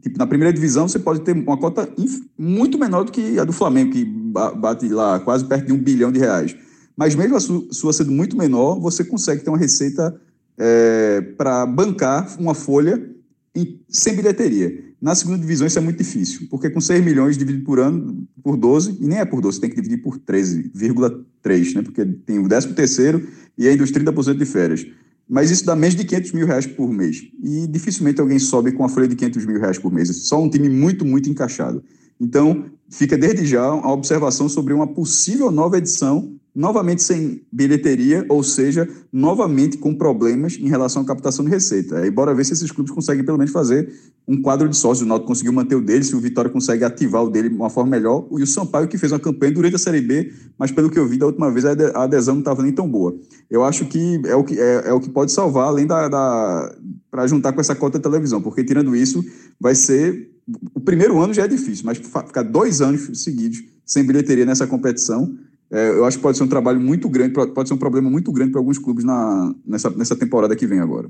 Tipo, 0.02 0.18
na 0.18 0.28
primeira 0.28 0.54
divisão, 0.54 0.88
você 0.88 1.00
pode 1.00 1.22
ter 1.22 1.32
uma 1.32 1.58
cota 1.58 1.90
muito 2.38 2.78
menor 2.78 3.04
do 3.04 3.12
que 3.12 3.40
a 3.40 3.44
do 3.44 3.54
Flamengo, 3.54 3.92
que 3.92 4.06
bate 4.06 4.88
lá 4.90 5.20
quase 5.20 5.46
perto 5.46 5.68
de 5.68 5.74
um 5.74 5.78
bilhão 5.78 6.12
de 6.12 6.20
reais. 6.20 6.56
Mas 6.96 7.16
mesmo 7.16 7.36
a 7.36 7.40
sua 7.40 7.94
sendo 7.94 8.12
muito 8.12 8.38
menor, 8.38 8.80
você 8.80 9.04
consegue 9.04 9.44
ter 9.44 9.50
uma 9.50 9.58
receita 9.58 10.20
é, 10.58 11.22
para 11.38 11.66
bancar 11.66 12.36
uma 12.40 12.56
folha 12.56 13.10
em, 13.56 13.80
sem 13.88 14.16
bilheteria. 14.16 14.86
Na 15.00 15.14
segunda 15.14 15.38
divisão 15.38 15.68
isso 15.68 15.78
é 15.78 15.82
muito 15.82 15.98
difícil, 15.98 16.48
porque 16.50 16.72
com 16.72 16.82
6 16.82 17.06
milhões 17.06 17.38
dividido 17.38 17.64
por 17.64 17.80
ano, 17.80 18.28
por 18.44 18.58
12, 18.58 18.98
e 19.00 19.06
nem 19.06 19.20
é 19.20 19.26
por 19.26 19.42
12, 19.42 19.62
tem 19.62 19.70
que 19.70 19.76
dividir 19.76 20.02
por 20.02 20.18
13,3, 20.18 21.76
né? 21.76 21.82
porque 21.84 22.04
tem 22.04 22.40
o 22.40 22.48
13 22.48 22.74
terceiro 22.74 23.28
e 23.56 23.68
ainda 23.68 23.84
os 23.84 23.92
30% 23.92 24.36
de 24.36 24.46
férias. 24.46 24.88
Mas 25.30 25.52
isso 25.52 25.66
dá 25.66 25.76
menos 25.76 25.96
de 25.96 26.06
500 26.06 26.32
mil 26.32 26.48
reais 26.48 26.66
por 26.66 26.90
mês. 26.90 27.24
E 27.44 27.68
dificilmente 27.68 28.22
alguém 28.22 28.40
sobe 28.40 28.72
com 28.72 28.86
a 28.86 28.90
folha 28.90 29.08
de 29.08 29.16
500 29.16 29.46
mil 29.46 29.60
reais 29.60 29.78
por 29.78 29.92
mês. 29.92 30.16
Só 30.24 30.42
um 30.42 30.50
time 30.50 30.70
muito, 30.70 31.04
muito 31.04 31.30
encaixado. 31.30 31.84
Então, 32.20 32.66
fica 32.90 33.18
desde 33.18 33.46
já 33.46 33.64
a 33.64 33.92
observação 33.92 34.48
sobre 34.48 34.74
uma 34.74 34.88
possível 34.88 35.52
nova 35.52 35.78
edição 35.78 36.37
novamente 36.58 37.04
sem 37.04 37.44
bilheteria, 37.52 38.26
ou 38.28 38.42
seja, 38.42 38.90
novamente 39.14 39.78
com 39.78 39.94
problemas 39.94 40.58
em 40.60 40.68
relação 40.68 41.04
à 41.04 41.06
captação 41.06 41.46
de 41.46 41.52
receita. 41.52 42.00
Aí 42.00 42.10
bora 42.10 42.34
ver 42.34 42.46
se 42.46 42.54
esses 42.54 42.72
clubes 42.72 42.92
conseguem 42.92 43.24
pelo 43.24 43.38
menos 43.38 43.54
fazer 43.54 43.94
um 44.28 44.42
quadro 44.42 44.68
de 44.68 44.76
sócios. 44.76 45.06
O 45.06 45.08
Náutico 45.08 45.28
conseguiu 45.28 45.54
manter 45.54 45.76
o 45.76 45.82
dele, 45.82 46.04
se 46.04 46.16
o 46.16 46.20
Vitória 46.20 46.50
consegue 46.50 46.84
ativar 46.84 47.24
o 47.24 47.30
dele 47.30 47.50
de 47.50 47.56
uma 47.56 47.70
forma 47.70 47.92
melhor. 47.92 48.28
E 48.32 48.42
o 48.42 48.48
Sampaio 48.48 48.88
que 48.88 48.98
fez 48.98 49.12
uma 49.12 49.20
campanha 49.20 49.52
durante 49.52 49.76
a 49.76 49.78
Série 49.78 50.02
B, 50.02 50.34
mas 50.58 50.72
pelo 50.72 50.90
que 50.90 50.98
eu 50.98 51.08
vi 51.08 51.20
da 51.20 51.28
última 51.28 51.52
vez, 51.52 51.64
a 51.64 52.04
adesão 52.04 52.34
não 52.34 52.42
estava 52.42 52.64
nem 52.64 52.72
tão 52.72 52.90
boa. 52.90 53.16
Eu 53.52 53.64
acho 53.64 53.86
que 53.86 54.20
é 54.26 54.36
o 54.36 54.44
que, 54.44 54.60
é, 54.60 54.88
é 54.88 54.94
o 54.94 55.00
que 55.00 55.12
pode 55.12 55.32
salvar, 55.32 55.68
além 55.68 55.86
da... 55.86 56.08
da 56.08 56.76
para 57.10 57.26
juntar 57.26 57.54
com 57.54 57.62
essa 57.62 57.74
cota 57.74 57.98
de 57.98 58.04
televisão, 58.04 58.42
porque 58.42 58.64
tirando 58.64 58.96
isso, 58.96 59.24
vai 59.60 59.76
ser... 59.76 60.32
O 60.74 60.80
primeiro 60.80 61.20
ano 61.20 61.34
já 61.34 61.44
é 61.44 61.48
difícil, 61.48 61.86
mas 61.86 61.98
ficar 61.98 62.44
dois 62.44 62.82
anos 62.82 63.22
seguidos 63.24 63.64
sem 63.86 64.04
bilheteria 64.04 64.46
nessa 64.46 64.68
competição 64.68 65.38
é, 65.72 65.90
eu 65.90 66.06
acho 66.06 66.18
que 66.18 66.24
pode 66.24 66.38
ser 66.38 66.44
um 66.44 66.48
trabalho 66.48 66.80
muito 66.80 67.10
grande, 67.10 67.34
pode 67.34 67.68
ser 67.68 67.76
um 67.76 67.80
problema 67.80 68.10
muito 68.10 68.32
grande 68.32 68.52
para 68.52 68.60
alguns 68.60 68.78
clubes 68.78 69.04
na, 69.04 69.54
nessa, 69.66 69.90
nessa 69.90 70.16
temporada 70.16 70.56
que 70.56 70.66
vem 70.66 70.80
agora. 70.80 71.10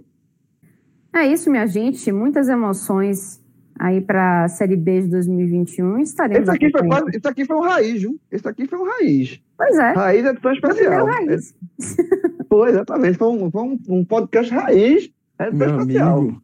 É 1.14 1.26
isso, 1.26 1.50
minha 1.50 1.68
gente. 1.68 2.12
Muitas 2.12 2.50
emoções 2.50 3.42
aí 3.80 4.02
para 4.02 4.46
a 4.46 4.48
Série 4.48 4.76
B 4.76 5.02
de 5.02 5.08
2021. 5.10 6.00
Estaremos 6.00 6.48
Esse 6.48 6.56
aqui, 6.56 6.72
foi 6.72 6.88
quase, 6.88 7.10
esse 7.10 7.28
aqui 7.28 7.46
foi 7.46 7.56
um 7.56 7.62
raiz, 7.62 8.02
viu? 8.02 8.20
Esse 8.32 8.48
aqui 8.48 8.68
foi 8.68 8.80
um 8.80 8.86
raiz. 8.86 9.42
Pois 9.58 9.78
é. 9.78 9.92
Raiz 9.94 10.26
é 10.26 10.30
edição 10.30 10.52
especial. 10.52 10.76
Primeiro 10.76 11.06
raiz. 11.06 11.56
Foi, 12.50 12.70
exatamente. 12.70 13.18
Foi 13.18 13.28
um, 13.28 13.52
foi 13.52 13.62
um, 13.62 13.80
um 13.90 14.06
podcast 14.06 14.54
raiz, 14.54 15.12
edição 15.40 15.68
Meu 15.68 15.80
especial. 15.82 16.18
amigo, 16.20 16.42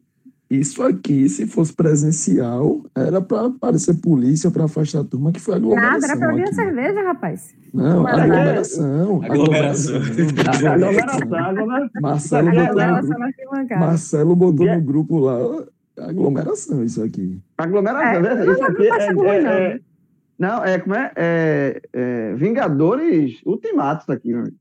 isso 0.60 0.82
aqui, 0.84 1.28
se 1.30 1.46
fosse 1.48 1.74
presencial, 1.74 2.82
era 2.96 3.22
para 3.22 3.48
aparecer 3.48 3.96
polícia 4.02 4.50
para 4.52 4.66
afastar 4.66 5.00
a 5.02 5.04
turma, 5.04 5.32
que 5.32 5.40
foi 5.40 5.56
Nada, 5.60 5.66
aglomeração. 5.68 6.10
era 6.10 6.20
para 6.20 6.34
vir 6.36 6.42
a 6.42 6.46
aqui. 6.46 6.56
cerveja, 6.56 7.02
rapaz. 7.04 7.54
Não, 7.74 8.04
Nada. 8.04 8.22
aglomeração. 8.24 9.22
Aglomeração. 9.24 9.96
Aglomeração, 9.96 11.36
aglomeração. 11.46 12.02
Marcelo 12.02 12.50
Isso 12.50 12.60
aqui 12.60 12.60
é 12.60 13.46
botou. 13.46 13.78
Marcelo 13.80 14.36
botou 14.36 14.66
Yeah. 14.66 14.82
no 14.82 14.88
grupo 14.88 15.20
lá, 15.20 15.38
aglomeração 16.00 16.84
isso 16.84 17.04
aqui. 17.04 17.40
Aglomeração, 17.58 18.12
É, 18.12 18.22
né? 18.22 18.46
não, 18.46 18.54
Isso 18.54 18.64
aqui 18.64 18.84
é, 18.84 19.08
é- 19.08 19.14
não. 19.14 19.26
é- 19.26 19.80
Não, 20.40 20.66
é 20.66 20.80
como 20.80 20.96
é? 20.96 21.12
É, 21.16 21.82
é 21.94 22.34
Vingadores 22.36 23.40
Ultimatos 23.46 24.10
aqui, 24.10 24.30
meu 24.30 24.40
amigo. 24.42 24.56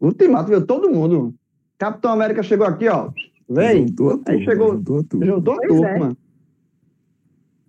Ultimato, 0.00 0.48
veio 0.48 0.62
todo 0.66 0.90
mundo. 0.90 1.34
Capitão 1.78 2.10
América 2.12 2.42
chegou 2.42 2.66
aqui, 2.66 2.88
ó. 2.88 3.10
Vem, 3.48 3.86
Juntou 3.88 4.08
a 4.10 4.18
turma, 4.18 4.24
Aí 4.28 4.44
chegou- 4.44 4.72
juntou 4.72 4.98
a 5.00 5.02
turma. 5.04 5.26
juntou 5.26 5.54
a 5.54 5.66
turma. 5.68 6.16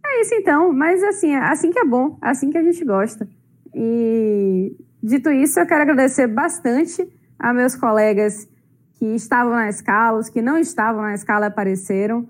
É 0.05 0.21
isso 0.21 0.33
então, 0.35 0.73
mas 0.73 1.03
assim, 1.03 1.31
é 1.31 1.37
assim 1.39 1.69
que 1.71 1.79
é 1.79 1.85
bom, 1.85 2.17
é 2.23 2.29
assim 2.29 2.49
que 2.49 2.57
a 2.57 2.63
gente 2.63 2.83
gosta. 2.83 3.27
E 3.75 4.75
dito 5.03 5.29
isso, 5.29 5.59
eu 5.59 5.67
quero 5.67 5.81
agradecer 5.83 6.27
bastante 6.27 7.07
a 7.37 7.53
meus 7.53 7.75
colegas 7.75 8.47
que 8.93 9.05
estavam 9.13 9.53
na 9.53 9.69
escala, 9.69 10.17
os 10.17 10.29
que 10.29 10.41
não 10.41 10.57
estavam 10.57 11.03
na 11.03 11.13
escala 11.13 11.45
e 11.45 11.49
apareceram, 11.49 12.27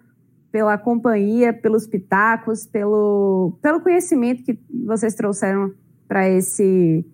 pela 0.51 0.77
companhia, 0.77 1.53
pelos 1.53 1.87
pitacos, 1.87 2.65
pelo, 2.65 3.57
pelo 3.61 3.79
conhecimento 3.81 4.43
que 4.43 4.59
vocês 4.85 5.13
trouxeram 5.13 5.71
para 6.07 6.27
esse. 6.27 7.05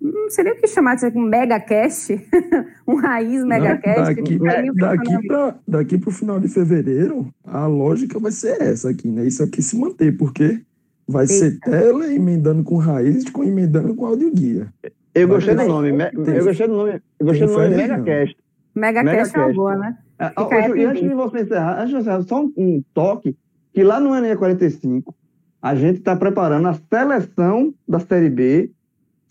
Não 0.00 0.30
sei 0.30 0.44
nem 0.44 0.52
o 0.54 0.56
que 0.56 0.66
chamar 0.66 0.92
aqui, 0.92 1.18
um 1.18 1.22
megacast, 1.22 2.26
um 2.88 2.94
raiz 2.96 3.44
megacast. 3.44 4.14
daqui, 4.14 4.38
aí 4.48 4.72
daqui, 4.74 5.26
pra, 5.26 5.54
daqui 5.68 5.98
pro 5.98 6.10
final 6.10 6.40
de 6.40 6.48
fevereiro, 6.48 7.28
a 7.44 7.66
lógica 7.66 8.18
vai 8.18 8.32
ser 8.32 8.60
essa 8.62 8.88
aqui, 8.90 9.08
né? 9.08 9.26
Isso 9.26 9.42
aqui 9.42 9.60
se 9.60 9.76
manter, 9.76 10.16
porque 10.16 10.60
vai 11.06 11.26
ser 11.26 11.58
tela 11.60 12.10
emendando 12.12 12.62
com 12.62 12.76
raiz, 12.76 13.28
com 13.28 13.44
emendando 13.44 13.94
com 13.94 14.06
áudio 14.06 14.32
guia. 14.32 14.72
Eu 15.14 15.28
gostei 15.28 15.54
do 15.54 15.64
nome. 15.66 15.92
me- 15.92 16.10
tem- 16.10 16.36
Eu 16.36 16.44
gostei 16.44 16.66
do 16.68 16.74
nome. 16.76 17.00
Eu 17.18 17.26
gostei 17.26 17.46
do 17.46 17.52
nome. 17.52 17.76
Megacast. 17.76 18.36
Megacast 18.74 19.36
é 19.36 19.40
uma 19.40 19.52
boa, 19.52 19.76
né? 19.76 19.98
Ah, 20.18 20.28
Fica 20.28 20.42
ó, 20.42 20.52
aí 20.52 20.64
a 20.72 20.76
e 20.76 20.84
antes 20.84 21.02
de 21.02 21.14
você 21.14 21.40
encerrar, 21.40 21.78
antes 21.80 21.90
de 21.90 21.96
encerrar, 21.96 22.22
só 22.22 22.42
um, 22.44 22.52
um 22.56 22.82
toque, 22.94 23.36
que 23.74 23.82
lá 23.82 23.98
no 23.98 24.14
NE 24.20 24.36
45, 24.36 25.14
a 25.60 25.74
gente 25.74 25.98
está 25.98 26.14
preparando 26.14 26.68
a 26.68 26.74
seleção 26.74 27.74
da 27.88 27.98
Série 28.00 28.30
B 28.30 28.70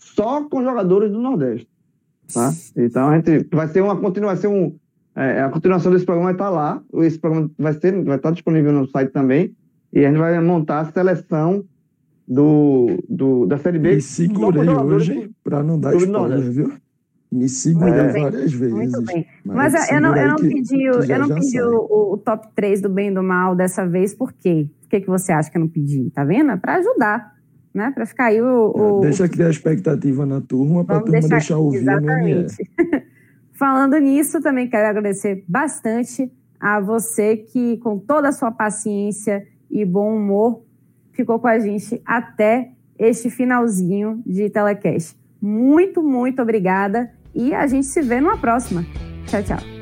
só 0.00 0.42
com 0.48 0.64
jogadores 0.64 1.12
do 1.12 1.20
Nordeste. 1.20 1.68
Tá? 2.34 2.50
Então 2.76 3.08
a 3.08 3.16
gente 3.16 3.46
vai 3.52 3.68
ser 3.68 3.80
uma 3.82 3.96
continuação, 3.96 4.52
um, 4.54 4.76
é, 5.14 5.42
a 5.42 5.48
continuação 5.50 5.92
desse 5.92 6.04
programa 6.04 6.26
vai 6.32 6.34
estar 6.34 6.48
lá. 6.50 6.82
Esse 6.94 7.18
programa 7.18 7.48
vai, 7.58 7.72
ser, 7.74 8.02
vai 8.04 8.16
estar 8.16 8.30
disponível 8.32 8.72
no 8.72 8.88
site 8.88 9.10
também. 9.12 9.54
E 9.92 10.04
a 10.04 10.08
gente 10.08 10.18
vai 10.18 10.40
montar 10.40 10.80
a 10.80 10.84
seleção 10.92 11.64
do, 12.26 13.02
do, 13.08 13.46
da 13.46 13.58
Série 13.58 13.78
B. 13.78 13.96
Me 13.96 14.00
segurei 14.00 14.68
hoje 14.68 15.30
para 15.42 15.62
não 15.62 15.78
dar 15.78 15.94
spoiler, 15.96 16.12
Nordeste. 16.12 16.50
viu? 16.50 16.72
Me 17.32 17.48
segurei 17.48 17.92
É. 17.94 18.12
várias 18.22 18.52
vezes. 18.52 18.72
Muito 18.74 19.02
bem. 19.02 19.26
Mas 19.44 19.74
eu- 19.74 19.96
eu 19.96 20.00
não, 20.00 20.16
eu 20.16 20.28
não 20.28 20.36
pedi, 20.36 20.90
o- 20.90 21.00
que 21.00 21.06
já 21.06 21.14
eu 21.16 21.20
não 21.20 21.28
já 21.28 21.34
pedi 21.34 21.60
o, 21.62 22.12
o 22.14 22.16
top 22.18 22.48
3 22.54 22.80
do 22.80 22.88
bem 22.88 23.08
e 23.10 23.14
do 23.14 23.22
mal 23.22 23.54
dessa 23.56 23.86
vez, 23.86 24.14
por 24.14 24.32
quê? 24.32 24.68
Por 24.82 24.88
que, 24.88 25.00
que 25.00 25.06
você 25.08 25.32
acha 25.32 25.50
que 25.50 25.56
eu 25.56 25.60
não 25.60 25.68
pedi? 25.68 26.10
Tá 26.10 26.24
vendo? 26.24 26.50
É 26.52 26.56
pra 26.56 26.76
ajudar, 26.76 27.34
né? 27.74 27.90
Pra 27.94 28.04
ficar 28.06 28.26
aí 28.26 28.40
o. 28.40 28.72
o- 28.74 29.00
Deixa 29.00 29.28
criar 29.28 29.50
expectativa 29.50 30.24
na 30.26 30.40
turma 30.40 30.84
para 30.84 30.96
a 30.96 31.00
turma 31.00 31.12
deixar- 31.20 31.36
deixar, 31.36 31.56
ouvir. 31.58 31.78
Exatamente. 31.78 32.56
Falando 33.52 33.98
nisso, 33.98 34.40
também 34.40 34.68
quero 34.68 34.88
agradecer 34.88 35.44
bastante 35.46 36.30
a 36.58 36.80
você 36.80 37.36
que, 37.36 37.76
com 37.78 37.98
toda 37.98 38.28
a 38.28 38.32
sua 38.32 38.50
paciência 38.50 39.46
e 39.70 39.84
bom 39.84 40.16
humor, 40.16 40.62
ficou 41.12 41.38
com 41.38 41.46
a 41.48 41.58
gente 41.58 42.00
até 42.06 42.70
este 42.98 43.28
finalzinho 43.30 44.22
de 44.26 44.48
telecast. 44.50 45.16
Muito, 45.40 46.02
muito 46.02 46.40
obrigada 46.42 47.10
e 47.34 47.54
a 47.54 47.66
gente 47.66 47.86
se 47.86 48.00
vê 48.02 48.20
numa 48.20 48.36
próxima. 48.38 48.84
Tchau, 49.26 49.42
tchau. 49.42 49.79